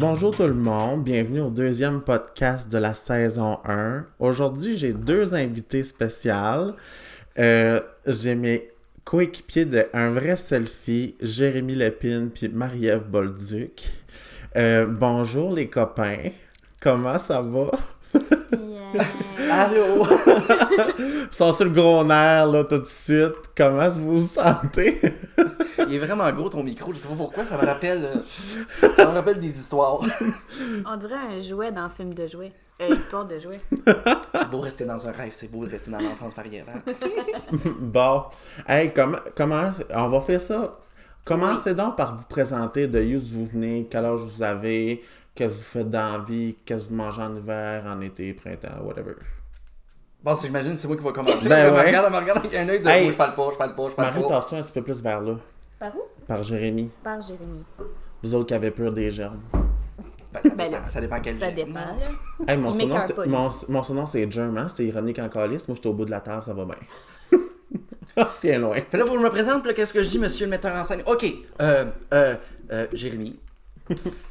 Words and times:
Bonjour 0.00 0.34
tout 0.34 0.46
le 0.46 0.54
monde, 0.54 1.04
bienvenue 1.04 1.42
au 1.42 1.50
deuxième 1.50 2.00
podcast 2.00 2.72
de 2.72 2.78
la 2.78 2.94
saison 2.94 3.58
1. 3.66 4.06
Aujourd'hui, 4.18 4.78
j'ai 4.78 4.94
deux 4.94 5.34
invités 5.34 5.84
spéciales. 5.84 6.72
Euh, 7.38 7.82
j'ai 8.06 8.34
mes 8.34 8.70
coéquipiers 9.04 9.66
de 9.66 9.86
Un 9.92 10.12
vrai 10.12 10.36
selfie, 10.36 11.16
Jérémy 11.20 11.74
Lépine 11.74 12.30
puis 12.30 12.48
Marie-Ève 12.48 13.10
Bolduc. 13.10 13.90
Euh, 14.56 14.86
bonjour 14.86 15.52
les 15.52 15.68
copains, 15.68 16.30
comment 16.80 17.18
ça 17.18 17.42
va? 17.42 17.70
Allô? 19.50 20.06
Sont 21.30 21.52
sur 21.52 21.64
le 21.64 21.70
gros 21.70 22.04
nerf 22.04 22.46
là 22.46 22.64
tout 22.64 22.78
de 22.78 22.84
suite. 22.84 23.34
Comment 23.56 23.88
vous 23.88 24.20
vous 24.20 24.26
sentez? 24.26 25.00
Il 25.78 25.94
est 25.94 25.98
vraiment 25.98 26.30
gros 26.32 26.48
ton 26.48 26.62
micro, 26.62 26.92
je 26.92 26.98
sais 26.98 27.08
pas 27.08 27.14
pourquoi, 27.14 27.44
ça 27.44 27.56
me 27.56 27.66
rappelle. 27.66 28.04
euh, 28.04 28.88
ça 28.96 29.06
me 29.06 29.12
rappelle 29.12 29.40
des 29.40 29.48
histoires. 29.48 30.00
On 30.86 30.96
dirait 30.96 31.14
un 31.14 31.40
jouet 31.40 31.72
dans 31.72 31.82
un 31.82 31.88
film 31.88 32.14
de 32.14 32.26
jouets. 32.26 32.52
Euh, 32.80 32.88
histoire 32.94 33.26
de 33.26 33.38
jouets. 33.38 33.60
C'est 34.32 34.50
beau 34.50 34.60
rester 34.60 34.84
dans 34.84 35.06
un 35.06 35.12
rêve, 35.12 35.32
c'est 35.32 35.50
beau 35.50 35.64
de 35.66 35.70
rester 35.70 35.90
dans 35.90 36.00
l'enfance 36.00 36.34
par 36.34 36.44
avant. 36.46 36.80
Bon, 37.78 38.24
hey, 38.66 38.92
comment, 38.92 39.18
comment, 39.34 39.72
on 39.94 40.08
va 40.08 40.20
faire 40.20 40.40
ça? 40.40 40.64
Commencez 41.24 41.74
donc 41.74 41.96
par 41.96 42.16
vous 42.16 42.24
présenter 42.24 42.88
de 42.88 43.00
où 43.16 43.20
vous 43.20 43.46
venez, 43.46 43.86
quel 43.90 44.04
âge 44.06 44.22
vous 44.22 44.42
avez, 44.42 45.02
qu'est-ce 45.40 45.54
que 45.54 45.58
vous 45.58 45.64
faites 45.64 45.90
dans 45.90 46.12
la 46.12 46.18
vie, 46.18 46.54
qu'est-ce 46.66 46.84
que 46.84 46.90
vous 46.90 46.96
mangez 46.96 47.22
en 47.22 47.34
hiver, 47.34 47.82
en 47.86 48.00
été, 48.02 48.34
printemps, 48.34 48.82
whatever. 48.84 49.14
Bon, 50.22 50.34
si 50.34 50.46
j'imagine, 50.46 50.76
c'est 50.76 50.86
moi 50.86 50.98
qui 50.98 51.02
va 51.02 51.12
commencer. 51.12 51.48
Ben 51.48 51.56
Elle 51.66 51.72
me 51.72 51.78
ouais. 51.78 51.86
regarde, 51.86 52.06
elle 52.08 52.12
me 52.12 52.18
regarde 52.18 52.38
avec 52.40 52.54
un 52.54 52.68
œil 52.68 52.80
de 52.82 52.88
Hey. 52.88 53.02
moi, 53.04 53.12
je 53.12 53.16
parle 53.16 53.34
pas, 53.34 53.48
je 53.52 53.56
parle 53.56 53.74
pas, 53.74 53.88
je 53.88 53.94
parle 53.94 54.08
Marie, 54.10 54.22
pas. 54.22 54.28
tasse-toi 54.28 54.58
un 54.58 54.62
petit 54.62 54.72
peu 54.72 54.82
plus 54.82 55.02
vers 55.02 55.20
là, 55.22 55.36
Par 55.78 55.96
où? 55.96 56.00
par 56.26 56.42
Jérémy. 56.42 56.90
Par 57.02 57.22
Jérémy. 57.22 57.64
Vous 58.22 58.34
autres 58.34 58.48
qui 58.48 58.54
avez 58.54 58.70
peur 58.70 58.92
des 58.92 59.10
germes. 59.10 59.40
Ben, 60.30 60.40
ça, 60.42 60.50
Ben 60.50 60.68
dépend, 60.68 60.82
là, 60.82 60.88
ça 60.88 61.00
dépend 61.00 61.20
quel 61.22 61.36
Ça 61.38 61.50
dépend. 61.50 61.80
Hey, 62.46 62.58
mon, 62.58 62.72
surnom, 62.74 63.00
c'est, 63.00 63.26
mon, 63.26 63.48
mon 63.70 63.82
surnom, 63.82 64.06
c'est 64.06 64.30
Germ, 64.30 64.58
hein? 64.58 64.68
C'est 64.68 64.84
ironique 64.84 65.18
en 65.18 65.28
calice. 65.30 65.66
Moi, 65.66 65.74
je 65.74 65.80
suis 65.80 65.88
au 65.88 65.94
bout 65.94 66.04
de 66.04 66.10
la 66.10 66.20
table, 66.20 66.44
ça 66.44 66.52
va 66.52 66.66
bien. 66.66 67.38
Tiens 68.38 68.58
loin. 68.58 68.76
Fait 68.90 68.98
là, 68.98 69.06
faut 69.06 69.12
que 69.14 69.18
je 69.18 69.24
me 69.24 69.30
présente, 69.30 69.72
qu'est-ce 69.74 69.94
que 69.94 70.02
je 70.02 70.08
dis, 70.08 70.18
monsieur 70.18 70.44
le 70.44 70.50
metteur 70.50 70.76
en 70.76 70.84
scène? 70.84 71.02
Ok, 71.06 71.24
euh, 71.62 71.86
euh, 72.12 72.36
euh, 72.70 72.86
Jérémy. 72.92 73.40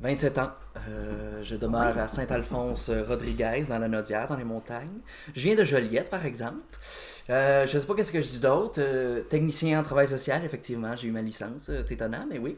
27 0.00 0.38
ans. 0.38 0.50
Euh, 0.88 1.42
je 1.42 1.56
demeure 1.56 1.96
à 1.98 2.08
Saint-Alphonse-Rodriguez, 2.08 3.64
dans 3.68 3.78
la 3.78 3.88
Nodière, 3.88 4.28
dans 4.28 4.36
les 4.36 4.44
montagnes. 4.44 5.00
Je 5.34 5.42
viens 5.42 5.54
de 5.54 5.64
Joliette, 5.64 6.10
par 6.10 6.26
exemple. 6.26 6.60
Euh, 7.30 7.66
je 7.66 7.78
sais 7.78 7.86
pas 7.86 7.94
qu'est-ce 7.94 8.12
que 8.12 8.20
je 8.20 8.28
dis 8.28 8.38
d'autre. 8.38 8.78
Euh, 8.78 9.22
technicien 9.22 9.80
en 9.80 9.82
travail 9.82 10.06
social, 10.06 10.44
effectivement, 10.44 10.94
j'ai 10.96 11.08
eu 11.08 11.12
ma 11.12 11.22
licence. 11.22 11.70
C'est 11.86 11.90
étonnant, 11.90 12.26
mais 12.28 12.38
oui. 12.38 12.56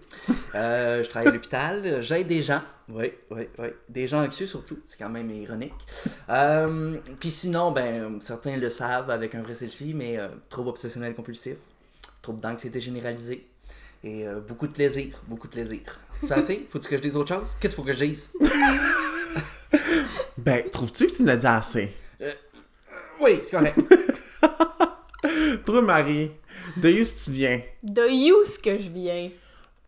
Je 0.53 1.09
travaille 1.09 1.29
à 1.29 1.33
l'hôpital. 1.33 2.03
J'aide 2.03 2.27
des 2.27 2.43
gens. 2.43 2.61
Oui, 2.89 3.13
oui, 3.31 3.49
oui. 3.59 3.69
Des 3.89 4.09
gens 4.09 4.25
anxieux 4.25 4.47
surtout. 4.47 4.79
C'est 4.85 4.99
quand 4.99 5.11
même 5.11 5.31
ironique. 5.31 5.75
Puis 7.21 7.31
sinon, 7.31 7.71
ben, 7.71 8.21
certains 8.21 8.57
le 8.57 8.69
savent 8.69 9.11
avec 9.11 9.35
un 9.35 9.43
vrai 9.43 9.55
selfie, 9.55 9.95
mais 9.95 10.19
trouble 10.49 10.71
obsessionnel 10.71 11.15
compulsif, 11.15 11.57
trouble 12.21 12.41
d'anxiété 12.41 12.81
généralisée 12.81 13.47
et 14.03 14.27
beaucoup 14.47 14.67
de 14.67 14.73
plaisir. 14.73 15.23
Beaucoup 15.29 15.47
de 15.47 15.53
plaisir. 15.53 15.99
C'est 16.21 16.33
assez? 16.33 16.67
Faut-tu 16.71 16.89
que 16.89 16.97
je 16.97 17.03
dise 17.03 17.17
autre 17.17 17.35
chose? 17.35 17.57
Qu'est-ce 17.61 17.75
qu'il 17.75 17.85
faut 17.85 17.91
que 17.91 17.97
je 17.97 18.05
dise? 18.05 18.31
Ben, 20.39 20.71
trouves-tu 20.71 21.07
que 21.09 21.17
tu 21.17 21.25
l'as 21.25 21.37
dit 21.37 21.47
assez? 21.47 21.93
Oui, 23.21 23.41
c'est 23.43 23.51
correct. 23.51 23.79
Toi, 25.67 25.83
Marie, 25.83 26.31
de 26.77 26.89
où 26.91 27.05
tu 27.05 27.31
viens? 27.31 27.61
De 27.83 28.03
où 28.03 28.45
que 28.63 28.79
je 28.79 28.89
viens? 28.89 29.31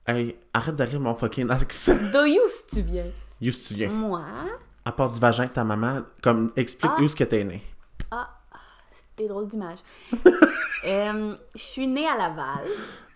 Hey, 0.06 0.36
arrête 0.52 0.74
de 0.74 0.82
rire 0.82 1.00
mon 1.00 1.14
fucking 1.14 1.48
accent. 1.50 1.94
De 1.94 2.28
où 2.28 2.48
tu 2.69 2.82
viens? 2.82 3.06
Où 3.40 3.50
tu 3.50 3.74
viens? 3.74 3.90
Moi? 3.90 4.24
À 4.84 4.92
part 4.92 5.10
du 5.12 5.20
vagin 5.20 5.46
de 5.46 5.50
ta 5.50 5.64
maman, 5.64 6.02
comme, 6.22 6.52
explique 6.56 6.90
Ah. 6.94 7.00
où 7.00 7.04
est-ce 7.04 7.16
que 7.16 7.24
t'es 7.24 7.44
né. 7.44 7.62
Des 9.16 9.28
drôles 9.28 9.48
d'images. 9.48 9.80
Euh, 10.82 11.36
je 11.54 11.60
suis 11.60 11.86
née 11.86 12.08
à 12.08 12.16
Laval. 12.16 12.64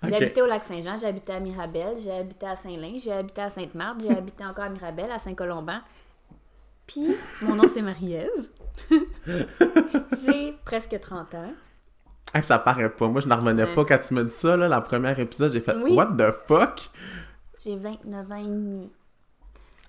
J'ai 0.08 0.16
Ok. 0.16 0.22
habité 0.22 0.42
au 0.42 0.46
lac 0.46 0.62
Saint-Jean, 0.64 0.96
j'ai 0.98 1.06
habité 1.06 1.32
à 1.32 1.40
Mirabel, 1.40 1.96
j'ai 1.98 2.10
habité 2.12 2.46
à 2.46 2.56
Saint-Lin, 2.56 2.94
j'ai 2.98 3.12
habité 3.12 3.42
à 3.42 3.50
Sainte-Marthe, 3.50 4.00
j'ai 4.02 4.10
habité 4.10 4.44
encore 4.44 4.64
à 4.64 4.68
Mirabel, 4.68 5.10
à 5.10 5.18
Saint-Colomban. 5.18 5.80
Puis, 6.86 7.16
mon 7.42 7.54
nom 7.54 7.66
c'est 7.68 7.82
Marie-Ève. 7.82 8.30
j'ai 10.24 10.52
presque 10.64 10.98
30 11.00 11.34
ans. 11.34 11.52
Hey, 12.34 12.42
ça 12.42 12.58
paraît 12.58 12.90
pas. 12.90 13.06
Moi, 13.06 13.20
je 13.20 13.28
n'en 13.28 13.36
revenais 13.36 13.62
Ouais. 13.64 13.74
pas 13.74 13.84
quand 13.84 13.98
tu 13.98 14.12
m'as 14.14 14.24
dit 14.24 14.30
ça, 14.34 14.56
là. 14.56 14.66
La 14.68 14.80
première 14.80 15.18
épisode, 15.20 15.52
j'ai 15.52 15.60
fait 15.60 15.76
Oui. 15.76 15.94
What 15.94 16.16
the 16.18 16.32
fuck? 16.48 16.90
J'ai 17.62 17.76
29 17.76 18.30
ans 18.32 18.36
et 18.36 18.42
demi. 18.42 18.90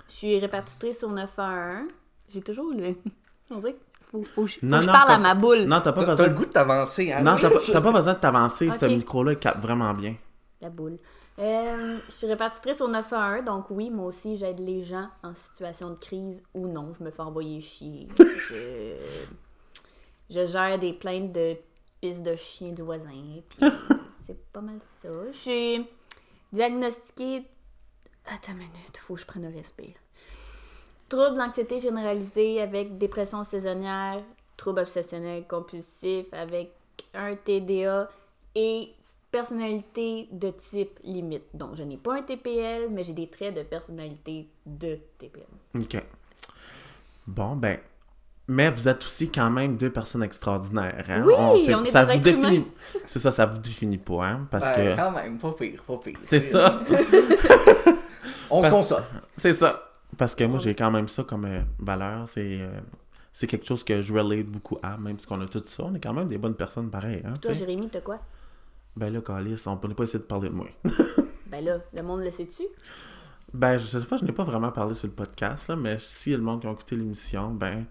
Je 0.10 0.14
suis 0.14 0.40
répartitrice 0.40 1.04
au 1.04 1.10
911. 1.12 1.88
J'ai 2.30 2.42
toujours 2.42 2.72
le. 2.72 2.96
On 3.52 3.58
dirait 3.58 3.74
qu'il 3.74 3.82
faut, 4.24 4.24
faut, 4.24 4.48
faut 4.48 4.60
Non, 4.64 4.78
que 4.80 4.84
je 4.84 4.90
parle 4.90 5.08
t'as- 5.08 5.14
à 5.16 5.18
ma 5.18 5.36
boule. 5.36 5.64
Non, 5.64 5.82
t'as 5.82 5.92
pas 5.94 6.04
t'as 6.06 6.12
besoin. 6.12 6.28
le 6.28 6.34
goût 6.36 6.46
de 6.46 6.52
t'avancer, 6.52 7.12
hein? 7.12 7.22
Non, 7.22 7.36
t'as 7.40 7.82
pas, 7.82 7.92
besoin 7.92 8.14
de 8.14 8.20
t'avancer. 8.20 8.70
Ce 8.72 8.86
Ok. 8.86 8.92
micro-là, 8.92 9.36
capte 9.36 9.60
vraiment 9.62 9.92
bien. 9.94 10.16
La 10.62 10.70
boule. 10.70 10.98
Euh, 11.38 11.98
je 12.06 12.12
suis 12.12 12.28
répartitrice 12.28 12.80
au 12.80 12.88
911, 12.88 13.44
donc 13.44 13.66
oui, 13.70 13.90
moi 13.90 14.06
aussi, 14.06 14.38
j'aide 14.38 14.60
les 14.60 14.84
gens 14.84 15.10
en 15.22 15.34
situation 15.36 15.90
de 15.90 15.96
crise 16.00 16.42
ou 16.54 16.68
non. 16.68 16.94
Je 16.98 17.04
me 17.04 17.12
fais 17.12 17.22
envoyer 17.22 17.60
chier. 17.60 18.08
je, 18.18 18.94
je 20.30 20.46
gère 20.46 20.80
des 20.80 20.94
plaintes 20.94 21.34
de 21.34 21.58
pistes 22.00 22.24
de 22.24 22.36
chiens 22.38 22.72
du 22.72 22.82
voisin. 22.84 23.10
Puis 23.50 23.60
c'est 24.26 24.46
pas 24.54 24.62
mal 24.62 24.78
ça. 24.82 25.10
Je 25.32 25.38
suis 25.38 25.88
diagnostiquée. 26.54 27.44
Attends 28.28 28.54
une 28.54 28.60
minute, 28.60 28.98
faut 28.98 29.16
que 29.16 29.20
je 29.22 29.26
prenne 29.26 29.46
un 29.46 29.52
respire. 29.52 29.94
Trouble 31.10 31.38
d'anxiété 31.38 31.80
généralisée 31.80 32.62
avec 32.62 32.98
dépression 32.98 33.44
saisonnière, 33.44 34.22
trouble 34.58 34.80
obsessionnel 34.80 35.46
compulsif 35.48 36.26
avec 36.34 36.72
un 37.14 37.36
TDA 37.36 38.10
et 38.56 38.90
personnalité 39.32 40.28
de 40.32 40.50
type 40.50 41.00
limite. 41.04 41.44
Donc, 41.54 41.76
je 41.76 41.84
n'ai 41.84 41.98
pas 41.98 42.16
un 42.16 42.22
TPL, 42.22 42.90
mais 42.90 43.04
j'ai 43.04 43.14
des 43.14 43.28
traits 43.28 43.54
de 43.54 43.64
personnalité 43.64 44.48
de 44.66 44.98
TPL. 45.18 45.44
OK. 45.76 46.04
Bon, 47.28 47.56
ben. 47.56 47.78
Mais 48.48 48.70
vous 48.70 48.88
êtes 48.88 49.04
aussi 49.04 49.32
quand 49.32 49.50
même 49.50 49.76
deux 49.76 49.90
personnes 49.92 50.22
extraordinaires, 50.22 51.04
hein? 51.10 51.24
Oui, 51.26 51.34
on 51.36 51.84
est 51.84 51.86
ça 51.86 52.06
des 52.06 52.14
vous 52.14 52.20
définit. 52.20 52.68
C'est 53.08 53.18
ça, 53.18 53.32
ça 53.32 53.48
vous 53.48 53.58
définit 53.58 53.98
pas, 53.98 54.24
hein? 54.24 54.48
Parce 54.52 54.66
Ben, 54.66 54.96
que. 54.96 55.02
quand 55.02 55.12
même, 55.12 55.38
pas 55.40 55.52
pire, 55.54 55.84
pas 55.84 55.98
pire. 55.98 56.20
C'est 56.28 56.40
ça. 56.42 56.80
On 58.52 58.64
se 58.64 58.70
console. 58.70 59.04
C'est 59.36 59.54
ça. 59.54 59.85
Parce 60.18 60.36
que 60.36 60.44
moi, 60.44 60.60
j'ai 60.60 60.76
quand 60.76 60.92
même 60.92 61.08
ça 61.08 61.24
comme 61.24 61.46
euh, 61.46 61.62
valeur. 61.80 62.28
C'est 62.30 62.62
euh, 62.62 62.80
c'est 63.34 63.48
quelque 63.48 63.66
chose 63.66 63.84
que 63.84 64.02
je 64.02 64.14
relate 64.14 64.46
beaucoup 64.46 64.78
à, 64.82 64.98
même 64.98 65.20
si 65.20 65.28
on 65.30 65.42
a 65.42 65.46
tout 65.46 65.62
ça. 65.66 65.84
On 65.84 65.94
est 65.94 66.00
quand 66.00 66.14
même 66.14 66.30
des 66.30 66.38
bonnes 66.38 66.56
personnes 66.56 66.90
pareilles. 66.90 67.22
Hein, 67.26 67.34
Toi. 67.42 67.54
Jérémy, 67.54 67.90
t'as 67.90 68.02
quoi? 68.02 68.20
ben 68.96 69.12
là, 69.12 69.20
Calis, 69.20 69.62
on 69.66 69.76
peut 69.76 69.94
pas 69.94 70.04
essayer 70.04 70.20
de 70.20 70.24
parler 70.24 70.50
de 70.50 70.54
moi. 70.56 70.68
Ben 71.48 71.64
là, 71.64 71.78
le 71.94 72.02
monde 72.02 72.22
le 72.22 72.32
sait-tu? 72.32 72.64
ben, 73.54 73.78
je 73.78 73.86
sais 73.86 74.04
pas, 74.06 74.18
je 74.18 74.26
n'ai 74.26 74.32
pas 74.32 74.44
vraiment 74.44 74.72
parlé 74.72 74.96
sur 74.96 75.08
le 75.08 75.14
podcast, 75.14 75.68
là, 75.68 75.76
mais 75.76 75.98
si 76.00 76.32
le 76.32 76.40
monde 76.42 76.62
qui 76.62 76.68
a 76.68 76.72
écouté 76.72 76.96
l'émission, 76.96 77.52
ben, 77.52 77.86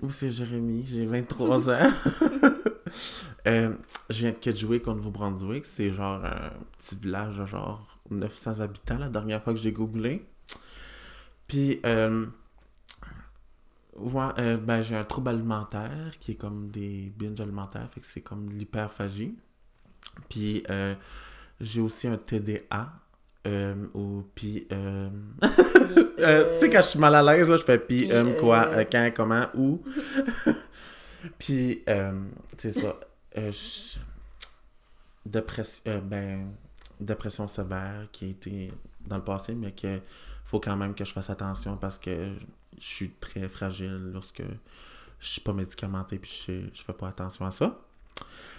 moi, 0.00 0.12
c'est 0.12 0.30
Jérémy, 0.30 0.84
j'ai 0.86 1.06
23 1.06 1.70
ans. 1.74 1.90
Euh, 3.46 3.74
je 4.08 4.20
viens 4.20 4.30
de 4.30 4.36
Kedgewick, 4.36 4.86
au 4.86 4.94
Nouveau-Brunswick. 4.94 5.66
C'est 5.66 5.90
genre 5.90 6.24
un 6.24 6.50
petit 6.78 6.94
village 6.96 7.36
de 7.36 7.44
genre 7.44 7.86
900 8.08 8.60
habitants 8.60 8.96
la 8.96 9.10
dernière 9.10 9.42
fois 9.42 9.52
que 9.52 9.58
j'ai 9.58 9.72
googlé. 9.72 10.24
Puis, 11.48 11.80
euh, 11.84 12.26
ouais, 13.96 14.28
euh, 14.38 14.56
ben, 14.56 14.82
j'ai 14.82 14.96
un 14.96 15.04
trouble 15.04 15.30
alimentaire 15.30 16.12
qui 16.20 16.32
est 16.32 16.36
comme 16.36 16.70
des 16.70 17.12
binges 17.16 17.40
alimentaires, 17.40 17.88
fait 17.92 18.00
que 18.00 18.06
c'est 18.06 18.20
comme 18.22 18.48
de 18.48 18.54
l'hyperphagie. 18.54 19.34
Puis, 20.28 20.64
euh, 20.70 20.94
j'ai 21.60 21.80
aussi 21.80 22.08
un 22.08 22.16
TDA. 22.16 22.92
Ou 23.92 24.24
puis 24.34 24.66
tu 24.70 24.76
sais 26.56 26.70
quand 26.70 26.80
je 26.80 26.86
suis 26.88 26.98
mal 26.98 27.14
à 27.14 27.22
l'aise 27.22 27.46
là 27.46 27.58
je 27.58 27.62
fais 27.62 27.78
puis 27.78 28.08
quoi 28.40 28.70
quand 28.86 29.10
comment 29.14 29.44
où 29.54 29.82
puis 31.38 31.82
c'est 32.56 32.72
ça 32.72 32.98
je- 33.36 33.98
ben 36.00 36.52
dépression 36.98 37.46
sévère 37.48 38.08
qui 38.12 38.24
a 38.24 38.28
été 38.28 38.72
dans 39.06 39.16
le 39.18 39.24
passé 39.24 39.54
mais 39.54 39.72
que 39.72 40.00
faut 40.44 40.60
quand 40.60 40.76
même 40.76 40.94
que 40.94 41.04
je 41.04 41.12
fasse 41.12 41.30
attention 41.30 41.76
parce 41.76 41.98
que 41.98 42.32
je 42.78 42.84
suis 42.86 43.10
très 43.12 43.48
fragile 43.48 44.10
lorsque 44.12 44.42
je 45.20 45.26
suis 45.26 45.40
pas 45.40 45.52
médicamenté 45.52 46.18
puis 46.18 46.44
je, 46.46 46.52
je 46.72 46.82
fais 46.82 46.92
pas 46.92 47.08
attention 47.08 47.46
à 47.46 47.50
ça 47.50 47.78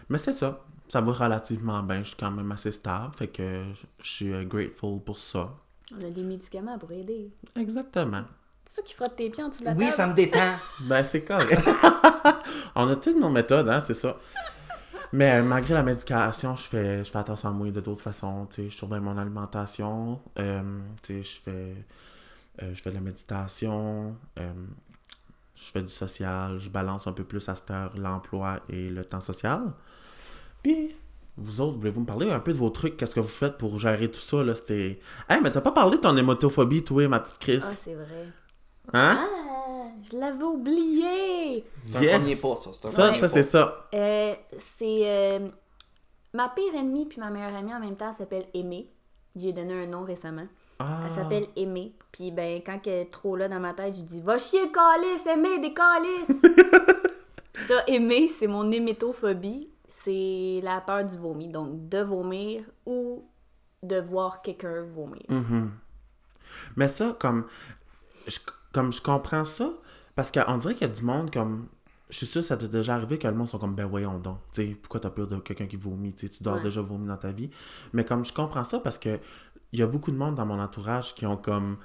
mais 0.10 0.18
c'est 0.18 0.34
ça 0.34 0.64
ça 0.88 1.02
va 1.02 1.12
relativement 1.14 1.82
bien 1.84 2.00
je 2.04 2.10
suis 2.10 2.16
quand 2.18 2.32
même 2.32 2.52
assez 2.52 2.72
stable 2.72 3.14
fait 3.18 3.28
que 3.28 3.64
je- 4.02 4.08
suis 4.08 4.34
euh, 4.34 4.44
grateful 4.46 5.00
pour 5.02 5.18
ça 5.20 5.54
On 5.94 6.04
a 6.06 6.10
des 6.10 6.24
médicaments 6.24 6.78
pour 6.80 6.92
aider. 6.92 7.32
exactement 7.56 8.24
C'est 8.66 8.76
toi 8.76 8.84
qui 8.84 8.94
frotte 8.96 9.16
tes 9.16 9.30
pieds 9.30 9.44
en 9.44 9.50
dessous 9.50 9.62
de 9.62 9.66
la 9.66 9.72
Oui, 9.74 9.86
table? 9.86 9.92
ça 9.96 10.08
me 10.08 10.14
détend. 10.14 10.56
Ben, 10.81 11.04
c'est 11.04 11.24
correct. 11.24 11.62
On 12.76 12.88
a 12.90 12.96
toutes 12.96 13.18
nos 13.20 13.30
méthodes, 13.30 13.70
hein, 13.70 13.80
c'est 13.81 13.94
ça. 13.94 14.18
Mais 15.16 15.40
euh, 15.40 15.44
malgré 15.44 15.74
la 15.74 15.84
médication, 15.84 16.56
je 16.58 16.64
fais, 16.64 17.04
je 17.06 17.10
fais 17.10 17.18
attention 17.20 17.50
à 17.50 17.52
moi 17.54 17.72
de 17.72 17.80
d'autres 17.80 18.02
façons. 18.02 18.46
Tu 18.48 18.56
sais, 18.64 18.70
je 18.70 18.76
surveille 18.78 19.00
mon 19.02 19.18
alimentation. 19.18 20.20
euh, 20.40 20.80
tu 21.04 21.14
sais, 21.14 21.24
je 21.24 21.42
fais, 21.42 21.76
euh, 22.64 22.76
je 22.76 22.82
fais 22.82 22.90
de 22.90 22.96
la 22.96 23.02
méditation. 23.02 24.18
euh, 24.40 24.54
je 25.56 25.72
fais 25.72 25.82
du 25.82 25.90
social. 25.90 26.60
Je 26.60 26.70
balance 26.70 27.08
un 27.08 27.14
peu 27.14 27.24
plus 27.24 27.48
à 27.50 27.56
cette 27.56 27.72
heure 27.72 27.94
l'emploi 27.98 28.60
et 28.70 28.90
le 28.90 29.06
temps 29.06 29.22
social. 29.22 29.62
Puis, 30.64 30.96
vous 31.38 31.62
autres, 31.62 31.78
voulez-vous 31.78 32.02
me 32.02 32.06
parler 32.06 32.30
un 32.32 32.40
peu 32.40 32.52
de 32.54 32.58
vos 32.58 32.70
trucs? 32.70 32.98
Qu'est-ce 32.98 33.16
que 33.16 33.20
vous 33.22 33.28
faites 33.28 33.58
pour 33.58 33.80
gérer 33.80 34.12
tout 34.12 34.20
ça? 34.20 34.44
Là, 34.44 34.56
c'était... 34.56 35.00
Hey, 35.30 35.40
mais 35.42 35.52
t'as 35.52 35.62
pas 35.62 35.72
parlé 35.72 35.98
de 35.98 36.02
ton 36.02 36.16
hémotophobie, 36.18 36.84
toi, 36.84 37.08
ma 37.08 37.20
petite 37.22 37.40
Chris? 37.40 37.60
Ah, 37.62 37.74
c'est 37.74 37.96
vrai. 37.96 38.28
hein? 38.94 39.18
Ah, 39.20 39.44
je 40.12 40.18
l'avais 40.18 40.44
oublié! 40.44 41.66
C'est 41.92 41.98
un 41.98 42.02
Yes. 42.02 42.18
premier 42.19 42.36
pas, 42.36 42.56
ça. 42.56 42.69
C'est 42.74 42.86
un 42.88 42.92
Ça, 42.92 43.13
ça, 43.13 43.28
c'est 43.28 43.44
ça. 43.44 43.88
Euh, 43.94 44.34
c'est. 44.57 45.02
euh, 45.06 45.48
ma 46.34 46.50
pire 46.50 46.74
ennemie 46.75 47.06
puis 47.06 47.19
ma 47.19 47.30
meilleure 47.30 47.56
amie 47.56 47.74
en 47.74 47.80
même 47.80 47.96
temps 47.96 48.12
s'appelle 48.13 48.46
Aimée. 48.54 48.90
J'ai 49.36 49.54
donné 49.54 49.74
un 49.84 49.88
nom 49.88 50.04
récemment. 50.04 50.48
Ah. 50.80 51.02
Elle 51.06 51.12
s'appelle 51.12 51.48
Aimée. 51.56 51.94
Puis 52.12 52.31
ben, 52.31 52.62
quand 52.66 52.80
elle 52.88 52.94
est 52.94 53.12
trop 53.12 53.36
là 53.36 53.48
dans 53.48 53.60
ma 53.60 53.74
tête, 53.74 53.96
je 53.96 54.02
dis 54.02 54.22
Va 54.22 54.38
chier, 54.38 54.72
calice, 54.72 55.25
Aimée, 55.28 55.60
des 55.60 55.74
calices! 55.74 56.42
Puis 57.54 57.63
ça, 57.63 57.84
Aimée, 57.88 58.28
c'est 58.28 58.48
mon 58.48 58.69
hémétophobie. 58.72 59.69
C'est 59.88 60.60
la 60.62 60.81
peur 60.81 61.06
du 61.06 61.18
vomi. 61.18 61.48
Donc, 61.48 61.88
de 61.88 62.00
vomir 62.00 62.63
ou 62.86 63.24
de 63.81 64.00
voir 64.02 64.42
quelqu'un 64.42 64.84
vomir. 64.84 65.24
Mhm. 65.30 65.72
Mais 66.75 66.90
ça, 66.90 67.16
comme 67.19 67.46
je, 68.28 68.40
comme 68.74 68.92
je 68.92 69.02
comprends 69.02 69.46
ça, 69.46 69.72
parce 70.16 70.32
qu'on 70.32 70.58
dirait 70.58 70.74
qu'il 70.76 70.88
y 70.88 70.90
a 70.90 70.94
du 70.94 71.04
monde 71.04 71.32
comme. 71.32 71.68
Je 72.10 72.18
suis 72.18 72.28
sûr 72.28 72.42
que 72.42 72.48
ça 72.48 72.56
t'est 72.56 72.68
déjà 72.68 72.94
arrivé 72.96 73.18
que 73.18 73.28
le 73.28 73.34
monde 73.34 73.50
sont 73.50 73.58
comme 73.58 73.74
ben 73.76 73.86
voyons 73.88 74.20
donc. 74.20 74.38
Tu 74.54 74.62
sais, 74.62 74.76
pourquoi 74.80 75.00
t'as 75.00 75.10
peur 75.10 75.28
de 75.28 75.38
quelqu'un 75.38 75.66
qui 75.66 75.76
vomit? 75.76 76.14
Tu 76.14 76.28
sais, 76.28 76.32
tu 76.34 76.44
dois 76.44 76.54
Ouais. 76.54 76.62
déjà 76.62 76.82
vomir 76.82 77.08
dans 77.08 77.18
ta 77.18 77.32
vie. 77.32 77.50
Mais 77.94 78.06
comme 78.06 78.24
je 78.24 78.32
comprends 78.32 78.64
ça 78.64 78.80
parce 78.80 79.00
que 79.00 79.20
il 79.72 79.80
y 79.80 79.84
a 79.84 79.88
beaucoup 79.88 80.12
de 80.12 80.16
monde 80.18 80.36
dans 80.36 80.46
mon 80.46 80.60
entourage 80.60 81.16
qui 81.16 81.26
ont 81.26 81.38
comme. 81.38 81.78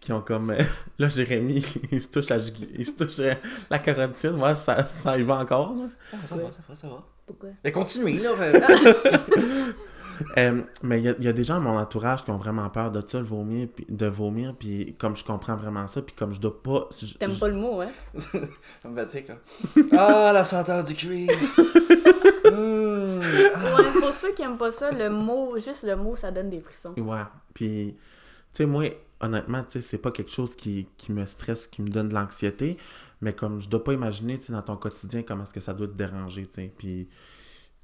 Qui 0.00 0.12
ont 0.12 0.20
comme. 0.20 0.50
euh, 0.50 0.62
là, 0.98 1.08
Jérémy, 1.08 1.64
il 1.92 2.00
se 2.00 2.08
touche 2.08 2.28
la, 2.28 2.36
il 2.38 2.86
se 2.86 2.92
touche 2.92 3.18
euh, 3.18 3.34
la 3.68 3.78
carotide. 3.80 4.32
Moi, 4.32 4.54
ça, 4.54 4.86
ça 4.86 5.18
y 5.18 5.22
va 5.24 5.40
encore. 5.40 5.74
là. 5.74 5.86
Ah, 6.12 6.16
ça 6.28 6.36
va, 6.36 6.52
ça 6.52 6.58
va, 6.68 6.74
ça 6.76 6.88
va. 6.88 7.02
Pourquoi? 7.26 7.48
Mais 7.64 7.72
continuez, 7.72 8.20
là. 8.20 8.30
euh, 10.38 10.62
mais 10.82 11.00
il 11.00 11.16
y, 11.20 11.24
y 11.24 11.28
a 11.28 11.32
des 11.32 11.44
gens 11.44 11.54
dans 11.54 11.72
mon 11.72 11.78
entourage 11.78 12.24
qui 12.24 12.30
ont 12.30 12.36
vraiment 12.36 12.68
peur 12.70 12.90
de 12.90 13.02
ça, 13.06 13.18
le 13.18 13.24
vomir, 13.24 13.68
puis- 13.74 13.86
de 13.88 14.06
vomir, 14.06 14.54
puis 14.58 14.94
comme 14.98 15.16
je 15.16 15.24
comprends 15.24 15.56
vraiment 15.56 15.86
ça, 15.86 16.02
puis 16.02 16.14
comme 16.14 16.32
je 16.34 16.40
dois 16.40 16.62
pas... 16.62 16.86
si 16.90 17.14
T'aimes 17.14 17.38
pas 17.38 17.48
le 17.48 17.54
mot, 17.54 17.80
hein? 17.80 17.88
Ben, 18.84 19.06
tu 19.06 19.24
quoi. 19.24 19.36
Ah, 19.96 20.32
la 20.32 20.44
senteur 20.44 20.84
du 20.84 20.94
cuir. 20.94 21.30
Mmh. 22.44 23.18
Ouais, 23.18 24.00
pour 24.00 24.12
ceux 24.12 24.32
qui 24.32 24.42
aiment 24.42 24.58
pas 24.58 24.70
ça, 24.70 24.90
le 24.90 25.08
mot, 25.08 25.58
juste 25.58 25.82
le 25.82 25.96
mot, 25.96 26.14
ça 26.14 26.30
donne 26.30 26.50
des 26.50 26.60
frissons. 26.60 26.92
Ouais. 26.98 27.22
Puis, 27.54 27.96
tu 27.96 28.02
sais, 28.52 28.66
moi, 28.66 28.84
honnêtement, 29.20 29.62
tu 29.62 29.80
sais, 29.80 29.88
c'est 29.88 29.98
pas 29.98 30.10
quelque 30.10 30.30
chose 30.30 30.54
qui, 30.54 30.86
qui 30.98 31.10
me 31.12 31.24
stresse, 31.26 31.66
qui 31.66 31.82
me 31.82 31.88
donne 31.88 32.10
de 32.10 32.14
l'anxiété, 32.14 32.76
mais 33.22 33.32
comme 33.32 33.60
je 33.60 33.68
dois 33.68 33.82
pas 33.82 33.94
imaginer, 33.94 34.38
tu 34.38 34.46
sais, 34.46 34.52
dans 34.52 34.62
ton 34.62 34.76
quotidien, 34.76 35.22
comment 35.22 35.44
est-ce 35.44 35.54
que 35.54 35.60
ça 35.60 35.72
doit 35.72 35.86
te 35.88 35.94
déranger, 35.94 36.46
tu 36.46 36.54
sais. 36.62 36.72
Puis, 36.76 37.08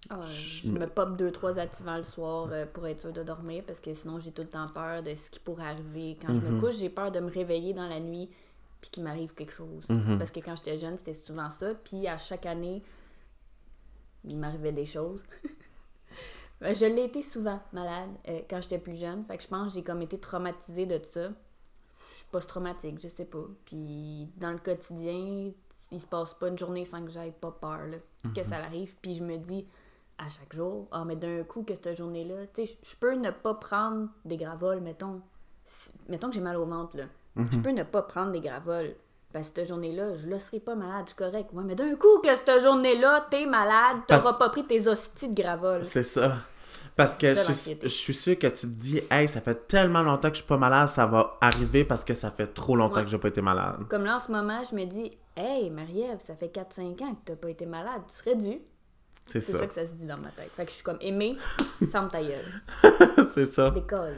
Ah, 0.08 0.22
Je 0.24 0.70
me- 0.72 0.86
pop 0.86 1.16
deux, 1.16 1.30
trois 1.30 1.58
activants 1.58 1.96
le 1.98 2.02
soir 2.02 2.48
euh, 2.50 2.64
pour 2.66 2.86
être 2.86 3.00
sûr 3.00 3.12
de 3.12 3.22
dormir 3.22 3.62
parce 3.66 3.80
que 3.80 3.92
sinon 3.92 4.18
j'ai 4.18 4.32
tout 4.32 4.42
le 4.42 4.48
temps 4.48 4.68
peur 4.68 5.02
de 5.02 5.14
ce 5.14 5.30
qui 5.30 5.38
pourrait 5.40 5.66
arriver. 5.66 6.16
Quand 6.20 6.34
je 6.34 6.40
me 6.40 6.50
Mhm. 6.52 6.60
couche, 6.60 6.76
j'ai 6.76 6.88
peur 6.88 7.12
de 7.12 7.20
me 7.20 7.30
réveiller 7.30 7.74
dans 7.74 7.86
la 7.86 8.00
nuit 8.00 8.30
puis 8.80 8.90
qu'il 8.90 9.04
m'arrive 9.04 9.34
quelque 9.34 9.52
chose. 9.52 9.84
Mhm. 9.90 10.18
Parce 10.18 10.30
que 10.30 10.40
quand 10.40 10.56
j'étais 10.56 10.78
jeune, 10.78 10.96
c'était 10.96 11.12
souvent 11.14 11.50
ça. 11.50 11.74
Puis 11.74 12.08
à 12.08 12.16
chaque 12.16 12.46
année, 12.46 12.82
il 14.24 14.36
m'arrivait 14.38 14.72
des 14.72 14.86
choses. 14.86 15.24
Ben, 16.60 16.74
je 16.74 16.84
l'ai 16.84 17.04
été 17.04 17.22
souvent 17.22 17.58
malade 17.72 18.10
euh, 18.28 18.40
quand 18.50 18.60
j'étais 18.60 18.78
plus 18.78 18.94
jeune. 18.94 19.24
Fait 19.24 19.38
que 19.38 19.42
je 19.42 19.48
pense 19.48 19.68
que 19.68 19.74
j'ai 19.78 19.82
comme 19.82 20.02
été 20.02 20.18
traumatisée 20.20 20.84
de 20.84 21.02
ça. 21.02 21.28
Je 21.28 22.16
suis 22.16 22.26
post-traumatique, 22.30 23.00
je 23.02 23.08
sais 23.08 23.24
pas. 23.24 23.46
Puis 23.64 24.28
dans 24.36 24.50
le 24.52 24.58
quotidien, 24.58 25.52
il 25.90 26.00
se 26.00 26.06
passe 26.06 26.34
pas 26.34 26.48
une 26.48 26.58
journée 26.58 26.84
sans 26.84 27.02
que 27.02 27.10
j'aille 27.10 27.32
pas 27.32 27.50
peur 27.50 27.86
là, 27.86 27.96
que 28.34 28.44
ça 28.44 28.56
arrive. 28.58 28.94
Puis 29.00 29.14
je 29.14 29.24
me 29.24 29.38
dis 29.38 29.66
à 30.24 30.28
chaque 30.28 30.54
jour, 30.54 30.86
ah 30.92 31.04
mais 31.06 31.16
d'un 31.16 31.42
coup 31.44 31.62
que 31.62 31.74
cette 31.74 31.96
journée-là, 31.96 32.46
tu 32.54 32.66
sais, 32.66 32.78
je 32.82 32.96
peux 32.96 33.14
ne 33.14 33.30
pas 33.30 33.54
prendre 33.54 34.08
des 34.24 34.36
gravoles, 34.36 34.80
mettons. 34.80 35.20
Si- 35.66 35.90
Mettons 36.08 36.28
que 36.28 36.34
j'ai 36.34 36.40
mal 36.40 36.56
au 36.56 36.66
ventre 36.66 36.96
là. 36.96 37.04
Je 37.36 37.58
peux 37.58 37.70
ne 37.70 37.84
pas 37.84 38.02
prendre 38.02 38.32
des 38.32 38.40
gravoles. 38.40 38.94
Parce 39.32 39.48
que 39.50 39.54
cette 39.60 39.68
journée-là, 39.68 40.16
je 40.16 40.26
ne 40.26 40.36
serai 40.38 40.58
pas 40.58 40.74
malade, 40.74 41.02
je 41.04 41.10
suis 41.10 41.16
correct. 41.16 41.50
Ouais, 41.52 41.62
mais 41.64 41.76
d'un 41.76 41.94
coup 41.94 42.18
que 42.22 42.34
cette 42.34 42.60
journée-là, 42.62 43.26
t'es 43.30 43.46
malade, 43.46 43.98
Parce- 44.08 44.24
t'auras 44.24 44.36
pas 44.36 44.48
pris 44.50 44.64
tes 44.66 44.88
hosties 44.88 45.28
de 45.28 45.40
gravole. 45.40 45.84
c'est 45.84 46.02
ça. 46.02 46.34
Parce 46.96 47.14
que 47.14 47.28
je, 47.28 47.38
suis- 47.38 47.46
l'anxiété. 47.48 47.88
je 47.88 47.92
suis 47.94 48.14
sûr 48.14 48.36
que 48.38 48.48
tu 48.48 48.62
te 48.62 48.66
dis, 48.66 49.00
hey, 49.10 49.28
ça 49.28 49.40
fait 49.40 49.66
tellement 49.68 50.02
longtemps 50.02 50.28
que 50.28 50.34
je 50.34 50.40
suis 50.40 50.48
pas 50.48 50.56
malade, 50.56 50.88
ça 50.88 51.06
va 51.06 51.38
arriver 51.40 51.84
parce 51.84 52.04
que 52.04 52.14
ça 52.14 52.30
fait 52.32 52.48
trop 52.48 52.74
longtemps 52.76 52.96
Ouais. 52.96 53.04
que 53.04 53.10
j'ai 53.10 53.18
pas 53.18 53.28
été 53.28 53.40
malade. 53.40 53.84
Comme 53.88 54.04
là, 54.04 54.16
en 54.16 54.18
ce 54.18 54.30
moment, 54.32 54.62
je 54.68 54.74
me 54.74 54.84
dis, 54.84 55.12
hey, 55.36 55.70
Marie-Ève, 55.70 56.18
ça 56.18 56.34
fait 56.34 56.48
4-5 56.48 57.00
ans 57.02 57.14
que 57.14 57.20
t'as 57.26 57.36
pas 57.36 57.48
été 57.50 57.64
malade, 57.66 58.02
tu 58.08 58.14
serais 58.16 58.34
dû. 58.34 58.58
C'est 59.30 59.40
ça. 59.52 59.58
ça 59.58 59.66
que 59.66 59.74
ça 59.74 59.86
se 59.86 59.92
dit 59.92 60.06
dans 60.06 60.18
ma 60.18 60.28
tête. 60.30 60.50
Fait 60.56 60.64
que 60.64 60.70
je 60.70 60.74
suis 60.76 60.84
comme, 60.84 60.98
aimée, 61.00 61.36
ferme 61.92 62.08
ta 62.10 62.20
gueule. 62.22 62.62
c'est 63.34 63.52
ça. 63.52 63.70
Décolle. 63.70 64.16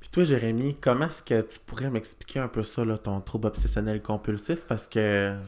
Puis 0.00 0.08
toi, 0.10 0.24
Jérémy, 0.24 0.76
comment 0.80 1.06
est-ce 1.06 1.22
que 1.22 1.40
tu 1.42 1.58
pourrais 1.58 1.90
m'expliquer 1.90 2.38
un 2.40 2.48
peu 2.48 2.64
ça, 2.64 2.84
là, 2.84 2.96
ton 2.98 3.20
trouble 3.20 3.48
obsessionnel 3.48 4.02
compulsif? 4.02 4.60
Parce 4.66 4.86
que. 4.86 5.34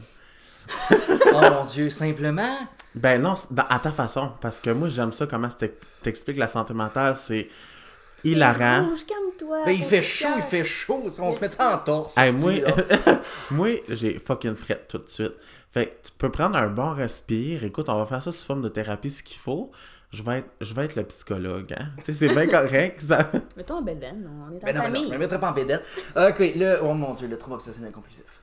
Oh 1.31 1.41
mon 1.41 1.65
Dieu, 1.65 1.89
simplement? 1.89 2.57
Ben 2.95 3.21
non, 3.21 3.33
dans- 3.51 3.65
à 3.69 3.79
ta 3.79 3.91
façon. 3.91 4.31
Parce 4.41 4.59
que 4.59 4.69
moi, 4.71 4.89
j'aime 4.89 5.13
ça, 5.13 5.25
comment 5.25 5.47
tu 5.49 5.69
t'expliques 6.01 6.37
la 6.37 6.47
santé 6.47 6.73
mentale. 6.73 7.15
C'est 7.15 7.49
hilarant. 8.23 8.85
Rouge, 8.87 9.05
calme-toi. 9.05 9.63
Ben, 9.65 9.71
il 9.71 9.83
fait 9.83 10.01
chaud, 10.01 10.27
il 10.35 10.41
fait 10.43 10.65
chaud. 10.65 11.03
On 11.19 11.31
se 11.31 11.39
met 11.39 11.49
ça 11.49 11.75
en 11.75 11.77
torse. 11.79 12.17
Hey, 12.17 12.31
moi, 12.31 12.53
moi 13.51 13.69
j'ai 13.89 14.19
fucking 14.19 14.55
fret 14.55 14.85
tout 14.87 14.97
de 14.99 15.07
suite. 15.09 15.33
Fait 15.71 15.87
que 15.87 16.07
tu 16.07 16.11
peux 16.17 16.31
prendre 16.31 16.57
un 16.57 16.67
bon 16.67 16.93
respire. 16.93 17.63
Écoute, 17.63 17.89
on 17.89 17.97
va 17.97 18.05
faire 18.05 18.23
ça 18.23 18.31
sous 18.31 18.45
forme 18.45 18.61
de 18.61 18.69
thérapie, 18.69 19.11
ce 19.11 19.21
qu'il 19.21 19.37
faut. 19.37 19.71
Je 20.11 20.23
vais 20.23 20.39
être, 20.39 20.49
je 20.59 20.73
vais 20.73 20.85
être 20.85 20.95
le 20.95 21.03
psychologue, 21.03 21.75
hein. 21.77 21.89
Tu 22.03 22.13
sais, 22.13 22.27
c'est 22.27 22.33
bien 22.33 22.47
correct. 22.47 22.99
Ça... 23.01 23.31
Mets-toi 23.55 23.75
en 23.75 23.81
bedaine, 23.83 24.27
on 24.27 24.51
est 24.51 24.55
en 24.55 24.65
Ben 24.65 24.75
non, 24.75 24.89
non, 24.89 25.07
je 25.07 25.13
me 25.13 25.17
mettrai 25.19 25.39
pas 25.39 25.51
en 25.51 25.53
bédette. 25.53 25.85
Ok, 26.15 26.39
le, 26.39 26.79
oh 26.81 26.95
mon 26.95 27.13
dieu, 27.13 27.27
le 27.27 27.37
trouble 27.37 27.55
obsessionnel 27.55 27.91
compulsif. 27.91 28.38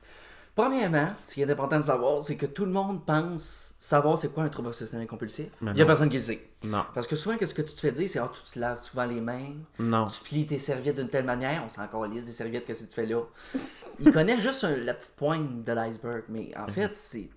Premièrement, 0.57 1.09
ce 1.23 1.35
qui 1.35 1.41
est 1.43 1.49
important 1.51 1.77
de 1.77 1.83
savoir, 1.83 2.19
c'est 2.21 2.35
que 2.35 2.47
tout 2.47 2.65
le 2.65 2.71
monde 2.71 3.05
pense 3.05 3.75
savoir 3.77 4.17
c'est 4.17 4.33
quoi 4.33 4.41
un 4.43 4.49
trouble 4.49 4.69
obsessionnel 4.69 5.05
compulsif. 5.05 5.49
Mais 5.61 5.71
Il 5.71 5.77
y 5.77 5.81
a 5.81 5.83
non. 5.83 5.87
personne 5.87 6.09
qui 6.09 6.15
le 6.17 6.21
sait. 6.23 6.41
Non, 6.63 6.83
Parce 6.95 7.05
que 7.05 7.15
souvent, 7.15 7.37
qu'est-ce 7.37 7.53
que 7.53 7.61
tu 7.61 7.75
te 7.75 7.79
fais 7.79 7.91
dire, 7.91 8.09
c'est 8.09 8.17
ah, 8.17 8.31
tu 8.33 8.51
te 8.51 8.57
laves 8.59 8.81
souvent 8.81 9.05
les 9.05 9.21
mains, 9.21 9.53
non. 9.77 10.07
tu 10.07 10.19
plies 10.21 10.47
tes 10.47 10.57
serviettes 10.57 10.95
d'une 10.95 11.09
telle 11.09 11.25
manière, 11.25 11.63
on 11.63 11.69
s'en 11.69 11.83
encore 11.83 12.07
liste 12.07 12.25
des 12.25 12.33
serviettes, 12.33 12.65
qu'est-ce 12.65 12.85
que 12.85 12.89
tu 12.89 12.95
fais 12.95 13.05
là. 13.05 13.21
Il 13.99 14.11
connaît 14.11 14.39
juste 14.39 14.63
un- 14.63 14.75
la 14.75 14.95
petite 14.95 15.15
pointe 15.15 15.63
de 15.63 15.71
l'iceberg, 15.71 16.23
mais 16.27 16.51
en 16.57 16.67
fait, 16.67 16.93
c'est. 16.95 17.29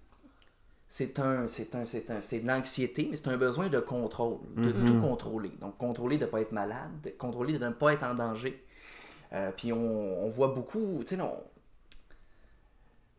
C'est 0.89 1.21
un, 1.21 1.47
c'est 1.47 1.75
un, 1.77 1.85
c'est 1.85 2.11
un, 2.11 2.21
c'est 2.21 2.41
de 2.41 2.49
l'anxiété, 2.49 3.07
mais 3.11 3.17
c'est 3.17 3.29
un 3.29 3.37
besoin 3.37 3.69
de 3.69 3.79
contrôle, 3.79 4.39
de 4.57 4.73
tout 4.73 5.01
contrôler. 5.01 5.53
Donc, 5.61 5.79
contrôler 5.79 6.19
de 6.19 6.25
ne 6.25 6.31
pas 6.31 6.41
être 6.41 6.51
malade, 6.51 6.91
de- 7.05 7.11
contrôler 7.11 7.53
de 7.59 7.65
ne 7.65 7.71
pas 7.71 7.93
être 7.93 8.03
en 8.03 8.15
danger. 8.15 8.65
Euh, 9.33 9.53
puis 9.57 9.73
on, 9.73 10.25
on 10.25 10.29
voit 10.31 10.49
beaucoup, 10.49 10.99
tu 11.07 11.15
sais. 11.15 11.23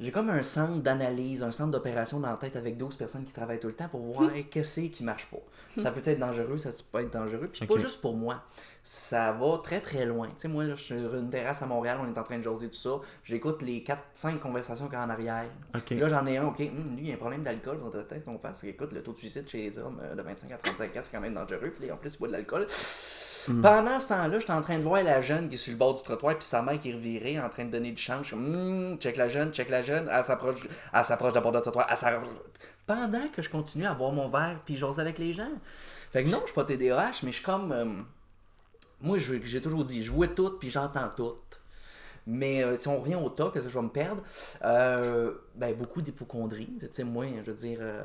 J'ai 0.02 0.12
comme 0.12 0.32
un 0.32 0.42
centre 0.42 0.82
d'analyse, 0.82 1.44
un 1.44 1.52
centre 1.52 1.70
d'opération 1.70 2.20
dans 2.20 2.32
la 2.32 2.36
tête 2.38 2.56
avec 2.56 2.76
12 2.76 2.96
personnes 2.96 3.24
qui 3.24 3.34
travaillent 3.34 3.60
tout 3.60 3.68
le 3.68 3.76
temps 3.76 3.88
pour 3.88 4.02
voir 4.02 4.32
qu'est-ce 4.50 4.82
qui 4.82 5.04
marche 5.04 5.28
pas. 5.28 5.38
Ça 5.80 5.92
peut 5.92 6.02
être 6.04 6.18
dangereux, 6.18 6.58
ça 6.58 6.72
peut 6.92 7.02
être 7.02 7.14
dangereux. 7.14 7.50
Puis 7.54 7.68
pas 7.68 7.78
juste 7.78 8.02
pour 8.02 8.16
moi. 8.16 8.42
Ça 8.84 9.32
va 9.32 9.60
très 9.60 9.80
très 9.80 10.08
loin. 10.08 10.28
Tu 10.28 10.34
sais, 10.38 10.48
moi, 10.48 10.64
là, 10.64 10.74
je 10.74 10.82
suis 10.82 11.00
sur 11.00 11.16
une 11.16 11.30
terrasse 11.30 11.62
à 11.62 11.68
Montréal, 11.68 12.00
on 12.02 12.12
est 12.12 12.18
en 12.18 12.24
train 12.24 12.40
de 12.40 12.44
jaser 12.44 12.68
tout 12.68 12.74
ça. 12.74 13.00
J'écoute 13.24 13.62
les 13.62 13.86
4-5 14.16 14.40
conversations 14.40 14.86
qu'il 14.86 14.96
y 14.96 14.98
a 14.98 15.06
en 15.06 15.10
arrière. 15.12 15.46
Là, 15.92 16.10
j'en 16.10 16.26
ai 16.26 16.38
un, 16.38 16.48
ok, 16.48 16.60
hum, 16.62 16.98
lui, 16.98 17.10
il 17.10 17.12
a 17.12 17.14
un 17.14 17.18
problème 17.18 17.44
d'alcool, 17.44 17.78
faudrait 17.80 18.04
peut-être 18.06 18.26
qu'on 18.26 18.40
fasse. 18.40 18.64
Écoute, 18.64 18.94
le 18.94 19.04
taux 19.04 19.14
de 19.14 19.20
suicide 19.20 19.48
chez 19.48 19.60
les 19.60 19.78
hommes 19.78 20.02
euh, 20.02 20.16
de 20.16 20.22
25 20.24 20.52
à 20.52 20.58
35 20.58 20.98
ans, 20.98 21.02
c'est 21.04 21.12
quand 21.12 21.22
même 21.22 21.36
dangereux. 21.36 21.72
Puis 21.80 21.92
en 21.92 21.98
plus, 21.98 22.16
il 22.16 22.18
boit 22.18 22.28
de 22.28 22.34
l'alcool. 22.34 22.66
Pendant 23.62 24.00
ce 24.00 24.08
temps-là, 24.10 24.40
j'étais 24.40 24.52
en 24.54 24.62
train 24.62 24.78
de 24.78 24.84
voir 24.84 25.04
la 25.04 25.22
jeune 25.22 25.50
qui 25.50 25.56
est 25.56 25.58
sur 25.58 25.72
le 25.72 25.78
bord 25.78 25.94
du 25.94 26.04
trottoir, 26.04 26.36
puis 26.38 26.46
sa 26.46 26.62
mère 26.62 26.80
qui 26.80 26.90
est 26.90 26.94
revirée, 26.94 27.40
en 27.40 27.50
train 27.50 27.66
de 27.66 27.72
donner 27.72 27.92
du 27.92 28.02
change. 28.02 28.24
Je 28.24 28.26
suis 28.28 28.36
Hum, 28.36 28.98
check 29.00 29.18
la 29.18 29.30
jeune, 29.30 29.52
check 29.52 29.70
la 29.70 29.84
jeune. 29.84 30.10
Elle 30.12 30.24
s'approche, 30.24 30.60
elle 30.94 31.06
s'approche 31.06 31.34
de 31.34 31.40
la 31.40 31.52
du 31.52 31.62
trottoir. 31.62 31.88
Elle 31.90 32.20
Pendant 32.86 33.28
que 33.30 33.42
je 33.42 33.50
continue 33.50 33.86
à 33.86 33.94
boire 33.94 34.12
mon 34.12 34.28
verre, 34.28 34.60
puis 34.66 34.76
j'ose 34.76 35.00
avec 35.00 35.18
les 35.18 35.34
gens. 35.34 35.52
Fait 36.12 36.24
que 36.24 36.30
non, 36.30 36.40
je 36.42 36.48
suis 36.48 36.56
pas 36.56 36.66
TDAH, 36.66 37.22
mais 37.24 37.32
je 37.32 37.38
suis 37.38 37.46
comme. 37.46 37.72
euh, 37.72 37.86
moi, 39.02 39.18
j'ai 39.18 39.62
toujours 39.62 39.84
dit, 39.86 40.04
je 40.04 40.12
vois 40.12 40.28
tout, 40.28 40.58
puis 40.60 40.70
j'entends 40.70 41.10
tout. 41.16 41.36
Mais 42.32 42.64
euh, 42.64 42.78
si 42.80 42.88
on 42.88 43.00
revient 43.00 43.16
au 43.16 43.30
tas, 43.30 43.50
que 43.54 43.62
je 43.62 43.68
vais 43.68 43.82
me 43.82 43.90
perdre? 43.90 44.24
Euh, 44.64 45.34
ben, 45.56 45.74
beaucoup 45.76 46.02
d'hypochondrie. 46.02 46.70
Tu 46.80 46.88
sais, 46.92 47.04
moi, 47.04 47.26
je 47.46 47.52
veux 47.52 47.58
dire, 47.58 47.80
euh, 47.82 48.02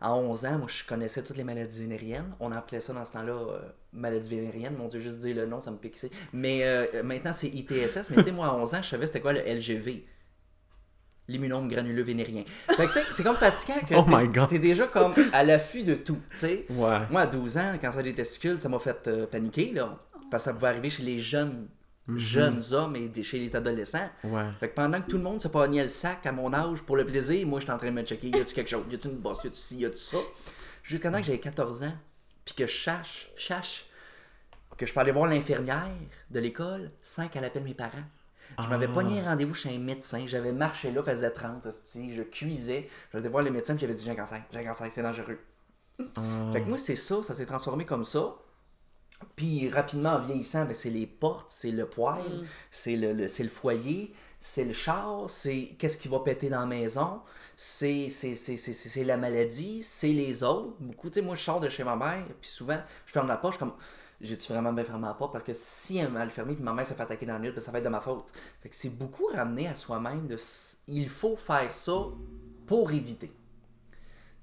à 0.00 0.12
11 0.14 0.44
ans, 0.46 0.58
moi, 0.58 0.66
je 0.68 0.84
connaissais 0.84 1.22
toutes 1.22 1.36
les 1.36 1.44
maladies 1.44 1.80
vénériennes. 1.80 2.32
On 2.40 2.50
appelait 2.52 2.80
ça 2.80 2.92
dans 2.92 3.04
ce 3.04 3.12
temps-là 3.12 3.60
maladie 3.92 4.28
vénérienne. 4.28 4.74
Mon 4.76 4.88
Dieu, 4.88 5.00
juste 5.00 5.18
dire 5.20 5.36
le 5.36 5.46
nom, 5.46 5.60
ça 5.60 5.70
me 5.70 5.76
pixait. 5.76 6.10
Mais 6.32 6.64
maintenant, 7.04 7.32
c'est 7.32 7.48
ITSS. 7.48 8.10
Mais 8.10 8.16
tu 8.16 8.24
sais, 8.24 8.32
moi, 8.32 8.48
à 8.48 8.54
11 8.54 8.74
ans, 8.74 8.82
je 8.82 8.88
savais 8.88 9.06
c'était 9.06 9.20
quoi 9.20 9.32
le 9.32 9.40
LGV. 9.40 10.04
l'immunome 11.28 11.68
granuleux 11.68 12.02
vénérien. 12.02 12.42
Fait 12.70 12.86
que, 12.86 12.92
tu 12.94 12.98
sais, 13.00 13.04
c'est 13.12 13.22
comme 13.22 13.36
fatigant 13.36 13.80
que 13.86 13.94
Oh 13.96 14.02
t'es- 14.02 14.16
my 14.16 14.28
God. 14.28 14.48
t'es 14.48 14.58
déjà 14.58 14.86
comme 14.86 15.12
à 15.34 15.44
l'affût 15.44 15.82
de 15.82 15.92
tout, 15.94 16.16
tu 16.32 16.38
sais. 16.38 16.64
Ouais. 16.70 17.00
Moi, 17.10 17.20
à 17.20 17.26
12 17.26 17.58
ans, 17.58 17.74
cancer 17.80 18.02
des 18.02 18.14
testicules, 18.14 18.58
ça 18.60 18.68
m'a 18.70 18.78
fait 18.78 19.06
euh, 19.08 19.26
paniquer, 19.26 19.72
là. 19.72 19.92
Parce 20.30 20.44
que 20.44 20.50
ça 20.50 20.54
pouvait 20.54 20.68
arriver 20.68 20.88
chez 20.88 21.02
les 21.02 21.18
jeunes, 21.20 21.68
jeunes 22.16 22.62
hommes 22.72 22.96
et 22.96 23.22
chez 23.22 23.38
les 23.38 23.54
adolescents. 23.54 24.08
Ouais. 24.24 24.44
Fait 24.60 24.68
que 24.70 24.74
pendant 24.74 25.00
que 25.02 25.10
tout 25.10 25.18
le 25.18 25.22
monde 25.22 25.40
se 25.40 25.48
pognait 25.48 25.82
le 25.82 25.88
sac 25.88 26.24
à 26.26 26.32
mon 26.32 26.52
âge 26.54 26.80
pour 26.82 26.96
le 26.96 27.04
plaisir, 27.04 27.46
moi, 27.46 27.60
j'étais 27.60 27.72
en 27.72 27.78
train 27.78 27.88
de 27.90 27.92
me 27.96 28.02
checker, 28.02 28.28
y 28.30 28.36
a-tu 28.40 28.54
quelque 28.54 28.70
chose, 28.70 28.84
y 28.90 28.94
a-tu 28.94 29.08
une 29.08 29.16
bosse, 29.18 29.38
y 29.44 29.48
a-tu 29.48 29.56
ci, 29.56 29.78
y 29.78 29.84
a-tu 29.86 29.98
ça? 29.98 30.16
Jusqu'à 30.82 31.10
temps 31.10 31.18
que 31.18 31.24
j'avais 31.26 31.38
14 31.40 31.82
ans, 31.82 31.92
puis 32.44 32.54
que 32.54 32.66
je 32.66 32.82
sache, 32.82 33.30
sache 33.36 33.84
que 34.76 34.86
je 34.86 34.94
peux 34.94 35.00
aller 35.00 35.12
voir 35.12 35.26
l'infirmière 35.28 35.88
de 36.30 36.40
l'école 36.40 36.90
sans 37.02 37.28
qu'elle 37.28 37.44
appelle 37.44 37.64
mes 37.64 37.74
parents. 37.74 38.04
Je 38.62 38.68
m'avais 38.68 38.86
Ah. 38.88 38.94
pogné 38.94 39.20
un 39.20 39.24
rendez-vous 39.24 39.52
chez 39.52 39.74
un 39.74 39.78
médecin, 39.78 40.24
j'avais 40.26 40.52
marché 40.52 40.90
là, 40.90 41.02
faisait 41.02 41.30
30, 41.30 41.66
hostie, 41.66 42.14
je 42.14 42.22
cuisais, 42.22 42.88
j'allais 43.12 43.28
voir 43.28 43.44
le 43.44 43.50
médecin 43.50 43.76
qui 43.76 43.84
avait 43.84 43.92
dit 43.94 44.04
j'ai 44.04 44.12
un 44.12 44.14
cancer, 44.14 44.40
j'ai 44.50 44.58
un 44.60 44.62
cancer, 44.64 44.86
c'est 44.90 45.02
dangereux. 45.02 45.38
Ah. 46.16 46.20
Fait 46.52 46.62
que 46.62 46.68
moi, 46.68 46.78
c'est 46.78 46.96
ça, 46.96 47.22
ça 47.22 47.34
s'est 47.34 47.44
transformé 47.44 47.84
comme 47.84 48.04
ça. 48.04 48.34
Puis 49.36 49.68
rapidement, 49.70 50.10
en 50.14 50.20
vieillissant, 50.20 50.64
ben, 50.64 50.74
c'est 50.74 50.90
les 50.90 51.06
portes, 51.06 51.50
c'est 51.50 51.70
le 51.70 51.86
poêle, 51.86 52.44
c'est 52.70 52.96
le, 52.96 53.12
le- 53.12 53.28
c'est 53.28 53.42
le 53.42 53.48
foyer, 53.48 54.12
c'est 54.40 54.64
le 54.64 54.72
char, 54.72 55.28
c'est 55.28 55.74
qu'est-ce 55.78 55.96
qui 55.98 56.08
va 56.08 56.20
péter 56.20 56.48
dans 56.48 56.60
la 56.60 56.66
maison, 56.66 57.20
c'est 57.56 58.08
c'est- 58.08 58.34
c'est- 58.36 58.56
c'est- 58.56 58.72
c'est- 58.72 58.88
c'est 58.88 59.04
la 59.04 59.16
maladie, 59.16 59.82
c'est 59.82 60.12
les 60.12 60.42
autres. 60.42 60.76
Beaucoup, 60.80 61.08
tu 61.10 61.14
sais, 61.14 61.22
moi, 61.22 61.34
je 61.36 61.42
sors 61.42 61.60
de 61.60 61.68
chez 61.68 61.84
ma 61.84 61.96
mère, 61.96 62.24
puis 62.40 62.50
souvent, 62.50 62.78
je 63.06 63.12
ferme 63.12 63.28
la 63.28 63.40
suis 63.42 63.58
comme, 63.58 63.74
j'ai-tu 64.20 64.52
vraiment 64.52 64.72
bien 64.72 64.84
fermé 64.84 65.06
la 65.06 65.14
porte? 65.14 65.32
Parce 65.32 65.44
que 65.44 65.52
si 65.54 65.98
elle 65.98 66.08
m'a 66.10 66.20
mal 66.20 66.30
fermé, 66.30 66.54
puis 66.54 66.64
ma 66.64 66.72
mère 66.72 66.86
se 66.86 66.94
fait 66.94 67.02
attaquer 67.02 67.26
dans 67.26 67.34
la 67.34 67.38
nuit, 67.40 67.50
ben, 67.52 67.60
ça 67.60 67.70
va 67.72 67.78
être 67.78 67.84
de 67.84 67.88
ma 67.90 68.00
faute. 68.00 68.26
Fait 68.60 68.68
que 68.68 68.74
c'est 68.76 68.88
beaucoup 68.90 69.26
ramené 69.26 69.68
à 69.68 69.74
soi-même 69.76 70.26
de, 70.28 70.36
il 70.88 71.08
faut 71.08 71.36
faire 71.36 71.72
ça 71.72 71.96
pour 72.66 72.90
éviter. 72.92 73.32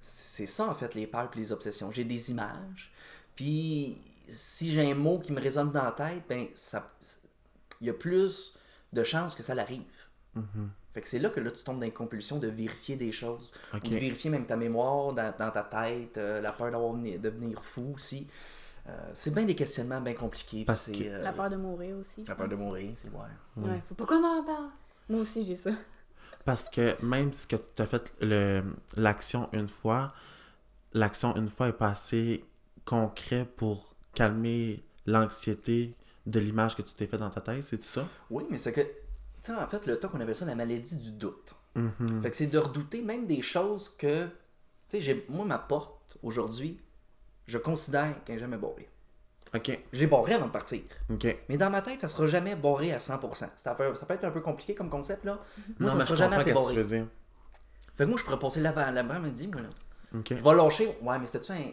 C'est 0.01 0.45
ça, 0.45 0.67
en 0.67 0.75
fait, 0.75 0.93
les 0.95 1.07
peurs 1.07 1.29
et 1.33 1.37
les 1.37 1.51
obsessions. 1.51 1.91
J'ai 1.91 2.03
des 2.03 2.31
images, 2.31 2.91
puis 3.35 3.97
si 4.27 4.71
j'ai 4.71 4.91
un 4.91 4.95
mot 4.95 5.19
qui 5.19 5.31
me 5.33 5.41
résonne 5.41 5.71
dans 5.71 5.83
la 5.83 5.91
tête, 5.91 6.23
ben, 6.29 6.47
ça, 6.53 6.91
il 7.81 7.87
y 7.87 7.89
a 7.89 7.93
plus 7.93 8.57
de 8.93 9.03
chances 9.03 9.35
que 9.35 9.43
ça 9.43 9.53
l'arrive. 9.55 9.83
Fait 10.93 11.01
que 11.01 11.07
c'est 11.07 11.19
là 11.19 11.29
que 11.29 11.39
là, 11.39 11.51
tu 11.51 11.63
tombes 11.63 11.79
dans 11.79 11.85
une 11.85 11.91
compulsion 11.93 12.39
de 12.39 12.47
vérifier 12.47 12.95
des 12.95 13.11
choses. 13.11 13.51
Ou 13.73 13.79
de 13.79 13.95
vérifier 13.99 14.29
même 14.29 14.45
ta 14.45 14.55
mémoire 14.55 15.13
dans, 15.13 15.33
dans 15.37 15.51
ta 15.51 15.63
tête, 15.63 16.17
euh, 16.17 16.39
la 16.41 16.51
peur 16.53 16.71
de 16.71 17.17
devenir 17.17 17.61
fou 17.61 17.93
aussi. 17.95 18.27
Euh, 18.87 18.91
c'est 19.13 19.33
bien 19.33 19.43
des 19.45 19.55
questionnements 19.55 19.99
bien 19.99 20.13
compliqués. 20.13 20.57
puis 20.57 20.65
Parce 20.65 20.81
c'est, 20.83 20.91
que- 20.93 21.03
euh, 21.03 21.21
La 21.23 21.33
peur 21.33 21.49
de 21.49 21.55
mourir 21.55 21.97
aussi. 21.97 22.23
la 22.25 22.35
peur 22.35 22.47
de 22.47 22.55
mourir, 22.55 22.91
c'est 22.95 23.09
ouais. 23.09 23.69
Ouais, 23.69 23.81
faut 23.87 23.95
pas 23.95 24.05
qu'on 24.05 24.23
en 24.23 24.43
parle. 24.43 24.69
Moi 25.09 25.21
aussi, 25.21 25.43
j'ai 25.45 25.55
ça. 25.55 25.71
Parce 26.45 26.69
que 26.69 26.95
même 27.03 27.33
si 27.33 27.47
que 27.47 27.55
tu 27.55 27.81
as 27.81 27.87
fait 27.87 28.13
le- 28.21 28.63
l'action 28.95 29.49
une 29.53 29.67
fois, 29.67 30.13
l'action 30.93 31.35
une 31.35 31.49
fois 31.49 31.69
est 31.69 31.73
pas 31.73 31.89
assez 31.89 32.45
concret 32.85 33.45
pour 33.57 33.94
calmer 34.15 34.83
l'anxiété 35.05 35.93
de 36.25 36.39
l'image 36.39 36.75
que 36.75 36.81
tu 36.81 36.93
t'es 36.95 37.05
fait 37.07 37.17
dans 37.19 37.29
ta 37.29 37.41
tête, 37.41 37.63
c'est 37.63 37.77
tout 37.77 37.83
ça? 37.83 38.07
Oui, 38.31 38.45
mais 38.49 38.57
c'est 38.57 38.71
que, 38.73 38.81
tu 38.81 38.87
sais, 39.43 39.53
en 39.53 39.67
fait, 39.67 39.85
le 39.85 39.99
temps 39.99 40.07
qu'on 40.09 40.19
appelle 40.19 40.35
ça 40.35 40.45
la 40.45 40.55
maladie 40.55 40.97
du 40.97 41.11
doute. 41.11 41.53
Mhm. 41.75 42.21
Fait 42.23 42.29
que 42.31 42.35
c'est 42.35 42.47
de 42.47 42.57
redouter 42.57 43.01
même 43.03 43.27
des 43.27 43.41
choses 43.43 43.89
que, 43.97 44.27
tu 44.89 44.99
sais, 45.01 45.25
moi, 45.29 45.45
ma 45.45 45.59
porte, 45.59 46.17
aujourd'hui, 46.23 46.79
je 47.45 47.57
considère 47.59 48.23
qu'elle 48.23 48.35
n'est 48.37 48.41
jamais 48.41 48.57
barrée. 48.57 48.89
Ok, 49.53 49.79
J'ai 49.93 50.07
barré 50.07 50.33
avant 50.33 50.47
de 50.47 50.51
partir. 50.51 50.81
ok. 51.09 51.37
Mais 51.47 51.57
dans 51.57 51.69
ma 51.69 51.81
tête, 51.81 52.01
ça 52.01 52.07
sera 52.07 52.25
jamais 52.27 52.55
barré 52.55 52.91
à 52.91 52.99
100%. 52.99 53.49
C'est 53.57 53.69
un 53.69 53.75
peu- 53.75 53.93
ça 53.95 54.05
peut 54.05 54.15
être 54.15 54.23
un 54.25 54.31
peu 54.31 54.41
compliqué 54.41 54.73
comme 54.73 54.89
concept, 54.89 55.23
là. 55.25 55.39
Moi, 55.79 55.91
ça 55.91 55.97
ne 55.97 56.03
sera 56.03 56.15
jamais 56.15 56.35
assez 56.37 56.51
barré. 56.53 56.73
Fait 57.95 58.03
que 58.03 58.09
moi, 58.09 58.17
je 58.17 58.23
pourrais 58.23 58.39
passer 58.39 58.59
l'avant. 58.59 58.89
La 58.91 59.03
mère 59.03 59.21
me 59.21 59.29
dit, 59.29 59.47
moi, 59.47 59.61
là, 59.61 59.69
Ok. 60.13 60.27
je 60.31 60.43
vais 60.43 60.53
lâcher. 60.55 60.97
Ouais, 61.01 61.19
mais 61.19 61.25
c'était-tu 61.27 61.51
un. 61.51 61.71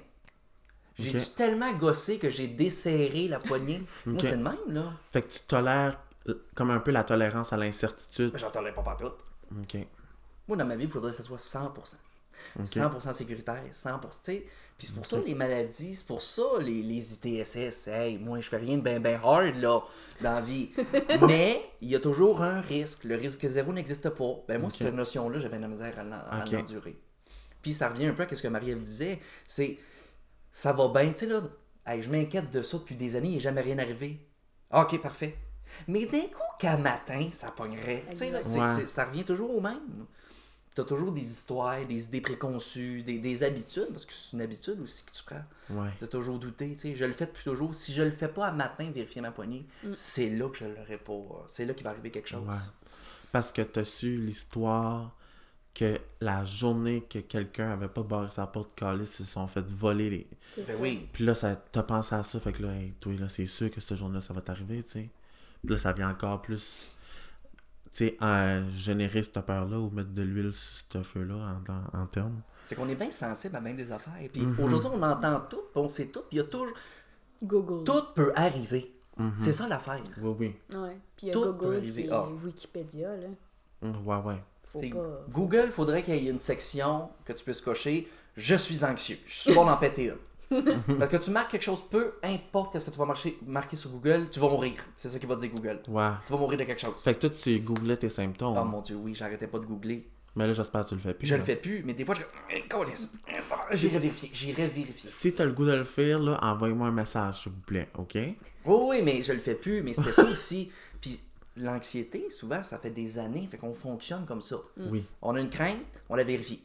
J'ai 0.99 1.13
dû 1.13 1.25
tellement 1.37 1.73
gosser 1.73 2.19
que 2.19 2.31
j'ai 2.31 2.49
desserré 2.49 3.29
la 3.29 3.39
poignée. 3.39 3.83
Moi, 4.07 4.19
c'est 4.21 4.37
le 4.37 4.43
même, 4.43 4.57
là. 4.69 4.85
Fait 5.11 5.23
que 5.23 5.33
tu 5.33 5.41
tolères 5.41 5.99
euh, 6.29 6.45
comme 6.55 6.71
un 6.71 6.81
peu 6.81 6.91
la 6.91 7.05
tolérance 7.05 7.53
à 7.53 7.57
l'incertitude. 7.57 8.33
J'en 8.37 8.51
tolère 8.51 8.75
pas 8.75 8.83
partout. 8.83 9.13
Ok. 9.61 9.77
Moi, 10.49 10.57
dans 10.57 10.67
ma 10.67 10.77
vie, 10.77 10.85
il 10.85 10.91
faudrait 10.91 11.11
que 11.11 11.17
ça 11.17 11.23
soit 11.23 11.39
100%. 11.39 11.95
Ok. 12.59 12.67
100% 12.67 13.13
sécuritaire, 13.15 13.63
100%. 13.73 14.01
tu 14.01 14.09
sais. 14.23 14.47
Puis 14.79 14.89
c'est 14.89 14.95
pour 14.95 15.07
ça 15.07 15.19
les 15.25 15.35
maladies, 15.35 15.95
c'est 15.95 16.07
pour 16.07 16.23
ça 16.23 16.43
les, 16.61 16.83
les 16.83 17.15
ITSS. 17.15 17.89
Hey, 17.89 18.19
moi, 18.19 18.41
je 18.41 18.49
fais 18.49 18.57
rien 18.57 18.79
de 18.79 18.83
ben 18.83 19.01
ben 19.01 19.21
hard 19.23 19.57
là, 19.57 19.81
dans 20.21 20.35
la 20.35 20.41
vie. 20.41 20.71
Mais 21.29 21.63
il 21.81 21.89
y 21.89 21.95
a 21.95 22.01
toujours 22.01 22.43
un 22.43 22.61
risque. 22.61 23.05
Le 23.05 23.17
risque 23.17 23.47
zéro 23.47 23.73
n'existe 23.73 24.11
pas. 24.11 24.35
Ben 24.49 24.61
moi, 24.61 24.71
cette 24.71 24.95
notion-là, 24.95 25.39
j'avais 25.39 25.57
de 25.57 25.63
la 25.63 25.69
misère 25.69 25.95
à 25.99 26.45
l'endurer. 26.45 26.99
Puis 27.61 27.75
ça 27.75 27.89
revient 27.89 28.07
un 28.07 28.13
peu 28.13 28.25
à 28.25 28.37
ce 28.37 28.43
que 28.43 28.49
Marie-Ève 28.49 28.83
disait. 28.83 29.21
C'est 29.47 29.79
ça 30.53 30.73
va 30.73 30.89
bien, 30.89 31.13
tu 31.13 31.21
sais 31.21 31.27
là. 31.27 31.43
Hey, 31.85 32.03
je 32.03 32.09
m'inquiète 32.11 32.51
de 32.51 32.63
ça 32.63 32.79
depuis 32.79 32.95
des 32.95 33.17
années, 33.17 33.29
il 33.31 33.35
n'est 33.35 33.41
jamais 33.41 33.61
rien 33.63 33.79
arrivé. 33.79 34.21
Ah, 34.71 34.83
ok, 34.83 35.01
parfait. 35.01 35.37
Mais 35.89 36.07
d'un 36.07 36.21
coup, 36.21 36.43
qu'à 36.59 36.77
matin, 36.77 37.29
ça 37.33 37.51
pognerait. 37.51 38.05
Tu 38.11 38.17
sais, 38.17 38.31
là, 38.31 38.41
c'est- 38.43 38.61
Ouais. 38.61 38.67
c'est- 38.77 38.87
ça 38.87 39.07
revient 39.07 39.25
toujours 39.25 39.51
au 39.57 39.61
même. 39.61 40.07
T'as 40.75 40.85
toujours 40.85 41.13
des 41.13 41.21
histoires, 41.23 41.85
des 41.85 42.05
idées 42.05 42.21
préconçues, 42.23 43.03
des, 43.03 43.19
des 43.19 43.43
habitudes, 43.43 43.89
parce 43.91 44.07
que 44.07 44.13
c'est 44.13 44.33
une 44.33 44.41
habitude 44.41 44.81
aussi 44.81 45.05
que 45.05 45.11
tu 45.11 45.23
prends. 45.25 45.45
Ouais. 45.71 45.91
De 46.01 46.07
toujours 46.07 46.39
douter, 46.39 46.73
tu 46.77 46.79
sais. 46.79 46.95
Je 46.95 47.05
le 47.05 47.13
fais 47.13 47.27
depuis 47.27 47.45
toujours. 47.45 47.75
Si 47.75 47.93
je 47.93 48.03
le 48.03 48.11
fais 48.11 48.29
pas 48.29 48.47
à 48.47 48.53
matin, 48.53 48.91
vérifier 48.91 49.21
ma 49.21 49.33
poignée, 49.33 49.67
c'est 49.95 50.31
là 50.31 50.49
que 50.49 50.57
je 50.57 50.65
l'aurai 50.65 50.97
pas. 50.99 51.45
C'est 51.47 51.65
là 51.67 51.75
qu'il 51.75 51.85
va 51.85 51.91
arriver 51.91 52.11
quelque 52.11 52.29
chose. 52.29 52.47
Ouais. 52.47 52.55
Parce 53.33 53.53
que 53.53 53.61
tu 53.63 53.81
as 53.81 53.85
su 53.85 54.17
l'histoire 54.17 55.15
que 55.75 55.99
la 56.21 56.45
journée 56.45 57.03
que 57.09 57.19
quelqu'un 57.21 57.71
avait 57.71 57.89
pas 57.89 58.03
barré 58.03 58.29
sa 58.31 58.47
porte 58.47 58.75
calée, 58.75 59.05
ils 59.05 59.07
se 59.07 59.25
sont 59.25 59.47
fait 59.47 59.65
voler 59.67 60.11
les. 60.11 60.27
Ben 60.67 60.77
oui. 60.81 61.09
Puis 61.13 61.25
là, 61.25 61.35
ça 61.35 61.57
t'as 61.57 61.83
pensé 61.83 62.15
à 62.15 62.23
ça, 62.25 62.39
fait 62.41 62.53
que 62.53 62.63
là, 62.63 62.75
hey, 62.75 62.93
toi, 63.01 63.13
là, 63.19 63.29
c'est 63.29 63.47
sûr 63.47 63.71
que 63.71 63.81
cette 63.81 63.97
journée-là, 63.97 64.21
ça 64.21 64.35
va 64.35 64.41
t'arriver, 64.43 64.83
tu 64.83 64.91
sais. 64.93 65.11
Puis 65.65 65.73
là, 65.75 65.79
ça 65.79 65.93
vient 65.93 66.11
encore 66.11 66.43
plus, 66.43 66.91
tu 67.87 67.91
sais, 67.93 68.17
à 68.21 68.63
générer 68.77 69.23
cette 69.23 69.41
peur-là 69.41 69.79
ou 69.79 69.89
mettre 69.91 70.11
de 70.13 70.23
l'huile 70.23 70.53
sur 70.55 70.85
ce 70.93 71.03
feu-là 71.03 71.35
en, 71.37 71.73
en, 71.99 72.03
en 72.03 72.07
termes. 72.07 72.41
C'est 72.67 72.75
qu'on 72.75 72.89
est 72.89 72.95
bien 72.95 73.11
sensible 73.11 73.57
à 73.57 73.61
bien 73.61 73.75
des 73.75 73.91
affaires. 73.93 74.13
Puis 74.33 74.43
Mhm. 74.43 74.61
aujourd'hui, 74.61 74.91
on 74.93 75.03
entend 75.03 75.41
tout, 75.49 75.63
puis 75.73 75.81
on 75.83 75.89
sait 75.89 76.07
tout, 76.09 76.21
puis 76.21 76.33
il 76.33 76.37
y 76.39 76.41
a 76.41 76.45
toujours. 76.45 76.73
Google. 77.43 77.85
Tout 77.85 78.05
peut 78.15 78.33
arriver. 78.37 78.95
Mhm. 79.17 79.33
C'est 79.37 79.53
ça 79.53 79.67
l'affaire. 79.69 80.03
Oui, 80.21 80.37
oui. 80.39 80.79
Ouais. 80.79 80.97
Puis 81.17 81.27
il 81.27 81.29
y 81.29 81.31
a 81.31 81.33
Tout 81.35 81.53
Google 81.53 81.83
qui 81.83 82.01
est 82.03 82.09
Ah. 82.13 82.27
Wikipédia, 82.45 83.17
là. 83.17 83.29
Ouais, 83.83 84.17
ouais. 84.25 84.43
Faut 84.73 84.81
C'est- 84.81 84.91
pas... 84.91 85.21
Google, 85.31 85.71
faudrait 85.71 86.03
qu'il 86.03 86.15
y 86.17 86.27
ait 86.27 86.31
une 86.31 86.41
section 86.41 87.11
que 87.25 87.33
tu 87.33 87.45
puisses 87.45 87.61
cocher 87.61 88.09
Je 88.37 88.55
suis 88.57 88.85
anxieux. 88.85 89.19
Je 89.27 89.35
suis 89.41 89.53
bon 89.55 89.67
d'en 89.67 89.77
péter 89.77 90.05
une. 90.05 90.17
Parce 90.99 91.11
que 91.11 91.17
tu 91.17 91.31
marques 91.31 91.51
quelque 91.51 91.63
chose, 91.63 91.83
peu 91.91 92.15
importe 92.23 92.79
ce 92.79 92.85
que 92.85 92.91
tu 92.91 92.99
vas 92.99 93.07
marcher, 93.07 93.39
marquer 93.47 93.75
sur 93.77 93.91
Google, 93.91 94.29
tu 94.31 94.39
vas 94.41 94.49
mourir. 94.51 94.75
C'est 94.97 95.09
ça 95.09 95.19
qui 95.19 95.25
va 95.27 95.37
dire 95.37 95.51
Google. 95.51 95.81
Ouais. 95.89 96.09
Tu 96.27 96.33
vas 96.33 96.39
mourir 96.39 96.59
de 96.59 96.65
quelque 96.65 96.81
chose. 96.81 96.95
Fait 97.03 97.15
que 97.15 97.21
toi, 97.21 97.31
tu 97.31 97.59
googlais 97.61 97.97
tes 97.97 98.11
symptômes. 98.11 98.57
Oh 98.61 98.65
mon 98.65 98.81
dieu, 98.83 98.97
oui, 98.97 99.15
j'arrêtais 99.15 99.47
pas 99.47 99.59
de 99.59 99.65
googler. 99.65 100.07
Mais 100.37 100.47
là, 100.47 100.55
j'espère 100.55 100.83
que 100.85 100.89
tu 100.91 100.95
le 100.95 101.01
fais 101.01 101.15
plus. 101.15 101.27
Je 101.27 101.35
le 101.35 101.43
fais 101.43 101.57
plus, 101.57 101.83
mais 101.85 101.93
des 101.95 102.05
fois, 102.07 102.15
je. 102.15 102.23
J'irai 103.73 103.99
vérifier. 103.99 104.31
J'irai 104.33 104.69
vérifier. 104.69 105.09
Si 105.11 105.33
t'as 105.33 105.45
le 105.45 105.53
goût 105.53 105.65
de 105.65 105.73
le 105.73 105.85
faire, 105.85 106.19
là, 106.19 106.39
envoyez-moi 106.43 106.89
un 106.89 106.93
message, 106.93 107.43
s'il 107.43 107.53
vous 107.53 107.61
plaît, 107.61 107.89
OK? 107.99 108.15
Oui, 108.15 108.35
oui, 108.67 109.03
mais 109.03 109.23
je 109.23 109.33
le 109.33 109.39
fais 109.39 109.55
plus. 109.55 109.83
Mais 109.83 109.95
c'était 109.95 110.13
ça 110.13 110.25
aussi. 110.31 110.71
Puis 111.01 111.21
l'anxiété, 111.57 112.31
souvent, 112.31 112.63
ça 112.63 112.79
fait 112.79 112.91
des 112.91 113.19
années. 113.19 113.47
Fait 113.51 113.57
qu'on 113.59 113.75
fonctionne 113.75 114.25
comme 114.27 114.43
ça. 114.43 114.57
Oui. 114.77 115.05
On 115.21 115.35
a 115.35 115.41
une 115.41 115.51
crainte, 115.51 115.79
on 116.09 116.15
la 116.15 116.25
vérifie. 116.25 116.63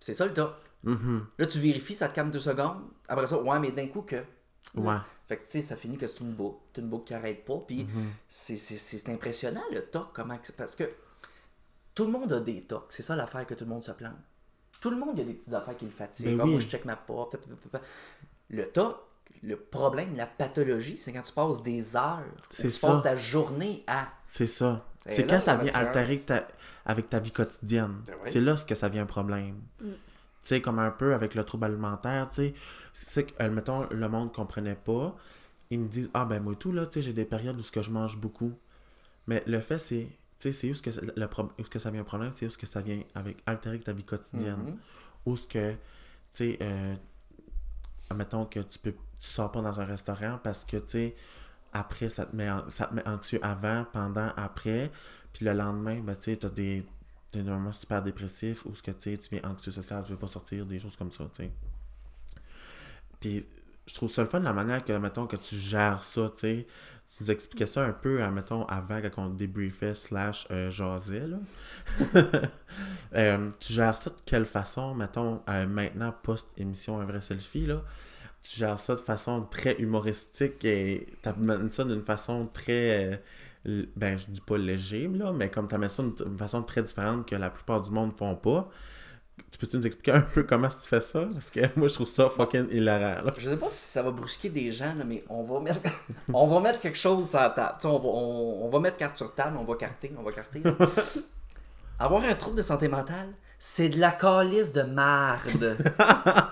C'est 0.00 0.14
ça 0.14 0.26
le 0.26 0.32
tas. 0.34 0.58
Mhm. 0.82 1.26
Là, 1.38 1.46
tu 1.46 1.58
vérifies, 1.60 1.94
ça 1.94 2.08
te 2.08 2.14
calme 2.14 2.30
deux 2.30 2.40
secondes. 2.40 2.82
Après 3.08 3.26
ça, 3.26 3.40
ouais, 3.40 3.58
mais 3.58 3.72
d'un 3.72 3.86
coup 3.88 4.02
que. 4.02 4.22
Ouais. 4.74 4.96
Fait 5.28 5.38
que 5.38 5.44
tu 5.44 5.50
sais, 5.52 5.62
ça 5.62 5.76
finit 5.76 5.96
que 5.96 6.06
c'est 6.06 6.20
une 6.20 6.32
boucle. 6.32 6.58
C'est 6.74 6.80
une 6.82 6.88
boucle 6.88 7.04
qui 7.04 7.14
arrête 7.14 7.44
pas. 7.44 7.56
Puis 7.66 7.86
c'est- 8.28 8.56
c'est 8.56 8.76
c'est 8.76 9.08
impressionnant 9.08 9.62
le 9.72 9.80
toc, 9.82 10.08
comment. 10.12 10.38
Parce 10.56 10.76
que 10.76 10.84
tout 11.94 12.04
le 12.04 12.10
monde 12.10 12.32
a 12.32 12.40
des 12.40 12.62
tocs. 12.64 12.86
C'est 12.90 13.02
ça 13.02 13.16
l'affaire 13.16 13.46
que 13.46 13.54
tout 13.54 13.64
le 13.64 13.70
monde 13.70 13.84
se 13.84 13.92
plante. 13.92 14.12
Tout 14.80 14.90
le 14.90 14.96
monde 14.98 15.18
a 15.18 15.24
des 15.24 15.32
petites 15.32 15.54
affaires 15.54 15.76
qui 15.76 15.86
le 15.86 15.90
fatiguent. 15.90 16.32
Ben 16.32 16.38
Comme 16.40 16.50
moi, 16.50 16.60
je 16.60 16.66
check 16.66 16.84
ma 16.84 16.96
porte. 16.96 17.36
Le 18.50 18.68
toc, 18.70 18.96
le 19.42 19.56
problème, 19.56 20.16
la 20.16 20.26
pathologie, 20.26 20.96
c'est 20.96 21.12
quand 21.12 21.22
tu 21.22 21.32
passes 21.32 21.62
des 21.62 21.96
heures. 21.96 22.22
tu 22.50 22.70
ça. 22.70 22.88
passes 22.88 23.02
ta 23.02 23.16
journée 23.16 23.84
à. 23.86 24.08
C'est 24.28 24.46
ça. 24.46 24.86
C'est 25.08 25.26
quand 25.26 25.40
ça 25.40 25.56
vient 25.56 25.72
altérer 25.74 26.18
ta- 26.20 26.48
avec 26.86 27.10
ta 27.10 27.20
vie 27.20 27.30
quotidienne. 27.32 28.02
Ben 28.06 28.14
oui. 28.22 28.30
C'est 28.32 28.40
là 28.40 28.56
ce 28.56 28.64
que 28.64 28.74
ça 28.74 28.88
vient 28.88 29.02
un 29.02 29.06
problème. 29.06 29.60
Tu 29.80 29.88
sais, 30.42 30.60
comme 30.60 30.78
un 30.78 30.90
peu 30.90 31.14
avec 31.14 31.34
le 31.34 31.44
trouble 31.44 31.64
alimentaire, 31.66 32.28
tu 32.30 32.36
sais. 32.36 32.54
C'est 32.92 33.24
que, 33.24 33.42
euh, 33.42 33.50
mettons, 33.50 33.86
le 33.90 34.08
monde 34.08 34.32
comprenait 34.32 34.76
pas. 34.76 35.16
Ils 35.70 35.78
me 35.80 35.88
disent, 35.88 36.10
ah 36.14 36.24
ben 36.26 36.42
moi 36.42 36.54
tout, 36.54 36.72
là, 36.72 36.86
tu 36.86 36.94
sais, 36.94 37.02
j'ai 37.02 37.12
des 37.12 37.24
périodes 37.24 37.58
où 37.58 37.62
ce 37.62 37.72
que 37.72 37.82
je 37.82 37.90
mange 37.90 38.18
beaucoup. 38.18 38.52
Mais 39.26 39.42
le 39.46 39.60
fait, 39.60 39.78
c'est, 39.78 40.06
tu 40.38 40.52
sais, 40.52 40.52
c'est 40.52 40.70
où 40.70 40.74
ce 40.74 40.82
que, 40.82 40.90
le 41.18 41.26
pro- 41.26 41.50
où 41.58 41.64
ce 41.64 41.70
que 41.70 41.78
ça 41.78 41.90
vient 41.90 42.02
un 42.02 42.04
problème, 42.04 42.30
c'est 42.32 42.46
où 42.46 42.50
ce 42.50 42.58
que 42.58 42.66
ça 42.66 42.80
vient 42.82 43.00
avec 43.14 43.38
altérer 43.46 43.80
ta 43.80 43.92
vie 43.92 44.04
quotidienne. 44.04 44.62
Mhm. 44.64 44.76
Où 45.26 45.36
ce 45.36 45.46
que, 45.46 45.72
tu 45.72 45.76
sais, 46.34 46.58
euh, 46.60 46.94
admettons 48.10 48.44
que 48.44 48.60
tu 48.60 48.78
peux, 48.78 48.94
tu 49.24 49.30
sors 49.30 49.50
pas 49.50 49.62
dans 49.62 49.80
un 49.80 49.84
restaurant 49.84 50.38
parce 50.42 50.64
que, 50.64 50.76
tu 50.76 50.84
sais, 50.88 51.16
après, 51.72 52.10
ça 52.10 52.26
te, 52.26 52.36
met, 52.36 52.48
ça 52.68 52.86
te 52.86 52.94
met 52.94 53.06
anxieux 53.08 53.40
avant, 53.42 53.86
pendant, 53.92 54.30
après. 54.36 54.92
Puis 55.32 55.46
le 55.46 55.54
lendemain, 55.54 56.00
ben, 56.00 56.14
tu 56.14 56.32
sais, 56.32 56.36
t'as 56.36 56.50
des, 56.50 56.84
t'es 57.32 57.42
dans 57.42 57.52
un 57.52 57.56
moment 57.56 57.72
super 57.72 58.02
dépressif 58.02 58.66
ou 58.66 58.74
ce 58.74 58.82
que 58.82 58.90
tu 58.90 59.12
sais, 59.12 59.18
tu 59.18 59.30
viens 59.30 59.50
anxieux 59.50 59.72
social, 59.72 60.04
tu 60.04 60.12
veux 60.12 60.18
pas 60.18 60.28
sortir, 60.28 60.66
des 60.66 60.78
choses 60.78 60.96
comme 60.96 61.10
ça, 61.10 61.24
tu 61.34 61.44
sais. 61.44 61.52
Puis 63.18 63.46
je 63.86 63.94
trouve 63.94 64.12
ça 64.12 64.22
le 64.22 64.28
fun 64.28 64.40
la 64.40 64.52
manière 64.52 64.84
que, 64.84 64.92
mettons, 64.92 65.26
que 65.26 65.36
tu 65.36 65.56
gères 65.56 66.02
ça, 66.02 66.30
tu 66.34 66.40
sais. 66.40 66.66
Tu 67.16 67.22
nous 67.22 67.30
expliquais 67.30 67.66
ça 67.66 67.84
un 67.84 67.92
peu, 67.92 68.22
euh, 68.22 68.30
mettons, 68.30 68.66
avant 68.66 69.00
quand 69.00 69.26
on 69.26 69.28
débriefait 69.30 69.94
slash 69.94 70.46
euh, 70.50 70.70
là. 70.70 71.38
Euh, 73.14 73.50
tu 73.60 73.72
gères 73.72 73.96
ça 73.96 74.10
de 74.10 74.16
quelle 74.26 74.44
façon, 74.44 74.96
mettons, 74.96 75.40
euh, 75.48 75.66
maintenant, 75.68 76.12
post-émission 76.24 76.98
Un 76.98 77.04
vrai 77.04 77.22
selfie, 77.22 77.66
là? 77.66 77.84
Tu 78.44 78.58
gères 78.58 78.78
ça 78.78 78.94
de 78.94 79.00
façon 79.00 79.42
très 79.50 79.74
humoristique 79.80 80.64
et 80.66 81.06
t'amènes 81.22 81.72
ça 81.72 81.84
d'une 81.84 82.04
façon 82.04 82.46
très... 82.52 83.22
euh, 83.66 83.86
ben, 83.96 84.18
je 84.18 84.26
dis 84.26 84.42
pas 84.42 84.58
léger, 84.58 85.08
là, 85.08 85.32
mais 85.32 85.50
comme 85.50 85.66
t'amènes 85.66 85.88
ça 85.88 86.02
d'une 86.02 86.38
façon 86.38 86.62
très 86.62 86.82
différente 86.82 87.26
que 87.26 87.34
la 87.36 87.48
plupart 87.50 87.80
du 87.82 87.90
monde 87.90 88.12
font 88.16 88.36
pas. 88.36 88.68
Tu 89.50 89.58
peux-tu 89.58 89.76
nous 89.78 89.86
expliquer 89.86 90.12
un 90.12 90.20
peu 90.20 90.42
comment 90.42 90.68
tu 90.68 90.86
fais 90.88 91.00
ça? 91.00 91.26
Parce 91.32 91.50
que 91.50 91.60
moi, 91.76 91.88
je 91.88 91.94
trouve 91.94 92.06
ça 92.06 92.28
fucking 92.28 92.68
hilarant, 92.70 93.24
là. 93.24 93.34
Je 93.38 93.48
sais 93.48 93.56
pas 93.56 93.70
si 93.70 93.78
ça 93.78 94.02
va 94.02 94.10
brusquer 94.10 94.50
des 94.50 94.70
gens, 94.72 94.94
là, 94.94 95.04
mais 95.04 95.24
on 95.28 95.42
va 95.42 95.60
mettre, 95.60 95.80
on 96.32 96.46
va 96.48 96.60
mettre 96.60 96.80
quelque 96.80 96.98
chose 96.98 97.30
sur 97.30 97.40
la 97.40 97.50
table. 97.50 97.76
Tu 97.80 97.82
sais, 97.82 97.88
On 97.88 97.98
va, 97.98 98.08
on, 98.08 98.66
on 98.66 98.68
va 98.68 98.80
mettre 98.80 98.98
carte 98.98 99.16
sur 99.16 99.34
table, 99.34 99.56
on 99.56 99.64
va 99.64 99.74
carter, 99.76 100.12
on 100.18 100.22
va 100.22 100.32
carter. 100.32 100.62
Avoir 101.98 102.24
un 102.24 102.34
trouble 102.34 102.56
de 102.58 102.62
santé 102.62 102.88
mentale, 102.88 103.32
c'est 103.66 103.88
de 103.88 103.98
la 103.98 104.10
calice 104.10 104.72
de 104.74 104.82
marde. 104.82 105.78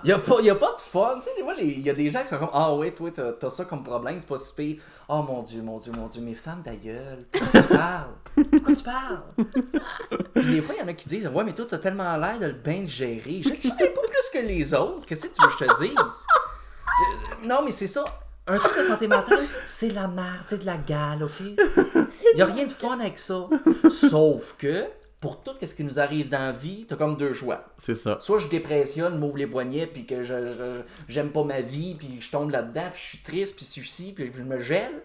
Il 0.03 0.11
a, 0.11 0.17
pas- 0.17 0.41
y 0.41 0.49
a 0.49 0.55
pas 0.55 0.75
de 0.75 0.81
fun. 0.81 1.17
Tu 1.21 1.25
sais, 1.29 1.35
des 1.37 1.43
fois, 1.43 1.53
il 1.59 1.79
y 1.81 1.89
a 1.89 1.93
des 1.93 2.09
gens 2.09 2.21
qui 2.23 2.27
sont 2.29 2.39
comme 2.39 2.49
Ah 2.51 2.73
ouais, 2.75 2.89
toi, 2.91 3.11
t'as 3.13 3.33
t'as 3.33 3.51
ça 3.51 3.65
comme 3.65 3.83
problème, 3.83 4.19
c'est 4.19 4.27
pas 4.27 4.35
si 4.37 4.51
pire. 4.53 4.81
Oh 5.07 5.21
mon 5.21 5.43
dieu, 5.43 5.61
mon 5.61 5.77
dieu, 5.77 5.91
mon 5.95 6.07
dieu, 6.07 6.21
mes 6.21 6.33
femmes, 6.33 6.63
ta 6.65 6.75
gueule. 6.75 7.19
Pourquoi 7.31 7.61
tu 7.61 7.67
parles? 7.67 8.09
Pourquoi 8.51 8.75
tu 8.75 8.83
parles? 8.83 9.21
Puis 10.33 10.45
des 10.55 10.61
fois, 10.61 10.73
il 10.75 10.81
y 10.81 10.83
en 10.83 10.87
a 10.87 10.93
qui 10.93 11.07
disent 11.07 11.27
Ouais, 11.27 11.43
mais 11.43 11.53
toi, 11.53 11.65
t'as 11.69 11.77
tellement 11.77 12.17
l'air 12.17 12.39
de 12.39 12.47
le 12.47 12.53
bien 12.53 12.83
gérer. 12.87 13.41
Je 13.43 13.49
ne 13.49 13.53
pas 13.93 14.01
plus 14.01 14.29
que 14.41 14.45
les 14.45 14.73
autres. 14.73 15.05
Qu'est-ce 15.05 15.27
que 15.27 15.33
tu 15.35 15.41
veux 15.41 15.47
que 15.49 15.53
je 15.53 15.71
te 15.71 15.81
dise? 15.83 15.95
Je- 17.43 17.47
Non, 17.47 17.59
mais 17.63 17.71
c'est 17.71 17.87
ça. 17.87 18.03
Un 18.47 18.57
truc 18.57 18.75
de 18.77 18.83
santé 18.83 19.07
mentale, 19.07 19.45
c'est 19.67 19.89
la 19.91 20.07
merde, 20.07 20.41
c'est 20.45 20.57
de 20.57 20.65
la 20.65 20.75
gale, 20.77 21.23
ok? 21.23 21.45
Il 22.35 22.41
a 22.41 22.45
rien 22.45 22.65
de 22.65 22.71
fun 22.71 22.99
avec 22.99 23.17
ça. 23.19 23.47
Sauf 23.89 24.55
que, 24.57 24.85
pour 25.23 25.41
tout 25.41 25.53
ce 25.65 25.73
qui 25.73 25.85
nous 25.85 26.01
arrive 26.01 26.27
dans 26.27 26.39
la 26.39 26.51
vie, 26.51 26.85
t'as 26.85 26.97
comme 26.97 27.15
deux 27.15 27.33
choix. 27.33 27.63
C'est 27.77 27.95
ça. 27.95 28.17
Soit 28.19 28.39
je 28.39 28.49
dépressionne, 28.49 29.17
m'ouvre 29.17 29.37
les 29.37 29.47
poignets, 29.47 29.87
puis 29.87 30.05
que 30.05 30.25
je, 30.25 30.81
j'aime 31.07 31.31
pas 31.31 31.45
ma 31.45 31.61
vie, 31.61 31.95
puis 31.95 32.17
je 32.19 32.29
tombe 32.29 32.49
là-dedans, 32.49 32.89
puis 32.91 33.01
je 33.01 33.07
suis 33.07 33.17
triste, 33.19 33.55
puis 33.55 33.63
ceci, 33.63 34.11
puis 34.11 34.33
je 34.35 34.43
me 34.43 34.59
gèle. 34.59 35.01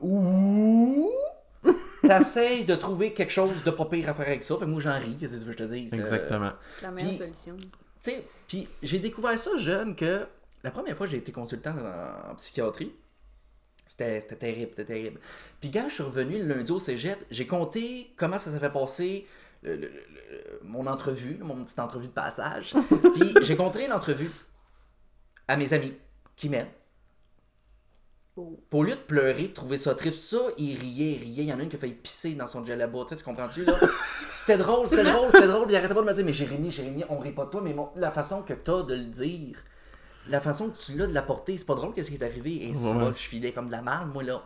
Ou 0.00 1.08
t'essayes 2.02 2.64
de 2.64 2.74
trouver 2.74 3.12
quelque 3.12 3.30
chose 3.30 3.52
de 3.64 3.70
pas 3.70 3.84
pire 3.84 4.08
à 4.08 4.14
faire 4.14 4.26
avec 4.26 4.42
ça. 4.42 4.56
Fait 4.56 4.64
que 4.64 4.70
moi 4.70 4.80
j'en 4.80 4.98
ris, 4.98 5.16
qu'est-ce 5.20 5.34
que 5.34 5.38
tu 5.38 5.44
veux 5.44 5.52
que 5.54 5.58
je 5.60 5.64
te 5.64 5.72
dise? 5.72 5.94
Euh, 5.94 5.98
Exactement. 5.98 6.50
C'est 6.80 6.86
la 6.86 6.90
meilleure 6.90 7.18
solution. 7.18 7.56
tu 7.56 7.68
sais, 8.10 8.24
puis 8.48 8.66
j'ai 8.82 8.98
découvert 8.98 9.38
ça 9.38 9.56
jeune 9.56 9.94
que 9.94 10.26
la 10.64 10.72
première 10.72 10.96
fois 10.96 11.06
que 11.06 11.12
j'ai 11.12 11.18
été 11.18 11.30
consultant 11.30 11.76
en, 11.76 12.32
en 12.32 12.34
psychiatrie, 12.34 12.92
c'était 13.86 14.20
c'était 14.20 14.34
terrible, 14.34 14.70
c'était 14.70 14.94
terrible. 14.94 15.20
Puis 15.60 15.70
quand 15.70 15.88
je 15.88 15.94
suis 15.94 16.02
revenu 16.02 16.40
le 16.42 16.56
lundi 16.56 16.72
au 16.72 16.80
cégep, 16.80 17.24
j'ai 17.30 17.46
compté 17.46 18.12
comment 18.16 18.38
ça 18.40 18.50
s'est 18.50 18.58
fait 18.58 18.72
passer 18.72 19.28
le- 19.62 19.76
le- 19.76 19.88
le- 19.88 20.60
mon 20.64 20.86
entrevue, 20.86 21.38
mon 21.42 21.62
petite 21.64 21.78
entrevue 21.78 22.06
de 22.08 22.12
passage. 22.12 22.74
Puis 23.14 23.34
j'ai 23.42 23.56
compté 23.56 23.86
l'entrevue 23.86 24.30
à 25.48 25.56
mes 25.56 25.72
amis 25.72 25.96
qui 26.36 26.48
m'aiment. 26.48 26.68
Oh. 28.36 28.58
Au 28.70 28.82
lieu 28.84 28.94
de 28.94 29.00
pleurer, 29.00 29.48
de 29.48 29.52
trouver 29.52 29.76
ça 29.76 29.94
triste, 29.94 30.14
tout 30.30 30.36
ça, 30.36 30.42
il 30.56 30.78
riait, 30.78 31.12
il 31.14 31.18
riait. 31.18 31.42
Il 31.42 31.48
y 31.48 31.52
en 31.52 31.58
a 31.58 31.62
une 31.62 31.68
qui 31.68 31.76
a 31.76 31.78
failli 31.78 31.92
pisser 31.94 32.34
dans 32.34 32.46
son 32.46 32.64
djellaba, 32.64 33.00
tu 33.02 33.08
sais, 33.10 33.16
tu 33.16 33.24
comprends-tu, 33.24 33.64
là? 33.64 33.74
C'était 34.38 34.56
drôle, 34.56 34.88
c'était 34.88 35.04
drôle, 35.04 35.28
c'était 35.30 35.46
drôle. 35.46 35.66
Il 35.68 35.76
arrêtait 35.76 35.92
pas 35.94 36.00
de 36.00 36.06
me 36.06 36.14
dire, 36.14 36.24
mais 36.24 36.32
Jérémy, 36.32 36.70
Jérémy, 36.70 37.04
on 37.10 37.18
rit 37.18 37.32
pas 37.32 37.44
de 37.44 37.50
toi, 37.50 37.60
mais 37.62 37.74
mon- 37.74 37.90
la 37.96 38.10
façon 38.10 38.42
que 38.42 38.54
t'as 38.54 38.82
de 38.84 38.94
le 38.94 39.04
dire, 39.04 39.58
la 40.28 40.40
façon 40.40 40.70
que 40.70 40.78
tu 40.80 40.96
l'as 40.96 41.06
de 41.06 41.12
l'apporter, 41.12 41.58
c'est 41.58 41.66
pas 41.66 41.74
drôle 41.74 41.92
qu'est-ce 41.92 42.08
qui 42.10 42.16
est 42.16 42.24
arrivé. 42.24 42.66
Et 42.68 42.72
Ouais. 42.74 43.10
que 43.12 43.18
je 43.18 43.22
filais 43.28 43.52
comme 43.52 43.66
de 43.66 43.72
la 43.72 43.82
merde, 43.82 44.08
moi, 44.12 44.22
là. 44.22 44.42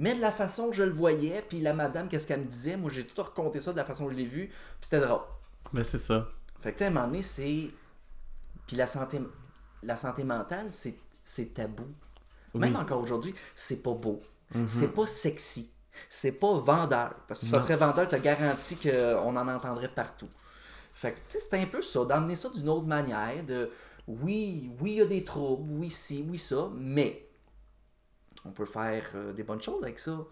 Mais 0.00 0.14
de 0.14 0.20
la 0.20 0.30
façon 0.30 0.70
que 0.70 0.76
je 0.76 0.82
le 0.82 0.90
voyais, 0.92 1.44
puis 1.46 1.60
la 1.60 1.74
madame, 1.74 2.08
qu'est-ce 2.08 2.26
qu'elle 2.26 2.40
me 2.40 2.46
disait, 2.46 2.78
moi, 2.78 2.90
j'ai 2.90 3.06
tout 3.06 3.22
raconté 3.22 3.60
ça 3.60 3.72
de 3.72 3.76
la 3.76 3.84
façon 3.84 4.06
que 4.06 4.12
je 4.12 4.16
l'ai 4.16 4.24
vu, 4.24 4.46
puis 4.48 4.56
c'était 4.80 5.00
drôle. 5.00 5.20
Mais 5.74 5.84
c'est 5.84 5.98
ça. 5.98 6.26
Fait 6.62 6.72
que, 6.72 6.78
tu 6.78 6.84
sais, 6.84 6.84
à 6.86 6.88
un 6.88 6.90
moment 6.90 7.06
donné, 7.06 7.22
c'est. 7.22 7.68
Puis 8.66 8.76
la 8.76 8.86
santé, 8.86 9.20
la 9.82 9.96
santé 9.96 10.24
mentale, 10.24 10.68
c'est, 10.70 10.96
c'est 11.22 11.52
tabou. 11.52 11.86
Même 12.54 12.76
encore 12.76 13.02
aujourd'hui, 13.02 13.34
c'est 13.54 13.82
pas 13.82 13.92
beau. 13.92 14.22
C'est 14.66 14.92
pas 14.94 15.06
sexy. 15.06 15.70
C'est 16.08 16.32
pas 16.32 16.54
vendeur. 16.58 17.14
Parce 17.28 17.40
que 17.40 17.46
si 17.46 17.50
ça 17.50 17.58
Non. 17.58 17.62
serait 17.62 17.76
vendeur, 17.76 18.08
t'as 18.08 18.18
garanti 18.18 18.76
qu'on 18.76 19.36
en 19.36 19.48
entendrait 19.48 19.92
partout. 19.92 20.28
Fait 20.94 21.12
que, 21.12 21.16
tu 21.18 21.22
sais, 21.28 21.40
c'est 21.40 21.58
un 21.60 21.66
peu 21.66 21.82
ça, 21.82 22.04
d'amener 22.06 22.36
ça 22.36 22.48
d'une 22.48 22.68
autre 22.68 22.86
manière. 22.86 23.44
De 23.44 23.70
oui, 24.08 24.70
oui, 24.80 24.92
il 24.92 24.96
y 24.96 25.00
a 25.02 25.04
des 25.04 25.24
troubles, 25.24 25.70
oui, 25.78 25.90
si, 25.90 26.24
oui, 26.28 26.38
ça, 26.38 26.70
mais 26.74 27.29
on 28.44 28.50
peut 28.52 28.64
faire 28.66 29.04
euh, 29.14 29.32
des 29.32 29.42
bonnes 29.42 29.60
choses 29.62 29.82
avec 29.82 29.98
ça. 29.98 30.24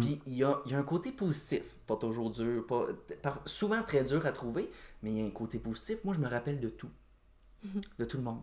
Puis 0.00 0.20
il 0.26 0.34
y 0.34 0.44
a, 0.44 0.60
il 0.66 0.72
y 0.72 0.74
a 0.74 0.78
un 0.78 0.82
côté 0.84 1.12
positif, 1.12 1.62
pas 1.86 1.96
toujours 1.96 2.30
dur, 2.30 2.66
pas, 2.66 2.86
par- 3.22 3.42
souvent 3.46 3.82
très 3.82 4.04
dur 4.04 4.24
à 4.26 4.32
trouver, 4.32 4.70
mais 5.02 5.10
il 5.12 5.18
y 5.18 5.22
a 5.22 5.26
un 5.26 5.30
côté 5.30 5.58
positif. 5.58 6.04
Moi, 6.04 6.14
je 6.14 6.20
me 6.20 6.28
rappelle 6.28 6.60
de 6.60 6.68
tout. 6.68 6.90
De 7.98 8.04
tout 8.04 8.16
le 8.18 8.22
monde. 8.22 8.42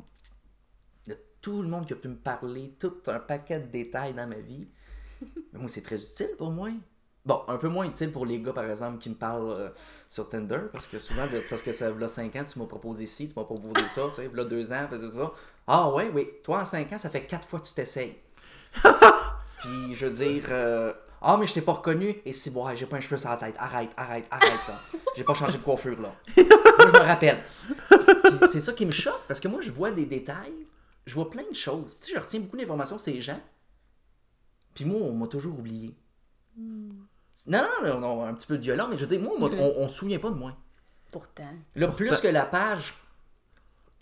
De 1.07 1.17
tout 1.41 1.61
le 1.61 1.67
monde 1.67 1.85
qui 1.85 1.93
a 1.93 1.95
pu 1.97 2.07
me 2.07 2.15
parler, 2.15 2.75
tout 2.79 2.93
un 3.07 3.19
paquet 3.19 3.59
de 3.59 3.67
détails 3.67 4.13
dans 4.13 4.27
ma 4.27 4.39
vie. 4.39 4.67
Mais 5.53 5.59
moi, 5.59 5.67
c'est 5.69 5.81
très 5.81 5.97
utile 5.97 6.35
pour 6.37 6.51
moi. 6.51 6.69
Bon, 7.25 7.41
un 7.47 7.55
peu 7.57 7.69
moins 7.69 7.85
utile 7.87 8.11
pour 8.11 8.25
les 8.25 8.41
gars, 8.41 8.51
par 8.51 8.69
exemple, 8.69 8.97
qui 8.97 9.09
me 9.09 9.15
parlent 9.15 9.49
euh, 9.49 9.69
sur 10.09 10.27
Tinder, 10.27 10.59
parce 10.73 10.87
que 10.87 10.99
souvent, 10.99 11.23
parce 11.49 11.61
que 11.61 11.71
ça 11.71 11.89
là 11.93 12.07
5 12.09 12.35
ans, 12.35 12.43
tu 12.43 12.59
m'as 12.59 12.65
proposé 12.65 13.05
ci, 13.05 13.29
tu 13.29 13.33
m'as 13.39 13.45
proposé 13.45 13.87
ça, 13.87 14.01
tu 14.09 14.15
sais, 14.15 14.29
là 14.33 14.43
2 14.43 14.73
ans, 14.73 14.89
ça. 14.91 15.31
Ah 15.65 15.89
ouais, 15.93 16.11
oui, 16.13 16.27
toi 16.43 16.59
en 16.61 16.65
5 16.65 16.91
ans, 16.91 16.97
ça 16.97 17.09
fait 17.09 17.25
4 17.25 17.47
fois 17.47 17.61
que 17.61 17.67
tu 17.67 17.73
t'essayes. 17.73 18.17
Puis, 19.59 19.95
je 19.95 20.05
veux 20.07 20.13
dire, 20.13 20.43
euh, 20.49 20.93
ah, 21.21 21.37
mais 21.37 21.47
je 21.47 21.53
t'ai 21.53 21.61
pas 21.61 21.73
reconnu, 21.73 22.21
et 22.25 22.33
si, 22.33 22.49
ouais, 22.49 22.75
j'ai 22.75 22.85
pas 22.85 22.97
un 22.97 22.99
cheveu 22.99 23.17
sur 23.17 23.29
la 23.29 23.37
tête, 23.37 23.55
arrête, 23.57 23.91
arrête, 23.95 24.25
arrête, 24.29 24.67
là. 24.67 24.79
J'ai 25.15 25.23
pas 25.23 25.33
changé 25.33 25.57
de 25.57 25.63
coiffure, 25.63 25.99
là. 26.01 26.13
Moi, 26.35 26.45
je 26.79 26.91
me 26.91 26.97
rappelle. 27.05 27.41
C'est 28.51 28.59
ça 28.61 28.73
qui 28.73 28.85
me 28.85 28.91
choque, 28.91 29.21
parce 29.27 29.39
que 29.39 29.47
moi, 29.47 29.61
je 29.61 29.71
vois 29.71 29.91
des 29.91 30.05
détails, 30.05 30.53
je 31.05 31.13
vois 31.13 31.29
plein 31.29 31.43
de 31.49 31.55
choses. 31.55 31.97
Tu 31.99 32.07
sais, 32.07 32.13
je 32.15 32.19
retiens 32.19 32.39
beaucoup 32.41 32.57
d'informations 32.57 32.97
sur 32.97 33.05
ces 33.13 33.21
gens, 33.21 33.39
puis 34.73 34.85
moi, 34.85 34.99
on 35.01 35.13
m'a 35.13 35.27
toujours 35.27 35.57
oublié. 35.57 35.93
Non, 36.57 37.61
non, 37.81 37.89
non, 37.89 37.99
non, 37.99 38.25
un 38.25 38.33
petit 38.33 38.47
peu 38.47 38.55
violent, 38.55 38.87
mais 38.89 38.95
je 38.97 39.01
veux 39.01 39.07
dire, 39.07 39.21
moi, 39.21 39.33
on, 39.35 39.39
m'a- 39.39 39.55
on, 39.59 39.73
on 39.77 39.87
se 39.87 39.95
souvient 39.95 40.19
pas 40.19 40.29
de 40.29 40.35
moi. 40.35 40.53
Pourtant. 41.11 41.43
Là, 41.75 41.87
plus 41.89 42.09
que 42.19 42.27
la 42.27 42.45
page 42.45 42.95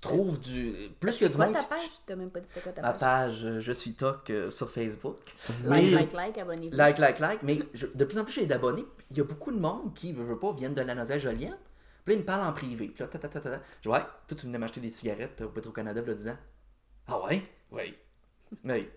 trouve 0.01 0.39
du. 0.39 0.73
Plus 0.99 1.11
que 1.13 1.17
C'est 1.19 1.29
du 1.29 1.35
quoi 1.37 1.45
monde. 1.45 1.55
ta 1.55 1.63
page? 1.63 1.89
T'as 2.05 2.15
même 2.15 2.29
pas 2.31 2.39
dit 2.39 2.47
c'était 2.49 2.61
quoi 2.61 2.71
ta 2.71 2.81
Ma 2.81 2.91
page? 2.93 2.99
page, 2.99 3.45
euh, 3.45 3.59
je 3.61 3.71
suis 3.71 3.93
toc 3.93 4.29
euh, 4.29 4.49
sur 4.51 4.69
Facebook. 4.71 5.17
Like, 5.63 5.83
Mais- 5.85 5.89
like, 5.91 6.13
like, 6.13 6.37
abonnez-vous. 6.37 6.75
Like, 6.75 6.97
like, 6.97 7.19
like. 7.19 7.43
Mais 7.43 7.59
je- 7.73 7.87
de 7.87 8.05
plus 8.05 8.17
en 8.19 8.23
plus, 8.23 8.33
j'ai 8.33 8.45
d'abonnés. 8.45 8.85
Il 9.11 9.17
y 9.17 9.21
a 9.21 9.23
beaucoup 9.23 9.51
de 9.51 9.59
monde 9.59 9.93
qui, 9.93 10.11
veut, 10.13 10.23
veut 10.25 10.39
pas, 10.39 10.51
viennent 10.53 10.73
de 10.73 10.81
la 10.81 10.95
Naudière 10.95 11.19
Joliette. 11.19 11.57
Puis 12.03 12.13
là, 12.15 12.19
ils 12.19 12.19
me 12.21 12.25
parlent 12.25 12.47
en 12.47 12.51
privé. 12.53 12.87
Puis 12.87 13.01
là, 13.03 13.07
ta, 13.07 13.19
ta, 13.19 13.27
ta, 13.29 13.39
ta, 13.39 13.49
ta. 13.51 13.55
Je 13.77 13.81
dis, 13.83 13.87
ouais, 13.93 14.01
toi, 14.27 14.35
tu 14.37 14.45
venais 14.47 14.57
m'acheter 14.57 14.81
des 14.81 14.89
cigarettes 14.89 15.41
au 15.41 15.49
Petro-Canada, 15.49 16.01
là, 16.05 16.13
10 16.15 16.27
ans. 16.29 16.37
Ah 17.07 17.19
ouais? 17.25 17.43
Oui. 17.71 17.95
Oui. 18.65 18.89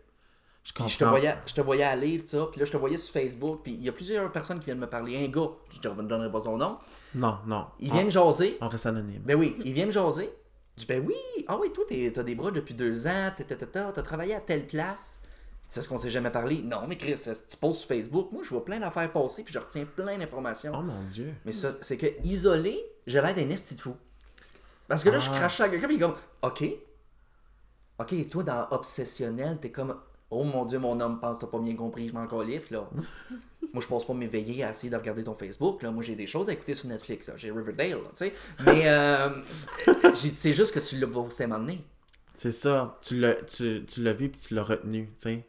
Je 0.62 0.72
je 0.88 0.96
te 0.98 1.04
voyais, 1.04 1.36
je 1.46 1.52
te 1.52 1.60
voyais 1.60 1.84
aller, 1.84 2.20
tout 2.20 2.26
ça. 2.28 2.46
Puis 2.50 2.58
là, 2.58 2.64
je 2.64 2.72
te 2.72 2.78
voyais 2.78 2.96
sur 2.96 3.12
Facebook. 3.12 3.60
Puis 3.62 3.74
il 3.74 3.82
y 3.82 3.88
a 3.90 3.92
plusieurs 3.92 4.32
personnes 4.32 4.58
qui 4.60 4.64
viennent 4.64 4.78
me 4.78 4.88
parler. 4.88 5.22
Un 5.22 5.28
gars, 5.28 5.50
je 5.68 5.78
te 5.78 5.88
donnerai 5.88 6.32
pas 6.32 6.40
son 6.40 6.56
nom, 6.56 6.78
Non, 7.14 7.36
non. 7.46 7.66
il 7.80 7.92
vient 7.92 8.04
me 8.04 8.10
jaser. 8.10 8.56
On 8.62 8.68
reste 8.70 8.86
anonyme. 8.86 9.20
Ben 9.22 9.36
oui, 9.38 9.56
il 9.62 9.74
vient 9.74 9.84
me 9.84 9.92
jaser. 9.92 10.30
Je 10.76 10.80
dis, 10.82 10.86
ben 10.86 11.04
oui, 11.06 11.14
ah 11.46 11.56
oui, 11.58 11.72
toi, 11.72 11.84
t'as 11.88 12.22
des 12.22 12.34
bras 12.34 12.50
depuis 12.50 12.74
deux 12.74 13.06
ans, 13.06 13.30
t'as, 13.36 14.02
travaillé 14.02 14.34
à 14.34 14.40
telle 14.40 14.66
place. 14.66 15.20
Tu 15.68 15.68
sais 15.70 15.82
ce 15.82 15.88
qu'on 15.88 15.98
s'est 15.98 16.10
jamais 16.10 16.30
parlé? 16.30 16.62
Non, 16.62 16.86
mais 16.86 16.96
Chris, 16.98 17.16
si 17.16 17.30
tu 17.48 17.56
postes 17.56 17.80
sur 17.80 17.88
Facebook, 17.88 18.30
moi, 18.32 18.42
je 18.42 18.50
vois 18.50 18.64
plein 18.64 18.80
d'affaires 18.80 19.10
passer, 19.12 19.44
puis 19.44 19.54
je 19.54 19.58
retiens 19.58 19.84
plein 19.86 20.18
d'informations. 20.18 20.72
Oh 20.76 20.82
mon 20.82 21.02
dieu. 21.04 21.32
Mais 21.44 21.52
ça, 21.52 21.72
c'est 21.80 21.96
que 21.96 22.06
isolé, 22.24 22.84
j'ai 23.06 23.20
l'air 23.20 23.34
d'un 23.34 23.48
esti 23.50 23.74
de 23.76 23.80
fou. 23.80 23.96
Parce 24.88 25.02
que 25.04 25.10
là, 25.10 25.18
je 25.20 25.30
Ah. 25.30 25.36
crache 25.36 25.60
à 25.60 25.68
quelqu'un, 25.68 25.86
puis 25.86 25.96
il 25.96 26.02
est 26.02 26.06
comme, 26.06 26.16
OK. 26.42 26.64
OK, 28.00 28.28
toi, 28.28 28.42
dans 28.42 28.68
Obsessionnel, 28.72 29.58
t'es 29.60 29.70
comme, 29.70 29.96
oh 30.30 30.44
mon 30.44 30.64
Dieu, 30.64 30.78
mon 30.78 30.98
homme 31.00 31.20
pense 31.20 31.36
que 31.36 31.42
t'as 31.42 31.50
pas 31.50 31.58
bien 31.58 31.74
compris, 31.76 32.08
je 32.08 32.12
m'en 32.14 32.26
califfe, 32.26 32.70
là. 32.70 32.88
Moi, 33.72 33.82
je 33.82 33.88
passe 33.88 34.04
pas 34.04 34.14
mes 34.14 34.28
veillées 34.28 34.62
à 34.62 34.70
essayer 34.70 34.90
de 34.90 34.96
regarder 34.96 35.24
ton 35.24 35.34
Facebook, 35.34 35.82
là. 35.82 35.90
Moi, 35.90 36.02
j'ai 36.04 36.14
des 36.14 36.26
choses 36.28 36.48
à 36.48 36.52
écouter 36.52 36.74
sur 36.74 36.88
Netflix, 36.88 37.28
là. 37.28 37.34
J'ai 37.36 37.50
Riverdale, 37.50 37.98
tu 38.10 38.16
sais. 38.16 38.32
Mais, 38.64 38.82
euh, 38.86 39.28
c'est 40.14 40.52
juste 40.52 40.72
que 40.72 40.80
tu 40.80 40.96
l'as 40.98 41.06
posté 41.08 41.42
à 41.42 41.46
un 41.46 41.48
moment 41.50 41.60
donné. 41.60 41.84
C'est 42.36 42.52
ça. 42.52 42.98
Tu 43.02 43.18
l'as, 43.18 43.34
tu, 43.34 43.84
tu 43.86 44.02
l'as 44.02 44.12
vu 44.12 44.28
puis 44.28 44.40
tu 44.40 44.54
l'as 44.54 44.62
retenu. 44.64 45.06
tu 45.20 45.28
sais. 45.28 45.46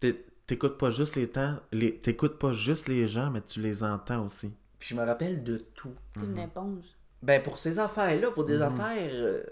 T'é- 0.00 0.24
T'écoutes 0.46 0.78
pas 0.78 0.90
juste 0.90 1.14
les 1.14 1.28
temps. 1.28 1.54
Les, 1.70 1.94
t'écoutes 1.96 2.38
pas 2.38 2.52
juste 2.52 2.88
les 2.88 3.06
gens, 3.06 3.30
mais 3.30 3.40
tu 3.40 3.60
les 3.60 3.84
entends 3.84 4.26
aussi. 4.26 4.52
Puis 4.80 4.88
je 4.90 4.94
me 4.96 5.04
rappelle 5.06 5.44
de 5.44 5.58
tout. 5.58 5.94
Une 6.20 6.38
éponge. 6.38 6.84
Ben, 7.22 7.40
pour 7.40 7.56
ces 7.58 7.78
affaires-là, 7.78 8.30
pour 8.32 8.44
des 8.44 8.60
affaires 8.62 9.10
euh, 9.12 9.42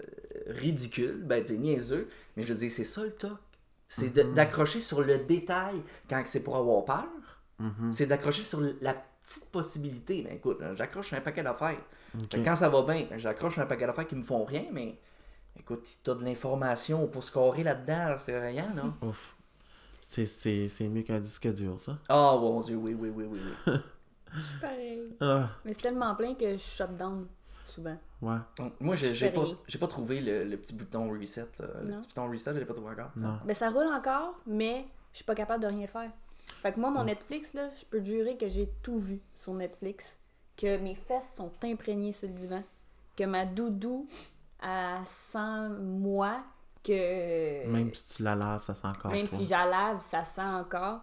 ridicules, 0.47 1.21
ben, 1.23 1.43
t'es 1.45 1.57
niaiseux, 1.57 2.09
mais 2.35 2.43
je 2.43 2.51
veux 2.51 2.59
dire, 2.59 2.71
c'est 2.71 2.83
ça 2.83 3.03
le 3.03 3.11
toc. 3.11 3.37
C'est 3.89 4.11
de- 4.11 4.23
d'accrocher 4.33 4.79
sur 4.79 5.01
le 5.01 5.17
détail 5.17 5.81
quand 6.09 6.21
c'est 6.25 6.41
pour 6.41 6.55
avoir 6.55 6.85
peur, 6.85 7.07
Mhm. 7.61 7.91
C'est 7.91 8.05
d'accrocher 8.05 8.43
sur 8.43 8.61
la 8.79 8.93
petite 8.93 9.49
possibilité. 9.51 10.21
Ben 10.21 10.33
écoute, 10.37 10.59
hein, 10.63 10.75
j'accroche 10.77 11.09
sur 11.09 11.17
un 11.17 11.21
paquet 11.21 11.43
d'affaires. 11.43 11.81
Quand 12.45 12.55
ça 12.55 12.69
va 12.69 12.83
bien, 12.83 13.05
ben, 13.09 13.17
j'accroche 13.19 13.53
sur 13.55 13.61
un 13.61 13.65
paquet 13.65 13.85
d'affaires 13.85 14.07
qui 14.07 14.15
me 14.15 14.23
font 14.23 14.45
rien, 14.45 14.63
mais 14.71 14.97
écoute, 15.59 15.85
si 15.85 15.97
t'as 16.01 16.15
de 16.15 16.23
l'information 16.23 17.05
pour 17.09 17.21
scorer 17.21 17.63
là-dedans, 17.63 18.15
c'est 18.17 18.39
rien, 18.39 18.69
non? 18.73 18.93
Ouf. 19.09 19.35
C'est- 20.07 20.25
C'est 20.25 20.69
c'est 20.69 20.87
mieux 20.87 21.01
qu'un 21.01 21.19
disque 21.19 21.51
dur, 21.53 21.77
ça. 21.81 21.97
Oh 22.09 22.37
mon 22.39 22.61
dieu, 22.61 22.77
oui, 22.77 22.93
oui, 22.93 23.09
oui, 23.13 23.25
oui. 23.29 23.39
oui. 23.67 23.73
Je 24.33 24.39
suis 24.41 24.59
pareil. 24.59 25.17
Ah, 25.19 25.49
Mais 25.65 25.73
c'est 25.73 25.81
tellement 25.81 26.15
plein 26.15 26.35
que 26.35 26.53
je 26.53 26.57
shut 26.59 26.95
down 26.95 27.27
souvent. 27.65 27.97
Ouais. 28.21 28.37
Donc, 28.57 28.73
Moi, 28.79 28.95
j'ai 28.95 29.29
pas, 29.31 29.45
pas 29.79 29.87
trouvé 29.87 30.21
le, 30.21 30.43
le 30.45 30.57
petit 30.57 30.73
bouton 30.73 31.09
reset. 31.11 31.47
là. 31.59 31.67
Le 31.83 31.91
Non. 31.91 31.99
petit 31.99 32.07
bouton 32.09 32.29
reset, 32.31 32.53
je 32.53 32.59
l'ai 32.59 32.65
pas 32.65 32.73
trouvé 32.73 32.91
encore. 32.91 33.11
Non. 33.15 33.39
Ben 33.45 33.53
ça 33.53 33.69
roule 33.69 33.87
encore, 33.87 34.35
mais 34.45 34.85
je 35.13 35.17
suis 35.17 35.25
pas 35.25 35.35
capable 35.35 35.63
de 35.63 35.67
rien 35.69 35.87
faire. 35.87 36.11
Fait 36.61 36.73
que 36.73 36.79
moi, 36.79 36.89
mon 36.91 37.03
Netflix, 37.03 37.53
là, 37.53 37.69
je 37.79 37.85
peux 37.85 38.03
jurer 38.03 38.35
que 38.37 38.49
j'ai 38.49 38.67
tout 38.81 38.97
vu 38.99 39.19
sur 39.35 39.53
Netflix. 39.53 40.17
Que 40.57 40.77
mes 40.77 40.95
fesses 40.95 41.31
sont 41.37 41.51
imprégnées 41.63 42.11
sur 42.11 42.27
le 42.27 42.33
divan. 42.33 42.63
Que 43.15 43.23
ma 43.23 43.45
doudou, 43.45 44.07
elle 44.61 45.05
sent 45.05 45.69
moi. 45.79 46.43
Que 46.83 47.67
Même 47.67 47.93
si 47.93 48.15
tu 48.15 48.23
la 48.23 48.35
laves, 48.35 48.63
ça 48.63 48.73
sent 48.73 48.87
encore. 48.87 49.11
même 49.11 49.27
toi. 49.27 49.37
si 49.37 49.45
je 49.45 49.49
la 49.51 49.65
lave, 49.65 50.01
ça 50.01 50.23
sent 50.25 50.41
encore. 50.41 51.01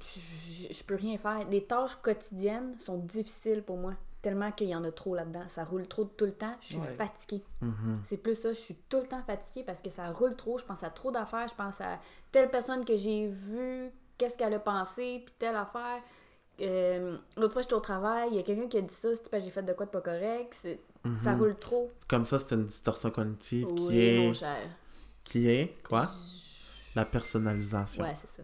Je, 0.00 0.20
je- 0.68 0.72
je 0.74 0.84
peux 0.84 0.94
rien 0.96 1.16
faire. 1.16 1.48
Les 1.48 1.64
tâches 1.64 1.96
quotidiennes 2.02 2.76
sont 2.78 2.98
difficiles 2.98 3.62
pour 3.62 3.76
moi. 3.78 3.94
Tellement 4.26 4.50
qu'il 4.50 4.66
y 4.68 4.74
en 4.74 4.82
a 4.82 4.90
trop 4.90 5.14
là-dedans. 5.14 5.44
Ça 5.46 5.62
roule 5.62 5.86
trop 5.86 6.04
tout 6.04 6.24
le 6.24 6.32
temps. 6.32 6.56
Je 6.60 6.66
suis 6.66 6.76
Ouais. 6.78 6.96
fatiguée. 6.98 7.44
Mhm. 7.60 8.00
C'est 8.04 8.16
plus 8.16 8.34
ça, 8.34 8.48
je 8.52 8.58
suis 8.58 8.74
tout 8.88 8.98
le 9.00 9.06
temps 9.06 9.22
fatiguée 9.24 9.62
parce 9.64 9.80
que 9.80 9.88
ça 9.88 10.10
roule 10.10 10.34
trop, 10.34 10.58
je 10.58 10.64
pense 10.64 10.82
à 10.82 10.90
trop 10.90 11.12
d'affaires, 11.12 11.46
je 11.46 11.54
pense 11.54 11.80
à 11.80 12.00
telle 12.32 12.50
personne 12.50 12.84
que 12.84 12.96
j'ai 12.96 13.28
vue, 13.28 13.88
qu'est-ce 14.18 14.36
qu'elle 14.36 14.54
a 14.54 14.58
pensé, 14.58 15.22
puis 15.24 15.32
telle 15.38 15.54
affaire. 15.54 16.02
Euh, 16.60 17.16
L'autre 17.36 17.52
fois, 17.52 17.62
j'étais 17.62 17.74
au 17.74 17.80
travail, 17.80 18.30
il 18.32 18.36
y 18.36 18.40
a 18.40 18.42
quelqu'un 18.42 18.66
qui 18.66 18.78
a 18.78 18.80
dit 18.80 18.92
ça, 18.92 19.14
c'est 19.14 19.28
parce 19.30 19.42
que 19.42 19.48
j'ai 19.48 19.50
fait 19.52 19.62
de 19.62 19.72
quoi 19.74 19.86
de 19.86 19.90
pas 19.92 20.00
correct, 20.00 20.56
c'est- 20.60 20.80
ça 21.22 21.30
Mhm. 21.34 21.38
roule 21.40 21.56
trop. 21.56 21.92
Comme 22.08 22.24
ça, 22.26 22.40
c'est 22.40 22.56
une 22.56 22.66
distorsion 22.66 23.10
cognitive 23.12 23.68
qui 23.76 23.82
Oui, 23.86 24.18
mon 24.18 24.30
est. 24.32 24.34
cher. 24.34 24.56
Qui 25.22 25.48
est 25.48 25.76
quoi? 25.84 26.06
La 26.96 27.04
personnalisation. 27.04 28.02
Ouais, 28.02 28.14
c'est 28.16 28.28
ça. 28.28 28.42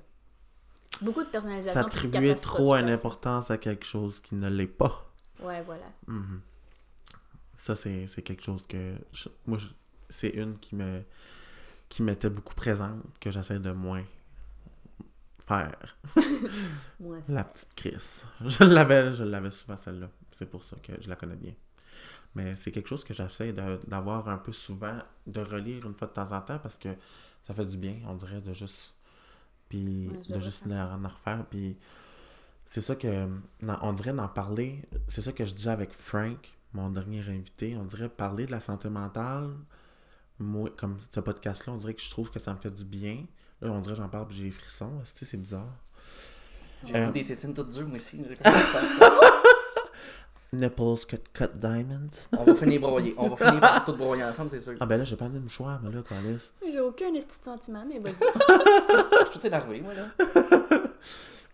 Beaucoup 1.00 1.24
de 1.24 1.28
personnalisation. 1.28 1.82
S'attribuer 1.82 2.36
trop 2.36 2.74
une 2.76 2.88
importance 2.88 3.50
à 3.50 3.58
quelque 3.58 3.84
chose 3.84 4.20
qui 4.20 4.36
ne 4.36 4.48
l'est 4.48 4.66
pas. 4.68 5.08
Ouais, 5.42 5.62
voilà. 5.62 5.86
Mhm. 6.06 6.40
Ça, 7.58 7.74
c'est 7.76 8.06
quelque 8.24 8.42
chose 8.42 8.64
que. 8.68 8.94
je- 9.12 9.28
moi, 9.46 9.58
c'est 10.08 10.30
une 10.30 10.58
qui 10.58 10.74
me 10.74 11.02
qui 11.88 12.02
m'était 12.02 12.30
beaucoup 12.30 12.54
présente, 12.54 13.02
que 13.20 13.30
j'essaie 13.30 13.58
de 13.60 13.70
moins 13.72 14.02
faire. 15.40 15.96
Ouais. 17.00 17.18
La 17.28 17.44
petite 17.44 17.74
Chris. 17.74 18.22
Je 18.46 18.62
l'avais, 18.64 19.12
je 19.14 19.24
l'avais 19.24 19.50
souvent 19.50 19.76
celle-là. 19.76 20.08
C'est 20.36 20.48
pour 20.48 20.62
ça 20.64 20.76
que 20.82 20.92
je 21.00 21.08
la 21.08 21.16
connais 21.16 21.34
bien. 21.36 21.52
Mais 22.34 22.54
c'est 22.56 22.70
quelque 22.72 22.88
chose 22.88 23.04
que 23.04 23.12
j'essaie 23.12 23.52
de- 23.52 23.80
d'avoir 23.88 24.28
un 24.28 24.38
peu 24.38 24.52
souvent, 24.52 24.96
de 25.26 25.40
relire 25.40 25.84
une 25.86 25.94
fois 25.94 26.06
de 26.08 26.12
temps 26.12 26.30
en 26.32 26.40
temps 26.40 26.58
parce 26.60 26.76
que 26.76 26.88
ça 27.42 27.52
fait 27.54 27.66
du 27.66 27.76
bien, 27.76 27.96
on 28.06 28.14
dirait, 28.14 28.40
de 28.40 28.54
juste. 28.54 28.94
Puis 29.68 30.08
Ouais, 30.08 30.34
de 30.36 30.40
juste 30.40 30.64
en 30.70 30.98
refaire. 31.08 31.44
Puis 31.50 31.76
c'est 32.72 32.80
ça 32.80 32.96
que. 32.96 33.26
non, 33.60 33.76
On 33.82 33.92
dirait 33.92 34.14
d'en 34.14 34.28
parler. 34.28 34.82
C'est 35.08 35.20
ça 35.20 35.30
que 35.32 35.44
je 35.44 35.52
disais 35.54 35.68
avec 35.68 35.92
Frank, 35.92 36.38
mon 36.72 36.88
dernier 36.88 37.20
invité. 37.20 37.76
On 37.78 37.84
dirait 37.84 38.08
parler 38.08 38.46
de 38.46 38.50
la 38.50 38.60
santé 38.60 38.88
mentale. 38.88 39.50
Moi, 40.38 40.70
comme 40.74 40.96
ce 41.14 41.20
podcast-là, 41.20 41.74
on 41.74 41.76
dirait 41.76 41.92
que 41.92 42.00
je 42.00 42.08
trouve 42.08 42.30
que 42.30 42.38
ça 42.38 42.54
me 42.54 42.58
fait 42.58 42.74
du 42.74 42.86
bien. 42.86 43.26
Là, 43.60 43.70
on 43.72 43.80
dirait 43.80 43.94
que 43.94 44.00
j'en 44.00 44.08
parle 44.08 44.26
puis 44.28 44.38
j'ai 44.38 44.44
les 44.44 44.50
frissons. 44.50 44.90
Tu 45.04 45.10
sais, 45.18 45.26
c'est 45.26 45.36
bizarre? 45.36 45.68
J'ai 46.86 46.96
Euh, 46.96 47.10
des 47.10 47.24
tétines 47.24 47.52
toutes 47.52 47.68
dures, 47.68 47.86
moi 47.86 47.96
aussi. 47.96 48.24
Nipples 50.54 51.06
cut, 51.08 51.18
cut 51.32 51.48
diamonds. 51.54 52.10
On 52.38 52.44
va 52.44 52.54
finir 52.54 52.80
broyer. 52.80 53.14
On 53.18 53.28
va 53.28 53.36
finir 53.36 53.60
par 53.60 53.84
tout 53.84 53.94
broyer 53.94 54.24
ensemble, 54.24 54.48
c'est 54.50 54.60
sûr. 54.60 54.74
Ah 54.80 54.86
ben 54.86 54.96
là, 54.96 55.04
j'ai 55.04 55.16
pas 55.16 55.28
de 55.28 55.38
mouchoir, 55.38 55.78
mais 55.82 55.90
là, 55.90 56.02
Alice. 56.10 56.52
J'ai 56.62 56.80
aucun 56.80 57.12
esti 57.14 57.38
de 57.38 57.44
sentiment, 57.44 57.84
mais 57.86 57.98
vas-y. 57.98 58.14
Je 59.26 59.30
suis 59.30 59.40
tout 59.40 59.46
énervé, 59.46 59.80
moi, 59.82 59.92
là. 59.94 60.08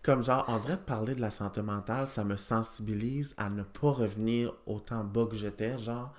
Comme 0.09 0.23
genre, 0.23 0.43
on 0.47 0.57
dirait 0.57 0.75
parler 0.75 1.13
de 1.13 1.21
la 1.21 1.29
santé 1.29 1.61
mentale, 1.61 2.07
ça 2.07 2.23
me 2.23 2.35
sensibilise 2.35 3.35
à 3.37 3.47
ne 3.51 3.61
pas 3.61 3.91
revenir 3.91 4.55
autant 4.65 5.03
bas 5.03 5.27
que 5.27 5.35
j'étais, 5.35 5.77
genre, 5.77 6.11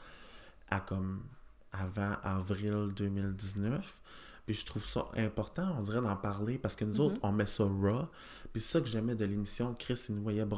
à 0.70 0.78
comme 0.78 1.24
avant 1.72 2.12
avril 2.22 2.90
2019. 2.94 3.98
Puis 4.46 4.54
je 4.54 4.64
trouve 4.64 4.84
ça 4.84 5.06
important, 5.16 5.74
on 5.76 5.82
dirait, 5.82 6.00
d'en 6.00 6.14
parler, 6.14 6.56
parce 6.56 6.76
que 6.76 6.84
nous 6.84 6.94
Mhm. 6.94 7.00
autres, 7.00 7.18
on 7.24 7.32
met 7.32 7.46
ça 7.46 7.64
raw. 7.64 8.06
Puis 8.52 8.62
ça 8.62 8.80
que 8.80 8.86
j'aimais 8.86 9.16
de 9.16 9.24
l'émission. 9.24 9.74
Chris, 9.76 10.00
il 10.08 10.14
nous 10.14 10.22
voyait 10.22 10.44
gna, 10.46 10.54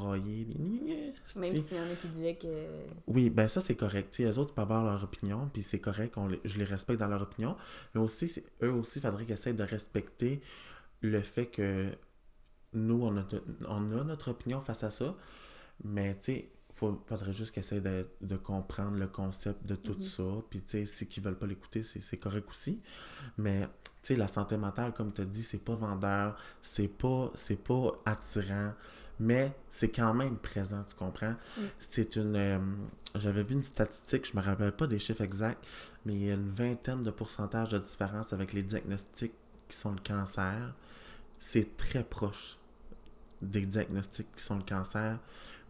Même 1.40 1.56
s'il 1.56 1.76
y 1.78 1.80
en 1.80 1.90
a 1.90 1.94
qui 1.98 2.08
disaient 2.08 2.36
que. 2.36 2.66
Oui, 3.06 3.30
ben 3.30 3.48
ça 3.48 3.62
c'est 3.62 3.76
correct. 3.76 4.10
Tu 4.12 4.24
sais, 4.24 4.28
les 4.28 4.36
autres 4.36 4.52
peuvent 4.52 4.64
avoir 4.64 4.84
leur 4.84 5.02
opinion, 5.04 5.48
puis 5.50 5.62
c'est 5.62 5.80
correct, 5.80 6.18
on 6.18 6.28
les- 6.28 6.40
je 6.44 6.58
les 6.58 6.64
respecte 6.64 7.00
dans 7.00 7.08
leur 7.08 7.22
opinion. 7.22 7.56
Mais 7.94 8.00
aussi, 8.02 8.30
eux 8.62 8.72
aussi, 8.74 8.98
il 8.98 9.00
faudrait 9.00 9.24
qu'ils 9.24 9.32
essayent 9.32 9.54
de 9.54 9.62
respecter 9.64 10.42
le 11.00 11.22
fait 11.22 11.46
que 11.46 11.88
nous, 12.74 13.02
on 13.04 13.16
a, 13.18 13.24
on 13.68 13.92
a 13.98 14.04
notre 14.04 14.30
opinion 14.30 14.60
face 14.62 14.84
à 14.84 14.90
ça. 14.90 15.16
Mais 15.84 16.14
tu 16.16 16.24
sais, 16.24 16.50
il 16.70 16.74
faudrait 16.74 17.32
juste 17.32 17.52
qu'ils 17.52 17.62
essayent 17.62 17.82
de, 17.82 18.06
de 18.20 18.36
comprendre 18.36 18.96
le 18.98 19.06
concept 19.08 19.66
de 19.66 19.74
tout 19.76 19.96
Mhm. 19.96 20.02
ça. 20.02 20.22
Puis 20.50 20.60
tu 20.62 20.70
sais, 20.70 20.86
si 20.86 21.04
ils 21.16 21.22
veulent 21.22 21.38
pas 21.38 21.46
l'écouter, 21.46 21.82
c'est 21.84 22.16
correct 22.16 22.48
aussi. 22.50 22.80
Mais 23.38 23.62
tu 24.02 24.14
sais, 24.14 24.16
la 24.16 24.28
santé 24.28 24.56
mentale, 24.56 24.92
comme 24.94 25.12
tu 25.12 25.22
as 25.22 25.24
dit, 25.24 25.42
c'est 25.44 25.64
pas 25.64 25.74
vendeur, 25.74 26.36
c'est 26.62 26.88
pas, 26.88 27.32
pas 27.64 27.92
attirant, 28.06 28.74
mais 29.20 29.52
c'est 29.70 29.90
quand 29.90 30.14
même 30.14 30.36
présent, 30.38 30.84
tu 30.88 30.96
comprends? 30.96 31.36
Mm. 31.56 31.62
C'est 31.78 32.16
une. 32.16 32.36
euh, 32.36 32.58
J'avais 33.14 33.42
vu 33.42 33.54
une 33.54 33.62
statistique, 33.64 34.26
je 34.30 34.36
me 34.36 34.42
rappelle 34.42 34.72
pas 34.72 34.86
des 34.86 34.98
chiffres 34.98 35.20
exacts, 35.22 35.64
mais 36.06 36.14
il 36.14 36.22
y 36.24 36.30
a 36.30 36.34
une 36.34 36.50
vingtaine 36.50 37.02
de 37.02 37.10
pourcentage 37.10 37.70
de 37.70 37.78
différence 37.78 38.32
avec 38.32 38.52
les 38.54 38.62
diagnostics 38.62 39.34
qui 39.68 39.76
sont 39.76 39.92
le 39.92 40.00
cancer. 40.00 40.74
C'est 41.38 41.76
très 41.76 42.04
proche 42.04 42.58
des 43.42 43.66
diagnostics 43.66 44.34
qui 44.36 44.42
sont 44.42 44.56
le 44.56 44.62
cancer. 44.62 45.18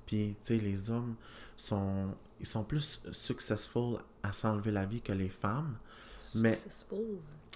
Puis, 0.06 0.37
tu 0.44 0.56
sais, 0.56 0.62
les 0.62 0.90
hommes 0.90 1.14
sont. 1.56 2.14
Ils 2.40 2.46
sont 2.46 2.64
plus 2.64 3.00
successful 3.12 3.98
à 4.22 4.32
s'enlever 4.32 4.70
la 4.72 4.85
vie 4.85 5.00
que 5.00 5.12
les 5.12 5.28
femmes. 5.28 5.76
Mais 6.35 6.58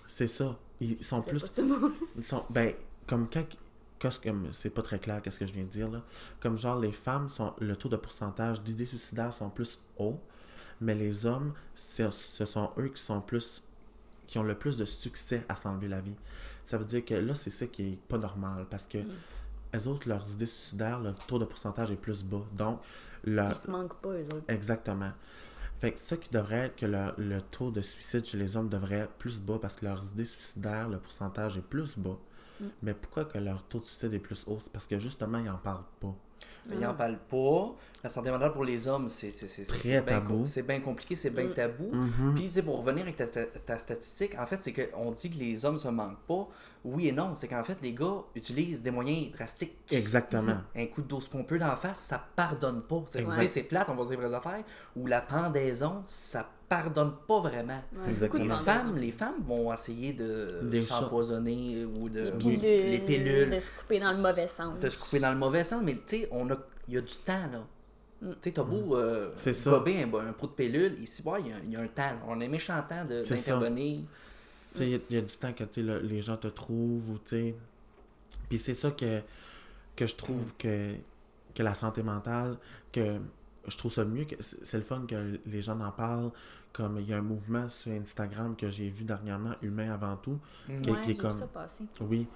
c'est 0.06 0.28
ça. 0.28 0.56
Ils 0.80 1.02
sont 1.02 1.22
plus. 1.22 1.52
Ils 2.16 2.24
sont. 2.24 2.44
Ben, 2.50 2.74
comme 3.06 3.28
quand. 3.28 3.44
C'est 4.52 4.70
pas 4.70 4.82
très 4.82 4.98
clair 5.00 5.20
qu'est-ce 5.22 5.38
que 5.40 5.46
je 5.46 5.52
viens 5.52 5.64
de 5.64 5.70
dire 5.70 5.88
là. 5.90 6.02
Comme 6.38 6.56
genre 6.56 6.78
les 6.78 6.92
femmes 6.92 7.28
sont. 7.28 7.54
Le 7.58 7.74
taux 7.76 7.88
de 7.88 7.96
pourcentage 7.96 8.60
d'idées 8.62 8.86
suicidaires 8.86 9.32
sont 9.32 9.50
plus 9.50 9.78
hauts. 9.98 10.20
Mais 10.80 10.94
les 10.94 11.24
hommes, 11.24 11.54
ce 11.74 12.10
sont 12.10 12.70
eux 12.78 12.88
qui 12.88 13.02
sont 13.02 13.20
plus. 13.22 13.62
qui 14.26 14.38
ont 14.38 14.42
le 14.44 14.54
plus 14.54 14.76
de 14.76 14.84
succès 14.84 15.44
à 15.48 15.56
s'enlever 15.56 15.88
la 15.88 16.00
vie. 16.00 16.14
Ça 16.64 16.78
veut 16.78 16.84
dire 16.84 17.04
que 17.04 17.14
là, 17.14 17.34
c'est 17.34 17.50
ça 17.50 17.66
qui 17.66 17.92
est 17.94 17.98
pas 18.08 18.18
normal. 18.18 18.66
Parce 18.70 18.86
que 18.86 18.98
Mm. 18.98 19.06
Les 19.72 19.88
autres, 19.88 20.08
leurs 20.08 20.30
idées 20.32 20.46
suicidaires, 20.46 21.00
le 21.00 21.12
taux 21.26 21.38
de 21.38 21.44
pourcentage 21.44 21.90
est 21.90 21.96
plus 21.96 22.24
bas. 22.24 22.44
Donc, 22.54 22.80
leur, 23.24 23.50
Ils 23.50 23.54
se 23.54 23.70
manquent 23.70 24.00
pas, 24.00 24.10
eux 24.10 24.24
autres. 24.24 24.44
Exactement. 24.48 25.12
Fait 25.78 25.92
que 25.92 26.00
ça 26.00 26.16
qui 26.16 26.30
devrait 26.30 26.66
être 26.66 26.76
que 26.76 26.86
le, 26.86 27.12
le 27.18 27.40
taux 27.42 27.70
de 27.70 27.82
suicide 27.82 28.24
chez 28.24 28.38
les 28.38 28.56
hommes 28.56 28.68
devrait 28.68 29.00
être 29.00 29.12
plus 29.12 29.38
bas 29.38 29.58
parce 29.60 29.76
que 29.76 29.84
leurs 29.84 30.02
idées 30.12 30.24
suicidaires, 30.24 30.88
le 30.88 30.98
pourcentage 30.98 31.58
est 31.58 31.62
plus 31.62 31.98
bas. 31.98 32.18
Mm. 32.60 32.64
Mais 32.82 32.94
pourquoi 32.94 33.26
que 33.26 33.38
leur 33.38 33.62
taux 33.64 33.80
de 33.80 33.84
suicide 33.84 34.14
est 34.14 34.18
plus 34.18 34.44
haut? 34.46 34.58
C'est 34.58 34.72
parce 34.72 34.86
que 34.86 34.98
justement, 34.98 35.38
ils 35.38 35.44
n'en 35.44 35.58
parlent 35.58 35.84
pas. 36.00 36.14
Mais 36.68 36.76
ils 36.80 36.86
en 36.86 36.94
parlent 36.94 37.18
pas. 37.30 37.74
La 38.02 38.10
santé 38.10 38.30
mentale 38.30 38.52
pour 38.52 38.64
les 38.64 38.86
hommes, 38.88 39.08
c'est 39.08 39.30
c'est- 39.30 39.46
c'est- 39.46 39.64
Très 39.64 39.78
c'est 39.78 39.88
bien 39.88 40.00
bien 40.62 40.80
compliqué, 40.80 41.14
c'est 41.16 41.30
bien 41.30 41.46
Mm. 41.46 41.54
tabou. 41.54 41.90
Mhm. 41.92 42.34
Puis, 42.34 42.62
pour 42.62 42.78
revenir 42.78 43.02
avec 43.04 43.16
ta, 43.16 43.26
ta- 43.26 43.46
ta 43.46 43.78
statistique, 43.78 44.36
en 44.38 44.46
fait, 44.46 44.58
c'est 44.58 44.72
qu'on 44.72 45.10
dit 45.12 45.30
que 45.30 45.36
les 45.38 45.64
hommes 45.64 45.78
se 45.78 45.88
manquent 45.88 46.22
pas. 46.26 46.48
Oui 46.84 47.08
et 47.08 47.12
non. 47.12 47.34
C'est 47.34 47.48
qu'en 47.48 47.62
fait, 47.64 47.78
les 47.82 47.92
gars 47.94 48.22
utilisent 48.34 48.82
des 48.82 48.90
moyens 48.90 49.32
drastiques. 49.32 49.76
Exactement. 49.90 50.58
Un 50.76 50.86
coup 50.86 51.02
de 51.02 51.08
dos 51.08 51.20
pompeux 51.30 51.58
d'en 51.58 51.74
face, 51.76 51.98
ça 51.98 52.20
pardonne 52.36 52.82
pas. 52.82 53.02
C'est 53.06 53.62
plate, 53.62 53.88
on 53.88 53.94
va 53.94 54.04
se 54.04 54.10
dire 54.10 54.18
vraies 54.20 54.34
affaires. 54.34 54.64
Ou 54.96 55.06
la 55.06 55.20
pendaison, 55.20 56.02
ça 56.06 56.48
pardonne 56.68 57.12
pas 57.28 57.40
vraiment. 57.40 57.80
Ouais, 57.94 58.38
Les 58.38 58.48
femmes, 58.50 58.96
les 58.96 59.12
femmes 59.12 59.42
vont 59.46 59.72
essayer 59.72 60.12
de 60.12 60.80
s'empoisonner 60.84 61.84
ou 61.84 62.08
de 62.08 62.20
Les 62.20 62.30
oui, 62.32 62.38
pilules, 62.58 62.90
les 62.90 62.98
pilules, 62.98 63.50
de 63.50 63.60
se 63.60 63.70
couper 63.78 64.00
dans 64.00 64.10
le 64.12 64.22
mauvais 64.22 64.48
sens. 64.48 64.80
de 64.80 64.90
se 64.90 64.98
couper 64.98 65.20
dans 65.20 65.30
le 65.32 65.38
mauvais 65.38 65.64
sens, 65.64 65.82
mais 65.84 65.94
tu 65.94 66.00
sais, 66.22 66.28
on 66.30 66.50
a, 66.50 66.56
il 66.88 66.94
y 66.94 66.98
a 66.98 67.00
du 67.00 67.14
temps 67.24 67.46
là. 67.52 67.64
Mm. 68.22 68.30
Tu 68.30 68.36
sais, 68.42 68.50
t'as 68.52 68.62
beau 68.64 68.96
euh, 68.96 69.30
gober 69.66 70.02
un, 70.02 70.14
un 70.28 70.32
pot 70.32 70.46
de 70.46 70.52
pilule, 70.52 70.98
ici, 71.00 71.22
ouais, 71.24 71.40
il 71.42 71.48
y 71.48 71.52
a- 71.52 71.56
il 71.64 71.72
y, 71.72 71.76
a 71.76 71.80
un 71.80 71.86
temps. 71.88 72.16
On 72.26 72.40
a 72.40 72.48
méchant 72.48 72.82
temps 72.88 73.04
d'intervenir. 73.04 74.00
Tu 74.72 74.78
sais, 74.78 74.84
il 74.86 74.90
y 74.90 74.94
a- 74.94 74.98
il 75.10 75.16
y, 75.16 75.18
a 75.18 75.22
du 75.22 75.36
temps 75.36 75.52
que 75.52 75.80
le- 75.80 76.00
les 76.00 76.22
gens 76.22 76.36
te 76.36 76.48
trouvent 76.48 77.10
ou 77.10 77.18
tu 77.18 77.36
sais. 77.36 77.54
Puis 78.48 78.58
c'est 78.58 78.74
ça 78.74 78.90
que, 78.90 79.20
que 79.94 80.06
je 80.06 80.14
trouve 80.16 80.52
que, 80.58 80.94
que 81.54 81.62
la 81.62 81.74
santé 81.74 82.02
mentale, 82.02 82.56
que 82.92 83.18
je 83.68 83.76
trouve 83.76 83.92
ça 83.92 84.04
mieux, 84.04 84.24
que 84.24 84.34
c'est 84.40 84.76
le 84.76 84.82
fun 84.82 85.04
que 85.08 85.38
les 85.46 85.62
gens 85.62 85.78
en 85.80 85.90
parlent. 85.92 86.30
Comme 86.72 86.98
il 86.98 87.08
y 87.08 87.14
a 87.14 87.18
un 87.18 87.22
mouvement 87.22 87.70
sur 87.70 87.90
Instagram 87.92 88.54
que 88.54 88.70
j'ai 88.70 88.90
vu 88.90 89.04
dernièrement, 89.04 89.52
Humain 89.62 89.90
avant 89.92 90.16
tout. 90.16 90.38
Qui- 90.66 90.90
Ouais, 90.90 91.02
qui 91.04 91.10
est 91.12 91.14
comme- 91.16 91.38
ça 91.38 91.46
passer. 91.46 91.84
Oui. 92.00 92.26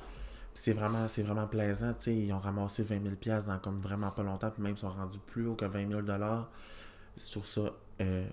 c'est 0.55 0.73
vraiment, 0.73 1.07
c'est 1.09 1.23
vraiment 1.23 1.47
plaisant, 1.47 1.93
tu 1.95 2.05
sais, 2.05 2.17
ils 2.17 2.33
ont 2.33 2.39
ramassé 2.39 2.83
20 2.83 3.03
000 3.03 3.15
pièces 3.17 3.45
dans 3.45 3.59
comme 3.59 3.77
vraiment 3.79 4.11
pas 4.11 4.23
longtemps, 4.23 4.51
puis 4.51 4.63
même 4.63 4.73
ils 4.75 4.79
sont 4.79 4.91
rendus 4.91 5.19
plus 5.27 5.47
haut 5.47 5.55
que 5.55 5.65
20 5.65 5.89
000 5.89 6.03
dollars. 6.03 6.51
Je 7.19 7.31
trouve 7.31 7.47
ça 7.47 7.73
euh, 8.01 8.27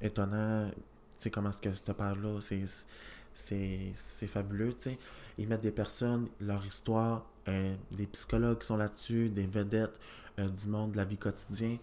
étonnant, 0.00 0.68
tu 0.70 0.74
sais, 1.18 1.30
comment 1.30 1.50
est-ce 1.50 1.60
que 1.62 1.72
cette 1.74 1.92
page-là, 1.92 2.40
c'est, 2.40 2.64
c'est, 3.34 3.92
c'est 3.94 4.26
fabuleux, 4.26 4.72
tu 4.74 4.90
sais. 4.90 4.98
Ils 5.38 5.48
mettent 5.48 5.60
des 5.62 5.70
personnes, 5.72 6.28
leur 6.40 6.64
histoire, 6.66 7.24
euh, 7.48 7.74
des 7.92 8.06
psychologues 8.06 8.58
qui 8.58 8.66
sont 8.66 8.76
là-dessus, 8.76 9.28
des 9.28 9.46
vedettes 9.46 9.98
euh, 10.38 10.48
du 10.48 10.66
monde 10.68 10.92
de 10.92 10.96
la 10.96 11.04
vie 11.04 11.16
quotidienne 11.18 11.78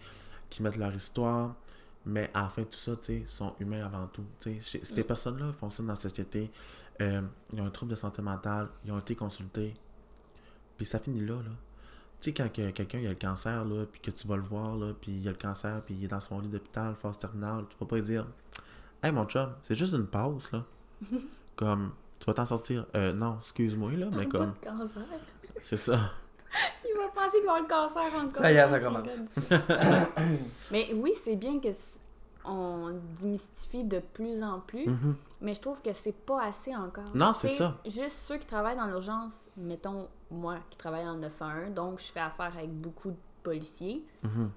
qui 0.50 0.64
mettent 0.64 0.78
leur 0.78 0.94
histoire, 0.94 1.56
mais 2.06 2.30
à 2.34 2.44
la 2.44 2.50
fin 2.50 2.64
tout 2.64 2.80
ça, 2.80 2.96
tu 2.96 3.04
sais, 3.20 3.26
sont 3.28 3.54
humains 3.60 3.86
avant 3.86 4.08
tout. 4.08 4.24
tu 4.40 4.54
sais. 4.54 4.60
Chez- 4.62 4.86
Ces 4.86 5.02
Mm. 5.02 5.06
personnes-là 5.06 5.54
fonctionnent 5.54 5.88
dans 5.88 5.94
la 5.94 6.00
société, 6.00 6.50
euh, 7.02 7.22
ils 7.54 7.62
ont 7.62 7.66
un 7.66 7.70
trouble 7.70 7.92
de 7.92 7.96
santé 7.98 8.22
mentale, 8.22 8.68
ils 8.86 8.92
ont 8.92 9.00
été 9.00 9.16
consultés, 9.16 9.74
puis 10.78 10.86
ça 10.86 11.00
finit 11.00 11.22
là, 11.26 11.36
là. 11.36 11.52
Tu 12.22 12.32
sais, 12.32 12.34
quand 12.34 12.52
que 12.52 12.72
quelqu'un 12.72 13.00
a 13.06 13.10
le 13.10 13.16
cancer, 13.16 13.64
là, 13.64 13.86
puis 13.86 14.02
que 14.02 14.12
tu 14.12 14.28
vas 14.28 14.36
le 14.36 14.42
voir, 14.44 14.76
là, 14.76 14.94
puis 15.00 15.12
il 15.12 15.28
a 15.28 15.32
le 15.32 15.38
cancer, 15.38 15.82
puis 15.86 15.94
il 15.96 16.04
est 16.04 16.08
dans 16.10 16.20
son 16.20 16.40
lit 16.42 16.50
d'hôpital, 16.50 16.96
phase 17.02 17.18
terminale, 17.18 17.66
tu 17.70 17.78
vas 17.80 17.86
pas 17.86 17.96
lui 17.96 18.04
dire 18.04 18.26
«Hey, 19.04 19.12
mon 19.14 19.26
chum, 19.26 19.54
c'est 19.62 19.76
juste 19.76 19.94
une 19.94 20.08
pause, 20.08 20.50
là.» 20.52 20.66
Comme, 21.56 21.92
tu 22.20 22.26
vas 22.26 22.34
t'en 22.34 22.46
sortir. 22.46 22.86
Euh, 22.96 23.14
non, 23.14 23.38
excuse-moi, 23.40 23.92
là, 23.94 24.08
mais 24.12 24.26
comme, 24.28 24.54
c'est 25.62 25.78
ça. 25.78 26.12
Il 26.90 26.98
va 26.98 27.08
penser 27.10 27.38
qu'il 27.38 27.46
va 27.46 27.56
avoir 27.56 27.62
le 27.62 27.68
cancer 27.68 28.24
encore. 28.24 28.42
Ça 28.42 28.52
y 28.52 28.56
est, 28.56 28.70
ça 28.70 28.80
commence. 28.80 29.20
Mais 30.72 30.88
oui, 30.94 31.14
c'est 31.24 31.36
bien 31.36 31.60
que 31.60 31.68
on 32.46 33.00
démystifie 33.22 33.84
de 33.84 34.00
plus 34.00 34.42
en 34.42 34.60
plus, 34.62 34.88
Mhm. 34.88 35.16
mais 35.42 35.54
je 35.54 35.62
trouve 35.62 35.82
que 35.82 35.94
c'est 35.94 36.16
pas 36.16 36.44
assez 36.46 36.74
encore. 36.76 37.04
Non, 37.14 37.34
c'est 37.34 37.50
ça. 37.50 37.78
Juste 37.86 38.18
ceux 38.18 38.38
qui 38.38 38.48
travaillent 38.48 38.78
dans 38.78 38.88
l'urgence, 38.88 39.50
mettons 39.58 40.08
moi 40.32 40.56
qui 40.70 40.78
travaille 40.78 41.06
dans 41.06 41.14
le 41.14 41.20
911, 41.20 41.74
donc 41.74 42.00
je 42.00 42.06
fais 42.06 42.22
affaire 42.22 42.54
avec 42.58 42.72
beaucoup 42.72 43.12
de 43.12 43.18
policiers. 43.44 44.04
Mhm. 44.24 44.50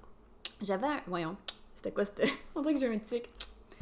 J'avais 0.61 0.87
un. 0.87 0.97
Voyons, 1.07 1.35
c'était 1.75 1.91
quoi 1.91 2.05
c'était 2.05 2.31
On 2.55 2.61
dirait 2.61 2.73
que 2.73 2.79
j'ai 2.79 2.93
un 2.93 2.97
tic. 2.97 3.29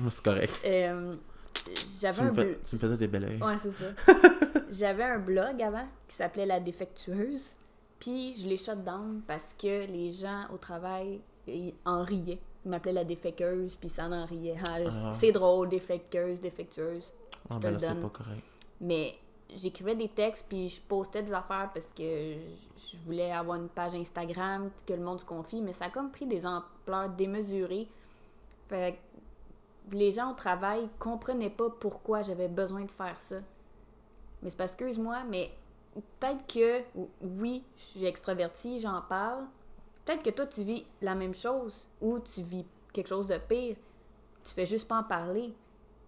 C'est 0.10 0.24
correct. 0.24 0.54
Euh, 0.66 1.16
Tu 1.54 1.72
J'avais 2.02 2.24
me, 2.24 2.30
un. 2.30 2.34
fais- 2.34 2.44
bl- 2.44 2.58
tu 2.66 2.76
me 2.76 2.80
faisais 2.82 2.98
des 2.98 3.08
belles 3.08 3.26
oeils. 3.26 3.42
Ouais, 3.44 3.56
c'est 3.62 3.72
ça. 3.72 3.86
J'avais 4.72 5.04
un 5.04 5.20
blog 5.20 5.62
avant 5.62 5.86
qui 6.08 6.16
s'appelait 6.16 6.46
La 6.48 6.60
Défectueuse. 6.60 7.56
Puis 8.02 8.34
je 8.34 8.48
l'ai 8.48 8.58
shut 8.58 8.84
down 8.84 9.22
parce 9.26 9.54
que 9.54 9.86
les 9.86 10.12
gens 10.12 10.48
au 10.54 10.58
travail 10.58 11.22
ils 11.48 11.74
en 11.86 12.04
riaient. 12.04 12.40
Ils 12.66 12.70
m'appelaient 12.70 12.94
la 12.94 13.04
déféqueuse, 13.04 13.76
puis 13.76 13.90
ça 13.90 14.06
en 14.08 14.26
riait. 14.26 14.58
Ah, 14.68 14.78
Ah. 14.90 15.14
C'est 15.14 15.32
drôle, 15.32 15.70
défecqueuse, 15.70 16.42
défectueuse. 16.42 17.12
Ah, 17.50 17.58
ben 17.60 17.72
là, 17.72 17.80
c'est 17.80 17.96
pas 18.00 18.10
correct. 18.10 18.44
Mais 18.80 19.16
j'écrivais 19.56 19.96
des 19.96 20.10
textes, 20.10 20.46
puis 20.50 20.70
je 20.70 20.82
postais 20.82 21.24
des 21.24 21.34
affaires 21.34 21.70
parce 21.74 21.92
que 21.92 22.04
je 22.04 22.98
voulais 23.06 23.32
avoir 23.32 23.58
une 23.58 23.70
page 23.70 23.96
Instagram 23.96 24.70
que 24.86 24.94
le 24.94 25.02
monde 25.02 25.20
se 25.20 25.26
confie, 25.26 25.62
mais 25.62 25.74
ça 25.74 25.86
a 25.86 25.90
comme 25.90 26.12
pris 26.12 26.26
des 26.26 26.46
ampleurs 26.46 27.10
démesurées. 27.10 27.88
Fait 28.68 28.98
que 29.90 29.96
les 29.96 30.12
gens 30.12 30.32
au 30.32 30.36
travail 30.36 30.88
comprenaient 31.00 31.50
pas 31.50 31.70
pourquoi 31.70 32.22
j'avais 32.22 32.48
besoin 32.48 32.84
de 32.86 32.92
faire 32.92 33.20
ça. 33.20 33.38
Mais 34.42 34.50
c'est 34.50 34.58
parce 34.58 34.76
que, 34.76 34.86
excuse-moi, 34.86 35.24
mais 35.30 35.52
peut-être 35.94 36.46
que, 36.48 36.82
ou- 36.96 37.10
oui, 37.22 37.64
je 37.78 37.84
suis 37.84 38.06
extravertie, 38.06 38.80
j'en 38.80 39.02
parle. 39.02 39.46
Peut-être 40.06 40.24
que 40.24 40.30
toi, 40.32 40.46
tu 40.48 40.64
vis 40.64 40.86
la 41.02 41.16
même 41.16 41.34
chose 41.34 41.86
ou 42.00 42.20
tu 42.20 42.42
vis 42.42 42.66
quelque 42.94 43.08
chose 43.10 43.28
de 43.28 43.38
pire. 43.38 43.76
Tu 44.44 44.52
fais 44.54 44.66
juste 44.66 44.88
pas 44.88 45.00
en 45.00 45.04
parler. 45.04 45.54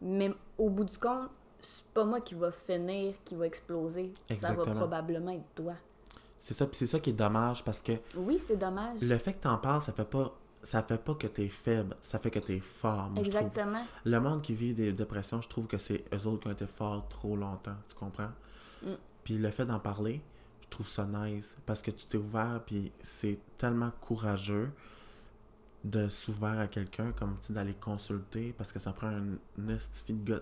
Mais 0.02 0.32
au 0.58 0.70
bout 0.70 0.84
du 0.86 0.98
compte, 0.98 1.30
c'est 1.62 1.84
pas 1.94 2.04
moi 2.04 2.20
qui 2.20 2.34
va 2.34 2.52
finir, 2.52 3.14
qui 3.24 3.36
va 3.36 3.46
exploser. 3.46 4.14
Ça 4.40 4.54
va 4.54 4.64
probablement 4.66 5.32
être 5.32 5.46
toi. 5.56 5.74
C'est 6.40 6.54
ça, 6.54 6.66
puis 6.68 6.76
c'est 6.76 6.88
ça 6.88 7.00
qui 7.00 7.12
est 7.12 7.14
dommage 7.14 7.64
parce 7.64 7.80
que 7.80 7.94
Oui, 8.18 8.38
c'est 8.38 8.58
dommage. 8.58 9.00
le 9.02 9.18
fait 9.18 9.34
que 9.34 9.44
t'en 9.44 9.58
parles, 9.58 9.82
ça 9.84 9.94
fait 9.94 10.04
pas 10.06 10.34
ça 10.64 10.82
fait 10.82 10.98
pas 10.98 11.14
que 11.16 11.28
t'es 11.28 11.50
faible, 11.50 11.94
ça 12.02 12.20
fait 12.20 12.32
que 12.32 12.40
t'es 12.40 12.60
fort, 12.60 13.10
moi, 13.10 13.22
je. 13.22 13.28
Exactement. 13.28 13.84
Le 14.06 14.20
monde 14.22 14.42
qui 14.42 14.54
vit 14.56 14.74
des 14.74 14.94
dépressions, 14.94 15.42
je 15.42 15.50
trouve 15.50 15.68
que 15.68 15.78
c'est 15.78 16.06
eux 16.14 16.26
autres 16.26 16.40
qui 16.44 16.48
ont 16.48 16.52
été 16.52 16.66
forts 16.68 17.06
trop 17.10 17.36
longtemps, 17.36 17.76
tu 17.90 17.96
comprends? 17.96 18.30
Mm. 18.82 18.92
Puis 19.24 19.38
le 19.38 19.50
fait 19.52 19.66
d'en 19.66 19.80
parler, 19.80 20.22
je 20.62 20.68
trouve 20.70 20.88
ça 20.88 21.06
nice 21.06 21.56
parce 21.66 21.82
que 21.82 21.92
tu 21.92 22.06
t'es 22.06 22.18
ouvert, 22.18 22.62
puis 22.66 22.92
c'est 23.02 23.40
tellement 23.58 23.92
courageux 24.02 24.72
de 25.84 26.08
s'ouvrir 26.08 26.60
à 26.60 26.68
quelqu'un, 26.68 27.12
comme 27.12 27.36
tu 27.42 27.48
dis, 27.48 27.54
d'aller 27.54 27.74
consulter, 27.74 28.54
parce 28.58 28.72
que 28.72 28.80
ça 28.80 28.94
prend 28.94 29.08
un, 29.08 29.34
un 29.60 29.70
estifi 29.70 30.14
de 30.14 30.24
gars- 30.34 30.42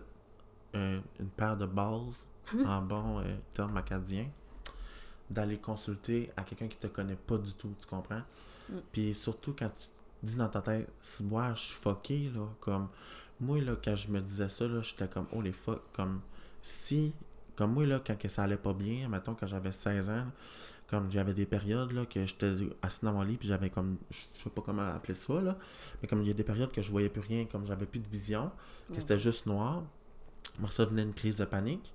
un- 0.73 1.01
une 1.19 1.29
paire 1.35 1.57
de 1.57 1.65
balles, 1.65 2.11
en 2.65 2.81
bon 2.81 3.19
euh, 3.19 3.35
terme 3.53 3.75
acadien, 3.77 4.27
d'aller 5.29 5.57
consulter 5.57 6.31
à 6.37 6.43
quelqu'un 6.43 6.67
qui 6.67 6.77
te 6.77 6.87
connaît 6.87 7.15
pas 7.15 7.37
du 7.37 7.53
tout, 7.53 7.73
tu 7.79 7.87
comprends? 7.87 8.21
Mm. 8.69 8.77
Puis 8.91 9.15
surtout 9.15 9.55
quand 9.57 9.69
tu 9.77 9.87
dis 10.23 10.35
dans 10.35 10.49
ta 10.49 10.61
tête, 10.61 10.91
si 11.01 11.23
moi 11.23 11.53
je 11.55 11.61
suis 11.61 11.75
fucké, 11.75 12.29
là, 12.35 12.47
comme 12.59 12.89
moi, 13.39 13.59
là, 13.61 13.75
quand 13.83 13.95
je 13.95 14.07
me 14.09 14.21
disais 14.21 14.49
ça, 14.49 14.67
là, 14.67 14.81
j'étais 14.83 15.07
comme, 15.07 15.25
oh 15.31 15.41
les 15.41 15.51
fuck, 15.51 15.81
comme 15.93 16.21
si, 16.61 17.11
comme 17.55 17.73
moi, 17.73 17.85
là, 17.85 18.01
quand 18.05 18.17
que 18.17 18.29
ça 18.29 18.43
allait 18.43 18.57
pas 18.57 18.73
bien, 18.73 19.07
mettons, 19.09 19.35
quand 19.35 19.47
j'avais 19.47 19.71
16 19.71 20.09
ans, 20.09 20.25
comme 20.87 21.09
j'avais 21.11 21.33
des 21.33 21.45
périodes, 21.45 21.91
là, 21.91 22.05
que 22.05 22.25
j'étais 22.25 22.51
assis 22.81 22.99
dans 23.03 23.13
mon 23.13 23.23
lit, 23.23 23.37
puis 23.37 23.47
j'avais 23.47 23.69
comme, 23.69 23.97
je 24.09 24.43
sais 24.43 24.49
pas 24.49 24.61
comment 24.61 24.87
appeler 24.87 25.15
ça, 25.15 25.39
là, 25.39 25.57
mais 26.01 26.07
comme 26.07 26.21
il 26.21 26.27
y 26.27 26.31
a 26.31 26.33
des 26.33 26.43
périodes 26.43 26.71
que 26.71 26.81
je 26.81 26.91
voyais 26.91 27.09
plus 27.09 27.21
rien, 27.21 27.45
comme 27.45 27.65
j'avais 27.65 27.85
plus 27.85 27.99
de 27.99 28.07
vision, 28.07 28.51
que 28.93 28.99
c'était 28.99 29.19
juste 29.19 29.45
noir, 29.45 29.83
moi, 30.59 30.69
ça 30.69 30.85
venait 30.85 31.03
une 31.03 31.13
crise 31.13 31.37
de 31.37 31.45
panique, 31.45 31.93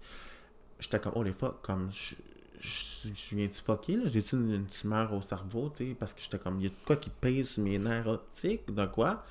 j'étais 0.81 0.99
comme, 0.99 1.13
oh 1.15 1.23
les 1.23 1.33
fuck, 1.33 1.61
comme, 1.63 1.91
je, 1.93 2.15
je, 2.61 3.09
je 3.15 3.37
viens-tu 3.37 3.61
fucké, 3.61 3.97
là, 3.97 4.05
j'ai-tu 4.07 4.37
une, 4.37 4.55
une 4.55 4.67
tumeur 4.67 5.13
au 5.13 5.21
cerveau, 5.21 5.71
tu 5.75 5.89
sais, 5.89 5.95
parce 5.95 6.15
que 6.15 6.23
j'étais 6.23 6.39
comme, 6.39 6.59
il 6.61 6.65
y 6.65 6.67
a 6.67 6.71
de 6.71 6.85
quoi 6.87 6.97
qui 6.97 7.11
pèse 7.11 7.51
sur 7.51 7.63
mes 7.63 7.79
nerfs 7.79 8.07
optiques, 8.07 8.73
de 8.73 8.87
quoi, 8.87 9.25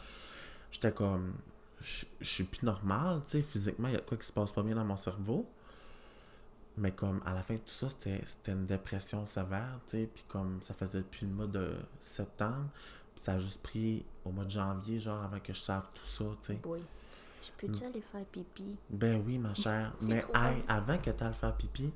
j'étais 0.71 0.91
comme, 0.91 1.33
je 1.81 2.05
je 2.21 2.29
suis 2.29 2.43
plus 2.43 2.63
normal, 2.63 3.21
tu 3.27 3.38
sais, 3.38 3.43
physiquement, 3.43 3.88
il 3.88 3.93
y 3.93 3.97
a 3.97 3.99
de 3.99 4.05
quoi 4.05 4.17
qui 4.17 4.25
se 4.25 4.33
passe 4.33 4.51
pas 4.51 4.63
bien 4.63 4.75
dans 4.75 4.85
mon 4.85 4.97
cerveau. 4.97 5.47
Mais 6.77 6.91
comme 6.91 7.21
à 7.25 7.33
la 7.33 7.41
fin 7.41 7.53
de 7.53 7.59
tout 7.59 7.69
ça, 7.69 7.89
c'était 7.89 8.21
c'était 8.25 8.51
une 8.51 8.65
dépression 8.65 9.25
sévère, 9.25 9.79
tu 9.88 9.97
sais, 9.97 10.09
puis 10.13 10.25
comme 10.27 10.61
ça 10.61 10.73
faisait 10.73 10.99
depuis 10.99 11.25
le 11.25 11.31
mois 11.31 11.47
de 11.47 11.71
septembre, 12.01 12.67
puis 13.15 13.23
ça 13.23 13.33
a 13.33 13.39
juste 13.39 13.61
pris 13.61 14.05
au 14.25 14.31
mois 14.31 14.43
de 14.43 14.51
janvier, 14.51 14.99
genre, 14.99 15.23
avant 15.23 15.39
que 15.39 15.53
je 15.53 15.61
sache 15.61 15.85
tout 15.93 16.05
ça, 16.05 16.25
tu 16.41 16.53
sais. 16.53 16.55
Boy. 16.55 16.81
Je 17.41 17.51
peux-tu 17.67 17.83
aller 17.85 18.01
faire 18.01 18.25
pipi? 18.25 18.75
Ben 18.89 19.21
oui, 19.25 19.38
ma 19.38 19.53
chère. 19.53 19.93
Mais 20.01 20.23
hey, 20.33 20.63
avant 20.67 20.97
que 20.97 21.11
tu 21.11 21.23
ailles 21.23 21.33
faire 21.33 21.55
pipi, 21.55 21.91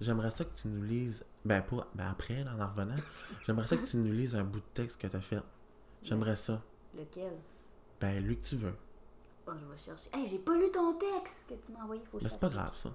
j'aimerais 0.00 0.32
ça 0.32 0.44
que 0.44 0.54
tu 0.54 0.68
nous 0.68 0.82
lises, 0.82 1.24
ben 1.44 1.62
pas, 1.62 1.86
ben 1.94 2.08
après, 2.08 2.42
en 2.42 2.60
en 2.60 2.68
revenant, 2.68 2.96
j'aimerais 3.46 3.66
ça 3.66 3.76
que 3.76 3.86
tu 3.86 3.96
nous 3.98 4.12
lises 4.12 4.34
un 4.34 4.44
bout 4.44 4.58
de 4.58 4.64
texte 4.74 5.00
que 5.00 5.06
tu 5.06 5.16
as 5.16 5.20
fait. 5.20 5.40
J'aimerais 6.02 6.36
ça. 6.36 6.60
Lequel? 6.96 7.32
Ben, 8.00 8.22
lui 8.24 8.36
que 8.36 8.44
tu 8.46 8.56
veux. 8.56 8.74
Oh, 9.46 9.52
je 9.54 9.64
vais 9.66 9.78
chercher. 9.78 10.10
Hey, 10.12 10.26
j'ai 10.26 10.38
pas 10.38 10.56
lu 10.56 10.70
ton 10.72 10.94
texte 10.94 11.36
que 11.48 11.54
tu 11.54 11.72
m'as 11.72 11.84
envoyé. 11.84 12.02
Faut 12.10 12.18
que 12.18 12.22
Mais 12.24 12.28
je 12.28 12.34
c'est 12.34 12.40
pas 12.40 12.48
grave, 12.48 12.74
ça. 12.76 12.90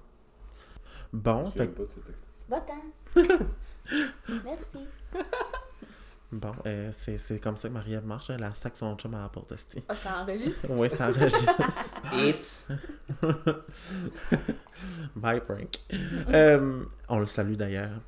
Bon, 1.15 1.45
Je 1.47 1.51
fait 1.51 1.57
viens 1.65 1.67
que- 1.67 1.71
pas 1.71 1.83
de 1.83 1.89
ce 1.89 1.99
texte. 1.99 2.23
Va-t'en. 2.49 3.45
Merci. 4.45 4.79
Bon, 6.31 6.51
euh, 6.65 6.91
c'est 6.97 7.17
c'est 7.17 7.39
comme 7.39 7.55
ça 7.55 7.69
que 7.69 7.73
Marie-Ève 7.73 8.05
marche, 8.05 8.29
elle 8.29 8.43
a 8.43 8.53
sac 8.53 8.75
son 8.75 8.95
chum 8.97 9.13
à 9.15 9.19
la 9.21 9.29
porte. 9.29 9.53
Ah, 9.87 9.95
ça 9.95 10.21
enregistre. 10.21 10.65
Oui, 10.69 10.89
ça 10.89 11.07
enregistre. 11.09 11.53
Ips. 12.13 12.67
Bye, 15.15 15.39
Frank. 15.45 15.77
Euh, 16.29 16.83
on 17.07 17.19
le 17.19 17.27
salue 17.27 17.53
d'ailleurs. 17.55 18.01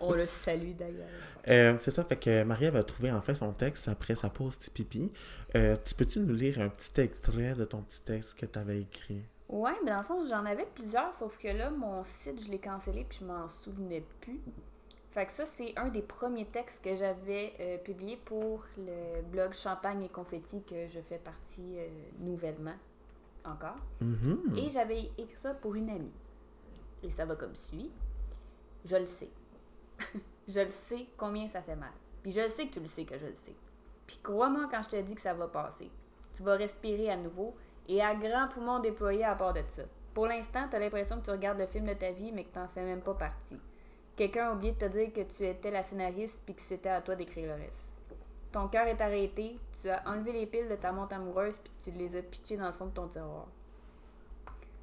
On 0.00 0.12
le 0.14 0.26
salue 0.26 0.72
d'ailleurs. 0.74 1.08
Euh, 1.48 1.76
c'est 1.80 1.90
ça, 1.90 2.04
fait 2.04 2.16
que 2.16 2.42
Marie-Ève 2.44 2.76
a 2.76 2.82
trouvé 2.82 3.10
enfin 3.12 3.34
son 3.34 3.52
texte 3.52 3.88
après 3.88 4.14
sa 4.14 4.30
pause 4.30 4.56
petit 4.56 4.70
pipi. 4.70 5.12
Euh, 5.54 5.76
tu 5.84 5.94
peux-tu 5.94 6.20
nous 6.20 6.34
lire 6.34 6.60
un 6.60 6.68
petit 6.70 7.00
extrait 7.00 7.54
de 7.54 7.64
ton 7.64 7.82
petit 7.82 8.00
texte 8.00 8.38
que 8.38 8.46
tu 8.46 8.58
avais 8.58 8.80
écrit? 8.80 9.22
Ouais, 9.48 9.72
mais 9.82 9.90
dans 9.90 9.98
le 9.98 10.04
fond, 10.04 10.26
j'en 10.26 10.44
avais 10.44 10.66
plusieurs, 10.66 11.14
sauf 11.14 11.38
que 11.38 11.48
là, 11.48 11.70
mon 11.70 12.04
site, 12.04 12.42
je 12.42 12.50
l'ai 12.50 12.58
cancellé 12.58 13.06
puis 13.08 13.18
je 13.20 13.24
m'en 13.24 13.48
souvenais 13.48 14.04
plus. 14.20 14.40
Fait 15.10 15.24
que 15.24 15.32
ça, 15.32 15.46
c'est 15.46 15.72
un 15.78 15.88
des 15.88 16.02
premiers 16.02 16.44
textes 16.44 16.84
que 16.84 16.94
j'avais 16.94 17.54
euh, 17.60 17.78
publié 17.78 18.16
pour 18.16 18.62
le 18.76 19.22
blog 19.22 19.54
Champagne 19.54 20.02
et 20.02 20.08
Confetti 20.08 20.62
que 20.62 20.86
je 20.86 21.00
fais 21.00 21.18
partie 21.18 21.78
euh, 21.78 21.88
nouvellement 22.20 22.76
encore. 23.44 23.78
Mhm. 24.00 24.54
Et 24.56 24.68
j'avais 24.68 25.10
écrit 25.16 25.40
ça 25.40 25.54
pour 25.54 25.74
une 25.74 25.88
amie. 25.88 26.12
Et 27.02 27.08
ça 27.08 27.24
va 27.24 27.36
comme 27.36 27.54
suit. 27.54 27.90
Je 28.84 28.96
le 28.96 29.06
sais. 29.06 29.30
je 30.48 30.60
le 30.60 30.70
sais 30.70 31.06
combien 31.16 31.48
ça 31.48 31.62
fait 31.62 31.76
mal. 31.76 31.92
Puis 32.22 32.32
je 32.32 32.42
le 32.42 32.50
sais 32.50 32.66
que 32.66 32.74
tu 32.74 32.80
le 32.80 32.88
sais 32.88 33.04
que 33.04 33.18
je 33.18 33.26
le 33.26 33.36
sais. 33.36 33.54
Puis 34.06 34.18
crois-moi 34.22 34.68
quand 34.70 34.82
je 34.82 34.90
te 34.90 35.00
dis 35.00 35.14
que 35.14 35.20
ça 35.20 35.32
va 35.32 35.48
passer. 35.48 35.90
Tu 36.34 36.42
vas 36.42 36.56
respirer 36.56 37.10
à 37.10 37.16
nouveau 37.16 37.56
et 37.88 38.02
à 38.02 38.14
grand 38.14 38.48
poumon 38.48 38.78
déployé 38.78 39.24
à 39.24 39.34
part 39.34 39.54
de 39.54 39.62
ça. 39.66 39.82
Pour 40.14 40.26
l'instant, 40.26 40.68
tu 40.68 40.76
as 40.76 40.78
l'impression 40.78 41.20
que 41.20 41.24
tu 41.24 41.30
regardes 41.30 41.58
le 41.58 41.66
film 41.66 41.86
de 41.86 41.94
ta 41.94 42.10
vie, 42.10 42.32
mais 42.32 42.44
que 42.44 42.52
tu 42.52 42.58
n'en 42.58 42.68
fais 42.68 42.84
même 42.84 43.00
pas 43.00 43.14
partie. 43.14 43.58
Quelqu'un 44.16 44.50
a 44.50 44.52
oublié 44.52 44.72
de 44.72 44.78
te 44.78 44.84
dire 44.86 45.12
que 45.12 45.20
tu 45.20 45.46
étais 45.46 45.70
la 45.70 45.82
scénariste 45.82 46.42
puis 46.44 46.54
que 46.54 46.62
c'était 46.62 46.88
à 46.88 47.00
toi 47.00 47.14
d'écrire 47.14 47.56
le 47.56 47.62
reste. 47.62 47.88
Ton 48.50 48.68
cœur 48.68 48.86
est 48.86 49.00
arrêté, 49.00 49.58
tu 49.80 49.88
as 49.88 50.02
enlevé 50.08 50.32
les 50.32 50.46
piles 50.46 50.68
de 50.68 50.74
ta 50.74 50.90
montre 50.90 51.14
amoureuse 51.14 51.58
puis 51.58 51.72
tu 51.82 51.90
les 51.92 52.16
as 52.16 52.22
pitchées 52.22 52.56
dans 52.56 52.66
le 52.66 52.72
fond 52.72 52.86
de 52.86 52.90
ton 52.90 53.06
tiroir. 53.06 53.46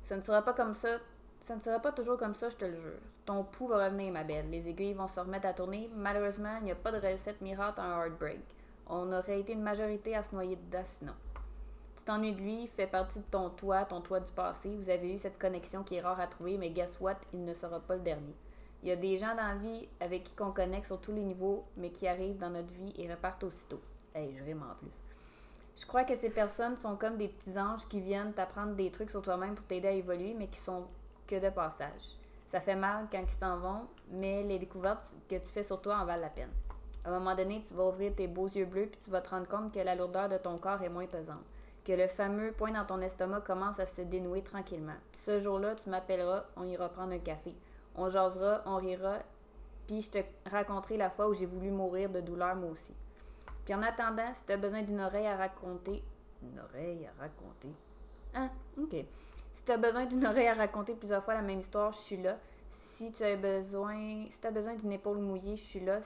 Ce 0.04 0.14
ne 0.14 0.22
sera 0.22 0.42
pas 0.44 0.54
comme 0.54 0.74
ça, 0.74 1.00
ça 1.40 1.56
ne 1.56 1.60
sera 1.60 1.80
pas 1.80 1.92
toujours 1.92 2.18
comme 2.18 2.36
ça, 2.36 2.50
je 2.50 2.56
te 2.56 2.66
le 2.66 2.80
jure. 2.80 3.00
Ton 3.26 3.44
pouls 3.44 3.68
va 3.68 3.86
revenir, 3.86 4.14
ma 4.14 4.24
belle. 4.24 4.50
Les 4.50 4.70
aiguilles 4.70 4.94
vont 4.94 5.08
se 5.08 5.20
remettre 5.20 5.48
à 5.48 5.54
tourner. 5.54 5.90
Malheureusement, 5.96 6.58
il 6.60 6.66
n'y 6.66 6.72
a 6.72 6.76
pas 6.76 6.92
de 6.92 7.06
recette 7.06 7.42
miracle 7.42 7.82
à 7.82 7.84
un 7.84 8.04
heartbreak. 8.04 8.40
On 8.88 9.12
aurait 9.12 9.40
été 9.40 9.54
une 9.54 9.64
majorité 9.64 10.16
à 10.16 10.24
se 10.24 10.34
noyer 10.34 10.56
dedans 10.56 10.84
sinon. 10.84 11.14
Tu 12.06 12.12
t'ennuies 12.12 12.34
de 12.34 12.42
lui, 12.42 12.62
il 12.62 12.68
fait 12.68 12.86
partie 12.86 13.18
de 13.18 13.26
ton 13.32 13.50
toit, 13.50 13.84
ton 13.84 14.00
toit 14.00 14.20
du 14.20 14.32
passé. 14.32 14.70
Vous 14.76 14.92
avez 14.92 15.16
eu 15.16 15.18
cette 15.18 15.40
connexion 15.40 15.82
qui 15.82 15.96
est 15.96 16.02
rare 16.02 16.20
à 16.20 16.28
trouver, 16.28 16.56
mais 16.56 16.70
guess 16.70 17.00
what? 17.02 17.16
Il 17.34 17.44
ne 17.44 17.54
sera 17.56 17.80
pas 17.80 17.96
le 17.96 18.02
dernier. 18.02 18.36
Il 18.84 18.90
y 18.90 18.92
a 18.92 18.96
des 18.96 19.18
gens 19.18 19.36
dans 19.36 19.48
la 19.48 19.56
vie 19.56 19.88
avec 20.00 20.24
qui 20.24 20.32
on 20.40 20.52
connecte 20.52 20.86
sur 20.86 21.02
tous 21.02 21.14
les 21.14 21.24
niveaux, 21.24 21.66
mais 21.78 21.90
qui 21.90 22.08
arrivent 22.08 22.38
dans 22.38 22.52
notre 22.52 22.72
vie 22.74 22.94
et 23.00 23.12
repartent 23.12 23.46
aussitôt. 23.46 23.82
Hey, 24.14 24.36
je 24.38 24.44
rime 24.44 24.62
en 24.62 24.76
plus. 24.76 24.92
Je 25.76 25.88
crois 25.88 26.04
que 26.04 26.16
ces 26.16 26.30
personnes 26.30 26.78
sont 26.78 26.96
comme 26.96 27.18
des 27.18 27.28
petits 27.28 27.58
anges 27.58 27.88
qui 27.88 28.00
viennent 28.02 28.34
t'apprendre 28.34 28.76
des 28.76 28.92
trucs 28.92 29.10
sur 29.10 29.24
toi-même 29.24 29.56
pour 29.56 29.66
t'aider 29.66 29.88
à 29.88 29.92
évoluer, 29.92 30.36
mais 30.38 30.46
qui 30.46 30.60
sont 30.60 30.84
que 31.26 31.44
de 31.44 31.50
passage. 31.50 32.20
Ça 32.50 32.62
fait 32.62 32.76
mal 32.76 33.08
quand 33.12 33.24
ils 33.24 33.40
s'en 33.40 33.58
vont, 33.58 33.88
mais 34.12 34.44
les 34.44 34.60
découvertes 34.60 35.16
que 35.28 35.38
tu 35.38 35.48
fais 35.48 35.64
sur 35.64 35.82
toi 35.82 35.98
en 35.98 36.06
valent 36.06 36.22
la 36.22 36.30
peine. 36.30 36.52
À 37.04 37.10
un 37.10 37.18
moment 37.18 37.34
donné, 37.34 37.64
tu 37.68 37.74
vas 37.74 37.88
ouvrir 37.88 38.14
tes 38.14 38.28
beaux 38.28 38.48
yeux 38.48 38.66
bleus 38.66 38.90
puis 38.92 39.02
tu 39.04 39.10
vas 39.10 39.22
te 39.22 39.32
rendre 39.32 39.48
compte 39.48 39.74
que 39.74 39.80
la 39.80 39.96
lourdeur 39.96 40.30
de 40.30 40.38
ton 40.38 40.60
corps 40.60 40.84
est 40.84 40.90
moins 40.90 41.08
pesante. 41.08 41.44
Que 41.86 41.94
le 41.94 42.08
fameux 42.08 42.52
point 42.52 42.72
dans 42.72 42.86
ton 42.86 43.00
estomac 43.00 43.42
commence 43.42 43.80
à 43.80 43.86
se 43.86 44.02
dénouer 44.02 44.42
tranquillement. 44.42 44.96
Ce 45.14 45.40
jour-là, 45.40 45.76
tu 45.76 45.90
m'appelleras, 45.90 46.46
on 46.58 46.66
ira 46.66 46.90
prendre 46.90 47.14
un 47.14 47.20
café. 47.20 47.56
On 47.96 48.10
jasera, 48.10 48.64
on 48.66 48.78
rira, 48.78 49.20
puis 49.88 50.02
je 50.02 50.10
te 50.10 50.18
raconterai 50.50 50.98
la 50.98 51.10
fois 51.10 51.28
où 51.30 51.34
j'ai 51.34 51.46
voulu 51.46 51.70
mourir 51.70 52.10
de 52.10 52.22
douleur 52.22 52.56
moi 52.56 52.72
aussi. 52.72 52.94
Puis 53.64 53.74
en 53.74 53.82
attendant, 53.84 54.34
si 54.34 54.46
tu 54.46 54.54
as 54.54 54.58
besoin 54.58 54.82
d'une 54.82 55.00
oreille 55.00 55.28
à 55.28 55.38
raconter. 55.38 56.04
Une 56.42 56.60
oreille 56.60 57.08
à 57.08 57.22
raconter. 57.22 57.70
Ah, 58.34 58.50
ok. 58.78 58.96
Si 59.54 59.64
tu 59.64 59.72
as 59.72 59.78
besoin 59.78 60.06
d'une 60.06 60.26
oreille 60.26 60.48
à 60.48 60.54
raconter 60.54 60.94
plusieurs 60.94 61.24
fois 61.24 61.36
la 61.36 61.42
même 61.42 61.60
histoire, 61.60 61.92
je 61.94 62.00
suis 62.00 62.18
là. 62.18 62.38
Si 62.72 63.12
tu 63.12 63.24
as 63.24 63.36
besoin. 63.36 64.26
Si 64.30 64.40
tu 64.42 64.52
besoin 64.52 64.76
d'une 64.76 64.92
épaule 64.92 65.20
mouillée, 65.20 65.56
je 65.56 65.64
suis 65.64 65.80
là. 65.80 66.00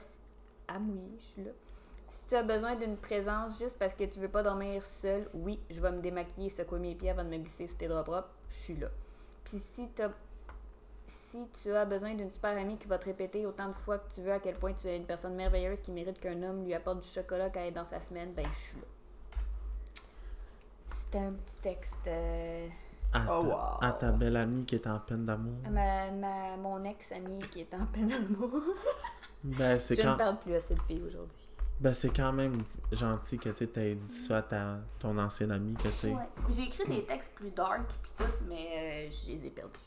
À 0.68 0.78
mouiller, 0.78 1.16
je 1.18 1.24
suis 1.24 1.44
là. 1.44 1.50
Si 2.12 2.26
tu 2.28 2.34
as 2.36 2.42
besoin 2.42 2.76
d'une 2.76 2.96
présence 2.96 3.58
juste 3.58 3.78
parce 3.78 3.94
que 3.94 4.04
tu 4.04 4.18
veux 4.20 4.28
pas 4.28 4.42
dormir 4.42 4.84
seul, 4.84 5.28
oui, 5.34 5.58
je 5.70 5.80
vais 5.80 5.90
me 5.90 6.00
démaquiller 6.00 6.46
et 6.46 6.50
secouer 6.50 6.78
mes 6.78 6.94
pieds 6.94 7.10
avant 7.10 7.24
de 7.24 7.28
me 7.28 7.38
glisser 7.38 7.66
sous 7.66 7.76
tes 7.76 7.88
draps 7.88 8.08
propres, 8.08 8.28
je 8.50 8.56
suis 8.56 8.76
là. 8.76 8.88
Puis 9.44 9.58
si 9.58 9.88
t'as 9.88 10.10
si 11.06 11.38
tu 11.62 11.72
as 11.74 11.84
besoin 11.84 12.14
d'une 12.14 12.30
super 12.30 12.56
amie 12.56 12.76
qui 12.76 12.86
va 12.86 12.98
te 12.98 13.04
répéter 13.06 13.44
autant 13.46 13.68
de 13.68 13.74
fois 13.74 13.98
que 13.98 14.12
tu 14.14 14.20
veux 14.20 14.32
à 14.32 14.38
quel 14.38 14.56
point 14.56 14.72
tu 14.72 14.86
es 14.86 14.96
une 14.96 15.06
personne 15.06 15.34
merveilleuse 15.34 15.80
qui 15.80 15.90
mérite 15.90 16.20
qu'un 16.20 16.40
homme 16.42 16.64
lui 16.64 16.72
apporte 16.74 17.00
du 17.00 17.08
chocolat 17.08 17.50
quand 17.50 17.60
elle 17.60 17.68
est 17.68 17.72
dans 17.72 17.84
sa 17.84 18.00
semaine, 18.00 18.32
ben 18.32 18.44
je 18.52 18.58
suis 18.58 18.76
là. 18.78 18.86
C'était 20.94 21.18
un 21.18 21.32
petit 21.32 21.60
texte 21.62 21.96
euh, 22.06 22.68
À, 23.12 23.24
Oh, 23.38 23.42
ta, 23.42 23.48
wow. 23.48 23.56
à 23.80 23.92
ta 23.92 24.12
belle 24.12 24.36
amie 24.36 24.64
qui 24.64 24.76
est 24.76 24.86
en 24.86 24.98
peine 25.00 25.26
d'amour. 25.26 25.58
à 25.66 25.70
ma, 25.70 26.10
ma- 26.12 26.56
mon 26.56 26.84
ex-amie 26.84 27.40
qui 27.50 27.60
est 27.62 27.74
en 27.74 27.86
peine 27.86 28.08
d'amour. 28.08 28.60
Ben, 29.42 29.76
Je 29.76 29.80
c'est 29.80 29.96
ne 29.98 30.02
quand, 30.02 30.16
parle 30.16 30.38
plus 30.38 30.54
à 30.54 30.60
cette 30.60 30.82
fille 30.82 31.02
aujourd'hui. 31.02 31.48
Ben, 31.80 31.92
c'est 31.94 32.14
quand 32.14 32.32
même 32.32 32.62
gentil 32.92 33.38
que 33.38 33.48
tu 33.48 33.64
aies 33.80 33.94
dit 33.94 34.14
ça 34.14 34.38
à 34.38 34.42
ta, 34.42 34.80
ton 34.98 35.16
ancienne 35.18 35.50
amie. 35.50 35.74
Que, 35.74 35.88
tu 36.00 36.08
Ouais. 36.08 36.28
J'ai 36.54 36.64
écrit 36.64 36.86
des 36.88 37.04
textes 37.04 37.32
plus 37.34 37.50
dark 37.50 37.90
puis 38.02 38.12
tout, 38.18 38.24
mais 38.48 39.08
euh, 39.08 39.10
je 39.10 39.32
les 39.32 39.46
ai 39.46 39.50
perdus. 39.50 39.78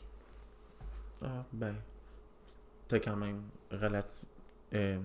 Ah, 1.22 1.44
ben, 1.52 1.74
t'as 2.88 2.98
quand 2.98 3.16
même 3.16 3.42
relati- 3.70 4.22
euh, 4.74 4.98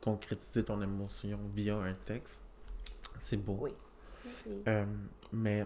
concrétisé 0.00 0.64
ton 0.64 0.82
émotion 0.82 1.38
via 1.54 1.76
un 1.76 1.94
texte. 1.94 2.38
C'est 3.20 3.36
beau. 3.36 3.58
Oui. 3.60 3.72
Euh, 4.66 4.84
mais 5.32 5.64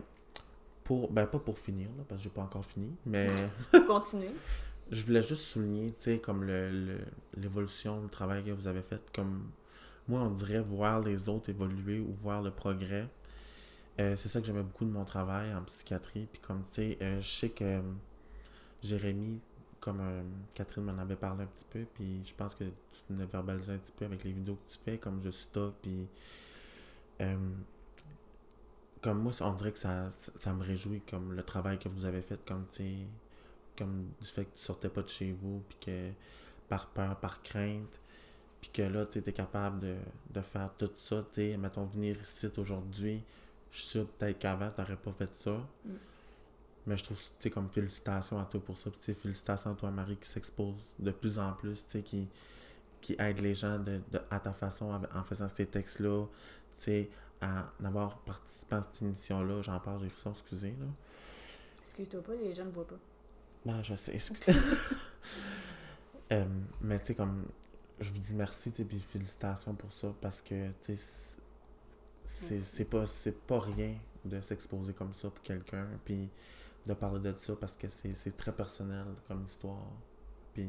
pour, 0.85 1.11
ben 1.11 1.27
pas 1.27 1.39
pour 1.39 1.59
finir, 1.59 1.89
là, 1.97 2.05
parce 2.09 2.21
que 2.21 2.25
j'ai 2.25 2.31
pas 2.31 2.43
encore 2.43 2.65
fini, 2.65 2.95
mais 3.07 3.31
Continue. 3.87 4.31
je 4.91 5.05
voulais 5.05 5.23
juste 5.23 5.45
souligner, 5.45 5.89
tu 5.89 5.95
sais, 5.99 6.19
comme 6.19 6.45
le, 6.45 6.71
le- 6.71 7.05
l'évolution, 7.37 8.01
le 8.03 8.09
travail 8.09 8.45
que 8.45 8.51
vous 8.51 8.67
avez 8.67 8.83
fait, 8.83 9.01
comme 9.15 9.51
moi, 10.09 10.21
on 10.21 10.31
dirait 10.31 10.61
voir 10.61 11.01
les 11.01 11.29
autres 11.29 11.51
évoluer 11.51 12.01
ou 12.01 12.13
voir 12.15 12.43
le 12.43 12.51
progrès. 12.51 13.09
Euh, 13.99 14.17
c'est 14.17 14.29
ça 14.29 14.41
que 14.41 14.47
j'aimais 14.47 14.63
beaucoup 14.63 14.85
de 14.85 14.91
mon 14.91 15.05
travail 15.05 15.55
en 15.55 15.63
psychiatrie. 15.63 16.27
Puis 16.31 16.41
comme, 16.41 16.63
tu 16.71 16.83
sais, 16.83 16.99
euh, 17.01 17.21
je 17.23 17.29
sais 17.29 17.51
que 17.51 17.65
euh, 17.65 17.83
Jérémy, 18.83 19.41
comme 19.81 20.01
euh, 20.01 20.23
Catherine 20.55 20.85
m'en 20.85 20.99
avait 20.99 21.17
parlé 21.17 21.45
un 21.45 21.47
petit 21.47 21.67
peu, 21.71 21.85
puis 21.95 22.23
je 22.25 22.35
pense 22.35 22.55
que 22.55 22.65
tu 22.65 23.01
venais 23.09 23.27
verbaliser 23.27 23.73
un 23.73 23.79
petit 23.79 23.93
peu 23.93 24.05
avec 24.05 24.25
les 24.25 24.33
vidéos 24.33 24.57
que 24.57 24.73
tu 24.73 24.79
fais, 24.85 24.99
comme 24.99 25.21
je 25.23 25.31
stocke, 25.31 25.75
puis... 25.83 26.07
euh, 27.21 27.37
comme 29.03 29.21
moi, 29.23 29.33
on 29.41 29.53
dirait 29.53 29.73
que 29.73 29.79
ça, 29.79 30.11
ça, 30.19 30.33
ça 30.41 30.53
me 30.53 30.65
réjouit, 30.65 31.01
comme 31.09 31.33
le 31.33 31.43
travail 31.43 31.79
que 31.79 31.89
vous 31.89 32.05
avez 32.05 32.23
fait, 32.23 32.45
comme, 32.45 32.67
tu 32.67 32.77
sais, 32.77 32.97
comme 33.79 34.09
du 34.21 34.27
fait 34.27 34.47
que 34.47 34.57
tu 34.57 34.65
sortais 34.65 34.89
pas 34.89 35.03
de 35.03 35.09
chez 35.09 35.31
vous, 35.31 35.63
puis 35.69 35.79
que 35.81 36.11
par 36.69 36.89
peur, 36.89 37.15
par 37.21 37.41
crainte, 37.43 38.01
puis 38.67 38.83
que 38.83 38.89
là, 38.91 39.07
tu 39.07 39.19
es 39.19 39.33
capable 39.33 39.81
de, 39.81 39.97
de 40.31 40.41
faire 40.41 40.71
tout 40.77 40.91
ça, 40.97 41.25
tu 41.33 41.41
sais, 41.41 41.57
mettons, 41.57 41.85
venir 41.85 42.17
ici 42.21 42.49
aujourd'hui, 42.57 43.23
je 43.71 43.79
suis 43.79 43.87
sûr 43.87 44.07
peut-être 44.07 44.39
qu'avant, 44.39 44.71
t'aurais 44.71 44.97
pas 44.97 45.13
fait 45.13 45.33
ça. 45.35 45.53
Mm. 45.85 45.91
Mais 46.87 46.97
je 46.97 47.05
trouve, 47.05 47.19
tu 47.19 47.25
sais, 47.39 47.51
comme 47.51 47.69
félicitations 47.69 48.39
à 48.39 48.45
toi 48.45 48.61
pour 48.61 48.79
ça, 48.79 48.91
puis 48.91 48.99
tu 49.01 49.15
félicitations 49.15 49.71
à 49.71 49.75
toi, 49.75 49.91
Marie, 49.91 50.17
qui 50.17 50.29
s'expose 50.29 50.93
de 50.99 51.11
plus 51.11 51.39
en 51.39 51.53
plus, 51.53 51.85
tu 51.85 51.99
sais, 51.99 52.03
qui, 52.03 52.29
qui 53.01 53.17
aide 53.19 53.41
les 53.41 53.55
gens 53.55 53.79
de, 53.79 54.01
de- 54.11 54.21
à 54.31 54.41
ta 54.41 54.53
façon 54.53 54.87
en, 55.15 55.25
faisant 55.25 55.49
ces 55.55 55.67
textes-là, 55.67 56.25
tu 56.27 56.83
sais, 56.83 57.11
à 57.41 57.73
en 57.81 57.85
avoir 57.85 58.19
participé 58.19 58.77
à 58.77 58.83
cette 58.83 59.03
émission-là, 59.03 59.63
j'en 59.63 59.79
parle, 59.81 60.03
j'ai 60.03 60.09
frisson, 60.09 60.33
excusez, 60.33 60.71
là. 60.71 60.87
Excuse-toi 61.85 62.23
pas, 62.23 62.35
les 62.35 62.55
gens 62.55 62.65
ne 62.65 62.71
voient 62.71 62.87
pas. 62.87 62.99
Ben, 63.65 63.83
je 63.83 63.95
sais, 63.95 64.15
excusez. 64.15 64.53
Euh, 66.33 66.45
mais 66.81 66.99
tu 66.99 67.07
sais, 67.07 67.15
comme, 67.15 67.45
je 67.99 68.13
vous 68.13 68.19
dis 68.19 68.35
merci, 68.35 68.73
tu 68.73 68.85
puis 68.85 68.99
félicitations 69.01 69.75
pour 69.75 69.93
ça, 69.93 70.15
parce 70.21 70.43
que, 70.43 70.69
tu 70.83 70.97
sais, 70.97 71.37
c'est- 72.63 72.85
pas, 72.85 73.07
c'est 73.07 73.33
pas 73.47 73.61
rien 73.61 73.95
de 74.25 74.41
s'exposer 74.41 74.93
comme 74.93 75.15
ça 75.15 75.31
pour 75.31 75.43
quelqu'un, 75.43 75.89
puis 76.05 76.29
de 76.87 76.95
parler 76.95 77.21
de 77.33 77.39
ça, 77.39 77.55
parce 77.57 77.77
que 77.77 77.89
c'est 77.89 78.15
c'est 78.15 78.37
très 78.37 78.53
personnel 78.53 79.07
comme 79.29 79.45
histoire, 79.45 79.87
puis 80.53 80.69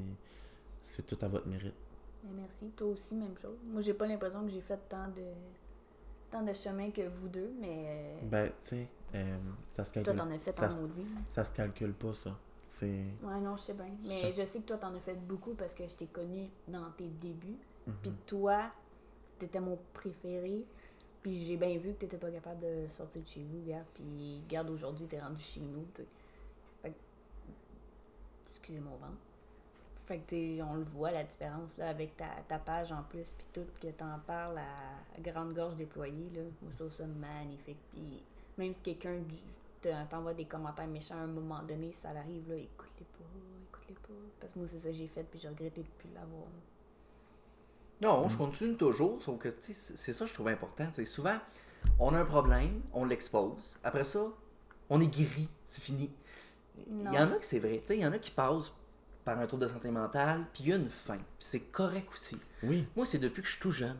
c'est 0.84 1.06
tout 1.06 1.18
à 1.22 1.28
votre 1.28 1.48
mérite. 1.48 1.76
Merci. 2.36 2.70
Toi 2.76 2.88
aussi, 2.88 3.16
même 3.16 3.38
chose. 3.38 3.58
Moi, 3.66 3.82
j'ai 3.82 3.94
pas 3.94 4.06
l'impression 4.08 4.44
que 4.44 4.50
j'ai 4.52 4.62
fait 4.62 4.80
tant 4.90 5.08
de 5.10 5.24
tant 6.30 6.42
de 6.44 6.54
chemin 6.54 6.92
que 6.92 7.08
vous 7.08 7.30
deux, 7.30 7.52
mais 7.60 7.86
euh, 7.88 8.20
Ben, 8.24 8.48
tu 8.50 8.54
sais, 8.70 8.88
euh, 9.16 9.38
ça 9.72 9.86
se 9.86 9.92
toi, 9.92 10.04
calcule, 10.04 10.24
t'en 10.24 10.32
as 10.32 10.40
fait 10.40 10.58
ça 10.60 10.70
en 10.70 10.82
maudit. 10.82 11.06
ça 11.32 11.46
se 11.46 11.52
calcule 11.52 11.94
pas, 11.94 12.14
ça. 12.14 12.38
Ouais, 13.24 13.40
non, 13.40 13.58
je 13.58 13.62
sais 13.64 13.74
bien. 13.74 13.90
Mais 14.04 14.32
je 14.34 14.46
sais 14.46 14.60
que 14.60 14.66
toi, 14.68 14.78
t'en 14.78 14.94
as 14.94 15.00
fait 15.00 15.16
beaucoup 15.16 15.54
parce 15.54 15.74
que 15.74 15.88
je 15.88 15.96
t'ai 15.96 16.08
connu 16.08 16.50
dans 16.68 16.92
tes 16.92 17.08
débuts. 17.08 17.58
Mhm. 17.88 17.94
Puis 18.02 18.12
toi, 18.26 18.72
t'étais 19.40 19.60
mon 19.60 19.78
préféré. 19.94 20.64
Puis 21.22 21.36
j'ai 21.46 21.58
bien 21.58 21.78
vu 21.78 21.94
que 21.94 22.00
t'étais 22.00 22.18
pas 22.18 22.30
capable 22.32 22.62
de 22.62 22.88
sortir 22.88 23.22
de 23.22 23.28
chez 23.28 23.44
vous, 23.44 23.64
gars. 23.68 23.84
Puis 23.94 24.44
garde 24.48 24.70
aujourd'hui, 24.70 25.08
t'es 25.08 25.20
rendu 25.20 25.42
chez 25.42 25.60
nous. 25.62 25.86
Fait 26.82 26.90
que... 26.92 26.96
Excusez 28.50 28.80
mon 28.80 28.92
ventre. 28.98 29.18
Fait 30.06 30.20
que, 30.20 30.62
on 30.62 30.76
le 30.76 30.84
voit, 30.84 31.12
la 31.12 31.24
différence, 31.26 31.76
là, 31.78 31.90
avec 31.90 32.16
ta, 32.16 32.28
ta 32.48 32.60
page 32.60 32.94
en 32.94 33.04
plus, 33.04 33.34
puis 33.38 33.48
tout, 33.52 33.66
que 33.82 33.88
t'en 33.88 34.20
parles 34.26 34.58
à 34.60 35.20
grande 35.20 35.54
gorge 35.54 35.76
déployée, 35.76 36.30
là. 36.34 36.44
Moi, 36.62 36.72
je 36.72 36.78
trouve 36.78 36.94
ça 36.94 37.06
magnifique. 37.06 37.78
Puis 37.92 38.24
même 38.58 38.74
si 38.74 38.82
quelqu'un 38.82 39.18
du- 39.20 39.36
te- 39.90 40.10
t'envoie 40.10 40.34
des 40.34 40.46
commentaires 40.46 40.88
méchants 40.88 41.16
à 41.16 41.22
un 41.24 41.28
moment 41.28 41.62
donné, 41.64 41.92
si 41.92 42.00
ça 42.02 42.10
arrive, 42.10 42.50
là, 42.50 42.56
écoute-les 42.56 43.06
pas, 43.06 43.26
écoute-les 43.72 43.96
pas. 43.96 44.14
Parce 44.40 44.54
que 44.54 44.60
moi, 44.60 44.68
c'est 44.70 44.80
ça 44.80 44.90
que 44.90 44.94
j'ai 44.96 45.08
fait, 45.08 45.24
puis 45.24 45.40
j'ai 45.40 45.48
regretté 45.50 45.82
de 45.82 45.88
plus 45.98 46.10
l'avoir. 46.14 46.48
Non, 48.02 48.30
je 48.30 48.38
continue 48.38 48.76
toujours, 48.76 49.22
sauf 49.22 49.40
que 49.40 49.50
c'est 49.60 50.14
ça 50.14 50.26
que 50.26 50.30
je 50.30 50.34
trouve 50.34 50.50
important. 50.50 50.88
C'est 50.94 51.06
souvent, 51.06 51.38
on 52.00 52.14
a 52.14 52.20
un 52.20 52.26
problème, 52.26 52.82
on 52.94 53.06
l'expose. 53.06 53.80
Après 53.84 54.04
ça, 54.04 54.28
on 54.90 55.02
est 55.02 55.08
guéri, 55.08 55.48
c'est 55.66 55.82
fini. 55.84 56.12
Il 56.92 57.12
y 57.12 57.18
en 57.18 57.32
a 57.32 57.38
que 57.40 57.46
c'est 57.46 57.60
vrai, 57.60 57.80
tu 57.80 57.88
sais, 57.88 57.98
il 57.98 58.02
y 58.04 58.06
en 58.06 58.12
a 58.12 58.20
qui 58.20 58.30
passent 58.30 58.72
par 59.26 59.40
un 59.40 59.48
trouble 59.48 59.64
de 59.64 59.68
santé 59.68 59.90
mentale, 59.90 60.46
puis 60.54 60.64
il 60.66 60.70
y 60.70 60.74
a 60.74 60.76
une 60.76 60.90
fin. 60.90 61.18
Puis 61.18 61.26
c'est 61.40 61.60
correct 61.72 62.08
aussi. 62.14 62.38
Oui, 62.62 62.88
Moi, 62.96 63.06
c'est 63.06 63.18
depuis 63.18 63.42
que 63.42 63.48
je 63.48 63.54
suis 63.54 63.62
tout 63.62 63.72
jeune. 63.72 63.98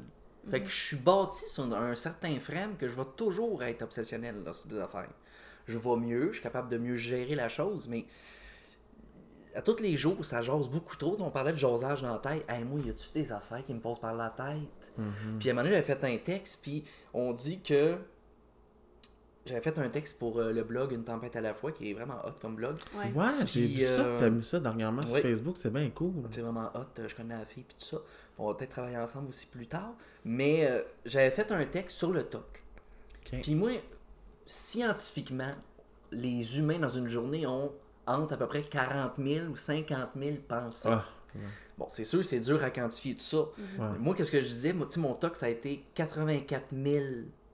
Fait 0.50 0.62
que 0.62 0.70
je 0.70 0.76
suis 0.76 0.96
bâti 0.96 1.44
sur 1.50 1.64
un 1.76 1.96
certain 1.96 2.40
frame 2.40 2.78
que 2.78 2.88
je 2.88 2.96
vais 2.96 3.08
toujours 3.18 3.62
être 3.64 3.82
obsessionnel 3.82 4.44
là, 4.46 4.54
sur 4.54 4.70
des 4.70 4.80
affaires. 4.80 5.10
Je 5.68 5.78
vais 5.78 5.96
mieux, 5.98 6.28
je 6.28 6.34
suis 6.34 6.44
capable 6.44 6.70
de 6.70 6.78
mieux 6.78 6.96
gérer 6.96 7.36
la 7.36 7.50
chose, 7.50 7.88
mais 7.88 8.06
à 9.58 9.62
tous 9.62 9.82
les 9.82 9.98
jours, 9.98 10.24
ça 10.24 10.42
jase 10.44 10.70
beaucoup 10.70 10.96
trop. 10.96 11.18
On 11.20 11.32
parlait 11.32 11.52
de 11.52 11.58
jasage 11.58 12.04
dans 12.04 12.14
la 12.14 12.20
tête. 12.20 12.46
Hey, 12.48 12.64
moi, 12.64 12.80
y 12.80 12.90
a-tu 12.90 13.12
des 13.12 13.32
affaires 13.32 13.64
qui 13.64 13.74
me 13.74 13.80
passent 13.80 14.00
par 14.00 14.14
la 14.14 14.30
tête? 14.30 14.94
Puis 15.40 15.50
à 15.50 15.52
un 15.52 15.56
moment 15.56 15.64
donné, 15.64 15.76
j'avais 15.76 15.96
fait 15.96 16.04
un 16.04 16.18
texte, 16.18 16.62
puis 16.62 16.84
on 17.14 17.34
dit 17.34 17.62
que. 17.62 17.98
J'avais 19.48 19.62
fait 19.62 19.80
un 19.80 19.88
texte 19.88 20.20
pour 20.20 20.40
euh, 20.40 20.52
le 20.52 20.64
blog 20.64 20.92
Une 20.92 21.06
tempête 21.06 21.34
à 21.38 21.42
la 21.42 21.54
fois, 21.54 21.72
qui 21.72 21.90
est 21.90 21.94
vraiment 21.94 22.18
hot 22.26 22.34
comme 22.42 22.56
blog. 22.58 22.76
Ouais. 22.94 23.14
ouais, 23.16 23.46
j'ai 23.46 23.66
vu 23.66 23.80
ça, 23.80 24.02
euh, 24.02 24.20
t'as 24.20 24.30
mis 24.30 24.44
ça 24.44 24.60
dernièrement 24.60 25.08
sur. 25.08 25.22
Facebook, 25.22 25.56
c'est 25.58 25.72
bien 25.72 25.90
cool. 25.90 26.12
C'est 26.32 26.42
vraiment 26.42 26.70
hot, 26.76 27.00
euh, 27.00 27.08
je 27.08 27.16
connais 27.16 27.38
la 27.38 27.46
fille 27.46 27.64
puis 27.64 27.78
tout 27.80 27.86
ça. 27.86 27.98
On 28.38 28.48
va 28.48 28.56
peut-être 28.56 28.72
travailler 28.72 28.98
ensemble 28.98 29.30
aussi 29.30 29.48
plus 29.48 29.66
tard. 29.68 29.94
Mais 30.26 30.68
euh, 30.68 30.82
j'avais 31.06 31.32
fait 31.32 31.50
un 31.52 31.66
texte 31.66 31.98
sur 31.98 32.12
le 32.12 32.24
TOC. 32.24 32.62
Puis 33.42 33.56
moi, 33.56 33.72
scientifiquement, 34.48 35.52
les 36.12 36.58
humains 36.58 36.80
dans 36.80 36.90
une 36.90 37.08
journée 37.08 37.46
ont 37.46 37.72
entre 38.08 38.34
à 38.34 38.38
peu 38.38 38.48
près 38.48 38.62
40 38.62 39.14
000 39.24 39.48
ou 39.48 39.56
50 39.56 40.10
000 40.20 40.38
pensées. 40.48 40.90
Ah, 40.92 41.06
Bon, 41.78 41.86
c'est 41.90 42.06
sûr, 42.06 42.26
c'est 42.26 42.40
dur 42.40 42.64
à 42.64 42.72
quantifier 42.72 43.14
tout 43.14 43.22
ça. 43.22 43.38
ouais. 43.38 43.98
Moi, 44.00 44.16
qu'est-ce 44.16 44.32
que 44.32 44.42
je 44.42 44.48
disais? 44.48 44.74
Moi, 44.74 44.88
tu 44.90 44.98
mon 45.00 45.14
TOC, 45.14 45.36
ça 45.36 45.46
a 45.46 45.50
été 45.50 45.84
84 45.94 46.74
000 46.74 47.06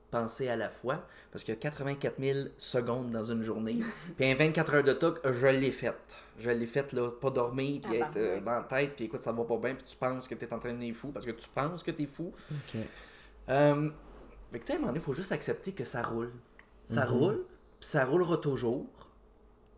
pensées 0.10 0.48
à 0.48 0.56
la 0.56 0.70
fois, 0.70 1.06
parce 1.32 1.44
qu'il 1.44 1.54
y 1.54 1.58
a 1.58 1.60
84 1.60 2.16
000 2.20 2.40
secondes 2.58 3.12
dans 3.12 3.24
une 3.26 3.44
journée. 3.44 3.80
puis 4.16 4.32
un 4.32 4.36
24 4.36 4.76
heures 4.76 4.84
de 4.84 4.94
TOC, 4.94 5.20
je 5.26 5.48
l'ai 5.48 5.72
faite. 5.72 6.16
Je 6.40 6.52
l'ai 6.52 6.68
faite, 6.68 6.94
là, 6.94 7.10
pas 7.12 7.32
dormir, 7.32 7.82
puis 7.82 8.00
Ah, 8.02 8.08
être 8.08 8.18
euh, 8.18 8.40
dans 8.40 8.52
la 8.52 8.62
tête, 8.62 8.96
puis 8.96 9.06
écoute, 9.06 9.24
ça 9.24 9.32
va 9.34 9.44
pas 9.44 9.58
bien, 9.58 9.76
puis 9.76 9.84
tu 9.86 9.98
penses 9.98 10.28
que 10.28 10.36
t'es 10.36 10.54
en 10.54 10.60
train 10.60 10.70
de 10.70 10.76
devenir 10.76 10.96
fou, 10.96 11.12
parce 11.12 11.26
que 11.26 11.32
tu 11.32 11.50
penses 11.50 11.84
que 11.84 11.92
t'es 11.92 12.06
fou. 12.06 12.32
Ok. 12.52 12.80
Euh, 13.50 13.90
fait 14.52 14.60
que, 14.60 14.66
tu 14.66 14.68
sais, 14.68 14.74
à 14.74 14.76
un 14.76 14.80
moment 14.80 14.88
donné, 14.94 15.00
il 15.00 15.04
faut 15.06 15.14
juste 15.14 15.32
accepter 15.34 15.74
que 15.74 15.84
ça 15.84 16.02
roule. 16.04 16.32
Ça 16.86 17.06
Mhm. 17.06 17.12
roule, 17.12 17.46
puis 17.80 17.90
ça 17.90 18.06
roulera 18.06 18.38
toujours. 18.38 18.86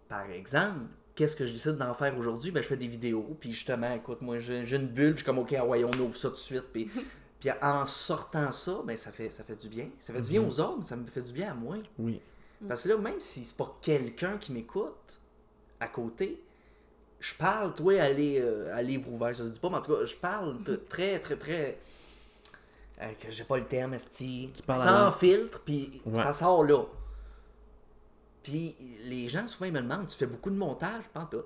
Par 0.07 0.29
exemple, 0.29 0.85
qu'est-ce 1.15 1.35
que 1.35 1.45
je 1.45 1.53
décide 1.53 1.77
d'en 1.77 1.93
faire 1.93 2.17
aujourd'hui? 2.17 2.51
Ben, 2.51 2.61
je 2.61 2.67
fais 2.67 2.77
des 2.77 2.87
vidéos, 2.87 3.35
puis 3.39 3.51
justement, 3.51 3.93
écoute, 3.93 4.21
moi, 4.21 4.39
j'ai 4.39 4.59
une 4.75 4.87
bulle, 4.87 5.11
puis 5.11 5.11
je 5.11 5.15
suis 5.17 5.25
comme, 5.25 5.39
OK, 5.39 5.53
ah 5.57 5.65
ouais, 5.65 5.83
on 5.83 5.91
ouvre 5.99 6.15
ça 6.15 6.29
tout 6.29 6.35
de 6.35 6.39
suite, 6.39 6.65
puis, 6.73 6.89
puis 7.39 7.49
en 7.61 7.85
sortant 7.85 8.51
ça, 8.51 8.81
ben, 8.85 8.95
ça 8.97 9.11
fait, 9.11 9.29
ça 9.29 9.43
fait 9.43 9.55
du 9.55 9.67
bien. 9.69 9.89
Ça 9.99 10.13
fait 10.13 10.21
du 10.21 10.29
bien 10.31 10.41
Mhm. 10.41 10.47
aux 10.49 10.59
autres, 10.59 10.77
mais 10.79 10.85
ça 10.85 10.95
me 10.95 11.05
fait 11.07 11.21
du 11.21 11.33
bien 11.33 11.51
à 11.51 11.53
moi. 11.53 11.75
Oui. 11.99 12.21
Parce 12.67 12.83
que 12.83 12.89
là, 12.89 12.97
même 12.97 13.19
si 13.19 13.43
c'est 13.45 13.57
pas 13.57 13.77
quelqu'un 13.81 14.37
qui 14.37 14.51
m'écoute 14.53 15.19
à 15.79 15.87
côté, 15.87 16.41
je 17.19 17.33
parle, 17.35 17.73
toi, 17.73 17.99
à, 18.01 18.09
li- 18.09 18.37
euh, 18.39 18.75
à 18.75 18.81
livre 18.81 19.11
ouvert, 19.11 19.35
ça 19.35 19.45
se 19.45 19.49
dit 19.51 19.59
pas, 19.59 19.69
mais 19.69 19.77
en 19.77 19.81
tout 19.81 19.93
cas, 19.93 20.05
je 20.05 20.15
parle 20.15 20.63
de 20.63 20.75
très, 20.89 21.19
très, 21.19 21.35
très. 21.37 21.77
Euh, 23.01 23.11
que 23.19 23.29
j'ai 23.31 23.43
pas 23.43 23.57
le 23.57 23.65
terme, 23.65 23.93
esti. 23.93 24.51
Sans 24.67 25.11
filtre, 25.11 25.61
puis 25.65 26.01
Ouais. 26.05 26.21
ça 26.21 26.33
sort 26.33 26.63
là. 26.63 26.83
Puis 28.43 28.75
les 29.05 29.27
gens, 29.29 29.47
souvent, 29.47 29.65
ils 29.65 29.73
me 29.73 29.81
demandent 29.81 30.07
tu 30.07 30.17
fais 30.17 30.27
beaucoup 30.27 30.49
de 30.49 30.55
montage? 30.55 31.03
Pas 31.13 31.27
tout. 31.29 31.43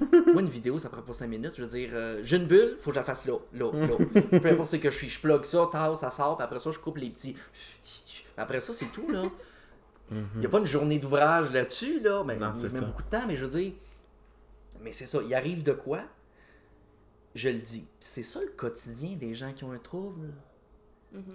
Moi, 0.32 0.42
une 0.42 0.48
vidéo, 0.48 0.78
ça 0.78 0.88
prend 0.88 1.02
pas 1.02 1.12
5 1.12 1.28
minutes. 1.28 1.52
Je 1.56 1.62
veux 1.62 1.68
dire, 1.68 1.90
euh, 1.92 2.20
j'ai 2.24 2.36
une 2.38 2.46
bulle, 2.46 2.76
faut 2.80 2.90
que 2.90 2.94
je 2.94 3.00
la 3.00 3.04
fasse 3.04 3.26
là, 3.26 3.34
là, 3.52 3.70
là. 3.72 4.40
Peu 4.40 4.48
importe 4.50 4.70
ce 4.70 4.76
que 4.76 4.90
je 4.90 4.96
suis, 4.96 5.08
je 5.08 5.20
plug 5.20 5.44
ça, 5.44 5.68
tard, 5.70 5.96
ça 5.96 6.10
sort, 6.10 6.36
puis 6.36 6.44
après 6.44 6.58
ça, 6.58 6.70
je 6.72 6.78
coupe 6.80 6.96
les 6.96 7.10
petits. 7.10 7.36
Après 8.36 8.60
ça, 8.60 8.72
c'est 8.72 8.86
tout, 8.92 9.08
là. 9.10 9.22
Il 10.10 10.40
n'y 10.40 10.46
a 10.46 10.48
pas 10.48 10.58
une 10.58 10.66
journée 10.66 10.98
d'ouvrage 10.98 11.52
là-dessus, 11.52 12.00
là. 12.00 12.24
Mais, 12.24 12.36
Non, 12.36 12.54
ça. 12.54 12.68
beaucoup 12.68 13.02
de 13.02 13.08
temps, 13.08 13.24
mais 13.28 13.36
je 13.36 13.44
veux 13.44 13.60
dire. 13.60 13.72
Mais 14.80 14.90
c'est 14.92 15.06
ça, 15.06 15.20
il 15.24 15.32
arrive 15.34 15.62
de 15.62 15.72
quoi? 15.72 16.00
Je 17.34 17.48
le 17.48 17.58
dis. 17.58 17.86
C'est 18.00 18.22
ça 18.22 18.40
le 18.40 18.48
quotidien 18.50 19.16
des 19.16 19.34
gens 19.34 19.52
qui 19.52 19.64
ont 19.64 19.72
un 19.72 19.78
trouble. 19.78 20.32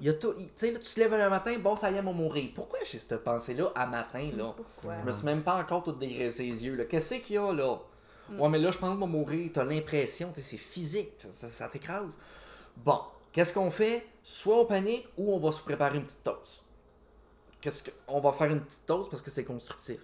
Il 0.02 0.06
y 0.08 0.10
a 0.10 0.14
tout. 0.14 0.34
il- 0.38 0.48
Tu 0.48 0.52
sais, 0.58 0.72
là, 0.72 0.80
tu 0.80 0.94
te 0.94 1.00
lèves 1.00 1.14
un 1.14 1.30
matin, 1.30 1.58
bon, 1.60 1.76
ça 1.78 1.90
y 1.90 1.96
est, 1.96 2.00
on 2.00 2.04
va 2.04 2.12
mourir. 2.12 2.52
Pourquoi 2.54 2.80
j'ai 2.84 3.00
cette 3.00 3.24
pensée-là 3.24 3.72
à 3.76 3.86
matin, 3.86 4.30
là? 4.36 4.54
Pourquoi? 4.56 5.00
Je 5.02 5.06
me 5.06 5.12
suis 5.12 5.26
même 5.26 5.42
pas 5.44 5.56
encore 5.56 5.84
tout 5.84 5.94
dégraissé 5.94 6.44
les 6.44 6.66
yeux, 6.66 6.76
là. 6.76 6.84
Qu'est-ce 6.84 7.16
qu'il 7.16 7.36
y 7.36 7.38
a, 7.38 7.54
là? 7.54 7.80
Ouais, 8.38 8.50
mais 8.50 8.60
là, 8.60 8.72
je 8.72 8.78
pense 8.78 8.94
que 8.94 9.00
vais 9.00 9.08
mourir. 9.08 9.50
T'as 9.54 9.64
l'impression, 9.64 10.32
c'est 10.36 10.58
physique, 10.58 11.14
ça, 11.30 11.48
ça 11.48 11.68
t'écrase. 11.70 12.18
Bon, 12.78 13.00
qu'est-ce 13.32 13.54
qu'on 13.54 13.72
fait? 13.72 14.06
Soit 14.22 14.58
on 14.60 14.66
panique 14.66 15.08
ou 15.18 15.34
on 15.34 15.40
va 15.40 15.52
se 15.54 15.62
préparer 15.62 15.98
une 15.98 16.04
petite 16.04 16.24
toast. 16.24 16.64
Qu'est-ce 17.62 17.84
que... 17.84 17.92
On 18.08 18.20
va 18.20 18.32
faire 18.34 18.52
une 18.52 18.62
petite 18.62 18.86
toast 18.86 19.10
parce 19.10 19.22
que 19.22 19.32
c'est 19.32 19.44
constructif. 19.46 20.00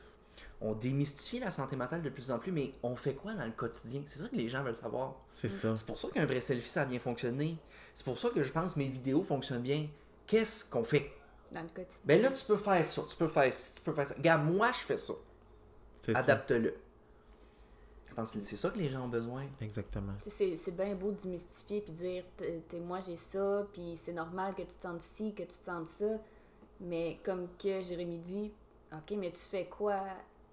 On 0.61 0.73
démystifie 0.73 1.39
la 1.39 1.51
santé 1.51 1.75
mentale 1.75 2.01
de 2.01 2.09
plus 2.09 2.31
en 2.31 2.39
plus, 2.39 2.51
mais 2.51 2.71
on 2.81 2.95
fait 2.95 3.13
quoi 3.13 3.33
dans 3.33 3.45
le 3.45 3.51
quotidien? 3.51 4.01
C'est 4.05 4.19
ça 4.19 4.29
que 4.29 4.35
les 4.35 4.47
gens 4.49 4.63
veulent 4.63 4.75
savoir. 4.75 5.15
C'est 5.29 5.49
ça. 5.49 5.75
C'est 5.75 5.85
pour 5.85 5.97
ça 5.97 6.07
qu'un 6.09 6.25
vrai 6.25 6.39
selfie, 6.41 6.69
ça 6.69 6.83
a 6.83 6.85
bien 6.85 6.99
fonctionné. 6.99 7.57
C'est 7.93 8.05
pour 8.05 8.17
ça 8.17 8.29
que 8.29 8.41
je 8.41 8.51
pense 8.51 8.73
que 8.73 8.79
mes 8.79 8.87
vidéos 8.87 9.21
fonctionnent 9.23 9.61
bien. 9.61 9.87
Qu'est-ce 10.27 10.63
qu'on 10.65 10.83
fait? 10.83 11.11
Dans 11.51 11.61
le 11.61 11.67
quotidien. 11.67 11.99
Ben 12.05 12.21
là, 12.21 12.31
tu 12.31 12.45
peux 12.45 12.57
faire 12.57 12.83
ça, 12.85 13.01
tu 13.07 13.15
peux 13.17 13.27
faire 13.27 13.53
ci, 13.53 13.75
tu 13.75 13.81
peux 13.81 13.93
faire 13.93 14.07
ça. 14.07 14.15
Regarde, 14.15 14.45
moi, 14.51 14.71
je 14.71 14.79
fais 14.79 14.97
ça. 14.97 15.13
C'est 16.01 16.13
ça. 16.13 16.19
Adapte-le. 16.19 16.73
Je 18.09 18.13
pense 18.13 18.31
que 18.31 18.39
c'est 18.41 18.55
ça 18.55 18.69
que 18.69 18.77
les 18.77 18.87
gens 18.89 19.03
ont 19.05 19.09
besoin. 19.09 19.43
Exactement. 19.59 20.13
Tu 20.23 20.29
sais, 20.29 20.35
C'est 20.37 20.57
c'est 20.57 20.71
bien 20.71 20.95
beau 20.95 21.11
de 21.11 21.17
démystifier 21.21 21.81
puis 21.81 21.91
dire 21.91 22.23
T'es- 22.37 22.63
t'es- 22.69 22.79
moi 22.79 23.01
j'ai 23.05 23.17
ça 23.17 23.67
puis 23.73 23.97
c'est 24.01 24.13
normal 24.13 24.55
que 24.55 24.61
tu 24.61 24.67
te 24.77 24.81
sentes 24.81 25.01
ci 25.01 25.33
que 25.33 25.43
tu 25.43 25.57
te 25.57 25.63
sentes 25.65 25.87
ça 25.87 26.05
mais 26.79 27.19
comme 27.23 27.49
que 27.61 27.81
Jérémy 27.81 28.17
dit 28.19 28.51
ok 28.93 29.17
mais 29.17 29.31
tu 29.31 29.41
fais 29.41 29.65
quoi 29.65 29.99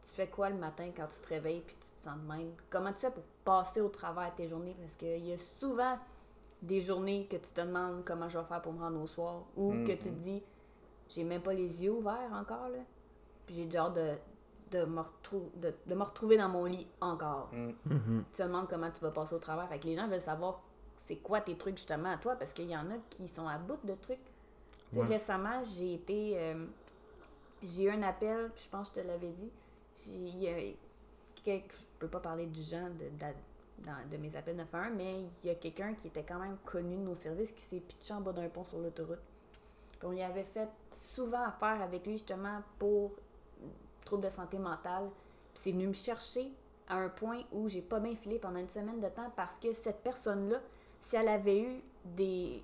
tu 0.03 0.11
fais 0.11 0.27
quoi 0.29 0.51
le 0.51 0.57
matin 0.57 0.91
quand 0.97 1.07
tu 1.07 1.21
te 1.21 1.29
réveilles 1.29 1.61
puis 1.61 1.77
tu 1.77 1.87
te 1.91 2.03
sens 2.03 2.17
de 2.19 2.27
même? 2.33 2.53
Comment 2.71 2.93
tu 2.93 3.01
fais 3.01 3.11
pour 3.11 3.23
passer 3.45 3.81
au 3.81 3.89
travers 3.89 4.31
de 4.33 4.37
tes 4.37 4.49
journées? 4.49 4.75
Parce 4.81 4.95
qu'il 4.95 5.25
y 5.27 5.33
a 5.33 5.39
souvent 5.39 5.99
des 6.61 6.81
journées 6.81 7.27
que 7.31 7.37
tu 7.37 7.51
te 7.53 7.61
demandes 7.61 8.05
comment 8.05 8.29
je 8.29 8.39
vais 8.39 8.45
faire 8.45 8.63
pour 8.63 8.73
me 8.73 8.81
rendre 8.81 9.01
au 9.01 9.07
soir 9.07 9.43
ou 9.57 9.73
que 9.85 9.93
tu 9.93 9.99
te 9.99 10.09
dis 10.09 10.43
j'ai 11.09 11.25
même 11.25 11.43
pas 11.43 11.53
les 11.53 11.83
yeux 11.85 11.91
ouverts 11.93 12.33
encore 12.33 12.69
là 12.69 12.79
puis 13.47 13.57
j'ai 13.57 13.65
déjà 13.65 13.87
hâte 13.87 13.95
de, 13.95 14.13
de, 14.71 14.85
me 14.85 15.01
retrou- 15.01 15.51
de, 15.57 15.75
de 15.87 15.95
me 15.97 16.03
retrouver 16.05 16.37
dans 16.39 16.49
mon 16.49 16.65
lit 16.67 16.87
encore 17.01 17.49
Mhm. 17.53 17.75
tu 18.33 18.39
te 18.39 18.43
demandes 18.45 18.69
comment 18.69 18.91
tu 18.93 19.01
vas 19.01 19.11
passer 19.11 19.35
au 19.35 19.39
travers. 19.41 19.69
Fait 19.69 19.79
que 19.81 19.87
les 19.87 19.97
gens 19.97 20.07
veulent 20.07 20.21
savoir 20.21 20.61
c'est 20.99 21.17
quoi 21.17 21.41
tes 21.41 21.57
trucs 21.57 21.77
justement 21.79 22.11
à 22.13 22.17
toi 22.17 22.37
parce 22.37 22.53
qu'il 22.53 22.71
y 22.71 22.77
en 22.77 22.89
a 22.93 22.95
qui 23.11 23.27
sont 23.27 23.49
à 23.49 23.59
bout 23.59 23.79
de 23.85 23.95
trucs. 23.95 24.19
Ouais. 24.93 25.05
Récemment, 25.07 25.65
j'ai 25.65 25.95
été. 25.95 26.35
euh, 26.39 26.65
j'ai 27.65 27.85
eu 27.85 27.91
un 27.91 28.03
appel, 28.03 28.51
puis 28.55 28.65
je 28.65 28.71
pense 28.71 28.91
que 28.91 29.01
je 29.01 29.03
te 29.03 29.09
l'avais 29.09 29.31
dit. 29.31 29.51
Il 30.09 30.38
y 30.43 30.49
a 30.49 30.59
je 31.45 31.59
peux 31.99 32.09
pas 32.09 32.20
parler 32.20 32.47
du 32.47 32.62
genre 32.62 32.88
de, 32.90 33.05
de, 33.07 33.32
dans- 33.84 34.09
de 34.11 34.16
mes 34.16 34.34
appels 34.36 34.57
911, 34.57 34.93
mais 34.97 35.22
il 35.43 35.47
y 35.49 35.51
a 35.51 35.55
quelqu'un 35.57 35.95
qui 35.95 36.07
était 36.09 36.22
quand 36.22 36.38
même 36.38 36.57
connu 36.64 36.97
de 36.97 37.01
nos 37.03 37.14
services 37.16 37.53
qui 37.53 37.62
s'est 37.62 37.80
pitché 37.80 38.14
en 38.14 38.20
bas 38.20 38.32
d'un 38.32 38.49
pont 38.49 38.64
sur 38.64 38.78
l'autoroute. 38.78 39.18
On 40.05 40.11
lui 40.11 40.22
avait 40.22 40.45
fait 40.45 40.68
souvent 40.90 41.43
affaire 41.45 41.80
avec 41.82 42.05
lui 42.07 42.12
justement 42.14 42.61
pour 42.78 43.12
troubles 44.05 44.24
de 44.24 44.30
santé 44.30 44.59
mentale. 44.59 45.11
Puis 45.55 45.62
c'est 45.64 45.72
venu 45.72 45.88
me 45.88 45.93
chercher 45.93 46.51
à 46.88 46.97
un 46.97 47.09
point 47.09 47.43
où 47.53 47.68
j'ai 47.68 47.82
pas 47.82 48.01
bien 48.01 48.14
filé 48.16 48.38
pendant 48.38 48.59
une 48.61 48.68
semaine 48.68 49.01
de 49.01 49.09
temps 49.09 49.30
parce 49.36 49.59
que 49.59 49.72
cette 49.72 50.03
personne-là, 50.03 50.61
si 51.01 51.16
elle 51.16 51.28
avait 51.28 51.61
eu 51.61 51.82
des. 52.05 52.62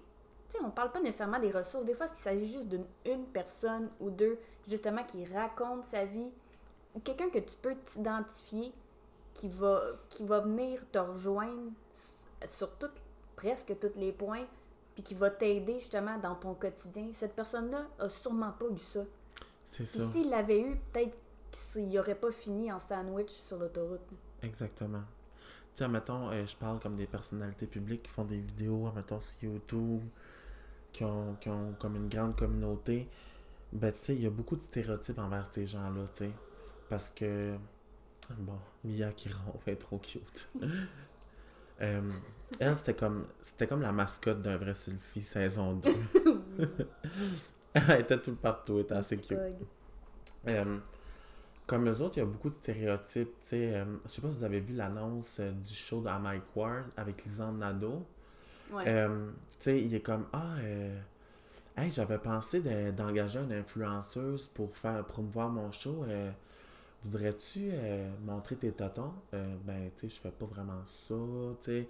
Tu 0.50 0.56
sais, 0.56 0.64
on 0.64 0.70
parle 0.70 0.90
pas 0.92 1.00
nécessairement 1.00 1.38
des 1.38 1.50
ressources. 1.50 1.84
Des 1.84 1.94
fois, 1.94 2.06
il 2.10 2.16
s'agit 2.16 2.48
juste 2.48 2.68
d'une 2.68 2.86
une 3.06 3.26
personne 3.26 3.90
ou 4.00 4.10
deux, 4.10 4.38
justement, 4.66 5.04
qui 5.04 5.24
raconte 5.26 5.84
sa 5.84 6.04
vie. 6.06 6.30
Quelqu'un 7.04 7.30
que 7.30 7.38
tu 7.38 7.54
peux 7.60 7.76
t'identifier 7.76 8.72
qui 9.34 9.48
va, 9.48 9.82
qui 10.08 10.24
va 10.24 10.40
venir 10.40 10.80
te 10.90 10.98
rejoindre 10.98 11.70
sur 12.48 12.70
tout, 12.76 12.90
presque 13.36 13.72
tous 13.78 13.98
les 13.98 14.12
points, 14.12 14.46
puis 14.94 15.02
qui 15.02 15.14
va 15.14 15.30
t'aider 15.30 15.78
justement 15.78 16.18
dans 16.18 16.34
ton 16.34 16.54
quotidien. 16.54 17.08
Cette 17.14 17.34
personne-là 17.34 17.86
a 17.98 18.08
sûrement 18.08 18.52
pas 18.52 18.66
eu 18.66 18.78
ça. 18.78 19.04
C'est 19.64 19.84
ça. 19.84 20.10
s'il 20.10 20.30
l'avait 20.30 20.60
eu, 20.60 20.80
peut-être 20.92 21.16
qu'il 21.72 21.88
n'aurait 21.90 22.14
pas 22.14 22.32
fini 22.32 22.72
en 22.72 22.80
sandwich 22.80 23.30
sur 23.30 23.58
l'autoroute. 23.58 24.00
Exactement. 24.42 25.02
Tu 25.74 25.84
sais, 25.84 25.88
mettons, 25.88 26.32
je 26.32 26.56
parle 26.56 26.80
comme 26.80 26.96
des 26.96 27.06
personnalités 27.06 27.66
publiques 27.66 28.04
qui 28.04 28.10
font 28.10 28.24
des 28.24 28.40
vidéos, 28.40 28.90
mettons, 28.96 29.20
sur 29.20 29.50
YouTube, 29.50 30.02
qui 30.92 31.04
ont, 31.04 31.36
qui 31.40 31.48
ont 31.48 31.74
comme 31.78 31.94
une 31.94 32.08
grande 32.08 32.34
communauté. 32.34 33.08
Ben, 33.72 33.92
tu 33.92 33.98
sais, 34.00 34.14
il 34.16 34.22
y 34.22 34.26
a 34.26 34.30
beaucoup 34.30 34.56
de 34.56 34.62
stéréotypes 34.62 35.18
envers 35.18 35.46
ces 35.52 35.66
gens-là, 35.66 36.06
tu 36.14 36.24
sais. 36.24 36.30
Parce 36.88 37.10
que, 37.10 37.56
bon, 38.38 38.58
Mia 38.84 39.12
qui 39.12 39.28
ronfle, 39.28 39.70
est 39.70 39.76
trop 39.76 39.98
cute. 39.98 40.48
Euh, 41.80 42.00
elle, 42.58 42.74
c'était 42.74 42.94
comme, 42.94 43.24
c'était 43.40 43.68
comme 43.68 43.82
la 43.82 43.92
mascotte 43.92 44.42
d'un 44.42 44.56
vrai 44.56 44.74
selfie 44.74 45.20
saison 45.20 45.74
2. 45.74 45.94
elle 47.74 48.00
était 48.00 48.18
tout 48.20 48.30
le 48.30 48.36
partout, 48.36 48.78
elle 48.78 48.80
était 48.82 48.94
assez 48.94 49.16
cute. 49.16 49.38
Euh, 50.48 50.78
comme 51.68 51.88
eux 51.88 52.00
autres, 52.00 52.16
il 52.16 52.20
y 52.20 52.22
a 52.22 52.26
beaucoup 52.26 52.48
de 52.48 52.54
stéréotypes. 52.54 53.30
Sais, 53.38 53.76
euh, 53.76 53.84
je 54.06 54.10
sais 54.12 54.20
pas 54.20 54.32
si 54.32 54.38
vous 54.38 54.44
avez 54.44 54.58
vu 54.58 54.74
l'annonce 54.74 55.38
euh, 55.38 55.52
du 55.52 55.72
show 55.74 56.00
de 56.00 56.10
Mike 56.10 56.56
Ward 56.56 56.86
avec 56.96 57.24
Lisanne 57.24 57.58
Nadeau. 57.58 58.04
Ouais. 58.72 59.06
Il 59.66 59.94
est 59.94 60.00
comme 60.00 60.26
Ah, 60.32 60.56
euh, 60.58 60.98
hey, 61.76 61.92
j'avais 61.92 62.18
pensé 62.18 62.60
de- 62.60 62.90
d'engager 62.90 63.38
une 63.38 63.52
influenceuse 63.52 64.48
pour 64.48 64.76
faire 64.76 65.04
promouvoir 65.04 65.48
mon 65.48 65.70
show. 65.70 66.04
Voudrais-tu 67.04 67.70
euh, 67.72 68.10
montrer 68.24 68.56
tes 68.56 68.72
totons? 68.72 69.12
Euh, 69.32 69.56
ben, 69.64 69.90
tu 69.96 70.08
sais, 70.08 70.16
je 70.16 70.20
fais 70.20 70.30
pas 70.30 70.46
vraiment 70.46 70.82
ça. 71.06 71.14
Tu 71.62 71.70
sais, 71.70 71.88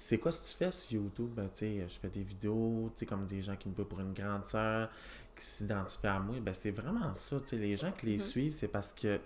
c'est 0.00 0.18
quoi 0.18 0.32
ce 0.32 0.40
que 0.40 0.46
tu 0.46 0.54
fais 0.54 0.72
sur 0.72 0.92
YouTube? 0.92 1.30
Ben, 1.34 1.48
tu 1.54 1.60
sais, 1.60 1.88
je 1.88 1.98
fais 1.98 2.10
des 2.10 2.22
vidéos, 2.22 2.90
tu 2.96 3.00
sais, 3.00 3.06
comme 3.06 3.26
des 3.26 3.42
gens 3.42 3.56
qui 3.56 3.68
me 3.68 3.74
voient 3.74 3.88
pour 3.88 4.00
une 4.00 4.12
grande 4.12 4.44
sœur, 4.44 4.90
qui 5.34 5.44
s'identifient 5.44 6.06
à 6.06 6.20
moi. 6.20 6.36
Ben, 6.40 6.54
c'est 6.54 6.70
vraiment 6.70 7.14
ça. 7.14 7.40
Tu 7.40 7.48
sais, 7.48 7.56
les 7.56 7.76
gens 7.76 7.92
qui 7.92 8.06
les 8.06 8.18
suivent, 8.18 8.54
c'est 8.54 8.68
parce 8.68 8.92
que 8.92 9.18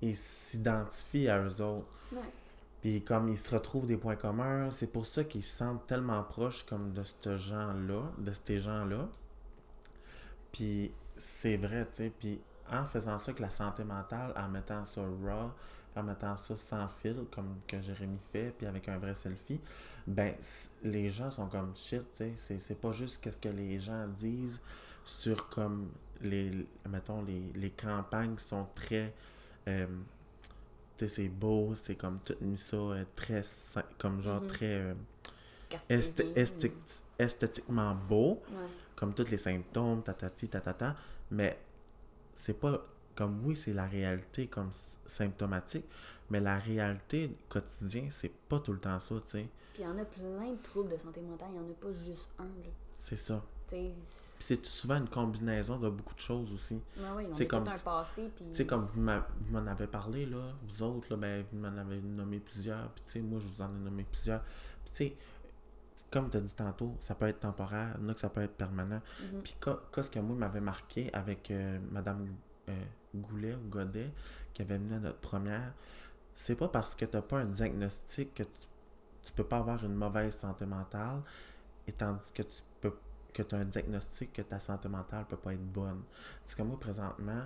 ils 0.00 0.16
s'identifient 0.16 1.28
à 1.28 1.42
eux 1.42 1.60
autres. 1.62 1.86
Ouais. 2.12 2.18
Puis 2.84 3.02
comme 3.02 3.30
ils 3.30 3.38
se 3.38 3.54
retrouvent 3.54 3.86
des 3.86 3.96
points 3.96 4.16
communs, 4.16 4.70
c'est 4.70 4.92
pour 4.92 5.06
ça 5.06 5.24
qu'ils 5.24 5.42
se 5.42 5.56
sentent 5.56 5.86
tellement 5.86 6.22
proches 6.22 6.64
comme 6.66 6.92
de 6.92 7.02
ce 7.02 7.38
gens-là, 7.38 8.12
de 8.18 8.32
ces 8.44 8.58
gens-là. 8.58 9.08
Puis 10.52 10.92
c'est 11.16 11.56
vrai, 11.56 11.86
tu 11.86 11.94
sais. 11.94 12.12
Puis 12.18 12.40
en 12.70 12.86
faisant 12.86 13.18
ça 13.18 13.30
avec 13.30 13.40
la 13.40 13.50
santé 13.50 13.84
mentale, 13.84 14.32
en 14.36 14.48
mettant 14.48 14.84
ça 14.84 15.02
raw, 15.02 15.50
en 15.96 16.02
mettant 16.02 16.36
ça 16.36 16.56
sans 16.56 16.88
fil, 16.88 17.24
comme 17.30 17.60
que 17.66 17.80
Jérémy 17.82 18.18
fait, 18.32 18.52
puis 18.56 18.66
avec 18.66 18.88
un 18.88 18.98
vrai 18.98 19.14
selfie, 19.14 19.60
ben 20.06 20.34
les 20.82 21.10
gens 21.10 21.30
sont 21.30 21.46
comme 21.48 21.72
shit, 21.76 22.02
tu 22.12 22.18
sais. 22.18 22.32
C'est, 22.36 22.58
c'est 22.58 22.74
pas 22.80 22.92
juste 22.92 23.22
qu'est-ce 23.22 23.38
que 23.38 23.48
les 23.48 23.80
gens 23.80 24.06
disent 24.08 24.60
sur 25.04 25.48
comme 25.48 25.90
les, 26.20 26.66
mettons, 26.88 27.22
les, 27.22 27.52
les 27.54 27.70
campagnes 27.70 28.38
sont 28.38 28.66
très... 28.74 29.12
euh, 29.68 29.86
tu 30.96 31.08
sais, 31.08 31.08
c'est 31.08 31.28
beau, 31.28 31.74
c'est 31.74 31.96
comme 31.96 32.18
tout 32.24 32.36
mis 32.40 32.56
ça 32.56 32.76
euh, 32.76 33.04
très, 33.16 33.42
comme 33.98 34.22
genre 34.22 34.40
Mhm. 34.42 34.48
très 34.48 34.80
euh, 34.80 34.94
esth- 35.90 36.70
esthétiquement 37.18 37.94
beau, 37.94 38.42
Ouais. 38.50 38.68
comme 38.96 39.14
tous 39.14 39.30
les 39.30 39.38
symptômes, 39.38 40.02
tatati, 40.02 40.48
tatata, 40.48 40.96
mais 41.30 41.58
c'est 42.44 42.60
pas 42.60 42.84
comme 43.14 43.40
oui, 43.46 43.56
c'est 43.56 43.72
la 43.72 43.86
réalité 43.86 44.48
comme 44.48 44.68
symptomatique, 45.06 45.86
mais 46.28 46.40
la 46.40 46.58
réalité 46.58 47.34
quotidienne, 47.48 48.08
c'est 48.10 48.32
pas 48.48 48.58
tout 48.58 48.72
le 48.74 48.78
temps 48.80 49.00
ça, 49.00 49.14
tu 49.14 49.30
sais. 49.30 49.48
Puis 49.72 49.82
il 49.82 49.86
y 49.86 49.88
en 49.88 49.96
a 49.96 50.04
plein 50.04 50.52
de 50.52 50.62
troubles 50.62 50.90
de 50.90 50.96
santé 50.98 51.22
mentale, 51.22 51.48
il 51.54 51.60
n'y 51.60 51.66
en 51.66 51.70
a 51.70 51.74
pas 51.74 51.90
juste 51.92 52.28
un. 52.38 52.44
Là. 52.44 52.70
C'est 53.00 53.16
ça. 53.16 53.42
Puis 53.68 53.94
c'est 54.38 54.66
souvent 54.66 54.96
une 54.96 55.08
combinaison 55.08 55.78
de 55.78 55.88
beaucoup 55.88 56.14
de 56.14 56.20
choses 56.20 56.52
aussi. 56.52 56.74
ouais, 56.98 57.10
ouais, 57.16 57.28
on 57.32 57.34
a 57.34 57.44
comme- 57.46 57.64
tout 57.64 57.70
un 57.70 57.78
passé. 57.78 58.30
Puis... 58.36 58.44
Tu 58.50 58.54
sais, 58.56 58.66
comme 58.66 58.82
vous 58.82 59.00
m'en 59.00 59.66
avez 59.66 59.86
parlé, 59.86 60.26
là, 60.26 60.52
vous 60.64 60.82
autres, 60.82 61.06
là, 61.10 61.16
ben, 61.16 61.46
vous 61.50 61.58
m'en 61.58 61.74
avez 61.78 61.98
nommé 62.02 62.40
plusieurs, 62.40 62.90
puis 62.90 63.04
tu 63.06 63.12
sais, 63.12 63.20
moi, 63.20 63.40
je 63.40 63.46
vous 63.46 63.62
en 63.62 63.74
ai 63.74 63.78
nommé 63.78 64.04
plusieurs. 64.04 64.42
Puis 64.84 64.90
tu 64.90 64.96
sais, 64.96 65.16
comme 66.14 66.30
tu 66.30 66.36
as 66.36 66.40
dit 66.40 66.54
tantôt, 66.54 66.96
ça 67.00 67.16
peut 67.16 67.26
être 67.26 67.40
temporaire, 67.40 67.96
il 67.98 68.04
y 68.04 68.06
en 68.06 68.08
a 68.10 68.14
que 68.14 68.20
ça 68.20 68.30
peut 68.30 68.42
être 68.42 68.56
permanent. 68.56 69.02
Mhm. 69.20 69.42
Puis 69.42 69.56
quoi, 69.60 69.82
quoi, 69.90 70.04
ce 70.04 70.10
que 70.10 70.20
moi 70.20 70.36
m'avait 70.36 70.60
marqué 70.60 71.12
avec 71.12 71.50
euh, 71.50 71.80
Madame 71.90 72.28
euh, 72.68 72.84
Goulet 73.16 73.56
ou 73.56 73.68
Godet, 73.68 74.12
qui 74.52 74.62
avait 74.62 74.78
venu 74.78 74.94
à 74.94 75.00
notre 75.00 75.18
première, 75.18 75.74
c'est 76.36 76.54
pas 76.54 76.68
parce 76.68 76.94
que 76.94 77.04
tu 77.04 77.20
pas 77.20 77.40
un 77.40 77.46
diagnostic 77.46 78.32
que 78.32 78.44
tu, 78.44 78.68
tu 79.24 79.32
peux 79.32 79.42
pas 79.42 79.56
avoir 79.56 79.84
une 79.84 79.96
mauvaise 79.96 80.36
santé 80.36 80.66
mentale, 80.66 81.20
et 81.88 81.92
tandis 81.92 82.30
que 82.30 82.42
tu 82.42 82.62
peux 82.80 82.94
que 83.32 83.42
tu 83.42 83.56
as 83.56 83.58
un 83.58 83.64
diagnostic 83.64 84.32
que 84.32 84.42
ta 84.42 84.60
santé 84.60 84.88
mentale 84.88 85.26
peut 85.26 85.36
pas 85.36 85.54
être 85.54 85.72
bonne. 85.72 86.04
C'est 86.46 86.56
comme 86.56 86.68
moi, 86.68 86.78
présentement, 86.78 87.42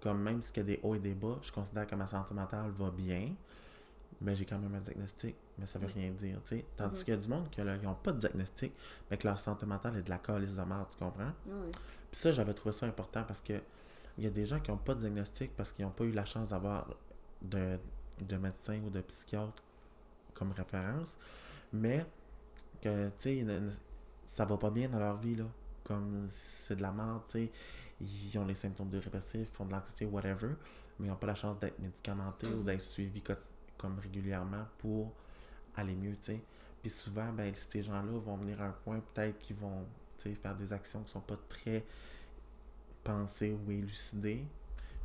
comme 0.00 0.22
même 0.22 0.40
s'il 0.40 0.56
y 0.56 0.60
a 0.60 0.62
des 0.62 0.80
hauts 0.82 0.94
et 0.94 0.98
des 0.98 1.14
bas, 1.14 1.38
je 1.42 1.52
considère 1.52 1.86
que 1.86 1.94
ma 1.96 2.06
santé 2.06 2.32
mentale 2.32 2.70
va 2.70 2.90
bien, 2.90 3.34
mais 4.20 4.36
j'ai 4.36 4.44
quand 4.44 4.58
même 4.58 4.74
un 4.74 4.80
diagnostic, 4.80 5.34
mais 5.58 5.66
ça 5.66 5.78
veut 5.78 5.86
rien 5.94 6.10
dire, 6.12 6.40
tu 6.44 6.56
sais. 6.56 6.64
Tandis 6.76 7.04
qu'il 7.04 7.14
y 7.14 7.16
a 7.16 7.20
du 7.20 7.28
monde 7.28 7.48
qui 7.50 7.60
n'ont 7.62 7.94
pas 7.94 8.12
de 8.12 8.18
diagnostic, 8.18 8.72
mais 9.10 9.16
que 9.16 9.26
leur 9.26 9.40
santé 9.40 9.66
mentale 9.66 9.96
est 9.96 10.02
de 10.02 10.10
la 10.10 10.18
calice 10.18 10.56
de 10.56 10.62
merde, 10.62 10.86
tu 10.90 10.96
comprends? 10.98 11.32
Ouais, 11.46 11.52
ouais. 11.54 11.70
Puis 12.10 12.20
ça, 12.20 12.32
j'avais 12.32 12.54
trouvé 12.54 12.72
ça 12.74 12.86
important 12.86 13.24
parce 13.24 13.40
que 13.40 13.54
il 14.18 14.24
y 14.24 14.26
a 14.26 14.30
des 14.30 14.46
gens 14.46 14.60
qui 14.60 14.70
n'ont 14.70 14.76
pas 14.76 14.94
de 14.94 15.00
diagnostic 15.00 15.56
parce 15.56 15.72
qu'ils 15.72 15.84
n'ont 15.84 15.92
pas 15.92 16.04
eu 16.04 16.10
la 16.12 16.24
chance 16.24 16.48
d'avoir 16.48 16.86
de, 17.40 17.78
de 18.20 18.36
médecin 18.36 18.78
ou 18.84 18.90
de 18.90 19.00
psychiatre 19.00 19.62
comme 20.34 20.52
référence, 20.52 21.16
mais 21.72 22.04
que, 22.82 23.08
tu 23.10 23.12
sais, 23.18 23.46
ça 24.28 24.44
va 24.44 24.56
pas 24.58 24.70
bien 24.70 24.88
dans 24.88 24.98
leur 24.98 25.16
vie, 25.18 25.36
là. 25.36 25.44
Comme 25.84 26.28
c'est 26.30 26.76
de 26.76 26.82
la 26.82 26.92
merde, 26.92 27.22
tu 27.28 27.38
sais. 27.46 27.52
Ils 28.00 28.38
ont 28.38 28.44
les 28.46 28.54
symptômes 28.54 28.88
dépressifs, 28.90 29.48
font 29.52 29.64
de 29.66 29.72
l'anxiété, 29.72 30.04
whatever, 30.06 30.48
mais 30.98 31.06
ils 31.06 31.10
n'ont 31.10 31.16
pas 31.16 31.26
la 31.28 31.34
chance 31.34 31.58
d'être 31.58 31.78
médicamentés 31.78 32.48
ou 32.48 32.62
d'être 32.62 32.80
suivis 32.82 33.22
quoti- 33.22 33.48
comme 33.80 33.98
régulièrement 33.98 34.66
pour 34.78 35.12
aller 35.76 35.94
mieux, 35.94 36.12
tu 36.16 36.22
sais. 36.32 36.40
Puis 36.82 36.90
souvent, 36.90 37.32
ben, 37.32 37.52
ces 37.54 37.82
gens-là 37.82 38.18
vont 38.18 38.36
venir 38.36 38.60
à 38.62 38.66
un 38.66 38.72
point, 38.72 39.00
peut-être 39.14 39.38
qu'ils 39.38 39.56
vont 39.56 39.84
tu 40.18 40.28
sais, 40.28 40.34
faire 40.34 40.54
des 40.56 40.72
actions 40.72 41.02
qui 41.02 41.10
sont 41.12 41.20
pas 41.20 41.36
très 41.48 41.84
pensées 43.04 43.56
ou 43.66 43.70
élucidées, 43.70 44.44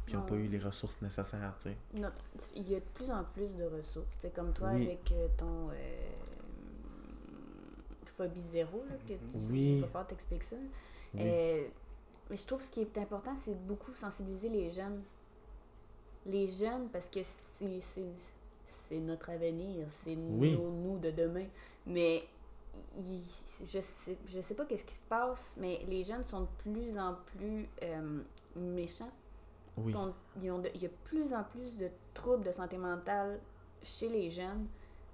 puis 0.06 0.14
ils 0.14 0.18
n'ont 0.18 0.24
Ouais, 0.24 0.30
pas 0.30 0.36
eu 0.36 0.48
les 0.48 0.60
ressources 0.60 1.02
nécessaires, 1.02 1.56
tu 1.60 1.70
sais. 1.70 1.78
Il 2.56 2.70
y 2.70 2.76
a 2.76 2.80
de 2.80 2.86
plus 2.94 3.10
en 3.10 3.24
plus 3.24 3.56
de 3.56 3.66
ressources. 3.66 4.08
C'est 4.20 4.34
comme 4.34 4.54
toi 4.54 4.70
Oui. 4.74 4.84
avec 4.86 5.12
euh, 5.12 5.28
ton 5.38 5.70
euh, 5.72 5.74
phobie 8.06 8.42
zéro, 8.42 8.84
là, 8.90 8.96
que 9.08 9.14
tu 9.14 9.38
Oui. 9.52 9.80
va 9.82 9.88
falloir 9.88 10.08
t'expliquer 10.08 10.46
ça. 10.46 10.56
Oui. 11.14 11.22
Euh, 11.24 11.68
mais 12.30 12.38
je 12.38 12.46
trouve 12.46 12.60
que 12.60 12.66
ce 12.66 12.72
qui 12.72 12.82
est 12.82 12.98
important, 12.98 13.36
c'est 13.36 13.52
de 13.54 13.68
beaucoup 13.68 13.94
sensibiliser 13.94 14.50
les 14.50 14.72
jeunes. 14.72 15.02
Les 16.26 16.48
jeunes, 16.48 16.90
parce 16.90 17.10
que 17.10 17.20
c'est, 17.24 17.82
c'est, 18.88 19.00
notre 19.00 19.30
avenir, 19.30 19.86
c'est 20.04 20.16
Oui. 20.16 20.54
nos 20.56 20.70
nous 20.70 21.00
de 21.00 21.12
demain. 21.12 21.46
Mais 21.86 22.24
il- 22.98 23.22
je 23.66 23.80
sais, 23.80 24.18
je 24.28 24.42
sais 24.42 24.54
pas 24.54 24.66
qu'est-ce 24.66 24.84
qui 24.86 24.94
se 24.94 25.06
passe, 25.06 25.54
mais 25.58 25.82
les 25.88 26.04
jeunes 26.04 26.24
sont 26.24 26.42
de 26.42 26.48
plus 26.60 26.98
en 26.98 27.16
plus 27.38 27.68
euh, 27.84 28.20
méchants. 28.56 29.12
Oui. 29.78 29.92
sont- 29.92 30.14
ils 30.42 30.50
ont 30.52 30.60
de- 30.60 30.70
il 30.74 30.82
y 30.84 30.86
a 30.86 30.90
de 30.90 30.94
plus 31.04 31.34
en 31.34 31.44
plus 31.44 31.78
de 31.78 31.90
troubles 32.14 32.46
de 32.46 32.52
santé 32.54 32.78
mentale 32.78 33.40
chez 33.84 34.08
les 34.08 34.30
jeunes. 34.30 34.68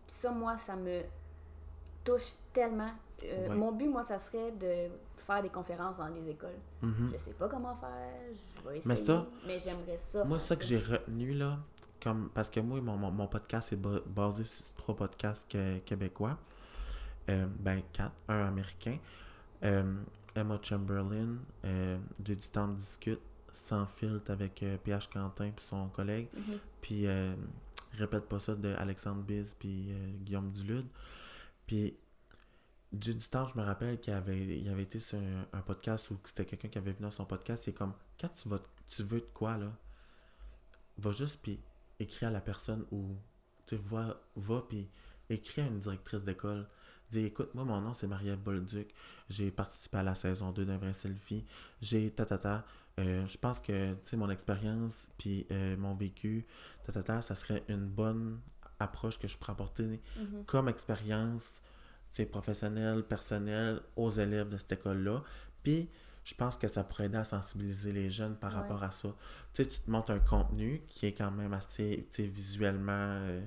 Puis 0.05 0.15
ça, 0.15 0.29
moi, 0.29 0.55
ça 0.55 0.75
me 0.75 1.01
touche 2.03 2.31
tellement. 2.53 2.91
Euh, 3.23 3.49
Ouais. 3.49 3.55
Mon 3.55 3.71
but, 3.71 3.87
moi, 3.87 4.03
ça 4.03 4.19
serait 4.19 4.51
de 4.51 4.89
faire 5.17 5.41
des 5.41 5.49
conférences 5.49 5.97
dans 5.97 6.07
les 6.07 6.29
écoles. 6.29 6.57
Mhm. 6.81 7.09
Je 7.13 7.17
sais 7.17 7.33
pas 7.33 7.47
comment 7.47 7.75
faire, 7.75 8.13
je 8.31 8.61
vais 8.69 8.77
essayer, 8.77 8.87
Mais 8.87 8.95
ça- 8.97 9.25
mais 9.47 9.59
j'aimerais 9.59 9.97
ça. 9.97 10.23
Moi, 10.25 10.39
ça 10.39 10.55
que 10.55 10.63
j'ai 10.63 10.77
retenu, 10.79 11.33
là, 11.33 11.57
comme, 12.01 12.29
parce 12.29 12.49
que 12.49 12.59
moi, 12.59 12.81
mon, 12.81 12.97
mon, 12.97 13.11
mon 13.11 13.27
podcast 13.27 13.71
est 13.73 13.77
ba- 13.77 14.01
basé 14.05 14.43
sur 14.43 14.65
trois 14.75 14.95
podcasts 14.95 15.49
que- 15.49 15.79
québécois. 15.79 16.37
Euh, 17.29 17.45
ben, 17.59 17.81
quatre. 17.93 18.15
Un 18.27 18.47
américain. 18.47 18.97
Euh, 19.63 20.01
Emma 20.35 20.59
Chamberlain, 20.61 21.37
euh, 21.65 21.97
J'ai 22.25 22.35
du 22.35 22.47
temps 22.47 22.67
de 22.67 22.75
discute, 22.75 23.19
sans 23.53 23.85
filtre 23.85 24.31
avec 24.31 24.63
euh, 24.63 24.77
PH 24.77 25.07
Quentin 25.09 25.45
et 25.45 25.53
son 25.57 25.89
collègue. 25.89 26.27
Mhm. 26.35 26.57
Puis, 26.81 27.05
euh, 27.07 27.35
répète 27.93 28.27
pas 28.27 28.39
ça 28.39 28.55
de 28.55 28.73
Alexandre 28.75 29.21
Biz 29.23 29.55
puis 29.59 29.91
euh, 29.91 30.11
Guillaume 30.23 30.51
Dulude. 30.51 30.87
Puis, 31.67 31.95
J'ai 32.99 33.13
du 33.13 33.27
temps, 33.27 33.47
je 33.47 33.57
me 33.57 33.63
rappelle 33.63 33.99
qu'il 34.01 34.13
avait, 34.13 34.37
il 34.59 34.67
avait 34.69 34.83
été 34.83 34.99
sur 34.99 35.17
un, 35.17 35.45
un 35.57 35.61
podcast 35.61 36.09
où 36.11 36.17
c'était 36.25 36.45
quelqu'un 36.45 36.67
qui 36.69 36.77
avait 36.77 36.91
venu 36.91 37.03
dans 37.03 37.11
son 37.11 37.23
podcast. 37.25 37.63
C'est 37.63 37.71
comme, 37.73 37.93
quand 38.19 38.27
tu, 38.29 38.49
vas, 38.49 38.59
tu 38.87 39.03
veux 39.03 39.19
de 39.21 39.29
quoi, 39.33 39.57
là, 39.57 39.71
va 40.97 41.11
juste 41.13 41.39
puis 41.41 41.57
écris 42.01 42.25
à 42.25 42.31
la 42.31 42.41
personne 42.41 42.85
ou, 42.91 43.15
tu 43.65 43.75
sais, 43.75 43.81
va, 44.35 44.61
puis 44.67 44.89
écris 45.29 45.61
à 45.61 45.67
une 45.67 45.79
directrice 45.79 46.23
d'école. 46.23 46.67
Dis, 47.11 47.25
écoute, 47.25 47.53
moi, 47.53 47.63
mon 47.65 47.81
nom, 47.81 47.93
c'est 47.93 48.07
Marie-Ève 48.07 48.39
Bolduc. 48.39 48.93
J'ai 49.29 49.51
participé 49.51 49.97
à 49.97 50.03
la 50.03 50.15
saison 50.15 50.51
2 50.51 50.65
d'un 50.65 50.77
vrai 50.77 50.93
selfie. 50.93 51.45
J'ai 51.81 52.09
tatata. 52.11 52.65
Euh, 52.99 53.25
je 53.27 53.37
pense 53.37 53.59
que, 53.61 53.93
tu 53.93 53.99
sais, 54.03 54.17
mon 54.17 54.29
expérience 54.29 55.09
puis 55.17 55.45
euh, 55.51 55.75
mon 55.77 55.95
vécu, 55.95 56.45
tatata, 56.85 57.21
ça 57.21 57.35
serait 57.35 57.63
une 57.69 57.85
bonne 57.87 58.39
approche 58.79 59.17
que 59.19 59.27
je 59.27 59.37
pourrais 59.37 59.53
apporter 59.53 60.01
Mhm. 60.17 60.45
comme 60.45 60.67
expérience 60.69 61.61
tu 62.09 62.17
sais, 62.17 62.25
professionnelle, 62.25 63.03
personnelle 63.03 63.79
aux 63.95 64.09
élèves 64.09 64.49
de 64.49 64.57
cette 64.57 64.73
école-là. 64.73 65.23
Puis, 65.63 65.89
je 66.23 66.33
pense 66.35 66.57
que 66.57 66.67
ça 66.67 66.83
pourrait 66.83 67.05
aider 67.07 67.17
à 67.17 67.23
sensibiliser 67.23 67.91
les 67.93 68.09
jeunes 68.11 68.35
par 68.37 68.53
Ouais. 68.53 68.53
rapport 68.53 68.83
à 68.83 68.91
ça. 68.91 69.09
Tu 69.53 69.63
sais, 69.63 69.69
tu 69.69 69.79
te 69.79 69.89
montres 69.91 70.11
un 70.11 70.19
contenu 70.19 70.83
qui 70.87 71.07
est 71.07 71.13
quand 71.13 71.31
même 71.31 71.53
assez 71.53 72.07
visuellement 72.19 72.91
euh, 72.93 73.41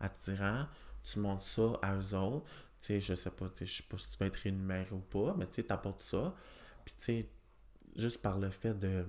attirant. 0.00 0.66
Tu 1.04 1.20
montres 1.20 1.44
ça 1.46 1.72
à 1.82 1.96
eux 1.96 2.14
autres. 2.14 2.46
Tu 2.80 2.88
sais, 2.88 3.00
je 3.00 3.14
sais 3.14 3.30
pas, 3.30 3.46
je 3.60 3.64
sais 3.64 3.82
pas 3.88 3.98
si 3.98 4.08
tu 4.10 4.18
vas 4.18 4.26
être 4.26 4.36
rémunéré 4.36 4.88
ou 4.92 4.98
pas, 5.00 5.34
mais 5.38 5.46
tu 5.46 5.54
sais, 5.56 5.62
t'apportes 5.64 6.02
ça. 6.02 6.34
Puis, 6.84 6.94
tu 6.98 7.04
sais, 7.04 7.28
juste 7.96 8.22
par 8.22 8.38
le 8.38 8.50
fait 8.50 8.74
de 8.74 9.06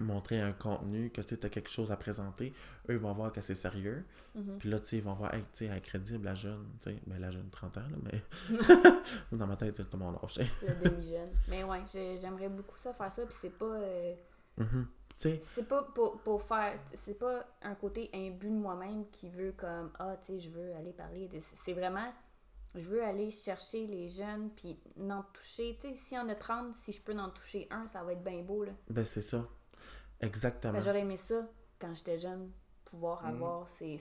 montrer 0.00 0.40
un 0.40 0.52
contenu, 0.52 1.10
que 1.10 1.20
tu 1.20 1.34
as 1.42 1.48
quelque 1.48 1.70
chose 1.70 1.90
à 1.90 1.96
présenter, 1.96 2.52
eux 2.88 2.94
ils 2.94 2.98
vont 2.98 3.12
voir 3.12 3.32
que 3.32 3.40
c'est 3.40 3.54
sérieux. 3.54 4.04
Mhm. 4.34 4.58
Puis 4.58 4.68
là, 4.70 4.78
tu 4.80 4.86
sais, 4.86 4.96
ils 4.98 5.02
vont 5.02 5.14
voir, 5.14 5.34
hey, 5.34 5.42
tu 5.52 5.66
sais, 5.66 6.18
la 6.22 6.34
jeune, 6.34 6.66
tu 6.80 6.90
sais, 6.90 6.96
ben 7.06 7.18
la 7.20 7.30
jeune 7.30 7.48
30 7.50 7.76
ans, 7.78 7.80
là, 7.90 7.96
mais 8.04 8.22
dans 9.32 9.46
ma 9.46 9.56
tête, 9.56 9.74
tout 9.76 9.86
le 9.92 9.98
monde 9.98 10.18
âge. 10.22 10.38
Le 10.62 10.88
demi-jeune. 10.90 11.30
Mais 11.48 11.64
ouais, 11.64 11.82
j'ai- 11.92 12.16
j'aimerais 12.18 12.48
beaucoup 12.48 12.76
ça 12.78 12.92
faire 12.94 13.12
ça, 13.12 13.24
puis 13.26 13.36
c'est 13.40 13.56
pas. 13.56 13.64
euh. 13.66 14.14
Tu 14.56 14.64
sais, 15.18 15.40
C'est 15.42 15.66
pas 15.66 15.82
pour, 15.82 16.20
pour 16.22 16.42
faire. 16.42 16.78
C'est 16.94 17.18
pas 17.18 17.44
un 17.62 17.74
côté 17.74 18.08
imbu 18.14 18.46
de 18.50 18.54
moi-même 18.54 19.04
qui 19.10 19.28
veut 19.28 19.52
comme 19.56 19.90
Ah, 19.98 20.16
tu 20.20 20.26
sais, 20.34 20.40
je 20.40 20.50
veux 20.50 20.72
aller 20.76 20.92
parler. 20.92 21.28
C'est 21.64 21.72
vraiment. 21.72 22.12
Je 22.74 22.82
veux 22.88 23.02
aller 23.02 23.30
chercher 23.32 23.86
les 23.86 24.08
jeunes 24.08 24.50
puis 24.54 24.78
n'en 24.96 25.22
toucher. 25.32 25.76
Tu 25.80 25.88
sais, 25.88 25.96
s'il 25.96 26.18
y 26.18 26.20
en 26.20 26.28
a 26.28 26.34
30, 26.36 26.74
si 26.76 26.92
je 26.92 27.00
peux 27.02 27.16
en 27.18 27.30
toucher 27.30 27.66
un, 27.70 27.88
ça 27.88 28.04
va 28.04 28.12
être 28.12 28.22
bien 28.22 28.42
beau. 28.42 28.62
Là. 28.62 28.72
ben 28.90 29.04
c'est 29.04 29.22
ça. 29.22 29.44
Exactement. 30.20 30.80
J'aurais 30.80 31.00
aimé 31.00 31.16
ça 31.16 31.46
quand 31.78 31.94
j'étais 31.94 32.18
jeune, 32.18 32.50
pouvoir 32.84 33.22
Mhm. 33.22 33.28
avoir 33.34 33.68
ces. 33.68 34.00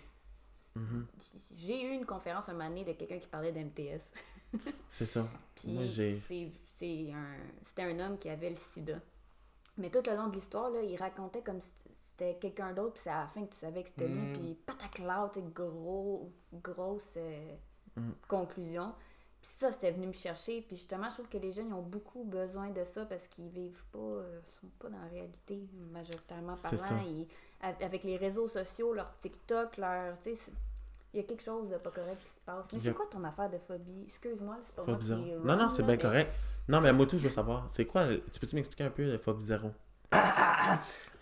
Mhm. 0.75 1.07
J'ai 1.53 1.83
eu 1.83 1.91
une 1.93 2.05
conférence 2.05 2.49
un 2.49 2.53
moment 2.53 2.69
donné 2.69 2.83
de 2.85 2.93
quelqu'un 2.93 3.19
qui 3.19 3.27
parlait 3.27 3.51
d'MTS. 3.51 4.13
C'est 4.89 5.05
ça. 5.05 5.27
Puis 5.55 6.53
c'est 6.69 7.11
un, 7.11 7.35
c'était 7.63 7.83
un 7.83 7.99
homme 7.99 8.17
qui 8.17 8.29
avait 8.29 8.49
le 8.51 8.55
sida. 8.55 8.99
Mais 9.77 9.89
tout 9.89 10.01
le 10.09 10.15
long 10.15 10.27
de 10.27 10.35
l'histoire, 10.35 10.71
il 10.75 10.95
racontait 10.97 11.41
comme 11.41 11.59
si 11.61 11.71
c'était 12.09 12.35
quelqu'un 12.39 12.73
d'autre, 12.73 12.93
puis 12.93 13.03
c'est 13.03 13.09
à 13.11 13.21
la 13.21 13.27
fin 13.27 13.45
que 13.45 13.53
tu 13.53 13.59
savais 13.59 13.83
que 13.83 13.89
c'était 13.89 14.07
lui, 14.07 14.21
Mm. 14.31 14.33
puis 14.33 14.53
sais, 15.35 15.41
gros, 15.53 16.31
grosse 16.53 17.13
euh, 17.17 17.55
conclusion. 18.27 18.93
Puis 19.41 19.51
ça, 19.51 19.71
c'était 19.71 19.91
venu 19.91 20.07
me 20.07 20.13
chercher. 20.13 20.61
Puis 20.61 20.75
justement, 20.77 21.09
je 21.09 21.13
trouve 21.15 21.27
que 21.29 21.37
les 21.37 21.51
jeunes 21.51 21.67
ils 21.69 21.73
ont 21.73 21.81
beaucoup 21.81 22.23
besoin 22.23 22.69
de 22.69 22.83
ça 22.83 23.05
parce 23.05 23.27
qu'ils 23.27 23.49
vivent 23.49 23.83
pas, 23.91 23.97
euh, 23.99 24.39
sont 24.61 24.67
pas 24.79 24.89
dans 24.89 24.99
la 24.99 25.07
réalité, 25.07 25.67
majoritairement 25.91 26.55
parlant. 26.55 27.01
Ils- 27.05 27.27
avec 27.61 28.03
les 28.03 28.17
réseaux 28.17 28.47
sociaux, 28.47 28.93
leur 28.93 29.15
TikTok, 29.17 29.77
leur. 29.77 30.19
tu 30.19 30.35
sais, 30.35 30.51
il 31.13 31.17
y 31.21 31.23
a 31.23 31.25
quelque 31.25 31.41
chose 31.43 31.69
de 31.69 31.77
pas 31.77 31.89
correct 31.91 32.19
qui 32.23 32.29
se 32.29 32.39
passe. 32.41 32.65
Mais 32.73 32.79
c'est 32.79 32.93
quoi 32.93 33.05
ton 33.09 33.23
affaire 33.23 33.49
de 33.49 33.57
phobie? 33.57 34.03
Excuse-moi, 34.05 34.57
c'est 34.65 34.75
pas 34.75 34.83
Phobie 34.83 35.09
moi 35.09 35.25
zéro. 35.25 35.39
Non, 35.43 35.55
non, 35.55 35.69
c'est 35.69 35.83
bien 35.83 35.91
mais- 35.95 35.97
correct. 36.01 36.31
Non, 36.67 36.81
mais 36.81 36.91
moi, 36.93 37.05
tout, 37.07 37.17
je 37.17 37.23
veux 37.27 37.33
savoir. 37.33 37.65
C'est 37.71 37.85
quoi, 37.85 38.07
tu 38.31 38.39
peux-tu 38.39 38.55
m'expliquer 38.55 38.83
un 38.83 38.89
peu 38.89 39.05
de 39.05 39.17
Phobie 39.17 39.43
Zéro? 39.45 39.71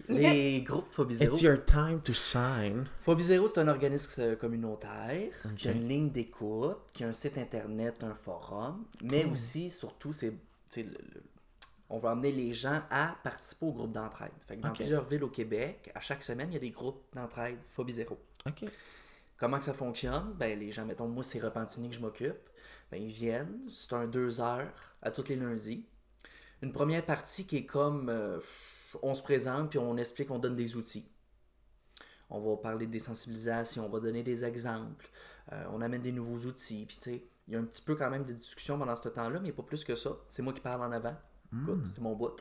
Les 0.08 0.62
groupes 0.62 0.92
Phobie 0.92 1.16
Zéro. 1.16 1.34
It's 1.34 1.42
your 1.42 1.64
time 1.66 2.00
to 2.02 2.14
shine. 2.14 2.86
Phobie 3.02 3.24
Zéro, 3.24 3.48
c'est 3.48 3.60
un 3.62 3.68
organisme 3.68 4.12
euh, 4.20 4.36
communautaire 4.36 5.32
qui 5.56 5.68
a 5.68 5.72
une 5.72 5.88
ligne 5.88 6.10
d'écoute, 6.12 6.78
qui 6.94 7.04
a 7.04 7.08
un 7.08 7.14
site 7.14 7.38
internet, 7.38 8.04
un 8.04 8.14
forum, 8.16 8.86
mais 9.02 9.24
Cool. 9.24 9.32
aussi, 9.32 9.70
surtout, 9.70 10.14
c'est 10.14 10.34
on 11.90 12.00
va 12.00 12.12
amener 12.12 12.32
les 12.32 12.52
gens 12.54 12.82
à 12.90 13.16
participer 13.24 13.66
au 13.68 13.72
groupe 13.72 13.92
d'entraide. 13.92 14.32
Fait 14.48 14.58
que 14.58 14.62
dans 14.62 14.74
plusieurs 14.74 15.06
villes 15.06 15.24
au 15.24 15.30
Québec, 15.30 15.92
à 15.96 16.00
chaque 16.00 16.24
semaine, 16.24 16.50
il 16.52 16.56
y 16.56 16.58
a 16.58 16.60
des 16.60 16.72
groupes 16.72 17.04
d'entraide 17.14 17.58
Phobie 17.70 17.94
Zéro. 17.94 18.18
OK. 18.48 18.66
Comment 19.38 19.60
que 19.60 19.66
ça 19.66 19.74
fonctionne? 19.74 20.34
Ben, 20.38 20.58
les 20.58 20.72
gens, 20.72 20.86
mettons, 20.86 21.08
moi, 21.08 21.24
c'est 21.24 21.40
Repentigny 21.40 21.90
que 21.90 21.96
je 21.96 22.00
m'occupe. 22.00 22.50
Ben, 22.92 23.02
ils 23.02 23.12
viennent, 23.12 23.60
c'est 23.70 23.94
un 23.94 24.08
deux 24.08 24.42
heures 24.42 24.72
à 25.02 25.12
tous 25.12 25.28
les 25.30 25.36
lundis. 25.36 25.86
Une 26.62 26.72
première 26.72 27.06
partie 27.06 27.46
qui 27.46 27.58
est 27.58 27.66
comme 27.66 28.10
euh, 28.10 28.40
on 29.02 29.14
se 29.14 29.22
présente 29.22 29.70
puis 29.70 29.80
on 29.80 29.98
explique, 29.98 30.32
on 30.32 30.40
donne 30.40 30.56
des 30.56 30.76
outils. 30.76 31.08
On 32.30 32.40
va 32.40 32.58
parler 32.58 32.88
des 32.88 33.00
sensibilisations, 33.00 33.86
on 33.86 33.90
va 33.90 34.00
donner 34.00 34.24
des 34.24 34.44
exemples, 34.44 35.10
euh, 35.54 35.64
on 35.72 35.82
amène 35.82 36.02
des 36.02 36.12
nouveaux 36.12 36.48
outils. 36.48 36.86
Puis, 36.88 36.98
tu 37.00 37.12
sais, 37.12 37.24
il 37.48 37.54
y 37.54 37.58
a 37.58 37.60
un 37.60 37.64
petit 37.64 37.82
peu 37.82 37.96
quand 37.96 38.10
même 38.10 38.24
de 38.24 38.34
discussion 38.34 38.80
pendant 38.80 38.96
ce 38.96 39.08
temps-là, 39.10 39.40
mais 39.40 39.52
pas 39.52 39.64
plus 39.64 39.84
que 39.84 39.96
ça. 39.96 40.18
C'est 40.28 40.42
moi 40.42 40.54
qui 40.54 40.62
parle 40.62 40.82
en 40.82 40.92
avant. 40.92 41.16
Écoute, 41.54 41.84
c'est 41.94 42.02
mon 42.02 42.16
bout. 42.16 42.36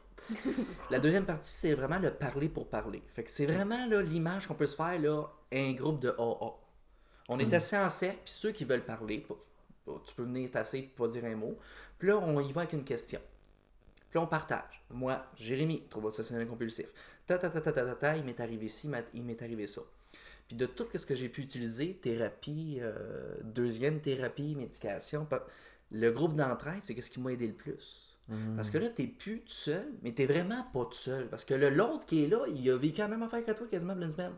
La 0.91 0.99
deuxième 0.99 1.27
partie, 1.27 1.53
c'est 1.53 1.75
vraiment 1.75 1.99
le 1.99 2.13
parler 2.13 2.49
pour 2.49 2.69
parler. 2.69 3.03
Fait 3.13 3.23
que 3.23 3.31
c'est 3.31 3.47
vraiment 3.47 3.87
l'image 3.87 4.49
qu'on 4.49 4.55
peut 4.55 4.67
se 4.67 4.75
faire, 4.75 4.99
là, 4.99 5.27
un 5.53 5.73
groupe 5.73 6.01
de 6.01 6.09
AA. 6.09 6.53
On 7.29 7.39
est 7.39 7.53
assis 7.53 7.77
en 7.77 7.91
cercle, 7.91 8.21
puis 8.25 8.33
ceux 8.35 8.51
qui 8.51 8.65
veulent 8.65 8.85
parler, 8.85 9.27
tu 9.85 10.15
peux 10.17 10.25
venir 10.25 10.51
t'asseoir 10.51 10.83
et 10.83 10.87
pas 10.87 11.07
dire 11.09 11.25
un 11.27 11.37
mot. 11.37 11.57
Puis 11.99 12.09
là, 12.09 12.17
on 12.17 12.41
y 12.41 12.53
va 12.53 12.63
avec 12.63 12.73
une 12.73 12.85
question. 12.85 13.21
Puis 14.15 14.23
on 14.23 14.29
partage. 14.29 14.81
Moi, 14.91 15.21
Jérémy, 15.37 15.83
trouble 15.91 16.07
obsessionnel 16.07 16.47
compulsif. 16.47 16.87
Ta 17.27 17.37
ta 17.37 17.51
ta 17.51 17.61
ta 17.61 17.73
ta 17.73 17.85
ta 17.85 17.95
ta, 17.97 18.17
il 18.17 18.23
m'est 18.25 18.39
arrivé 18.39 18.69
ci, 18.69 18.89
il 19.13 19.25
m'est 19.25 19.43
arrivé 19.43 19.67
ça. 19.67 19.81
Puis 20.47 20.57
de 20.57 20.67
tout 20.67 20.87
ce 20.95 21.05
que 21.05 21.17
j'ai 21.17 21.29
pu 21.29 21.41
utiliser, 21.43 21.95
thérapie, 21.95 22.79
euh, 22.81 23.35
deuxième 23.43 24.01
thérapie, 24.01 24.55
médication, 24.55 25.27
le 25.91 26.11
groupe 26.13 26.37
d'entraide, 26.37 26.79
c'est 26.85 27.01
ce 27.01 27.11
qui 27.11 27.19
m'a 27.19 27.33
aidé 27.33 27.49
le 27.49 27.55
plus. 27.55 28.17
Parce 28.55 28.71
que 28.71 28.79
là, 28.79 28.89
t'es 28.89 29.09
plus 29.09 29.41
tout 29.41 29.53
seul, 29.53 29.85
mais 30.03 30.13
t'es 30.13 30.27
vraiment 30.27 30.63
pas 30.73 30.85
tout 30.85 30.93
seul. 30.93 31.27
Parce 31.29 31.45
que 31.45 31.55
le- 31.55 31.71
l'autre 31.71 32.07
qui 32.07 32.23
est 32.23 32.29
là, 32.29 32.45
il 32.47 32.71
a 32.71 32.77
vécu 32.77 33.01
la 33.01 33.09
même 33.09 33.25
affaire 33.25 33.45
que 33.45 33.51
toi 33.51 33.67
quasiment 33.67 33.95
une 34.01 34.13
semaine. 34.13 34.35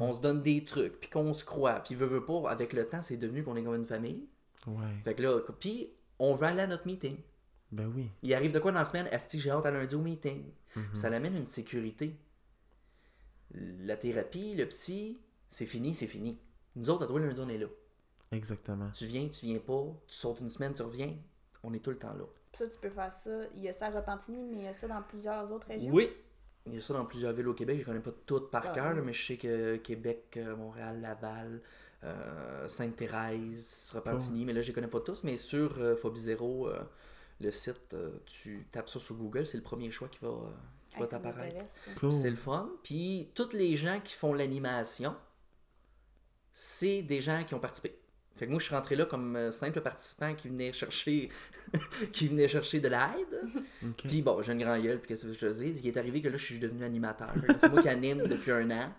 On 0.00 0.12
se 0.12 0.20
donne 0.20 0.42
des 0.42 0.66
trucs, 0.66 1.00
puis 1.00 1.08
qu'on 1.08 1.32
se 1.32 1.44
croit, 1.46 1.80
puis 1.80 1.94
veut, 1.94 2.04
veut 2.04 2.26
pas, 2.26 2.50
avec 2.50 2.74
le 2.74 2.86
temps, 2.86 3.00
c'est 3.00 3.16
devenu 3.16 3.42
qu'on 3.42 3.56
est 3.56 3.62
comme 3.64 3.74
une 3.74 3.86
famille. 3.86 4.26
Ouais. 4.66 4.74
Fait 5.02 5.14
que 5.14 5.22
là, 5.22 5.40
puis 5.58 5.88
on 6.18 6.34
va 6.34 6.48
aller 6.48 6.60
à 6.60 6.66
notre 6.66 6.86
meeting. 6.86 7.16
Ben 7.70 7.86
oui. 7.94 8.10
Il 8.22 8.32
arrive 8.34 8.52
de 8.52 8.58
quoi 8.58 8.72
dans 8.72 8.78
la 8.78 8.84
semaine? 8.84 9.06
Est-ce 9.12 9.26
que 9.28 9.38
j'ai 9.38 9.50
hâte 9.50 9.66
à 9.66 9.70
lundi 9.70 9.94
au 9.94 10.00
meeting? 10.00 10.44
Puis 10.72 10.82
Ça 10.94 11.10
l'amène 11.10 11.36
une 11.36 11.46
sécurité. 11.46 12.16
La 13.54 13.96
thérapie, 13.96 14.54
le 14.54 14.66
psy, 14.66 15.18
c'est 15.48 15.66
fini, 15.66 15.94
c'est 15.94 16.06
fini. 16.06 16.38
Nous 16.76 16.90
autres, 16.90 17.04
à 17.04 17.06
toi, 17.06 17.18
lundi, 17.20 17.40
on 17.40 17.48
est 17.48 17.58
là. 17.58 17.66
Exactement. 18.32 18.90
Tu 18.90 19.06
viens, 19.06 19.26
tu 19.28 19.46
viens 19.46 19.58
pas, 19.58 19.84
tu 20.06 20.14
sautes 20.14 20.40
une 20.40 20.50
semaine, 20.50 20.74
tu 20.74 20.82
reviens. 20.82 21.14
On 21.62 21.72
est 21.72 21.78
tout 21.80 21.90
le 21.90 21.98
temps 21.98 22.12
là. 22.14 22.24
Puis 22.52 22.58
ça, 22.58 22.68
tu 22.68 22.78
peux 22.78 22.90
faire 22.90 23.12
ça. 23.12 23.30
Il 23.54 23.62
y 23.62 23.68
a 23.68 23.72
ça 23.72 23.86
à 23.86 23.90
Repentigny, 23.90 24.46
mais 24.50 24.56
il 24.58 24.64
y 24.64 24.68
a 24.68 24.74
ça 24.74 24.86
dans 24.86 25.02
plusieurs 25.02 25.50
autres 25.50 25.66
régions. 25.68 25.92
Oui. 25.92 26.10
Il 26.66 26.74
y 26.74 26.78
a 26.78 26.80
ça 26.82 26.92
dans 26.92 27.06
plusieurs 27.06 27.32
villes 27.32 27.48
au 27.48 27.54
Québec. 27.54 27.78
Je 27.80 27.84
connais 27.84 28.00
pas 28.00 28.12
toutes 28.26 28.50
par 28.50 28.64
Ah, 28.66 28.74
cœur, 28.74 28.94
oui. 28.96 29.02
mais 29.04 29.12
je 29.14 29.26
sais 29.26 29.36
que 29.38 29.76
Québec, 29.76 30.34
euh, 30.36 30.54
Montréal, 30.56 31.00
Laval, 31.00 31.62
euh, 32.04 32.68
Sainte-Thérèse, 32.68 33.90
Repentigny, 33.94 34.44
mais 34.44 34.52
là, 34.52 34.60
je 34.60 34.68
les 34.68 34.72
connais 34.74 34.86
pas 34.88 35.00
tous. 35.00 35.24
Mais 35.24 35.38
sur 35.38 35.78
euh, 35.78 35.96
Phobie 35.96 36.20
Zéro, 36.20 36.68
euh, 36.68 36.78
le 37.40 37.50
site, 37.50 37.94
euh, 37.94 38.18
tu 38.26 38.66
tapes 38.70 38.88
ça 38.88 38.98
sur 38.98 39.14
Google, 39.14 39.46
c'est 39.46 39.56
le 39.56 39.62
premier 39.62 39.90
choix 39.90 40.08
qui 40.08 40.18
va, 40.20 40.28
euh, 40.28 40.50
qui 40.90 40.98
va 40.98 41.06
t'apparaître. 41.06 41.64
Cool. 41.98 42.12
C'est 42.12 42.30
le 42.30 42.36
fun. 42.36 42.70
Puis 42.82 43.30
tous 43.34 43.52
les 43.52 43.76
gens 43.76 44.00
qui 44.00 44.14
font 44.14 44.34
l'animation, 44.34 45.14
c'est 46.52 47.02
des 47.02 47.20
gens 47.20 47.44
qui 47.44 47.54
ont 47.54 47.60
participé. 47.60 47.98
Fait 48.36 48.46
que 48.46 48.50
moi, 48.50 48.60
je 48.60 48.66
suis 48.66 48.74
rentré 48.74 48.94
là 48.94 49.04
comme 49.04 49.34
euh, 49.34 49.50
simple 49.50 49.80
participant 49.80 50.34
qui 50.34 50.48
venait 50.48 50.72
chercher, 50.72 51.28
qui 52.12 52.28
venait 52.28 52.46
chercher 52.46 52.78
de 52.78 52.88
l'aide. 52.88 53.42
OK. 53.84 54.06
Puis 54.06 54.22
bon, 54.22 54.42
j'ai 54.42 54.52
une 54.52 54.62
grand 54.62 54.78
gueule, 54.80 54.98
puis 54.98 55.08
qu'est-ce 55.08 55.26
que 55.26 55.32
je 55.32 55.40
te 55.40 55.52
dis? 55.52 55.80
Il 55.82 55.88
est 55.88 55.96
arrivé 55.96 56.22
que 56.22 56.28
là, 56.28 56.36
je 56.36 56.44
suis 56.44 56.58
devenu 56.58 56.84
animateur. 56.84 57.32
C'est 57.58 57.70
moi 57.70 57.82
qui 57.82 57.88
anime 57.88 58.26
depuis 58.28 58.52
un 58.52 58.70
an. 58.70 58.92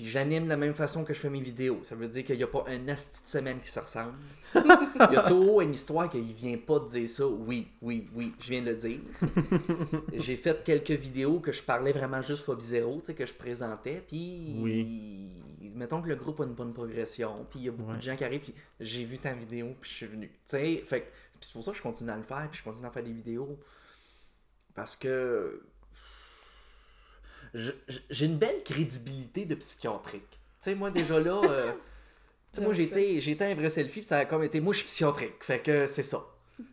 Puis 0.00 0.08
j'anime 0.08 0.44
de 0.44 0.48
la 0.48 0.56
même 0.56 0.72
façon 0.72 1.04
que 1.04 1.12
je 1.12 1.18
fais 1.18 1.28
mes 1.28 1.42
vidéos. 1.42 1.80
Ça 1.82 1.94
veut 1.94 2.08
dire 2.08 2.24
qu'il 2.24 2.38
n'y 2.38 2.42
a 2.42 2.46
pas 2.46 2.64
un 2.68 2.88
asti 2.88 3.22
de 3.22 3.28
semaine 3.28 3.60
qui 3.60 3.70
se 3.70 3.78
ressemble. 3.80 4.14
Il 4.54 5.12
y 5.12 5.16
a 5.16 5.24
toujours 5.28 5.60
une 5.60 5.74
histoire 5.74 6.08
qu'il 6.08 6.22
vient 6.22 6.56
pas 6.56 6.78
de 6.78 6.86
dire 6.88 7.06
ça. 7.06 7.26
Oui, 7.26 7.68
oui, 7.82 8.08
oui, 8.14 8.32
je 8.40 8.48
viens 8.48 8.62
de 8.62 8.70
le 8.70 8.76
dire. 8.76 9.00
J'ai 10.14 10.36
fait 10.38 10.64
quelques 10.64 10.92
vidéos 10.92 11.38
que 11.40 11.52
je 11.52 11.62
parlais 11.62 11.92
vraiment 11.92 12.22
juste 12.22 12.44
Phobie 12.44 12.64
Zéro, 12.64 12.98
tu 13.00 13.08
sais, 13.08 13.14
que 13.14 13.26
je 13.26 13.34
présentais. 13.34 14.02
Puis, 14.08 15.34
mettons 15.74 16.00
que 16.00 16.08
le 16.08 16.16
groupe 16.16 16.40
a 16.40 16.44
une 16.44 16.54
bonne 16.54 16.72
progression. 16.72 17.46
Puis 17.50 17.58
il 17.60 17.64
y 17.66 17.68
a 17.68 17.72
beaucoup 17.72 17.90
Ouais. 17.90 17.98
de 17.98 18.02
gens 18.02 18.16
qui 18.16 18.24
arrivent. 18.24 18.40
Puis 18.40 18.54
j'ai 18.80 19.04
vu 19.04 19.18
ta 19.18 19.34
vidéo, 19.34 19.74
puis 19.78 19.90
je 19.90 19.96
suis 19.96 20.06
venu. 20.06 20.28
Tu 20.28 20.34
sais, 20.46 20.82
fait 20.86 21.12
c'est 21.42 21.52
pour 21.52 21.62
ça 21.62 21.72
que 21.72 21.76
je 21.76 21.82
continue 21.82 22.10
à 22.10 22.16
le 22.16 22.22
faire. 22.22 22.48
Puis 22.50 22.60
je 22.60 22.64
continue 22.64 22.86
à 22.86 22.90
faire 22.90 23.04
des 23.04 23.12
vidéos. 23.12 23.58
Parce 24.74 24.96
que 24.96 25.62
j'ai 27.54 28.26
une 28.26 28.38
belle 28.38 28.62
crédibilité 28.64 29.44
de 29.44 29.54
psychiatrique. 29.56 30.30
Tu 30.30 30.38
sais, 30.60 30.74
moi, 30.74 30.90
déjà 30.90 31.18
là, 31.18 31.40
euh, 31.44 31.72
tu 32.52 32.60
sais, 32.60 32.64
moi, 32.64 32.74
été 33.32 33.44
un 33.44 33.54
vrai 33.54 33.70
selfie, 33.70 34.00
puis 34.00 34.06
ça 34.06 34.18
a 34.18 34.24
comme 34.24 34.44
été, 34.44 34.60
moi, 34.60 34.72
je 34.72 34.78
suis 34.78 34.86
psychiatrique. 34.86 35.42
Fait 35.42 35.60
que 35.60 35.86
c'est 35.86 36.02
ça. 36.02 36.24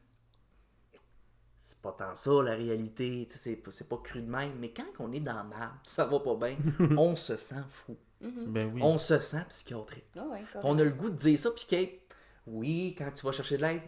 C'est 1.62 1.80
pas 1.80 1.92
tant 1.92 2.16
ça, 2.16 2.32
la 2.44 2.56
réalité. 2.56 3.26
Tu 3.28 3.34
sais, 3.34 3.40
c'est 3.40 3.56
pas- 3.58 3.72
c'est 3.72 3.90
pas 3.90 3.98
cru 3.98 4.22
de 4.22 4.30
même. 4.30 4.54
Mais 4.60 4.72
quand 4.72 4.86
on 5.00 5.12
est 5.12 5.20
dans 5.20 5.34
la 5.50 5.74
ça 5.84 6.06
va 6.06 6.20
pas 6.20 6.36
bien, 6.36 6.58
on 6.98 7.16
se 7.16 7.36
sent 7.36 7.64
fou. 7.70 7.98
Ben 8.22 8.72
oui. 8.74 8.82
On 8.84 8.98
se 8.98 9.20
sent 9.20 9.44
psychiatrique. 9.50 10.06
Ah 10.16 10.26
ouais. 10.28 10.42
On 10.64 10.80
a 10.80 10.84
le 10.84 10.92
goût 10.92 11.10
de 11.10 11.16
dire 11.16 11.38
ça, 11.38 11.52
puis 11.52 11.66
que, 11.70 12.16
oui, 12.48 12.96
quand 12.98 13.12
tu 13.14 13.26
vas 13.26 13.32
chercher 13.32 13.58
de 13.58 13.64
l'aide 13.64 13.82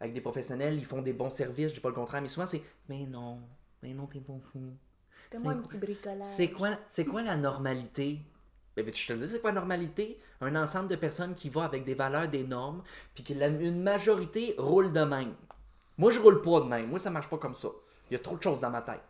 avec 0.00 0.14
des 0.14 0.20
professionnels, 0.20 0.74
ils 0.76 0.84
font 0.84 1.02
des 1.02 1.12
bons 1.12 1.30
services, 1.30 1.70
je 1.70 1.74
dis 1.74 1.80
pas 1.80 1.88
le 1.88 1.94
contraire, 1.94 2.22
mais 2.22 2.28
souvent 2.28 2.46
c'est, 2.46 2.62
mais 2.88 3.04
non, 3.06 3.40
mais 3.82 3.92
non, 3.94 4.06
t'es 4.06 4.20
pas 4.20 4.38
fou. 4.40 4.76
Fais-moi 5.36 5.52
C'est 5.52 5.58
un 5.58 5.60
quoi- 5.62 5.68
petit 5.70 5.78
bricolage. 5.78 6.26
C'est 6.26 6.50
quoi, 6.50 6.68
c'est 6.88 7.04
quoi 7.04 7.22
la 7.22 7.36
normalité? 7.36 8.20
Ben, 8.76 8.84
je 8.92 9.06
te 9.06 9.12
le 9.12 9.20
dis, 9.20 9.28
c'est 9.28 9.40
quoi 9.40 9.50
la 9.52 9.60
normalité? 9.60 10.18
Un 10.40 10.56
ensemble 10.56 10.88
de 10.88 10.96
personnes 10.96 11.34
qui 11.34 11.48
va 11.48 11.64
avec 11.64 11.84
des 11.84 11.94
valeurs, 11.94 12.28
des 12.28 12.44
normes, 12.44 12.82
puis 13.14 13.22
que 13.22 13.32
la- 13.34 13.46
une 13.48 13.82
majorité 13.82 14.54
roule 14.58 14.92
de 14.92 15.02
même. 15.04 15.32
Moi, 15.96 16.10
je 16.10 16.18
roule 16.18 16.42
pas 16.42 16.60
de 16.60 16.66
même. 16.66 16.88
Moi, 16.88 16.98
ça 16.98 17.10
marche 17.10 17.28
pas 17.28 17.38
comme 17.38 17.54
ça. 17.54 17.68
Il 18.10 18.14
y 18.14 18.16
a 18.16 18.18
trop 18.18 18.36
de 18.36 18.42
choses 18.42 18.58
dans 18.60 18.70
ma 18.70 18.82
tête. 18.82 19.00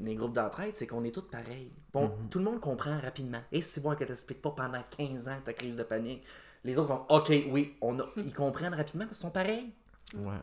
Les 0.00 0.16
groupes 0.16 0.32
d'entraide, 0.32 0.74
c'est 0.74 0.86
qu'on 0.86 1.04
est 1.04 1.12
tous 1.12 1.22
pareils. 1.30 1.70
Bon, 1.92 2.10
tout 2.30 2.38
le 2.38 2.44
monde 2.46 2.60
comprend 2.60 2.98
rapidement. 2.98 3.38
Et 3.52 3.62
c'est 3.62 3.80
bon 3.80 3.94
que 3.94 4.02
t'expliques 4.04 4.42
pas 4.42 4.50
pendant 4.50 4.82
15 4.96 5.28
ans 5.28 5.38
ta 5.44 5.52
crise 5.52 5.76
de 5.76 5.84
panique. 5.84 6.24
Les 6.64 6.76
autres 6.78 6.88
vont, 6.88 7.06
OK, 7.10 7.28
oui, 7.50 7.76
on 7.80 8.00
a- 8.00 8.08
ils 8.16 8.32
comprennent 8.34 8.74
rapidement 8.74 9.04
parce 9.04 9.18
qu'ils 9.18 9.26
sont 9.26 9.30
pareils. 9.30 9.70
Ouais. 10.16 10.40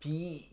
Puis, 0.00 0.46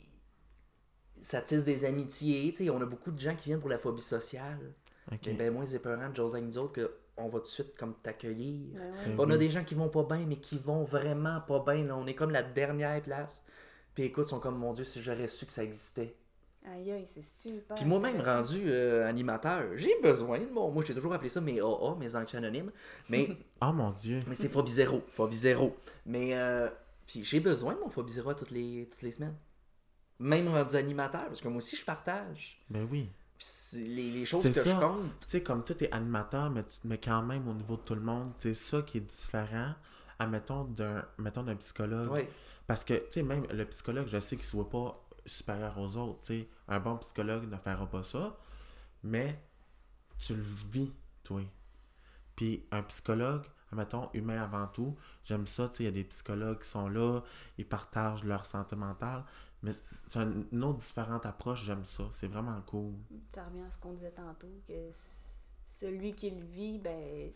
ça 1.22 1.42
tisse 1.42 1.64
des 1.64 1.86
amitiés. 1.86 2.52
tu 2.52 2.66
sais, 2.66 2.70
on 2.70 2.82
a 2.82 2.86
beaucoup 2.86 3.12
de 3.12 3.20
gens 3.20 3.36
qui 3.36 3.50
viennent 3.50 3.60
pour 3.60 3.70
la 3.70 3.78
phobie 3.78 4.02
sociale. 4.02 4.74
OK. 5.12 5.20
Mais 5.26 5.34
ben 5.34 5.54
moins 5.54 5.66
épeurant 5.66 6.10
de 6.10 6.16
José 6.16 6.42
nous 6.42 6.58
autres 6.58 6.82
qu'on 7.16 7.30
va 7.30 7.40
tout 7.40 7.46
de 7.46 7.50
suite 7.50 7.78
comme 7.78 7.94
t'accueillir. 8.02 8.74
Ouais, 8.74 8.80
ouais. 8.80 9.16
Ben 9.16 9.26
On 9.26 9.30
a 9.30 9.38
des 9.38 9.50
gens 9.50 9.64
qui 9.64 9.76
vont 9.76 9.90
pas 9.90 10.04
bien, 10.04 10.26
mais 10.28 10.38
qui 10.38 10.58
vont 10.58 10.84
vraiment 10.84 11.42
pas 11.42 11.64
bien. 11.66 11.86
là. 11.86 11.96
On 11.96 12.08
est 12.08 12.16
comme 12.16 12.32
la 12.32 12.44
dernière 12.44 13.02
place. 13.02 13.44
Puis 13.94 14.04
écoute, 14.04 14.26
ils 14.28 14.30
sont 14.30 14.40
comme, 14.40 14.58
mon 14.58 14.74
Dieu, 14.74 14.84
si 14.86 15.02
j'aurais 15.02 15.28
su 15.28 15.46
que 15.46 15.52
ça 15.52 15.64
existait. 15.64 16.16
Aïe, 16.66 16.92
aïe, 16.92 17.08
c'est 17.12 17.24
super. 17.24 17.76
Puis 17.76 17.86
moi-même, 17.86 18.22
rendu 18.22 18.62
euh, 18.68 19.08
animateur, 19.08 19.64
j'ai 19.76 20.00
besoin 20.02 20.40
de 20.40 20.46
mon... 20.46 20.70
Moi, 20.70 20.84
j'ai 20.86 20.94
toujours 20.94 21.12
appelé 21.14 21.28
ça 21.28 21.42
mes 21.42 21.60
AA, 21.60 21.96
mes 22.00 22.16
anxieux 22.16 22.38
anonymes. 22.38 22.72
Mais, 23.10 23.30
Oh 23.62 23.72
mon 23.74 23.92
Dieu. 23.92 24.20
mais 24.28 24.36
c'est 24.36 24.48
phobie 24.48 24.72
zéro. 24.72 25.02
Phobie 25.10 25.38
zéro. 25.38 25.76
Mais, 26.06 26.36
euh, 26.36 26.70
puis 27.08 27.24
j'ai 27.24 27.40
besoin 27.40 27.74
de 27.74 27.80
mon 27.80 27.90
phobie 27.90 28.14
zéro 28.14 28.34
toutes 28.36 28.52
les, 28.52 28.88
toutes 28.92 29.02
les 29.02 29.12
semaines. 29.12 29.36
Même 30.22 30.48
rendu 30.48 30.76
animateur, 30.76 31.26
parce 31.26 31.42
que 31.42 31.48
moi 31.48 31.58
aussi, 31.58 31.76
je 31.76 31.84
partage. 31.84 32.62
Ben 32.70 32.88
oui. 32.90 33.10
Les, 33.74 34.12
les 34.12 34.26
choses 34.26 34.44
que 34.44 34.52
ça. 34.52 34.64
je 34.64 34.80
compte. 34.80 35.20
Tu 35.22 35.30
sais, 35.30 35.42
comme 35.42 35.64
toi, 35.64 35.76
t'es 35.76 35.92
animateur, 35.92 36.52
mais, 36.52 36.64
mets 36.84 37.00
quand 37.00 37.24
même 37.24 37.48
au 37.48 37.54
niveau 37.54 37.76
de 37.76 37.82
tout 37.82 37.96
le 37.96 38.02
monde. 38.02 38.32
C'est 38.38 38.54
ça 38.54 38.84
qui 38.84 39.00
est 39.00 39.02
différent, 39.02 39.74
admettons, 40.20 40.66
d'un 40.66 41.04
mettons, 41.18 41.44
d'un 41.44 41.56
psychologue. 41.56 42.12
Ouais. 42.12 42.30
Parce 42.68 42.86
que, 42.86 42.94
tu 42.94 43.06
sais, 43.10 43.24
même 43.24 43.46
le 43.52 43.66
psychologue, 43.66 44.08
je 44.08 44.20
sais 44.20 44.36
qu'il 44.36 44.46
ne 44.46 44.50
se 44.50 44.56
voit 44.56 44.70
pas 44.70 45.08
supérieur 45.26 45.78
aux 45.80 45.98
autres. 45.98 46.20
Tu 46.24 46.42
sais, 46.42 46.50
un 46.68 46.80
bon 46.80 46.98
psychologue 46.98 47.50
ne 47.50 47.58
fera 47.58 47.88
pas 47.88 48.04
ça, 48.04 48.38
mais 49.04 49.42
tu 50.20 50.36
le 50.36 50.42
vis, 50.42 50.94
toi. 51.24 51.42
Puis 52.36 52.66
un 52.72 52.84
psychologue, 52.84 53.46
admettons, 53.72 54.10
humain 54.14 54.42
avant 54.42 54.68
tout, 54.68 54.96
j'aime 55.24 55.48
ça, 55.48 55.70
tu 55.70 55.78
sais, 55.78 55.84
il 55.84 55.86
y 55.88 55.90
a 55.90 55.92
des 55.92 56.04
psychologues 56.04 56.60
qui 56.60 56.70
sont 56.70 56.90
là, 56.90 57.22
ils 57.58 57.68
partagent 57.68 58.24
leur 58.24 58.46
santé 58.46 58.76
mentale, 58.76 59.24
mais 59.64 59.72
c'est 60.09 60.20
un- 60.20 60.32
une 60.51 60.64
autre 60.64 60.80
différente 60.80 61.26
approche, 61.26 61.64
j'aime 61.66 61.86
ça. 61.86 62.03
C'est 62.12 62.28
vraiment 62.28 62.59
cool. 62.68 62.93
Ça 63.34 63.43
revient 63.45 63.62
à 63.62 63.72
ce 63.72 63.78
qu'on 63.78 63.93
disait 63.93 64.12
tantôt, 64.12 64.47
que 64.68 64.74
celui 65.80 66.14
qui 66.14 66.32
le 66.32 66.45
vit, 66.45 66.78
ben, 66.80 67.32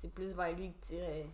c'est 0.00 0.12
plus 0.12 0.32
vers 0.32 0.54
lui 0.56 0.72
que 0.72 0.86
tu 0.86 0.94
irais. 0.94 1.26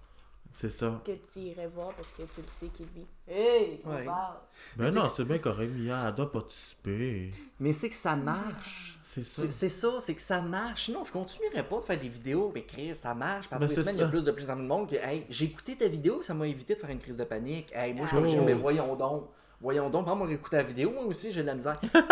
C'est 0.55 0.71
ça. 0.71 1.03
que 1.05 1.11
tu 1.13 1.41
irais 1.41 1.67
voir 1.67 1.93
parce 1.93 2.13
que 2.13 2.23
tu 2.23 2.41
le 2.41 2.49
sais 2.49 2.69
qu'il 2.69 2.87
vit. 2.87 3.05
Hey, 3.27 3.81
on 3.85 3.91
Ouais. 3.95 4.05
parle. 4.05 4.37
Ben 4.77 4.87
c'est 4.87 4.93
non, 4.93 5.05
c'est 5.05 5.25
bien 5.25 5.39
correct, 5.39 5.71
Mia, 5.75 6.09
elle 6.09 6.15
doit 6.15 6.31
participer. 6.33 7.31
Mais 7.59 7.73
c'est 7.73 7.89
que 7.91 7.95
ça 7.97 8.15
marche. 8.17 8.97
C'est 9.03 9.25
ça. 9.25 9.43
C'est 9.51 9.69
ça, 9.69 10.01
c'est 10.01 10.15
que 10.15 10.23
ça 10.23 10.41
marche. 10.41 10.89
Non, 10.89 11.05
je 11.05 11.13
continuerai 11.13 11.63
pas 11.65 11.77
de 11.81 11.83
faire 11.85 11.99
des 11.99 12.09
vidéos, 12.09 12.53
mais 12.55 12.63
Chris, 12.65 12.95
ça 12.95 13.13
marche. 13.13 13.49
Par 13.49 13.59
Ben, 13.59 13.67
les 13.67 13.75
c'est 13.75 13.81
semaines, 13.83 13.97
il 13.97 14.01
y 14.01 14.05
a 14.05 14.09
plus 14.09 14.25
de 14.25 14.31
plus 14.31 14.49
en 14.49 14.55
plus 14.55 14.63
de 14.63 14.69
monde 14.69 14.89
que 14.89 14.95
hey, 14.97 15.27
j'ai 15.29 15.47
écouté 15.47 15.77
ta 15.77 15.89
vidéo, 15.89 16.23
ça 16.23 16.33
m'a 16.33 16.47
évité 16.47 16.75
de 16.75 16.79
faire 16.81 16.91
une 16.91 17.01
crise 17.01 17.17
de 17.17 17.25
panique. 17.25 17.71
Hey, 17.75 17.93
moi, 17.93 18.07
je 18.07 18.17
suis 18.27 18.37
Ah. 18.37 18.41
Oh. 18.41 18.45
mais 18.47 18.55
voyons 18.55 18.95
donc. 18.95 19.29
Voyons 19.61 19.89
donc, 19.91 20.05
prends-moi 20.07 20.31
écouter 20.31 20.57
la 20.59 20.63
vidéo, 20.65 20.91
moi 20.91 21.05
aussi 21.05 21.33
j'ai 21.33 21.43
de 21.43 21.47
la 21.47 21.55
misère. 21.55 21.79
Il 21.83 21.89
va 21.91 22.03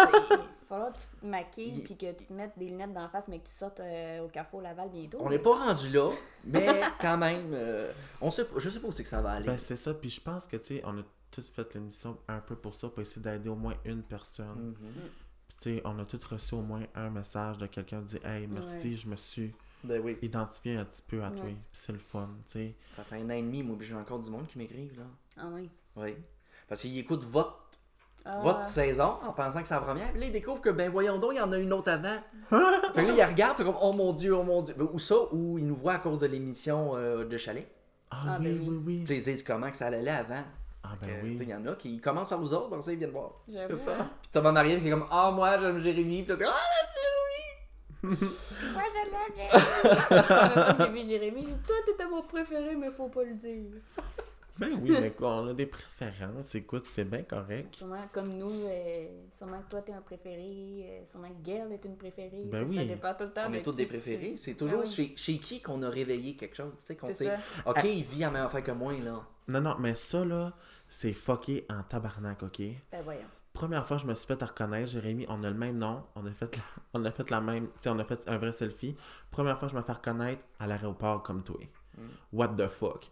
falloir 0.68 0.92
que 0.95 0.99
tu 0.99 1.07
te 1.20 1.26
maquilles 1.26 1.74
Il- 1.76 1.84
puis 1.84 1.97
que 1.97 2.11
tu 2.12 2.24
te 2.24 2.32
mettes 2.32 2.53
des 2.59 2.66
lunettes 2.66 2.92
d'en 2.95 3.09
face 3.09 3.28
mais 3.28 3.38
que 3.38 3.47
tu 3.47 3.53
sortes 3.53 3.80
euh, 3.80 4.24
au 4.24 4.28
Carrefour 4.28 4.62
Laval 4.62 4.88
bientôt. 4.90 5.18
On 5.20 5.28
n'est 5.28 5.38
pas 5.38 5.55
rendu 5.55 5.90
là, 5.90 6.11
mais 6.45 6.80
quand 7.01 7.18
même, 7.18 7.51
euh, 7.53 7.92
on 8.20 8.30
sait, 8.30 8.47
je 8.57 8.68
sais 8.70 8.80
pas 8.80 8.88
où 8.88 8.92
c'est 8.92 9.03
que 9.03 9.09
ça 9.09 9.20
va 9.20 9.32
aller. 9.32 9.47
Ben, 9.47 9.59
c'est 9.59 9.76
ça. 9.76 9.92
Puis 9.95 10.09
je 10.11 10.20
pense 10.20 10.47
que, 10.47 10.57
tu 10.57 10.76
sais, 10.76 10.82
on 10.84 10.99
a 10.99 11.03
tous 11.30 11.49
fait 11.51 11.74
l'émission 11.74 12.16
un 12.28 12.38
peu 12.40 12.57
pour 12.57 12.74
ça, 12.74 12.88
pour 12.88 13.01
essayer 13.01 13.20
d'aider 13.22 13.49
au 13.51 13.57
moins 13.57 13.74
une 13.84 14.03
personne. 14.03 14.74
Mhm. 14.80 14.92
Puis, 15.49 15.57
tu 15.61 15.76
sais, 15.76 15.82
on 15.84 15.99
a 15.99 16.05
tous 16.07 16.24
reçu 16.24 16.55
au 16.55 16.62
moins 16.62 16.82
un 16.95 17.11
message 17.11 17.59
de 17.59 17.66
quelqu'un 17.66 18.01
qui 18.01 18.16
dit 18.16 18.26
Hey, 18.26 18.47
merci, 18.47 18.90
Ouais. 18.92 18.97
je 18.97 19.07
me 19.09 19.16
suis 19.16 19.53
Ben 19.84 20.01
oui, 20.03 20.16
identifié 20.22 20.76
un 20.78 20.84
petit 20.86 21.03
peu 21.07 21.22
à 21.22 21.30
toi. 21.30 21.45
Ouais. 21.45 21.57
C'est 21.72 21.92
le 21.92 21.99
fun, 21.99 22.30
tu 22.47 22.53
sais. 22.53 22.74
ça 22.92 23.05
fait 23.05 23.16
un 23.20 23.26
an 23.26 23.34
et 23.34 23.42
demi, 23.42 23.62
moi, 23.62 23.76
j'ai 23.80 23.95
encore 23.95 24.18
du 24.18 24.30
monde 24.30 24.47
qui 24.47 24.57
m'écrivent, 24.57 24.99
là. 24.99 25.05
Ah 25.36 25.51
oui. 25.53 25.68
Oui. 25.97 26.16
Parce 26.68 26.80
qu'ils 26.80 26.98
écoutent 26.98 27.24
votre, 27.24 27.60
Ah. 28.26 28.40
votre 28.42 28.66
saison 28.66 29.16
en 29.26 29.32
pensant 29.32 29.60
que 29.60 29.68
c'est 29.68 29.74
la 29.74 29.80
première. 29.82 30.10
Puis 30.12 30.20
là, 30.20 30.26
ils 30.26 30.32
découvrent 30.32 30.62
que, 30.62 30.70
ben 30.70 30.90
voyons 30.90 31.18
donc, 31.18 31.32
il 31.34 31.36
y 31.36 31.40
en 31.40 31.52
a 31.52 31.58
une 31.58 31.72
autre 31.74 31.90
avant. 31.92 32.16
fait 32.94 33.02
que 33.02 33.06
là, 33.08 33.12
ils 33.14 33.22
regardent, 33.24 33.56
c'est 33.58 33.64
comme, 33.64 33.76
oh 33.82 33.92
mon 33.92 34.12
Dieu, 34.14 34.34
oh 34.34 34.42
mon 34.42 34.62
Dieu. 34.62 34.74
Ben, 34.78 34.88
Ou 34.92 34.98
ça, 34.98 35.14
ou 35.32 35.58
ils 35.58 35.66
nous 35.66 35.76
voient 35.76 35.94
à 35.94 35.98
cause 35.98 36.18
de 36.20 36.26
l'émission 36.26 36.96
euh, 36.96 37.24
de 37.24 37.36
Chalet. 37.36 37.68
Ah, 38.10 38.16
Ah, 38.28 38.36
oui, 38.40 38.46
ben 38.46 38.60
oui, 38.62 38.68
oui. 38.68 38.82
oui. 38.86 39.02
Puis 39.04 39.16
ils 39.18 39.24
disent 39.24 39.42
comment 39.42 39.70
que 39.70 39.76
ça 39.76 39.86
allait 39.88 40.08
avant. 40.08 40.42
Ah, 40.82 40.90
ben 41.00 41.06
tu 41.08 41.12
sais, 41.14 41.20
oui. 41.22 41.36
Il 41.40 41.48
y 41.48 41.54
en 41.54 41.66
a 41.66 41.72
qui 41.74 42.00
commencent 42.00 42.28
par 42.30 42.38
vous 42.38 42.52
autres, 42.54 42.68
après 42.68 42.82
ça, 42.82 42.92
ils 42.92 42.98
viennent 42.98 43.10
voir. 43.10 43.30
C'est 43.46 43.82
ça. 43.82 43.92
hein. 44.00 44.10
Puis 44.22 44.30
Thomas 44.32 44.52
Marie 44.52 44.80
qui 44.80 44.86
est 44.88 44.90
comme, 44.90 45.06
ah, 45.10 45.30
moi, 45.30 45.58
j'aime 45.58 45.82
Jérémy. 45.82 46.22
Puis 46.22 46.32
là, 46.32 46.36
t'es, 46.38 46.44
ah, 46.46 46.54
Moi, 48.04 48.14
je 48.20 49.10
l'aime, 49.10 49.34
Jérémy. 49.36 50.76
J'ai 50.78 50.88
vu 51.02 51.08
Jérémy, 51.08 51.44
j'ai 51.46 51.52
dit 51.52 51.58
Toi, 51.66 51.76
t'étais 51.86 52.06
mon 52.06 52.20
préféré, 52.22 52.76
mais 52.76 52.90
faut 52.90 53.08
pas 53.08 53.22
le 53.24 53.32
dire. 53.34 53.64
Ben 54.59 54.70
oui, 54.80 54.96
mais 55.00 55.11
quoi, 55.11 55.40
on 55.42 55.48
a 55.48 55.55
des 55.55 55.66
préférences. 55.66 56.55
Écoute, 56.55 56.86
c'est 56.88 57.05
bien 57.05 57.22
correct. 57.22 57.74
Sûrement, 57.74 58.07
comme 58.12 58.36
nous, 58.36 58.66
euh, 58.66 59.07
sûrement 59.36 59.61
que 59.62 59.70
toi, 59.70 59.82
t'es 59.82 59.92
un 59.92 60.00
préféré. 60.00 60.86
euh, 60.88 61.05
sûrement 61.11 61.28
que 61.28 61.42
Gail 61.44 61.72
est 61.72 61.84
une 61.84 61.96
préférée. 61.96 62.44
Ben 62.46 62.61
Ça 62.64 62.68
oui. 62.68 62.86
dépend 62.86 63.14
tout 63.14 63.24
le 63.24 63.32
temps. 63.32 63.46
On 63.48 63.52
est 63.52 63.62
tous 63.62 63.72
des 63.72 63.86
préférés. 63.86 64.36
C'est 64.36 64.55
toujours 64.55 64.80
Ah 64.84 64.86
oui. 64.86 64.92
chez, 64.92 65.16
chez 65.16 65.38
qui 65.38 65.61
qu'on 65.61 65.82
a 65.82 65.88
réveillé 65.88 66.36
quelque 66.36 66.55
chose. 66.57 66.72
Tu 66.78 66.84
sais, 66.84 66.96
qu'on 66.96 67.12
sait, 67.12 67.24
ça. 67.36 67.36
ok, 67.66 67.80
il 67.84 68.05
vit 68.05 68.20
la 68.20 68.30
même 68.30 68.46
affaire 68.46 68.62
que 68.62 68.70
moi, 68.72 68.92
là. 68.94 69.26
Non, 69.48 69.61
non, 69.61 69.76
mais 69.80 69.94
ça, 69.96 70.24
là, 70.24 70.52
c'est 70.88 71.12
fucké 71.12 71.66
en 71.68 71.82
tabarnak, 71.82 72.42
ok? 72.44 72.59
Ben 72.92 73.02
voyons. 73.02 73.26
Première 73.52 73.86
fois, 73.86 73.98
je 73.98 74.07
me 74.07 74.14
suis 74.14 74.26
fait 74.26 74.42
reconnaître, 74.42 74.88
Jérémy, 74.88 75.26
on 75.28 75.42
a 75.44 75.50
le 75.50 75.57
même 75.57 75.78
nom, 75.78 76.02
on 76.16 76.26
a 76.26 76.30
fait 76.32 76.57
la, 76.57 76.62
on 76.94 77.05
a 77.05 77.11
fait 77.12 77.30
la 77.30 77.40
même, 77.40 77.66
tu 77.66 77.72
sais, 77.82 77.88
on 77.90 77.98
a 77.98 78.05
fait 78.05 78.22
un 78.28 78.38
vrai 78.38 78.52
selfie. 78.52 78.96
Première 79.30 79.59
fois, 79.59 79.68
je 79.68 79.74
me 79.76 79.82
fais 79.82 79.92
reconnaître 79.92 80.42
à 80.59 80.66
l'aéroport 80.66 81.22
comme 81.22 81.42
toi. 81.44 81.61
Mm. 81.96 82.02
What 82.32 82.48
the 82.57 82.68
fuck? 82.68 83.11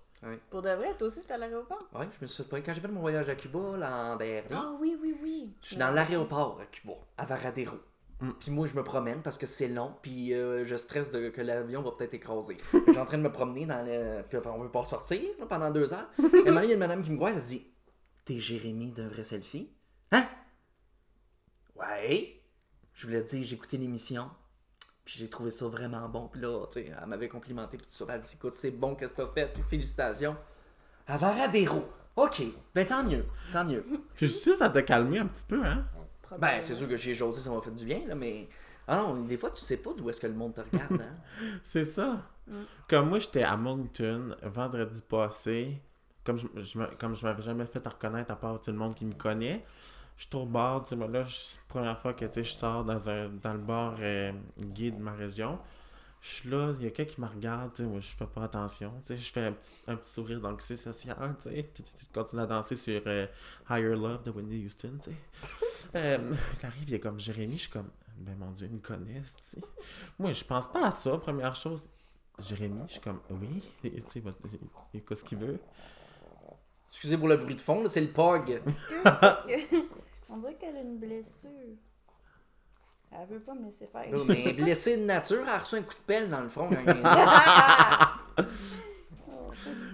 Pour 0.50 0.62
de 0.62 0.70
vrai, 0.70 0.94
toi 0.96 1.08
aussi, 1.08 1.20
c'était 1.20 1.34
à 1.34 1.38
l'aéroport? 1.38 1.88
Ouais, 1.94 2.08
je 2.16 2.24
me 2.24 2.28
suis 2.28 2.44
fait 2.44 2.62
quand 2.62 2.74
j'ai 2.74 2.80
fait 2.80 2.88
mon 2.88 3.00
voyage 3.00 3.28
à 3.28 3.34
Cuba 3.34 3.76
l'an 3.76 4.16
dernier. 4.16 4.44
Ah 4.52 4.72
oui, 4.80 4.96
oui, 5.02 5.16
oui. 5.20 5.54
Je 5.62 5.68
suis 5.68 5.76
dans 5.76 5.90
l'aéroport 5.90 6.60
à 6.60 6.66
Cuba, 6.66 6.94
à 7.18 7.24
Varadero. 7.24 7.78
Mm. 8.20 8.30
Puis 8.38 8.50
moi, 8.52 8.68
je 8.68 8.74
me 8.74 8.84
promène 8.84 9.20
parce 9.20 9.36
que 9.36 9.46
c'est 9.46 9.66
long, 9.66 9.94
puis 10.00 10.32
euh, 10.32 10.64
je 10.64 10.76
stresse 10.76 11.10
de, 11.10 11.28
que 11.28 11.40
l'avion 11.40 11.82
va 11.82 11.90
peut-être 11.90 12.14
écraser. 12.14 12.56
je 12.72 12.92
suis 12.92 12.98
en 12.98 13.04
train 13.04 13.18
de 13.18 13.22
me 13.22 13.32
promener 13.32 13.66
dans 13.66 13.84
le. 13.84 14.22
Puis 14.22 14.38
on 14.44 14.58
veut 14.62 14.70
pas 14.70 14.84
sortir 14.84 15.20
là, 15.40 15.46
pendant 15.46 15.70
deux 15.72 15.92
heures. 15.92 16.08
Et 16.18 16.22
à 16.22 16.26
un 16.26 16.30
moment 16.44 16.60
donné, 16.60 16.66
il 16.66 16.68
y 16.68 16.72
a 16.72 16.74
une 16.74 16.80
madame 16.80 17.02
qui 17.02 17.10
me 17.10 17.18
voit, 17.18 17.32
elle 17.32 17.42
dit 17.42 17.66
T'es 18.24 18.38
Jérémy 18.38 18.92
d'un 18.92 19.08
vrai 19.08 19.24
selfie 19.24 19.72
Hein? 20.12 20.24
Ouais. 21.74 22.40
Je 22.94 23.06
voulais 23.06 23.22
dire, 23.22 23.42
j'ai 23.42 23.56
écouté 23.56 23.76
l'émission, 23.78 24.30
puis 25.04 25.14
j'ai 25.18 25.28
trouvé 25.28 25.50
ça 25.50 25.66
vraiment 25.66 26.08
bon. 26.08 26.28
Puis 26.28 26.40
là, 26.40 26.66
tu 26.70 26.80
sais, 26.80 26.92
elle 27.00 27.08
m'avait 27.08 27.28
complimenté, 27.28 27.76
puis 27.76 27.86
tout 27.86 27.92
ça. 27.92 28.04
Elle 28.08 28.20
dit 28.20 28.30
Écoute, 28.34 28.52
c'est 28.54 28.70
bon, 28.70 28.94
qu'est-ce 28.94 29.12
que 29.12 29.22
t'as 29.22 29.32
fait, 29.32 29.52
puis 29.52 29.62
félicitations. 29.68 30.36
À 31.06 31.18
Varadero. 31.18 31.84
Ok, 32.14 32.42
ben 32.74 32.86
tant 32.86 33.02
mieux, 33.02 33.24
tant 33.52 33.64
mieux. 33.64 33.84
Je 34.16 34.26
suis 34.26 34.38
sûr 34.38 34.52
que 34.52 34.58
ça 34.58 34.68
t'a 34.70 34.82
calmé 34.82 35.18
un 35.18 35.26
petit 35.26 35.44
peu, 35.46 35.64
hein? 35.64 35.86
Ben, 36.38 36.60
c'est 36.62 36.74
sûr 36.74 36.88
que 36.88 36.96
j'ai 36.96 37.14
José, 37.14 37.40
ça 37.40 37.50
m'a 37.50 37.60
fait 37.60 37.70
du 37.74 37.84
bien, 37.84 38.02
là, 38.06 38.14
mais. 38.14 38.48
Ah 38.88 38.96
non, 38.96 39.14
des 39.24 39.36
fois, 39.36 39.50
tu 39.50 39.62
sais 39.62 39.76
pas 39.76 39.92
d'où 39.94 40.08
est-ce 40.10 40.20
que 40.20 40.26
le 40.26 40.32
monde 40.34 40.54
te 40.54 40.60
regarde, 40.60 41.00
hein? 41.02 41.16
C'est 41.62 41.84
ça. 41.84 42.22
Comme 42.88 43.08
moi, 43.10 43.18
j'étais 43.18 43.42
à 43.42 43.56
Moncton 43.56 44.34
vendredi 44.42 45.00
passé. 45.02 45.80
Comme 46.24 46.36
je, 46.38 46.46
je 46.62 46.78
me- 46.78 46.90
comme 46.98 47.14
je 47.14 47.24
m'avais 47.24 47.42
jamais 47.42 47.66
fait 47.66 47.86
reconnaître 47.86 48.30
à 48.32 48.36
part 48.36 48.60
tu 48.60 48.66
sais, 48.66 48.72
le 48.72 48.78
monde 48.78 48.94
qui 48.94 49.04
me 49.04 49.14
connaît. 49.14 49.64
Je 50.22 50.28
suis 50.28 50.36
au 50.36 50.46
bar, 50.46 50.84
tu 50.84 50.90
sais, 50.90 50.96
moi, 50.96 51.08
là, 51.08 51.24
c'est 51.28 51.56
la 51.58 51.62
première 51.66 51.98
fois 52.00 52.14
que 52.14 52.24
tu 52.26 52.34
sais, 52.34 52.44
je 52.44 52.52
sors 52.52 52.84
dans, 52.84 53.08
un, 53.08 53.28
dans 53.28 53.54
le 53.54 53.58
bar 53.58 53.96
euh, 53.98 54.30
gay 54.56 54.92
de 54.92 55.00
ma 55.02 55.12
région. 55.14 55.58
Je 56.20 56.28
suis 56.28 56.48
là, 56.48 56.72
il 56.78 56.84
y 56.84 56.86
a 56.86 56.90
quelqu'un 56.92 57.12
qui 57.14 57.20
me 57.20 57.26
regarde, 57.26 57.72
tu 57.72 57.82
sais, 57.82 57.88
moi, 57.88 57.98
je 57.98 58.06
fais 58.06 58.26
pas 58.26 58.44
attention. 58.44 58.92
Tu 59.04 59.14
sais, 59.14 59.18
je 59.18 59.32
fais 59.32 59.46
un 59.46 59.52
petit, 59.52 59.72
un 59.88 59.96
petit 59.96 60.10
sourire 60.12 60.40
d'anxieux 60.40 60.76
social, 60.76 61.34
tu 61.42 61.48
sais. 61.50 61.70
Tu, 61.74 61.82
tu- 61.82 61.92
tu 61.96 62.06
continues 62.14 62.42
à 62.42 62.46
danser 62.46 62.76
sur 62.76 63.02
euh, 63.04 63.26
Higher 63.68 63.96
Love 63.96 64.22
de 64.22 64.30
Whitney 64.30 64.64
Houston, 64.64 64.92
tu 65.02 65.10
sais. 65.10 65.16
Euh, 65.96 66.18
il 66.60 66.66
arrive, 66.66 66.88
il 66.88 66.94
est 66.94 67.00
comme 67.00 67.18
Jérémy, 67.18 67.54
je 67.54 67.62
suis 67.62 67.70
comme, 67.70 67.90
ben 68.16 68.36
mon 68.38 68.52
Dieu, 68.52 68.68
ils 68.70 68.76
me 68.76 68.80
connaissent, 68.80 69.34
tu 69.34 69.42
sais. 69.60 69.66
Moi, 70.20 70.32
je 70.32 70.44
pense 70.44 70.68
pas 70.68 70.86
à 70.86 70.90
ça, 70.92 71.18
première 71.18 71.56
chose. 71.56 71.82
Jérémy, 72.38 72.82
je 72.86 72.92
suis 72.92 73.00
comme, 73.00 73.18
oui, 73.28 73.60
tu 73.82 73.90
sais, 74.08 74.22
il 74.94 75.16
ce 75.16 75.24
qu'il 75.24 75.38
veut. 75.38 75.58
Excusez 76.88 77.18
pour 77.18 77.26
le 77.26 77.36
bruit 77.36 77.56
de 77.56 77.60
fond, 77.60 77.88
c'est 77.88 78.00
le 78.00 78.12
POG. 78.12 78.62
Parce 79.02 79.42
que. 79.44 80.02
On 80.32 80.38
dirait 80.38 80.54
qu'elle 80.54 80.76
a 80.76 80.80
une 80.80 80.96
blessure. 80.96 81.50
Elle 83.10 83.28
veut 83.28 83.40
pas 83.40 83.54
me 83.54 83.66
laisser 83.66 83.86
faire. 83.86 84.10
Là, 84.10 84.18
mais 84.26 84.52
blessé 84.54 84.96
de 84.96 85.04
nature, 85.04 85.42
elle 85.42 85.48
a 85.50 85.58
reçu 85.58 85.76
un 85.76 85.82
coup 85.82 85.92
de 85.92 86.06
pelle 86.06 86.30
dans 86.30 86.40
le 86.40 86.48
front 86.48 86.70
quand 86.70 86.80
il 86.80 86.88
est. 86.88 88.44
Oh, 89.28 89.50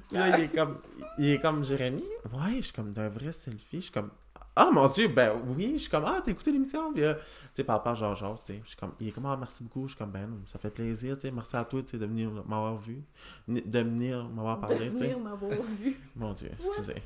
Puis 0.08 0.16
là, 0.16 0.38
il 0.38 0.44
est 0.44 0.54
comme, 0.54 0.78
il 1.18 1.30
est 1.30 1.40
comme 1.40 1.64
Jérémy. 1.64 2.04
Ouais, 2.32 2.58
je 2.58 2.66
suis 2.66 2.72
comme 2.72 2.92
d'un 2.92 3.08
vrai 3.08 3.32
selfie. 3.32 3.78
Je 3.78 3.80
suis 3.80 3.90
comme, 3.90 4.10
ah 4.54 4.70
mon 4.72 4.86
dieu, 4.86 5.08
ben 5.08 5.32
oui. 5.48 5.72
Je 5.74 5.78
suis 5.78 5.90
comme, 5.90 6.04
ah, 6.06 6.20
t'as 6.24 6.30
écouté 6.30 6.52
l'émission? 6.52 6.92
Puis, 6.92 7.02
euh, 7.02 7.14
tu 7.14 7.20
sais, 7.54 7.64
par 7.64 7.78
rapport 7.78 7.92
à 7.92 7.94
Georges, 7.96 8.42
tu 8.44 8.52
sais. 8.52 8.60
Je 8.62 8.68
suis 8.68 8.76
comme, 8.76 8.92
il 9.00 9.08
est 9.08 9.12
comme, 9.12 9.26
ah, 9.26 9.36
merci 9.36 9.64
beaucoup. 9.64 9.88
Je 9.88 9.94
suis 9.94 9.98
comme, 9.98 10.12
ben, 10.12 10.30
ça 10.46 10.60
fait 10.60 10.70
plaisir, 10.70 11.16
tu 11.16 11.22
sais. 11.22 11.32
Merci 11.32 11.56
à 11.56 11.64
toi, 11.64 11.82
tu 11.82 11.90
sais, 11.90 11.98
de 11.98 12.06
venir 12.06 12.30
m'avoir 12.46 12.76
vu. 12.76 13.02
De 13.48 13.80
venir 13.80 14.28
m'avoir 14.28 14.60
parlé, 14.60 14.76
de 14.86 14.90
tu 14.90 14.98
sais. 14.98 15.04
venir 15.06 15.18
m'avoir 15.18 15.50
vu. 15.50 15.98
Mon 16.14 16.32
dieu, 16.32 16.50
excusez. 16.52 17.02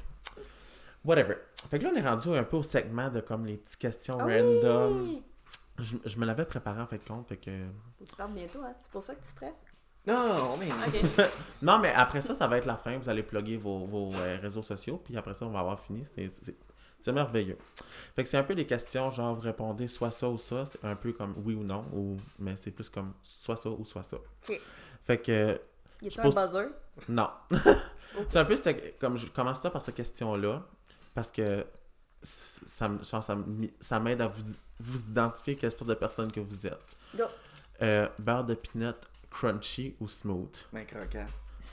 Whatever. 1.04 1.36
Fait 1.70 1.78
que 1.78 1.84
là, 1.84 1.90
on 1.92 1.96
est 1.96 2.06
rendu 2.08 2.28
un 2.30 2.44
peu 2.44 2.56
au 2.58 2.62
segment 2.62 3.08
de 3.10 3.20
comme 3.20 3.46
les 3.46 3.56
petites 3.56 3.78
questions 3.78 4.18
Ah 4.20 4.24
random. 4.24 5.02
oui! 5.02 5.22
Je, 5.78 5.96
je 6.04 6.18
me 6.18 6.26
l'avais 6.26 6.44
préparé 6.44 6.80
en 6.80 6.86
fait 6.86 6.98
compte, 7.04 7.28
fait 7.28 7.38
que. 7.38 7.50
Faut 7.98 8.04
que 8.04 8.10
tu 8.10 8.16
parles 8.16 8.32
bientôt, 8.32 8.60
hein? 8.62 8.72
C'est 8.78 8.90
pour 8.90 9.02
ça 9.02 9.14
que 9.14 9.22
tu 9.22 9.28
stresses? 9.30 9.62
Non, 10.06 10.56
mais. 10.58 10.68
Non, 11.62 11.78
mais 11.78 11.92
après 11.92 12.20
ça, 12.20 12.34
ça 12.34 12.46
va 12.46 12.58
être 12.58 12.66
la 12.66 12.76
fin. 12.76 12.98
Vous 12.98 13.08
allez 13.08 13.22
plugger 13.22 13.56
vos, 13.56 13.86
vos, 13.86 14.12
euh, 14.14 14.38
réseaux 14.42 14.62
sociaux, 14.62 15.00
puis 15.02 15.16
après 15.16 15.32
ça, 15.34 15.46
on 15.46 15.50
va 15.50 15.60
avoir 15.60 15.80
fini. 15.80 16.04
C'est- 16.04 16.30
C'est 16.42 16.56
c'est 17.00 17.12
merveilleux. 17.12 17.58
Fait 18.14 18.22
que 18.22 18.28
c'est 18.28 18.36
un 18.36 18.44
peu 18.44 18.54
des 18.54 18.64
questions, 18.66 19.10
genre 19.10 19.34
vous 19.34 19.40
répondez 19.40 19.88
soit 19.88 20.12
ça 20.12 20.28
ou 20.28 20.38
ça. 20.38 20.66
C'est 20.66 20.84
un 20.84 20.94
peu 20.94 21.12
comme 21.12 21.34
oui 21.44 21.54
ou 21.54 21.64
non, 21.64 21.84
ou 21.92 22.16
mais 22.38 22.54
c'est 22.56 22.70
plus 22.70 22.88
comme 22.88 23.12
soit 23.22 23.56
ça 23.56 23.70
ou 23.70 23.84
soit 23.84 24.04
ça. 24.04 24.18
Ok. 24.18 24.60
Fait 25.04 25.18
que 25.18 25.60
Y 26.00 26.06
a-tu 26.06 26.20
un 26.20 26.28
buzzer? 26.28 26.68
non. 27.08 27.28
c'est 28.28 28.38
un 28.38 28.44
peu 28.44 28.54
comme 29.00 29.16
je 29.16 29.26
commence 29.28 29.60
ça 29.60 29.70
par 29.70 29.82
cette 29.82 29.96
question-là, 29.96 30.62
parce 31.14 31.30
que 31.30 31.66
ça, 32.22 32.88
ça, 33.80 34.00
m'aide 34.00 34.20
à 34.22 34.28
vous, 34.28 34.42
vous 34.78 34.98
identifier 34.98 35.56
quelle 35.56 35.72
sorte 35.72 35.88
de 35.90 35.94
personne 35.94 36.30
que 36.30 36.40
vous 36.40 36.66
êtes. 36.66 36.96
Go. 37.16 37.24
Euh, 37.82 38.08
beurre 38.18 38.44
de 38.44 38.54
peanut, 38.54 38.94
crunchy 39.30 39.96
ou 40.00 40.08
smooth? 40.08 40.64
Ben, 40.72 40.86
croquant. 40.86 41.26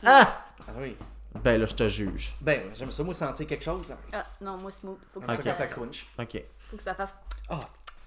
Ah! 0.06 0.44
Ah 0.68 0.72
oui. 0.78 0.96
Ben 1.44 1.60
là, 1.60 1.68
je 1.68 1.76
te 1.76 1.88
juge. 1.88 2.34
Ben, 2.42 2.72
j'aime 2.74 2.92
ça, 2.92 3.04
moi, 3.04 3.14
sentir 3.14 3.46
quelque 3.46 3.64
chose. 3.64 3.88
Là. 3.90 3.98
Ah, 4.14 4.24
non, 4.42 4.58
moi, 4.58 4.72
smooth. 4.72 4.98
Faut 5.14 5.20
que, 5.20 5.28
ça, 5.28 5.36
ça, 5.36 5.44
quand 5.44 5.50
fasse- 5.50 5.58
ça 5.60 5.68
crunch. 5.68 6.08
Ok. 6.18 6.44
faut 6.72 6.78
que 6.78 6.84
ça 6.84 6.96
fasse. 6.96 7.18
Ah, 7.48 7.60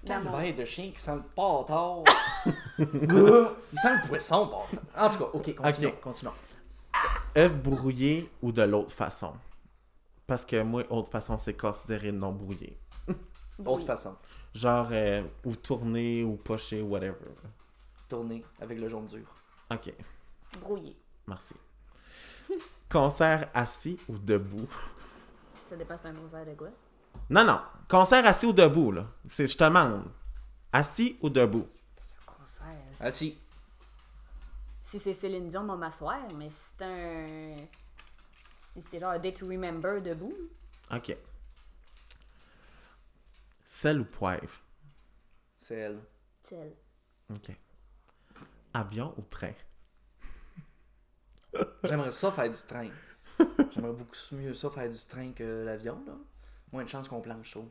mon- 0.03 0.07
calvaire 0.09 0.55
de 0.55 0.65
chien 0.65 0.91
qui 0.91 0.99
sent 0.99 1.15
le 1.15 1.21
pâtard. 1.21 2.03
Il 2.77 3.79
sent 3.79 3.95
le 3.95 4.07
poisson, 4.07 4.47
pâtard. 4.47 5.05
En 5.05 5.09
tout 5.09 5.17
cas, 5.19 5.29
ok, 5.33 5.55
continuons. 5.55 5.89
Ok. 5.89 6.01
continuons. 6.01 6.33
œuf 7.37 7.53
brouillé 7.53 8.29
ou 8.41 8.51
de 8.51 8.61
l'autre 8.63 8.93
façon? 8.93 9.33
Parce 10.33 10.45
que 10.45 10.63
moi, 10.63 10.83
autre 10.89 11.11
façon, 11.11 11.37
c'est 11.37 11.53
considéré 11.53 12.11
non 12.11 12.31
brouillé. 12.31 12.75
Autre 13.63 13.85
façon. 13.85 14.15
Genre, 14.55 14.87
euh, 14.91 15.23
ou 15.45 15.55
tourné, 15.55 16.23
ou 16.23 16.37
poché, 16.37 16.81
whatever. 16.81 17.13
Tourner 18.09 18.43
avec 18.59 18.79
le 18.79 18.89
jaune 18.89 19.05
dur. 19.05 19.27
Ok, 19.69 19.93
Brouillé. 20.59 20.95
merci. 21.27 21.53
Concert 22.89 23.47
assis 23.53 23.99
ou 24.09 24.17
debout? 24.17 24.67
Ça 25.69 25.75
dépend 25.75 25.97
c'est 26.01 26.07
un 26.07 26.15
concert 26.15 26.47
de 26.47 26.55
quoi. 26.55 26.69
Non, 27.29 27.45
non. 27.45 27.61
Concert 27.87 28.25
assis 28.25 28.47
ou 28.47 28.53
debout, 28.53 28.91
là. 28.91 29.05
C'est, 29.29 29.45
je 29.47 29.55
te 29.55 29.63
demande. 29.63 30.05
Assis 30.71 31.15
ou 31.21 31.29
debout? 31.29 31.67
Concert. 32.25 32.81
Ah 32.99 33.11
si. 33.11 33.37
Si 34.83 34.97
c'est 34.97 35.13
Céline 35.13 35.47
Dion, 35.49 35.61
on 35.61 35.67
va 35.67 35.75
m'asseoir, 35.75 36.21
mais 36.35 36.49
si 36.49 36.55
c'est 36.79 36.85
un. 36.85 37.67
Si 38.73 38.81
c'est 38.89 38.99
genre 38.99 39.11
a 39.11 39.19
day 39.19 39.31
to 39.33 39.47
remember 39.47 40.01
debout. 40.01 40.33
Ok. 40.91 41.15
Sel 43.65 44.01
ou 44.01 44.05
poivre? 44.05 44.61
C'est 45.57 45.75
elle. 45.75 45.99
Chill. 46.47 46.73
Ok. 47.29 47.51
Avion 48.73 49.13
ou 49.17 49.21
train? 49.23 49.53
J'aimerais 51.83 52.11
ça 52.11 52.31
faire 52.31 52.49
du 52.49 52.57
train. 52.57 52.89
J'aimerais 53.71 53.93
beaucoup 53.93 54.15
mieux 54.31 54.53
ça 54.53 54.69
faire 54.71 54.89
du 54.89 54.97
train 54.97 55.31
que 55.31 55.63
l'avion, 55.63 56.03
là. 56.05 56.13
Moins 56.71 56.83
de 56.83 56.89
chance 56.89 57.07
qu'on 57.07 57.21
planche, 57.21 57.47
je 57.47 57.51
trouve. 57.51 57.69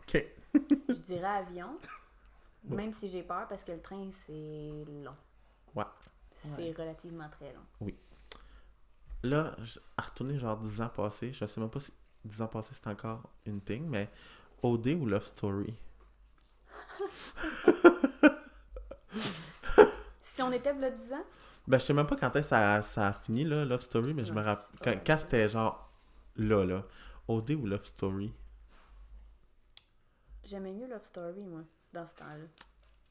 Ok. 0.00 0.24
Je 0.88 0.94
dirais 0.94 1.26
avion. 1.26 1.76
Même 2.64 2.92
si 2.92 3.08
j'ai 3.08 3.22
peur 3.22 3.46
parce 3.48 3.64
que 3.64 3.72
le 3.72 3.80
train, 3.80 4.10
c'est 4.12 4.84
long. 5.02 5.16
Ouais. 5.74 5.84
C'est 6.34 6.72
relativement 6.72 7.28
très 7.28 7.52
long. 7.52 7.90
Là, 9.28 9.56
à 9.96 10.02
retourner 10.02 10.38
genre 10.38 10.56
10 10.58 10.80
ans 10.82 10.88
passés, 10.88 11.32
je 11.32 11.46
sais 11.46 11.60
même 11.60 11.70
pas 11.70 11.80
si 11.80 11.92
10 12.24 12.42
ans 12.42 12.46
passés 12.48 12.72
c'est 12.74 12.86
encore 12.86 13.22
une 13.44 13.60
thing, 13.60 13.84
mais 13.86 14.08
OD 14.62 14.88
ou 14.88 15.06
Love 15.06 15.24
Story? 15.24 15.74
Si 20.20 20.42
on 20.42 20.52
était 20.52 20.74
là 20.74 20.90
10 20.90 21.12
ans, 21.14 21.24
Ben, 21.66 21.78
je 21.78 21.84
sais 21.86 21.94
même 21.94 22.06
pas 22.06 22.16
quand 22.16 22.28
est-ce 22.36 22.50
que 22.50 22.56
ça, 22.56 22.82
ça 22.82 23.08
a 23.08 23.12
fini, 23.14 23.42
là, 23.44 23.64
Love 23.64 23.80
Story, 23.80 24.12
mais 24.12 24.24
je 24.26 24.32
me 24.34 24.42
rappelle. 24.42 25.02
Quand, 25.04 25.18
c'était 25.18 25.48
genre 25.48 25.90
là, 26.36 26.64
là. 26.64 26.84
OD 27.28 27.52
ou 27.52 27.66
Love 27.66 27.84
Story? 27.84 28.32
j'aimais 30.44 30.72
mieux 30.72 30.86
Love 30.86 31.02
Story, 31.04 31.42
moi, 31.42 31.62
dans 31.92 32.06
ce 32.06 32.14
temps-là. 32.16 32.44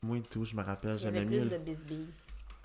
Moi 0.03 0.17
et 0.17 0.21
tout, 0.21 0.45
je 0.45 0.55
me 0.55 0.61
rappelle, 0.61 0.97
Il 0.99 1.03
y 1.03 1.07
avait 1.07 1.19
j'aimais 1.19 1.37
plus 1.39 1.49
mieux. 1.49 1.57
de 1.57 1.63
bisbee. 1.63 2.05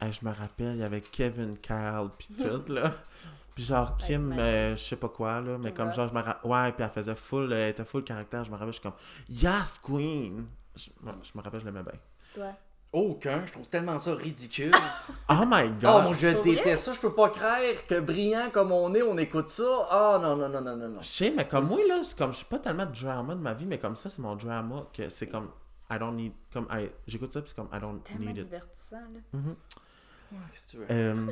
Hey, 0.00 0.12
je 0.12 0.24
me 0.24 0.30
rappelle, 0.32 0.74
il 0.74 0.80
y 0.80 0.84
avait 0.84 1.00
Kevin, 1.00 1.56
Carl, 1.58 2.10
pis 2.18 2.28
tout, 2.34 2.70
là. 2.72 2.94
Puis 3.54 3.64
genre 3.64 3.96
Kim, 3.98 4.32
euh, 4.38 4.76
je 4.76 4.82
sais 4.82 4.96
pas 4.96 5.08
quoi, 5.08 5.40
là, 5.40 5.58
mais 5.58 5.70
Kim 5.70 5.76
comme 5.76 5.86
Ross. 5.88 5.96
genre, 5.96 6.08
je 6.08 6.14
me 6.14 6.20
rappelle. 6.22 6.50
Ouais, 6.50 6.72
puis 6.72 6.84
elle 6.84 6.90
faisait 6.90 7.14
full, 7.14 7.52
euh, 7.52 7.56
elle 7.56 7.70
était 7.70 7.84
full 7.84 8.04
caractère, 8.04 8.44
je 8.44 8.50
me 8.50 8.54
rappelle, 8.56 8.72
je 8.72 8.78
suis 8.78 8.82
comme, 8.82 8.94
Yes, 9.28 9.78
Queen! 9.82 10.46
Je, 10.76 10.88
je 11.04 11.38
me 11.38 11.42
rappelle, 11.42 11.60
je 11.60 11.64
l'aimais 11.66 11.82
bien. 11.82 11.98
Toi? 12.34 12.52
Aucun, 12.92 13.46
je 13.46 13.52
trouve 13.52 13.68
tellement 13.68 13.98
ça 14.00 14.14
ridicule. 14.14 14.72
Oh 15.28 15.44
my 15.46 15.62
Oh, 15.68 15.80
god! 15.80 16.02
moi, 16.04 16.12
je 16.18 16.42
déteste 16.42 16.84
ça. 16.86 16.92
Je 16.92 16.98
peux 16.98 17.12
pas 17.14 17.28
croire 17.28 17.58
que 17.88 18.00
brillant 18.00 18.50
comme 18.52 18.72
on 18.72 18.92
est, 18.94 19.02
on 19.02 19.16
écoute 19.16 19.48
ça. 19.48 19.62
Oh, 19.92 20.18
non, 20.20 20.34
non, 20.36 20.48
non, 20.48 20.60
non, 20.60 20.76
non, 20.76 20.88
non. 20.88 21.02
Je 21.02 21.08
sais, 21.08 21.30
mais 21.36 21.46
comme 21.46 21.66
moi, 21.68 21.78
là, 21.88 22.00
c'est 22.02 22.18
comme, 22.18 22.32
je 22.32 22.38
suis 22.38 22.46
pas 22.46 22.58
tellement 22.58 22.86
de 22.86 22.92
drama 23.00 23.34
de 23.36 23.40
ma 23.40 23.54
vie, 23.54 23.64
mais 23.66 23.78
comme 23.78 23.94
ça, 23.94 24.10
c'est 24.10 24.18
mon 24.20 24.34
drama, 24.34 24.86
que 24.92 25.08
c'est 25.08 25.28
comme, 25.28 25.50
I 25.88 25.98
don't 26.00 26.16
need, 26.16 26.32
comme, 26.52 26.66
I- 26.72 26.90
j'écoute 27.06 27.32
ça, 27.32 27.42
puis 27.42 27.50
c'est 27.54 27.62
comme, 27.62 27.68
I 27.72 27.80
don't 27.80 28.00
need 28.18 28.38
it. 28.38 28.44
divertissant, 28.44 28.96
là. 28.96 29.38
Ouais, 30.32 30.38
Qu'est-ce 30.52 30.66
que 30.66 30.70
tu 30.72 30.76
veux? 30.78 30.86
Euh, 30.90 31.26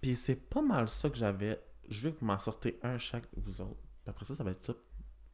puis 0.00 0.16
c'est 0.16 0.36
pas 0.36 0.62
mal 0.62 0.88
ça 0.88 1.08
que 1.10 1.16
j'avais. 1.16 1.60
Je 1.88 2.00
veux 2.02 2.10
que 2.12 2.20
vous 2.20 2.26
m'en 2.26 2.38
sortez 2.38 2.78
un 2.82 2.98
chaque, 2.98 3.24
vous 3.36 3.60
autres. 3.60 3.80
Puis 4.02 4.10
après 4.10 4.24
ça, 4.24 4.34
ça 4.34 4.44
va 4.44 4.50
être 4.52 4.62
ça. 4.64 4.74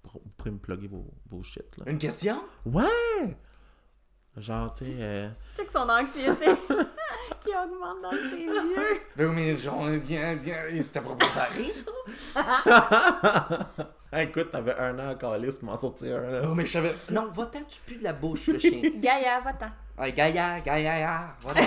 pour- 0.03 0.21
Vous 0.23 0.31
pourrez 0.37 0.51
me 0.53 0.59
plugger 0.59 0.87
vos, 0.89 1.07
vos 1.29 1.43
shit, 1.43 1.65
là. 1.79 1.91
Une 1.91 1.99
question? 1.99 2.41
Ouais! 2.67 3.37
Genre, 4.37 4.75
tu 4.75 4.85
sais. 4.85 4.91
euh, 4.99 5.29
Check 5.57 5.71
son 5.71 5.89
anxiété 5.89 6.47
qui 7.41 7.51
augmente 7.51 8.03
dans 8.03 8.11
ses 8.11 8.41
yeux. 8.41 9.01
Ben 9.17 9.29
oui, 9.29 9.35
mais 9.37 9.55
genre, 9.55 9.89
bien, 9.91 10.35
bien, 10.37 10.57
c'était 10.83 11.01
pas 11.01 11.15
préparé, 11.15 11.63
ça? 11.63 11.93
écoute, 14.23 14.51
t'avais 14.51 14.75
un 14.77 14.99
an 14.99 15.15
calice 15.17 15.59
pour 15.59 15.69
m'en 15.71 15.79
sortir 15.79 16.17
un, 16.17 16.31
là. 16.31 16.43
Oh, 16.51 16.55
mais 16.55 16.65
je 16.67 16.73
savais. 16.73 16.95
Non, 17.11 17.29
va-t'en, 17.31 17.63
tu 17.65 17.81
pues 17.87 17.99
de 17.99 18.03
la 18.05 18.13
bouche, 18.13 18.49
le 18.49 18.59
chien. 18.59 18.83
Gaïa, 18.97 19.41
va-t'en. 19.41 19.71
Hey, 19.97 20.13
Gaïa, 20.13 20.59
Gaïa, 20.61 20.83
Gaïa, 20.83 21.37
voilà. 21.41 21.61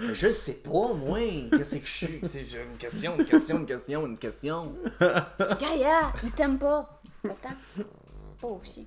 Mais 0.00 0.14
je 0.14 0.30
sais 0.30 0.62
pas, 0.64 0.92
moi. 0.94 1.20
Qu'est-ce 1.50 1.76
que 1.76 1.86
je 1.86 1.92
suis? 1.92 2.20
C'est 2.28 2.44
j'ai 2.44 2.64
une 2.64 2.76
question, 2.76 3.16
une 3.16 3.24
question, 3.24 3.58
une 3.58 3.66
question, 3.66 4.06
une 4.06 4.18
question. 4.18 4.74
Gaïa, 5.60 6.12
il 6.24 6.32
t'aime 6.32 6.58
pas. 6.58 7.00
Va-t'en. 7.22 7.84
Pauvre 8.40 8.64
chien. 8.64 8.82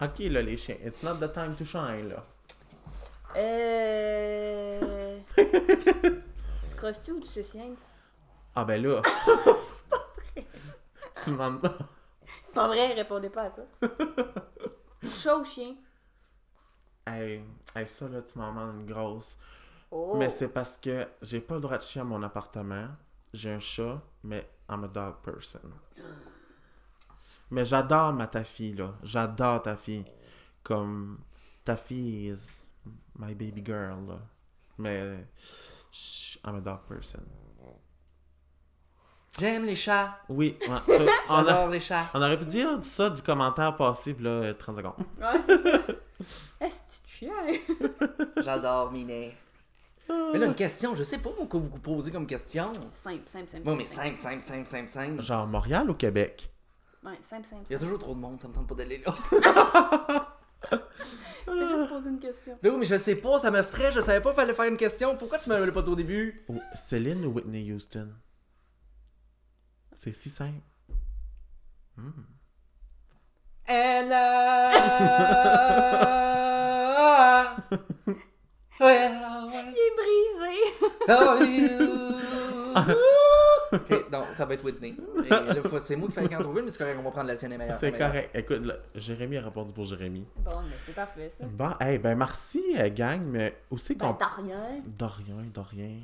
Ok, 0.00 0.20
là, 0.20 0.40
les 0.40 0.56
chiens. 0.56 0.76
It's 0.82 1.02
not 1.02 1.16
the 1.16 1.30
time 1.30 1.54
to 1.54 1.66
shine, 1.66 2.08
là. 2.08 2.24
Euh. 3.36 5.18
tu 5.36 6.74
crosses-tu 6.76 7.12
ou 7.12 7.20
tu 7.20 7.28
se 7.28 7.42
siennes? 7.42 7.76
Ah, 8.56 8.64
ben 8.64 8.82
là. 8.82 9.02
tu 10.34 11.30
demandes 11.30 11.60
pas. 11.60 11.76
C'est 12.42 12.54
pas 12.54 12.68
vrai, 12.68 12.94
répondez 12.94 13.28
pas 13.28 13.42
à 13.42 13.50
ça. 13.50 13.62
Chat 15.10 15.36
ou 15.36 15.44
chien? 15.44 15.74
Hey, 17.06 17.42
hey, 17.74 17.86
ça, 17.86 18.08
là, 18.08 18.22
tu 18.22 18.38
m'en 18.38 18.48
demandes 18.52 18.80
une 18.80 18.86
grosse. 18.86 19.38
Oh. 19.90 20.14
Mais 20.16 20.30
c'est 20.30 20.48
parce 20.48 20.76
que 20.78 21.06
j'ai 21.22 21.40
pas 21.40 21.54
le 21.56 21.60
droit 21.60 21.76
de 21.76 21.82
chier 21.82 22.00
à 22.00 22.04
mon 22.04 22.22
appartement. 22.22 22.88
J'ai 23.32 23.52
un 23.52 23.60
chat, 23.60 24.00
mais 24.22 24.48
I'm 24.70 24.84
a 24.84 24.88
dog 24.88 25.16
person. 25.22 25.60
Mais 27.50 27.64
j'adore 27.64 28.12
ma 28.12 28.26
ta 28.26 28.42
fille, 28.44 28.74
là. 28.74 28.94
J'adore 29.02 29.62
ta 29.62 29.76
fille. 29.76 30.04
Comme 30.62 31.18
ta 31.64 31.76
fille 31.76 32.28
is 32.32 32.62
my 33.18 33.34
baby 33.34 33.62
girl, 33.64 34.06
là. 34.08 34.18
Mais 34.78 35.26
je- 35.92 36.38
I'm 36.44 36.56
a 36.56 36.60
dog 36.60 36.80
person. 36.88 37.20
J'aime 39.38 39.64
les 39.64 39.74
chats. 39.76 40.16
Oui, 40.28 40.56
ouais, 40.60 40.68
on, 41.28 41.34
a- 41.34 41.44
J'adore 41.44 41.68
les 41.68 41.80
chats. 41.80 42.08
on 42.14 42.22
aurait 42.22 42.38
pu 42.38 42.46
dire 42.46 42.78
ça 42.84 43.10
du 43.10 43.20
commentaire 43.20 43.76
passé, 43.76 44.14
puis 44.14 44.24
là, 44.24 44.30
euh, 44.30 44.54
30 44.54 44.76
secondes. 44.76 44.94
Ouais. 45.18 45.96
Est-ce 46.60 47.00
que 47.02 47.06
tu? 47.18 47.28
J'adore 48.42 48.90
Minet. 48.92 49.36
Mais 50.08 50.38
là, 50.38 50.46
une 50.46 50.54
question, 50.54 50.94
je 50.94 51.02
sais 51.02 51.18
pas 51.18 51.30
moi, 51.36 51.46
quoi 51.46 51.60
vous 51.60 51.70
posez 51.70 52.12
comme 52.12 52.26
question. 52.26 52.70
Simple, 52.92 53.22
simple, 53.26 53.48
simple. 53.50 53.64
Bon, 53.64 53.74
mais 53.76 53.86
simple, 53.86 54.16
simple, 54.18 54.40
simple, 54.42 54.66
simple, 54.66 54.88
simple. 54.88 55.22
Genre 55.22 55.46
Montréal 55.46 55.88
ou 55.90 55.94
Québec? 55.94 56.50
Ouais, 57.04 57.18
simple, 57.22 57.46
simple. 57.46 57.64
Il 57.68 57.72
y 57.72 57.76
a 57.76 57.78
toujours 57.78 57.98
trop 57.98 58.14
de 58.14 58.20
monde, 58.20 58.40
ça 58.40 58.48
me 58.48 58.52
tente 58.54 58.66
pas 58.66 58.74
d'aller 58.74 59.02
là. 59.04 59.14
Fais 61.44 61.52
juste 61.68 61.88
poser 61.88 62.08
une 62.10 62.18
question. 62.20 62.58
Mais 62.62 62.70
oui, 62.70 62.76
mais 62.78 62.86
je 62.86 62.96
sais 62.96 63.16
pas, 63.16 63.38
ça 63.38 63.50
me 63.50 63.62
stresse, 63.62 63.94
je 63.94 64.00
savais 64.00 64.20
pas 64.20 64.30
qu'il 64.30 64.40
fallait 64.40 64.54
faire 64.54 64.64
une 64.66 64.76
question. 64.78 65.16
Pourquoi 65.16 65.38
tu 65.38 65.48
m'avais 65.50 65.72
pas 65.72 65.82
dit 65.82 65.90
au 65.90 65.96
début? 65.96 66.44
Ou 66.48 66.60
Céline 66.74 67.24
ou 67.26 67.32
Whitney 67.32 67.70
Houston? 67.72 68.08
C'est 69.94 70.12
si 70.12 70.28
simple. 70.30 70.60
Ella. 73.66 74.70
Well, 78.80 79.12
Il 79.70 79.78
est 79.78 79.94
brisé. 79.96 80.56
how 81.08 81.44
you- 81.44 82.16
ok, 83.72 84.10
donc 84.10 84.23
ça 84.34 84.44
va 84.44 84.54
être 84.54 84.64
Whitney. 84.64 84.96
Et 85.24 85.28
là, 85.28 85.62
faut- 85.62 85.80
c'est 85.80 85.96
moi 85.96 86.08
qui 86.08 86.14
fais 86.14 86.28
quand 86.28 86.38
trouver, 86.40 86.62
mais 86.62 86.70
c'est 86.70 86.78
correct, 86.78 86.96
on 86.98 87.02
va 87.02 87.10
prendre 87.10 87.28
la 87.28 87.36
tienne 87.36 87.52
est 87.52 87.58
meilleure. 87.58 87.76
C'est 87.76 87.90
meilleure. 87.92 88.08
correct. 88.10 88.30
Écoute, 88.34 88.64
là, 88.66 88.74
Jérémy 88.94 89.36
a 89.38 89.42
répondu 89.42 89.72
pour 89.72 89.84
Jérémy. 89.84 90.26
Bon, 90.44 90.50
mais 90.68 90.74
c'est 90.84 90.94
parfait, 90.94 91.30
ça. 91.38 91.44
Bon, 91.46 91.70
hey, 91.80 91.98
ben 91.98 92.16
merci, 92.16 92.62
euh, 92.78 92.88
gang, 92.90 93.22
mais 93.24 93.56
aussi 93.70 93.96
qu'on... 93.96 94.10
Ben, 94.10 94.16
t'as 94.18 94.42
rien. 94.42 94.60
De 94.86 95.04
rien, 95.04 95.44
de 95.52 95.60
rien. 95.60 95.96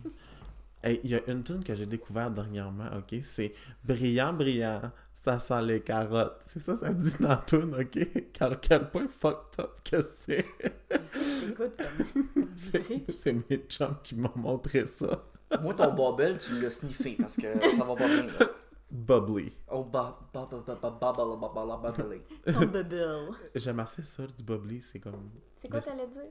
Hey, 0.83 1.01
il 1.05 1.11
y 1.11 1.14
a 1.14 1.20
une 1.28 1.43
tune 1.43 1.62
que 1.62 1.74
j'ai 1.74 1.87
découverte 1.87 2.33
dernièrement, 2.35 2.87
ok? 2.97 3.20
C'est 3.22 3.53
Brillant, 3.85 4.33
brillant, 4.33 4.81
ça 5.12 5.39
sent 5.39 5.61
les 5.62 5.81
carottes. 5.83 6.41
C'est 6.47 6.61
ça, 6.61 6.74
ça 6.74 6.91
dit 6.95 7.12
dans 7.20 7.28
la 7.28 7.37
tune, 7.47 7.74
ok? 7.78 8.09
Quel, 8.33 8.59
quel 8.62 8.89
point 8.91 9.07
fucked 9.09 9.61
up 9.61 9.72
que 9.85 10.01
c'est. 10.03 10.47
C'est 10.91 11.18
que 11.20 11.47
t'écoutes 11.47 11.76
comme 11.76 12.24
comme 12.35 12.49
C'est 12.57 12.89
musique. 12.91 13.18
c'est 13.22 13.33
mes 13.33 13.59
chums 13.68 13.97
qui 14.03 14.14
m'ont 14.14 14.33
montré 14.37 14.87
ça. 14.87 15.22
Moi, 15.61 15.74
ton 15.74 15.92
bubble, 15.92 16.38
tu 16.38 16.61
l'as 16.61 16.70
sniffé 16.70 17.16
parce 17.20 17.36
que 17.36 17.61
ça 17.76 17.84
va 17.84 17.94
pas 17.94 18.07
bien. 18.07 18.26
Là. 18.26 18.46
Bubbly. 18.90 19.53
Oh, 19.70 19.84
ba- 19.84 20.18
ba- 20.32 20.48
ba- 20.51 20.62
ba- 20.66 20.74
ba- 20.90 21.12
bubble, 21.12 21.40
bubble, 21.40 21.82
bubbly. 21.82 22.20
Ton 22.44 22.66
bubble. 22.66 23.30
J'aime 23.55 23.80
assez 23.80 24.03
ça, 24.03 24.24
du 24.26 24.42
bubbly, 24.44 24.82
c'est 24.82 24.98
comme... 24.98 25.30
C'est 25.61 25.68
quoi 25.68 25.80
t'allais 25.80 26.07
dire? 26.09 26.22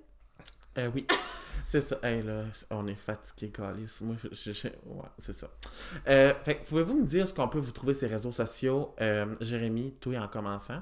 Euh, 0.78 0.90
oui, 0.94 1.08
c'est 1.66 1.82
ça. 1.82 1.98
Hey, 2.04 2.22
là, 2.22 2.44
on 2.70 2.86
est 2.88 2.96
fatigué, 2.96 3.52
Calis. 3.52 3.98
Moi, 4.02 4.16
je, 4.32 4.52
je- 4.52 4.68
ouais, 4.68 5.04
c'est 5.20 5.34
ça. 5.34 5.48
Euh, 6.08 6.34
fait 6.44 6.58
que 6.58 6.68
pouvez-vous 6.68 7.00
me 7.02 7.06
dire 7.06 7.28
ce 7.28 7.34
qu'on 7.34 7.48
peut 7.48 7.60
vous 7.60 7.72
trouver 7.72 7.94
sur 7.94 8.08
les 8.08 8.14
réseaux 8.14 8.32
sociaux? 8.32 8.94
Euh, 9.02 9.34
Jérémy, 9.42 9.94
toi 10.00 10.18
en 10.20 10.28
commençant. 10.28 10.82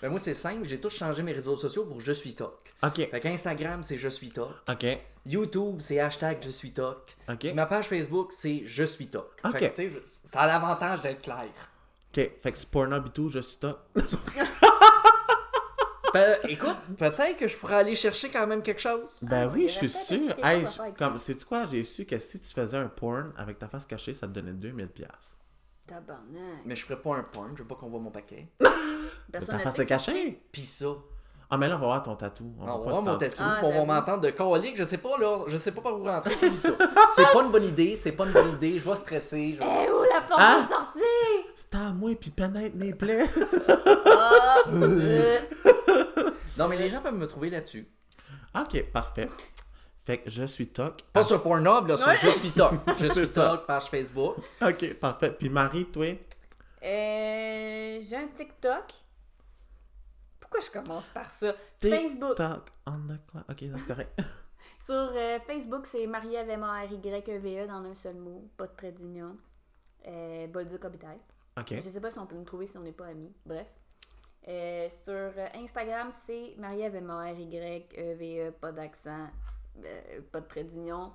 Ben 0.00 0.08
moi, 0.08 0.18
c'est 0.18 0.34
simple, 0.34 0.64
j'ai 0.66 0.80
tout 0.80 0.88
changé 0.90 1.22
mes 1.22 1.32
réseaux 1.32 1.56
sociaux 1.56 1.84
pour 1.84 2.00
Je 2.00 2.12
suis 2.12 2.34
Toc. 2.34 2.72
Ok, 2.82 3.08
Fait 3.10 3.20
qu'Instagram, 3.20 3.82
c'est 3.82 3.96
Je 3.98 4.08
suis 4.08 4.30
Toc. 4.30 4.50
ok, 4.68 4.86
YouTube, 5.26 5.76
c'est 5.80 5.98
hashtag 6.00 6.38
Je 6.42 6.50
suis 6.50 6.72
Toc. 6.72 7.16
ok. 7.28 7.38
Puis 7.38 7.52
ma 7.54 7.66
page 7.66 7.88
Facebook, 7.88 8.32
c'est 8.32 8.62
Je 8.66 8.84
suis 8.84 9.08
Toc. 9.08 9.30
Ok. 9.44 9.52
Fait 9.58 9.70
que, 9.70 9.76
tu 9.82 9.92
sais, 9.92 10.02
ça 10.24 10.40
a 10.40 10.46
l'avantage 10.46 11.00
d'être 11.02 11.22
clair. 11.22 11.48
Ok, 12.16 12.30
fait 12.42 12.52
que 12.52 12.58
c'est 12.58 12.68
Pornhub 12.68 13.06
et 13.06 13.10
tout, 13.10 13.28
je 13.28 13.40
suis 13.40 13.56
top. 13.56 13.88
Ben, 16.12 16.36
écoute, 16.48 16.76
peut-être 16.96 17.36
que 17.38 17.48
je 17.48 17.56
pourrais 17.56 17.74
aller 17.74 17.96
chercher 17.96 18.30
quand 18.30 18.46
même 18.46 18.62
quelque 18.62 18.80
chose. 18.80 19.10
Ben 19.22 19.48
Ah, 19.48 19.52
oui, 19.52 19.64
je 19.68 19.74
suis 19.74 19.88
sûr. 19.88 20.32
Hey, 20.44 20.64
comme, 20.96 21.18
sais-tu 21.18 21.44
quoi? 21.44 21.66
J'ai 21.66 21.82
su 21.84 22.04
que 22.04 22.16
si 22.20 22.38
tu 22.38 22.54
faisais 22.54 22.76
un 22.76 22.86
porn 22.86 23.32
avec 23.36 23.58
ta 23.58 23.66
face 23.66 23.84
cachée, 23.84 24.14
ça 24.14 24.28
te 24.28 24.32
donnait 24.32 24.52
2000$. 24.52 24.86
piastres. 24.90 25.34
Tabarnak. 25.88 26.62
Mais 26.64 26.76
je 26.76 26.84
ferais 26.84 27.02
pas 27.02 27.16
un 27.16 27.24
porn, 27.24 27.50
je 27.56 27.62
veux 27.62 27.68
pas 27.68 27.74
qu'on 27.74 27.88
voit 27.88 27.98
mon 27.98 28.12
paquet. 28.12 28.46
Personne 29.32 29.56
ta 29.58 29.64
face 29.64 29.78
est 29.80 29.86
cachée? 29.86 30.40
Pis 30.52 30.64
ça. 30.64 30.94
Ah, 31.50 31.56
mais 31.58 31.68
là, 31.68 31.76
on 31.76 31.78
va 31.80 31.86
voir 31.86 32.02
ton 32.02 32.16
tatou. 32.16 32.52
On 32.58 32.64
va 32.66 32.76
voir 32.76 33.02
mon 33.02 33.16
tatou, 33.16 33.36
Ah, 33.38 33.58
pour 33.60 33.70
on 33.70 33.84
va 33.86 33.94
m'entendre 33.94 34.22
de 34.22 34.30
colique. 34.30 34.76
Je 34.76 34.84
sais 34.84 34.98
pas, 34.98 35.16
là. 35.18 35.40
Je 35.46 35.58
sais 35.58 35.70
pas 35.72 35.80
par 35.82 35.98
où 35.98 36.04
rentrer. 36.04 36.32
C'est 37.14 37.32
pas 37.32 37.42
une 37.44 37.50
bonne 37.50 37.64
idée. 37.64 37.96
C'est 37.96 38.12
pas 38.12 38.24
une 38.26 38.32
bonne 38.32 38.50
idée. 38.52 38.78
Je 38.80 38.88
vais 38.88 38.96
stresser. 38.96 39.52
je 39.54 39.58
vais- 39.58 39.84
Eh, 39.86 39.90
où 39.90 40.02
la 40.12 40.20
porte 40.22 40.40
Ah! 40.42 40.60
est 40.64 40.72
sortie? 40.72 41.46
C'est 41.54 41.74
à 41.74 41.90
moi, 41.92 42.10
puis 42.18 42.30
pénètre 42.30 42.74
mes 42.76 42.92
plaies. 42.94 43.26
Ah! 44.06 44.56
euh, 44.72 45.38
Non, 46.58 46.68
mais 46.68 46.78
les 46.78 46.88
gens 46.90 47.00
peuvent 47.00 47.14
me 47.14 47.26
trouver 47.26 47.50
là-dessus. 47.50 47.86
ok, 48.58 48.84
parfait. 48.92 49.28
Fait 50.06 50.18
que 50.18 50.28
je 50.30 50.44
suis 50.44 50.66
Toc. 50.68 51.02
Pas 51.12 51.22
sur 51.24 51.42
Pornhub, 51.42 51.86
là. 51.86 51.96
sur 51.96 52.08
Ouais. 52.08 52.16
Je 52.22 52.28
suis 52.30 52.50
Toc. 52.50 52.72
Je 52.98 53.06
suis. 53.08 53.28
Toc, 53.28 53.66
page 53.66 53.84
Facebook. 53.84 54.36
Ok, 54.62 54.94
parfait. 55.00 55.30
Puis 55.30 55.48
Marie, 55.48 55.86
toi? 55.86 56.06
Euh, 56.84 57.98
j'ai 58.02 58.16
un 58.16 58.26
TikTok. 58.26 58.84
Pourquoi 60.54 60.82
je 60.82 60.86
commence 60.86 61.08
par 61.08 61.30
ça? 61.30 61.52
Facebook. 61.80 62.36
Toc 62.36 62.70
on 62.86 63.08
the 63.08 63.18
clock. 63.26 63.44
Ok, 63.50 63.64
c'est 63.76 63.86
correct. 63.86 64.20
Sur 64.80 64.94
euh, 64.94 65.40
Facebook, 65.40 65.86
c'est 65.86 66.06
Marie 66.06 66.36
avec 66.36 67.26
r 67.26 67.46
y 67.46 67.58
e 67.58 67.66
dans 67.66 67.82
un 67.84 67.94
seul 67.94 68.16
mot, 68.16 68.48
pas 68.56 68.68
de 68.68 68.76
trait 68.76 68.92
d'union. 68.92 69.36
Euh, 70.06 70.46
Bolduc. 70.46 70.84
Ok. 70.84 71.74
Je 71.82 71.90
sais 71.90 72.00
pas 72.00 72.10
si 72.10 72.18
on 72.18 72.26
peut 72.26 72.36
me 72.36 72.44
trouver 72.44 72.66
si 72.66 72.76
on 72.78 72.82
n'est 72.82 72.92
pas 72.92 73.06
amis. 73.06 73.32
Bref. 73.44 73.66
Euh, 74.46 74.88
sur 75.02 75.12
euh, 75.12 75.48
Instagram, 75.54 76.10
c'est 76.12 76.54
Marie 76.56 76.84
avec 76.84 77.02
r 77.02 78.22
y 78.22 78.38
e 78.38 78.48
e 78.48 78.50
pas 78.52 78.70
d'accent, 78.70 79.26
pas 80.30 80.40
de 80.40 80.46
trait 80.46 80.64
d'union, 80.64 81.12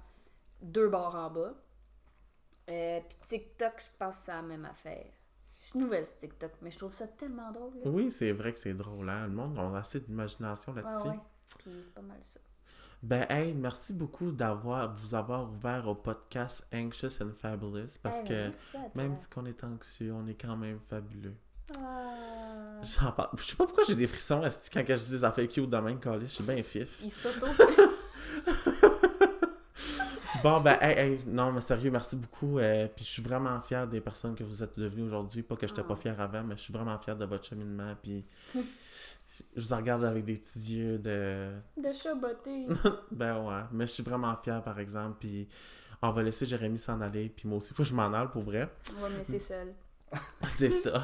deux 0.62 0.90
barres 0.90 1.16
en 1.16 1.30
bas. 1.30 1.54
Puis 2.66 3.18
TikTok, 3.30 3.74
je 3.78 3.98
pense 3.98 4.18
que 4.18 4.22
c'est 4.26 4.32
la 4.34 4.42
même 4.42 4.66
affaire. 4.66 5.19
Je 5.70 5.74
suis 5.78 5.80
nouvelle 5.86 6.04
sur 6.08 6.18
TikTok, 6.18 6.52
mais 6.64 6.72
je 6.72 6.80
trouve 6.80 6.92
ça 6.94 7.06
tellement 7.06 7.52
drôle. 7.52 7.74
là. 7.76 7.92
Oui, 7.92 8.12
c'est 8.12 8.32
vrai 8.32 8.54
que 8.54 8.60
c'est 8.60 8.74
drôle. 8.74 9.08
Hein? 9.08 9.28
Le 9.28 9.34
monde 9.34 9.56
a 9.60 9.78
assez 9.78 10.00
d'imagination 10.00 10.74
là-dessus. 10.74 11.10
ouais. 11.10 11.20
Puis 11.60 11.70
c'est 11.70 11.94
pas 11.94 12.02
mal 12.02 12.18
ça. 12.24 12.40
Ben, 13.04 13.28
hey, 13.30 13.54
merci 13.54 13.94
beaucoup 13.94 14.32
d'avoir 14.32 14.92
vous 14.92 15.14
avoir 15.14 15.48
ouvert 15.48 15.88
au 15.88 15.94
podcast 15.94 16.66
Anxious 16.74 17.22
and 17.22 17.34
Fabulous 17.40 18.00
parce 18.02 18.22
que 18.24 18.50
même 18.96 19.16
si 19.20 19.28
on 19.36 19.46
est 19.46 19.64
anxieux, 19.64 20.12
on 20.12 20.26
est 20.26 20.34
quand 20.34 20.58
même 20.58 20.80
fabuleux. 20.90 21.36
Ah. 21.78 22.82
J'en 22.82 23.12
parle. 23.12 23.30
Je 23.38 23.44
sais 23.44 23.56
pas 23.56 23.66
pourquoi 23.68 23.84
j'ai 23.86 23.96
des 23.96 24.08
frissons 24.08 24.44
esti, 24.44 24.72
quand 24.72 24.84
je 24.88 24.96
dis 24.96 25.12
des 25.12 25.24
affaires 25.24 25.48
cute 25.48 25.70
de 25.70 25.78
même, 25.78 26.00
Calais. 26.00 26.26
Je 26.26 26.32
suis 26.34 26.44
bien 26.44 26.64
fif. 26.64 27.02
Il 27.04 27.12
s'auto. 27.12 27.46
Bon, 30.44 30.62
ben, 30.62 30.78
hey, 30.82 30.98
hey, 30.98 31.20
non, 31.28 31.52
mais 31.52 31.62
sérieux, 31.62 31.92
merci 31.92 32.16
beaucoup. 32.16 32.60
euh, 32.60 32.88
puis 32.96 33.04
je 33.06 33.10
suis 33.10 33.22
vraiment 33.22 33.60
fier 33.62 33.88
des 33.88 34.02
personnes 34.02 34.36
que 34.36 34.44
vous 34.44 34.62
êtes 34.64 34.78
devenues 34.80 35.04
aujourd'hui. 35.04 35.44
Pas 35.44 35.56
que 35.56 35.68
j'étais 35.68 35.84
pas 35.84 35.96
Ah. 35.98 36.02
fier 36.02 36.20
avant, 36.20 36.44
mais 36.44 36.56
je 36.58 36.62
suis 36.62 36.74
vraiment 36.74 36.98
fier 37.00 37.16
de 37.16 37.26
votre 37.26 37.46
cheminement. 37.46 37.94
Puis 38.02 38.26
je 38.56 39.62
vous 39.62 39.74
en 39.74 39.78
regarde 39.78 40.04
avec 40.06 40.26
des 40.26 40.36
petits 40.38 40.60
yeux 40.76 40.98
de. 41.00 41.52
de 41.78 41.94
chaboter. 41.94 42.68
Ben 43.12 43.38
ouais, 43.44 43.64
mais 43.72 43.88
je 43.88 43.92
suis 43.94 44.04
vraiment 44.04 44.36
fier, 44.44 44.62
par 44.64 44.80
exemple. 44.80 45.18
Puis 45.20 45.48
on 46.02 46.12
va 46.12 46.24
laisser 46.24 46.46
Jérémy 46.46 46.78
s'en 46.80 47.00
aller. 47.02 47.30
Puis 47.30 47.48
moi 47.48 47.58
aussi, 47.58 47.74
faut 47.74 47.84
que 47.84 47.90
je 47.90 47.94
m'en 47.94 48.12
aille 48.14 48.30
pour 48.32 48.42
vrai. 48.42 48.70
On 48.98 49.02
va 49.02 49.10
me 49.10 49.18
laisser 49.18 49.40
seul. 49.40 49.74
C'est 50.48 50.72
ça. 50.72 51.04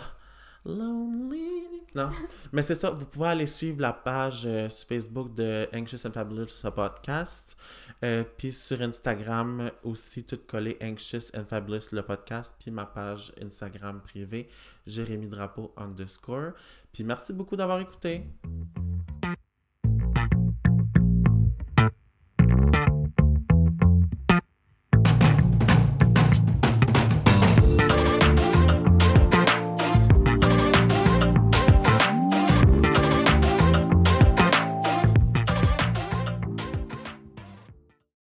Lonely. 0.65 1.65
Non. 1.95 2.09
Mais 2.51 2.61
c'est 2.61 2.75
ça, 2.75 2.89
vous 2.89 3.05
pouvez 3.05 3.27
aller 3.29 3.47
suivre 3.47 3.79
la 3.79 3.93
page 3.93 4.43
euh, 4.45 4.69
sur 4.69 4.87
Facebook 4.87 5.33
de 5.33 5.67
Anxious 5.73 6.05
and 6.05 6.11
Fabulous 6.11 6.47
podcast. 6.75 7.55
Euh, 8.03 8.23
puis 8.37 8.51
sur 8.51 8.81
Instagram 8.81 9.71
aussi, 9.83 10.23
tout 10.23 10.39
collé 10.45 10.77
Anxious 10.83 11.29
and 11.33 11.45
Fabulous 11.45 11.87
le 11.91 12.01
podcast. 12.01 12.53
Puis 12.59 12.71
ma 12.71 12.85
page 12.85 13.31
Instagram 13.41 14.01
privée, 14.01 14.49
Jérémy 14.85 15.27
Drapeau 15.27 15.73
underscore. 15.77 16.51
Puis 16.91 17.03
merci 17.03 17.31
beaucoup 17.31 17.55
d'avoir 17.55 17.79
écouté. 17.79 18.23